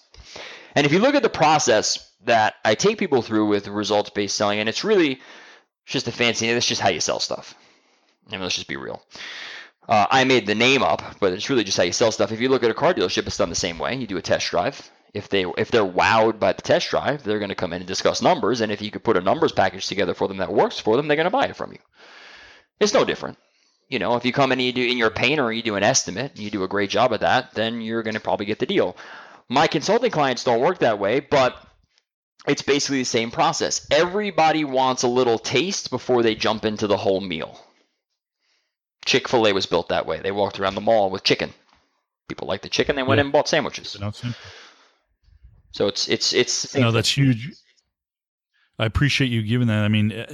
And 0.76 0.86
if 0.86 0.94
you 0.94 1.00
look 1.00 1.16
at 1.16 1.24
the 1.24 1.30
process 1.30 2.08
that 2.26 2.56
I 2.64 2.76
take 2.76 3.00
people 3.00 3.24
through 3.24 3.48
with 3.48 3.68
results 3.68 4.12
based 4.12 4.36
selling, 4.36 4.60
and 4.60 4.70
it's 4.70 4.84
really 4.84 5.22
just 5.88 6.08
a 6.08 6.12
fancy, 6.12 6.52
that's 6.54 6.68
just 6.68 6.82
how 6.82 6.90
you 6.90 7.00
sell 7.00 7.20
stuff. 7.20 7.56
I 8.28 8.32
mean, 8.32 8.42
let's 8.42 8.56
just 8.56 8.68
be 8.68 8.78
real. 8.78 9.02
Uh, 9.88 10.06
I 10.10 10.26
made 10.26 10.46
the 10.46 10.56
name 10.56 10.84
up, 10.84 11.02
but 11.20 11.32
it's 11.32 11.50
really 11.50 11.64
just 11.64 11.78
how 11.78 11.84
you 11.84 11.94
sell 11.94 12.12
stuff. 12.12 12.32
If 12.32 12.42
you 12.42 12.50
look 12.50 12.64
at 12.64 12.72
a 12.72 12.74
car 12.74 12.94
dealership, 12.94 13.26
it's 13.26 13.38
done 13.38 13.50
the 13.50 13.56
same 13.56 13.80
way. 13.80 13.96
You 13.96 14.08
do 14.08 14.18
a 14.18 14.22
test 14.22 14.50
drive. 14.50 14.90
If 15.14 15.30
they 15.30 15.46
if 15.58 15.72
they're 15.72 15.86
wowed 15.86 16.40
by 16.40 16.54
the 16.54 16.62
test 16.62 16.90
drive, 16.90 17.24
they're 17.24 17.40
going 17.40 17.50
to 17.50 17.56
come 17.56 17.72
in 17.72 17.82
and 17.82 17.88
discuss 17.88 18.22
numbers. 18.22 18.60
And 18.60 18.72
if 18.72 18.82
you 18.82 18.92
could 18.92 19.04
put 19.04 19.16
a 19.16 19.22
numbers 19.22 19.54
package 19.54 19.88
together 19.88 20.14
for 20.14 20.28
them 20.28 20.38
that 20.38 20.52
works 20.52 20.78
for 20.78 20.98
them, 20.98 21.08
they're 21.08 21.16
going 21.16 21.26
to 21.26 21.32
buy 21.32 21.46
it 21.46 21.56
from 21.56 21.72
you. 21.72 21.80
It's 22.80 22.94
no 22.94 23.06
different. 23.06 23.38
You 23.88 24.00
know, 24.00 24.18
if 24.18 24.26
you 24.26 24.34
come 24.34 24.52
in 24.52 24.60
and 24.60 24.66
you 24.66 24.74
do 24.74 24.86
in 24.86 24.98
your 24.98 25.10
painter, 25.10 25.52
you 25.52 25.64
do 25.64 25.76
an 25.76 25.84
estimate, 25.84 26.32
and 26.32 26.40
you 26.40 26.52
do 26.52 26.64
a 26.64 26.68
great 26.68 26.90
job 26.90 27.14
at 27.14 27.22
that, 27.22 27.54
then 27.54 27.80
you're 27.80 28.04
going 28.04 28.16
to 28.16 28.20
probably 28.20 28.46
get 28.46 28.60
the 28.60 28.66
deal. 28.66 28.98
My 29.48 29.68
consulting 29.68 30.12
clients 30.12 30.44
don't 30.44 30.60
work 30.60 30.80
that 30.80 31.00
way, 31.00 31.22
but 31.22 31.56
it's 32.46 32.62
basically 32.62 33.00
the 33.00 33.06
same 33.06 33.32
process. 33.32 33.88
Everybody 33.90 34.66
wants 34.66 35.04
a 35.04 35.08
little 35.08 35.40
taste 35.40 35.90
before 35.90 36.22
they 36.22 36.36
jump 36.36 36.66
into 36.66 36.88
the 36.88 36.98
whole 36.98 37.22
meal. 37.22 37.58
Chick 39.08 39.28
fil 39.28 39.48
A 39.48 39.54
was 39.54 39.66
built 39.66 39.90
that 39.90 40.06
way. 40.06 40.20
They 40.20 40.32
walked 40.32 40.60
around 40.60 40.76
the 40.76 40.82
mall 40.82 41.10
with 41.10 41.24
chicken. 41.24 41.54
People 42.28 42.48
liked 42.48 42.64
the 42.64 42.70
chicken, 42.70 42.96
they 42.96 43.04
went 43.04 43.18
yeah. 43.18 43.22
in 43.22 43.28
and 43.28 43.34
bought 43.34 43.48
sandwiches. 43.48 43.98
So 45.72 45.88
it's 45.88 46.08
it's 46.08 46.34
it's 46.34 46.76
no, 46.76 46.92
that's 46.92 47.18
huge. 47.18 47.52
I 48.78 48.86
appreciate 48.86 49.28
you 49.28 49.42
giving 49.42 49.68
that. 49.68 49.84
I 49.84 49.88
mean, 49.88 50.26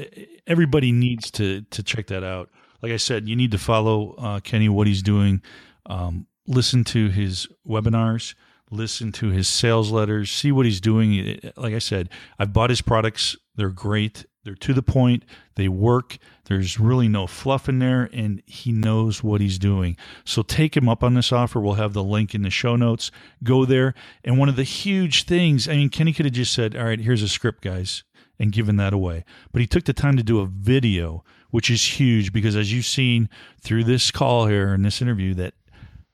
everybody 0.48 0.92
needs 0.92 1.32
to 1.32 1.62
to 1.62 1.84
check 1.84 2.08
that 2.08 2.24
out. 2.24 2.50
Like 2.82 2.92
I 2.92 2.98
said, 2.98 3.30
you 3.30 3.36
need 3.36 3.52
to 3.52 3.58
follow 3.58 4.16
uh, 4.18 4.40
Kenny 4.42 4.68
what 4.68 4.88
he's 4.88 5.02
doing. 5.02 5.42
Um, 5.86 6.28
listen 6.48 6.84
to 6.86 7.10
his 7.10 7.48
webinars 7.66 8.34
listen 8.74 9.12
to 9.14 9.30
his 9.30 9.48
sales 9.48 9.92
letters, 9.92 10.32
see 10.32 10.52
what 10.52 10.66
he's 10.66 10.82
doing. 10.82 11.40
Like 11.56 11.74
I 11.74 11.80
said, 11.80 12.10
I've 12.40 12.52
bought 12.52 12.70
his 12.70 12.82
products. 12.82 13.38
They're 13.56 13.70
great. 13.70 14.26
They're 14.44 14.56
to 14.56 14.74
the 14.74 14.84
point. 14.84 15.24
They 15.56 15.70
work. 15.70 16.18
There's 16.46 16.80
really 16.80 17.08
no 17.08 17.28
fluff 17.28 17.70
in 17.70 17.80
there, 17.80 18.10
and 18.12 18.42
he 18.46 18.72
knows 18.72 19.24
what 19.24 19.40
he's 19.40 19.58
doing. 19.58 19.96
So 20.26 20.42
take 20.42 20.76
him 20.76 20.90
up 20.90 21.04
on 21.04 21.14
this 21.14 21.32
offer. 21.32 21.62
We'll 21.62 21.76
have 21.76 21.94
the 21.94 22.04
link 22.04 22.36
in 22.36 22.42
the 22.42 22.50
show 22.50 22.76
notes. 22.76 23.10
Go 23.44 23.64
there. 23.64 23.94
And 24.24 24.38
one 24.38 24.50
of 24.50 24.58
the 24.58 24.64
huge 24.64 25.24
things, 25.24 25.68
I 25.68 25.76
mean, 25.76 25.90
Kenny 25.90 26.12
could 26.12 26.26
have 26.26 26.34
just 26.34 26.54
said, 26.54 26.76
All 26.76 26.86
right, 26.86 27.00
here's 27.00 27.22
a 27.22 27.30
script, 27.30 27.64
guys, 27.64 28.04
and 28.38 28.52
given 28.52 28.76
that 28.78 28.94
away. 28.94 29.24
But 29.52 29.62
he 29.62 29.68
took 29.68 29.86
the 29.86 29.94
time 29.94 30.18
to 30.18 30.24
do 30.24 30.40
a 30.40 30.46
video, 30.46 31.24
which 31.52 31.70
is 31.70 32.00
huge 32.00 32.34
because 32.34 32.56
as 32.56 32.74
you've 32.74 32.86
seen 32.86 33.30
through 33.62 33.86
this 33.86 34.12
call 34.12 34.48
here 34.48 34.74
in 34.74 34.82
this 34.82 35.02
interview, 35.02 35.34
that 35.36 35.54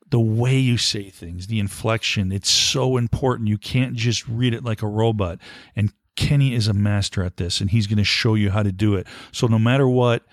the 0.10 0.20
way 0.20 0.58
you 0.58 0.78
say 0.78 1.10
things, 1.10 1.48
the 1.48 1.60
inflection, 1.60 2.32
it's 2.32 2.50
so 2.50 2.98
important. 2.98 3.48
You 3.48 3.58
can't 3.58 3.96
just 3.96 4.28
read 4.28 4.54
it 4.54 4.64
like 4.64 4.82
a 4.82 4.88
robot. 4.88 5.40
And 5.76 5.92
Kenny 6.20 6.54
is 6.54 6.68
a 6.68 6.74
master 6.74 7.24
at 7.24 7.38
this, 7.38 7.62
and 7.62 7.70
he's 7.70 7.88
going 7.88 7.98
to 7.98 8.04
show 8.04 8.36
you 8.36 8.52
how 8.52 8.62
to 8.62 8.74
do 8.74 8.94
it. 8.96 9.08
So 9.32 9.48
no 9.48 9.58
matter 9.58 9.88
what, 9.88 10.26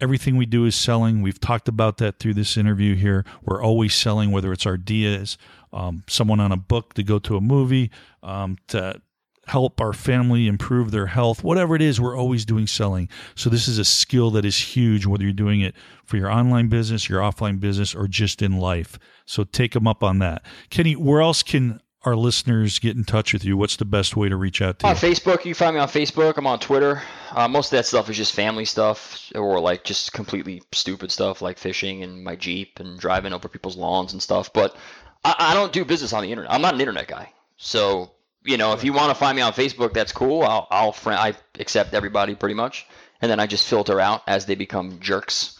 everything 0.00 0.36
we 0.36 0.46
do 0.46 0.66
is 0.66 0.76
selling. 0.76 1.20
We've 1.20 1.40
talked 1.40 1.66
about 1.66 1.96
that 1.96 2.20
through 2.20 2.34
this 2.34 2.56
interview 2.56 2.94
here. 2.94 3.24
We're 3.42 3.60
always 3.60 3.92
selling, 3.92 4.30
whether 4.30 4.52
it's 4.52 4.66
our 4.66 4.74
ideas, 4.74 5.36
um, 5.72 6.04
someone 6.06 6.38
on 6.38 6.52
a 6.52 6.56
book 6.56 6.94
to 6.94 7.02
go 7.02 7.18
to 7.18 7.36
a 7.36 7.40
movie, 7.40 7.90
um, 8.22 8.56
to 8.68 9.02
help 9.48 9.80
our 9.80 9.92
family 9.92 10.46
improve 10.46 10.92
their 10.92 11.06
health, 11.06 11.42
whatever 11.42 11.74
it 11.74 11.82
is, 11.82 12.00
we're 12.00 12.16
always 12.16 12.44
doing 12.44 12.68
selling. 12.68 13.08
So 13.34 13.50
this 13.50 13.66
is 13.66 13.78
a 13.78 13.84
skill 13.84 14.30
that 14.30 14.44
is 14.44 14.56
huge, 14.56 15.06
whether 15.06 15.24
you're 15.24 15.32
doing 15.32 15.60
it 15.60 15.74
for 16.04 16.18
your 16.18 16.30
online 16.30 16.68
business, 16.68 17.08
your 17.08 17.20
offline 17.20 17.58
business, 17.58 17.96
or 17.96 18.06
just 18.06 18.42
in 18.42 18.58
life. 18.58 18.96
So 19.26 19.42
take 19.42 19.72
them 19.72 19.88
up 19.88 20.04
on 20.04 20.20
that. 20.20 20.44
Kenny, 20.70 20.94
where 20.94 21.20
else 21.20 21.42
can 21.42 21.80
our 22.04 22.16
listeners 22.16 22.78
get 22.78 22.96
in 22.96 23.04
touch 23.04 23.32
with 23.32 23.44
you? 23.44 23.56
What's 23.56 23.76
the 23.76 23.84
best 23.84 24.16
way 24.16 24.28
to 24.28 24.36
reach 24.36 24.60
out 24.60 24.80
to 24.80 24.86
on 24.86 24.96
you? 24.96 24.96
On 24.96 25.12
Facebook, 25.12 25.44
you 25.44 25.54
find 25.54 25.74
me 25.74 25.80
on 25.80 25.88
Facebook. 25.88 26.36
I'm 26.36 26.46
on 26.46 26.58
Twitter. 26.58 27.02
Uh, 27.30 27.48
most 27.48 27.72
of 27.72 27.78
that 27.78 27.86
stuff 27.86 28.10
is 28.10 28.16
just 28.16 28.34
family 28.34 28.64
stuff 28.64 29.30
or 29.34 29.60
like 29.60 29.84
just 29.84 30.12
completely 30.12 30.62
stupid 30.72 31.12
stuff 31.12 31.42
like 31.42 31.58
fishing 31.58 32.02
and 32.02 32.24
my 32.24 32.36
Jeep 32.36 32.80
and 32.80 32.98
driving 32.98 33.32
over 33.32 33.48
people's 33.48 33.76
lawns 33.76 34.12
and 34.12 34.22
stuff. 34.22 34.52
But 34.52 34.76
I, 35.24 35.34
I 35.38 35.54
don't 35.54 35.72
do 35.72 35.84
business 35.84 36.12
on 36.12 36.22
the 36.22 36.30
internet. 36.30 36.52
I'm 36.52 36.62
not 36.62 36.74
an 36.74 36.80
internet 36.80 37.08
guy. 37.08 37.32
So 37.56 38.12
you 38.44 38.56
know, 38.56 38.72
if 38.72 38.84
you 38.84 38.92
want 38.92 39.10
to 39.10 39.14
find 39.14 39.36
me 39.36 39.42
on 39.42 39.52
Facebook, 39.52 39.92
that's 39.92 40.12
cool. 40.12 40.42
I'll, 40.42 40.66
I'll 40.70 40.92
friend, 40.92 41.18
I 41.18 41.34
accept 41.60 41.94
everybody 41.94 42.34
pretty 42.34 42.54
much, 42.54 42.86
and 43.20 43.30
then 43.30 43.38
I 43.40 43.46
just 43.46 43.68
filter 43.68 44.00
out 44.00 44.22
as 44.26 44.46
they 44.46 44.54
become 44.54 44.98
jerks, 45.00 45.58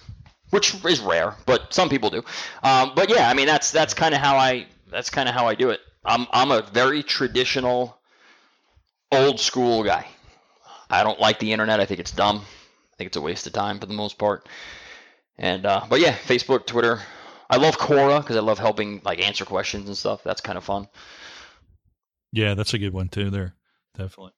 which 0.50 0.84
is 0.84 1.00
rare, 1.00 1.36
but 1.46 1.72
some 1.72 1.88
people 1.88 2.10
do. 2.10 2.24
Um, 2.62 2.92
but 2.96 3.08
yeah, 3.08 3.28
I 3.28 3.34
mean, 3.34 3.46
that's 3.46 3.70
that's 3.70 3.94
kind 3.94 4.14
of 4.14 4.20
how 4.20 4.36
I 4.36 4.66
that's 4.90 5.10
kind 5.10 5.28
of 5.28 5.34
how 5.34 5.46
I 5.46 5.54
do 5.54 5.70
it. 5.70 5.80
I'm 6.04 6.26
I'm 6.32 6.50
a 6.50 6.62
very 6.62 7.02
traditional, 7.02 7.98
old 9.10 9.40
school 9.40 9.84
guy. 9.84 10.06
I 10.90 11.04
don't 11.04 11.20
like 11.20 11.38
the 11.38 11.52
internet. 11.52 11.80
I 11.80 11.86
think 11.86 12.00
it's 12.00 12.10
dumb. 12.10 12.38
I 12.38 12.96
think 12.96 13.08
it's 13.08 13.16
a 13.16 13.20
waste 13.20 13.46
of 13.46 13.52
time 13.52 13.78
for 13.78 13.86
the 13.86 13.94
most 13.94 14.18
part. 14.18 14.48
And 15.38 15.64
uh, 15.64 15.84
but 15.88 16.00
yeah, 16.00 16.14
Facebook, 16.14 16.66
Twitter. 16.66 17.00
I 17.48 17.56
love 17.56 17.76
Quora 17.78 18.20
because 18.20 18.36
I 18.36 18.40
love 18.40 18.58
helping 18.58 19.00
like 19.04 19.20
answer 19.20 19.44
questions 19.44 19.86
and 19.86 19.96
stuff. 19.96 20.22
That's 20.24 20.40
kind 20.40 20.56
of 20.56 20.64
fun. 20.64 20.88
Yeah, 22.32 22.54
that's 22.54 22.74
a 22.74 22.78
good 22.78 22.92
one 22.92 23.08
too. 23.08 23.30
There, 23.30 23.54
definitely. 23.96 24.32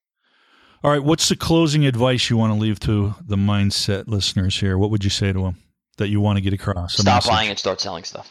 All 0.82 0.90
right, 0.90 1.02
what's 1.02 1.28
the 1.28 1.36
closing 1.36 1.86
advice 1.86 2.28
you 2.28 2.36
want 2.36 2.52
to 2.52 2.58
leave 2.58 2.78
to 2.80 3.14
the 3.24 3.36
mindset 3.36 4.06
listeners 4.06 4.60
here? 4.60 4.76
What 4.76 4.90
would 4.90 5.02
you 5.02 5.10
say 5.10 5.32
to 5.32 5.42
them 5.42 5.56
that 5.96 6.08
you 6.08 6.20
want 6.20 6.36
to 6.36 6.42
get 6.42 6.52
across? 6.52 6.98
Stop 6.98 7.24
buying 7.26 7.48
and 7.48 7.58
start 7.58 7.80
selling 7.80 8.04
stuff. 8.04 8.30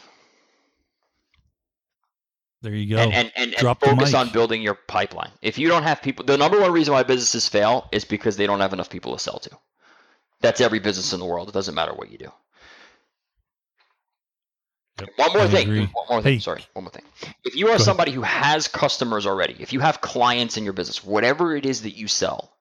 There 2.64 2.74
you 2.74 2.96
go. 2.96 3.02
And 3.02 3.12
and, 3.12 3.32
and, 3.36 3.54
and 3.54 3.78
focus 3.78 4.14
on 4.14 4.30
building 4.30 4.62
your 4.62 4.72
pipeline. 4.72 5.30
If 5.42 5.58
you 5.58 5.68
don't 5.68 5.82
have 5.82 6.00
people, 6.00 6.24
the 6.24 6.38
number 6.38 6.58
one 6.58 6.72
reason 6.72 6.94
why 6.94 7.02
businesses 7.02 7.46
fail 7.46 7.86
is 7.92 8.06
because 8.06 8.38
they 8.38 8.46
don't 8.46 8.60
have 8.60 8.72
enough 8.72 8.88
people 8.88 9.12
to 9.12 9.18
sell 9.18 9.38
to. 9.40 9.50
That's 10.40 10.62
every 10.62 10.78
business 10.78 11.12
in 11.12 11.20
the 11.20 11.26
world. 11.26 11.50
It 11.50 11.52
doesn't 11.52 11.74
matter 11.74 11.92
what 11.92 12.10
you 12.10 12.16
do. 12.16 12.32
Yep. 14.98 15.10
One 15.16 15.32
more 15.34 15.42
I 15.42 15.48
thing. 15.48 15.68
Agree. 15.68 15.90
One 15.92 16.06
more 16.08 16.22
thing. 16.22 16.32
Hey. 16.34 16.38
Sorry. 16.38 16.64
One 16.72 16.84
more 16.84 16.90
thing. 16.90 17.04
If 17.44 17.54
you 17.54 17.68
are 17.68 17.78
somebody 17.78 18.12
who 18.12 18.22
has 18.22 18.66
customers 18.66 19.26
already, 19.26 19.56
if 19.58 19.74
you 19.74 19.80
have 19.80 20.00
clients 20.00 20.56
in 20.56 20.64
your 20.64 20.72
business, 20.72 21.04
whatever 21.04 21.54
it 21.54 21.66
is 21.66 21.82
that 21.82 21.98
you 21.98 22.08
sell, 22.08 22.56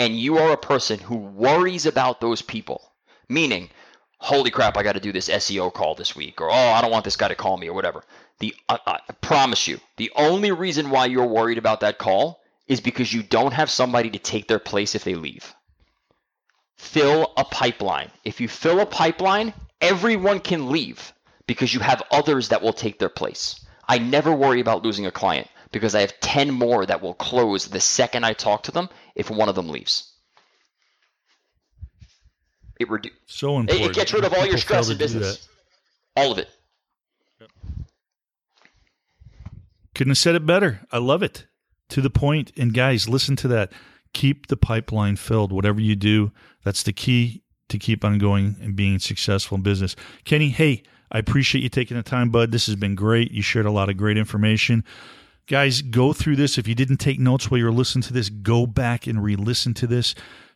and 0.00 0.18
you 0.18 0.38
are 0.38 0.50
a 0.50 0.56
person 0.56 0.98
who 0.98 1.14
worries 1.14 1.86
about 1.86 2.20
those 2.20 2.42
people, 2.42 2.90
meaning, 3.28 3.70
holy 4.18 4.50
crap, 4.50 4.76
I 4.76 4.82
got 4.82 4.92
to 4.92 5.00
do 5.00 5.12
this 5.12 5.28
SEO 5.28 5.72
call 5.72 5.94
this 5.94 6.16
week, 6.16 6.40
or 6.40 6.50
oh, 6.50 6.54
I 6.54 6.80
don't 6.80 6.90
want 6.90 7.04
this 7.04 7.16
guy 7.16 7.28
to 7.28 7.34
call 7.34 7.56
me, 7.56 7.68
or 7.68 7.74
whatever. 7.74 8.02
The 8.38 8.54
uh, 8.68 8.78
I 8.86 9.00
promise 9.20 9.68
you, 9.68 9.80
the 9.96 10.12
only 10.16 10.52
reason 10.52 10.90
why 10.90 11.06
you're 11.06 11.26
worried 11.26 11.58
about 11.58 11.80
that 11.80 11.98
call 11.98 12.40
is 12.66 12.80
because 12.80 13.12
you 13.12 13.22
don't 13.22 13.52
have 13.52 13.70
somebody 13.70 14.10
to 14.10 14.18
take 14.18 14.48
their 14.48 14.58
place 14.58 14.94
if 14.94 15.04
they 15.04 15.14
leave. 15.14 15.54
Fill 16.76 17.32
a 17.36 17.44
pipeline. 17.44 18.10
If 18.24 18.40
you 18.40 18.48
fill 18.48 18.80
a 18.80 18.86
pipeline, 18.86 19.52
everyone 19.80 20.40
can 20.40 20.70
leave 20.70 21.12
because 21.46 21.74
you 21.74 21.80
have 21.80 22.02
others 22.10 22.48
that 22.48 22.62
will 22.62 22.72
take 22.72 22.98
their 22.98 23.08
place. 23.08 23.64
I 23.86 23.98
never 23.98 24.32
worry 24.32 24.60
about 24.60 24.82
losing 24.82 25.06
a 25.06 25.10
client 25.10 25.48
because 25.72 25.94
I 25.94 26.00
have 26.00 26.18
10 26.20 26.52
more 26.52 26.86
that 26.86 27.02
will 27.02 27.14
close 27.14 27.66
the 27.66 27.80
second 27.80 28.24
I 28.24 28.32
talk 28.32 28.62
to 28.64 28.72
them 28.72 28.88
if 29.14 29.30
one 29.30 29.48
of 29.48 29.54
them 29.54 29.68
leaves. 29.68 30.13
It 32.84 32.90
redu- 32.90 33.10
so 33.26 33.58
important. 33.58 33.86
It, 33.86 33.90
it 33.90 33.94
gets 33.94 34.12
rid 34.12 34.24
of 34.24 34.34
all 34.34 34.44
your 34.44 34.58
stress 34.58 34.90
in 34.90 34.98
business. 34.98 35.48
All 36.16 36.32
of 36.32 36.38
it. 36.38 36.48
Yep. 37.40 37.50
Couldn't 39.94 40.10
have 40.10 40.18
said 40.18 40.34
it 40.34 40.44
better. 40.44 40.80
I 40.92 40.98
love 40.98 41.22
it. 41.22 41.46
To 41.90 42.02
the 42.02 42.10
point. 42.10 42.52
And 42.58 42.74
guys, 42.74 43.08
listen 43.08 43.36
to 43.36 43.48
that. 43.48 43.72
Keep 44.12 44.48
the 44.48 44.56
pipeline 44.56 45.16
filled. 45.16 45.50
Whatever 45.50 45.80
you 45.80 45.96
do, 45.96 46.30
that's 46.62 46.82
the 46.82 46.92
key 46.92 47.42
to 47.70 47.78
keep 47.78 48.04
on 48.04 48.18
going 48.18 48.56
and 48.60 48.76
being 48.76 48.98
successful 48.98 49.56
in 49.56 49.62
business. 49.62 49.96
Kenny, 50.24 50.50
hey, 50.50 50.82
I 51.10 51.18
appreciate 51.18 51.62
you 51.62 51.70
taking 51.70 51.96
the 51.96 52.02
time, 52.02 52.28
bud. 52.30 52.52
This 52.52 52.66
has 52.66 52.76
been 52.76 52.94
great. 52.94 53.32
You 53.32 53.40
shared 53.40 53.66
a 53.66 53.70
lot 53.70 53.88
of 53.88 53.96
great 53.96 54.18
information. 54.18 54.84
Guys, 55.46 55.80
go 55.80 56.12
through 56.12 56.36
this. 56.36 56.58
If 56.58 56.68
you 56.68 56.74
didn't 56.74 56.98
take 56.98 57.18
notes 57.18 57.50
while 57.50 57.58
you 57.58 57.64
were 57.64 57.72
listening 57.72 58.02
to 58.02 58.12
this, 58.12 58.28
go 58.28 58.66
back 58.66 59.06
and 59.06 59.24
re 59.24 59.36
listen 59.36 59.72
to 59.74 59.86
this 59.86 60.14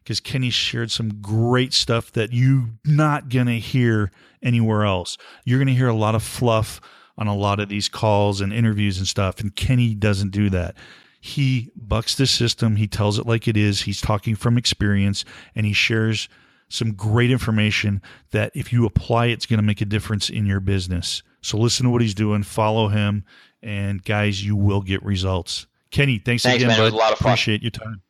because 0.09 0.21
Kenny 0.21 0.49
shared 0.49 0.91
some 0.91 1.21
great 1.21 1.75
stuff 1.75 2.11
that 2.13 2.33
you're 2.33 2.71
not 2.83 3.29
going 3.29 3.47
to 3.47 3.59
hear 3.59 4.11
anywhere 4.43 4.87
else. 4.87 5.19
You're 5.45 5.59
going 5.59 5.69
to 5.69 5.75
hear 5.75 5.89
a 5.89 5.95
lot 5.95 6.15
of 6.15 6.23
fluff 6.23 6.81
on 7.19 7.27
a 7.27 7.37
lot 7.37 7.61
of 7.61 7.69
these 7.69 7.91
calls 7.91 8.41
and 8.41 8.51
interviews 8.51 8.97
and 8.97 9.07
stuff, 9.07 9.39
and 9.39 9.55
Kenny 9.55 9.95
doesn't 9.95 10.31
do 10.31 10.49
that. 10.49 10.77
He 11.21 11.71
bucks 11.77 12.15
the 12.15 12.27
system, 12.27 12.77
he 12.77 12.87
tells 12.87 13.19
it 13.19 13.27
like 13.27 13.47
it 13.49 13.59
is, 13.59 13.83
he's 13.83 14.01
talking 14.01 14.35
from 14.35 14.57
experience, 14.57 15.27
and 15.55 15.67
he 15.67 15.75
shares 15.75 16.31
some 16.71 16.95
great 16.95 17.31
information 17.31 18.01
that 18.31 18.51
if 18.55 18.73
you 18.73 18.87
apply, 18.87 19.27
it's 19.27 19.45
going 19.45 19.59
to 19.59 19.63
make 19.63 19.83
a 19.83 19.85
difference 19.85 20.31
in 20.31 20.47
your 20.47 20.61
business. 20.61 21.23
So 21.43 21.59
listen 21.59 21.85
to 21.85 21.91
what 21.91 22.01
he's 22.01 22.15
doing, 22.15 22.45
follow 22.45 22.89
him, 22.89 23.27
and 23.63 24.03
guys, 24.03 24.43
you 24.43 24.57
will 24.57 24.81
get 24.81 25.05
results. 25.05 25.67
Kenny, 25.91 26.19
thanks, 26.19 26.45
thanks 26.45 26.63
again, 26.63 26.69
man. 26.69 26.79
bud. 26.79 26.83
It 26.83 26.85
was 26.87 26.95
a 26.95 26.97
lot 26.97 27.13
of 27.13 27.19
fun. 27.19 27.33
Appreciate 27.33 27.61
your 27.61 27.73
time. 27.73 28.01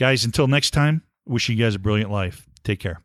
Guys, 0.00 0.24
until 0.24 0.48
next 0.48 0.70
time, 0.70 1.02
wish 1.26 1.50
you 1.50 1.56
guys 1.56 1.74
a 1.74 1.78
brilliant 1.78 2.10
life. 2.10 2.48
Take 2.64 2.80
care. 2.80 3.02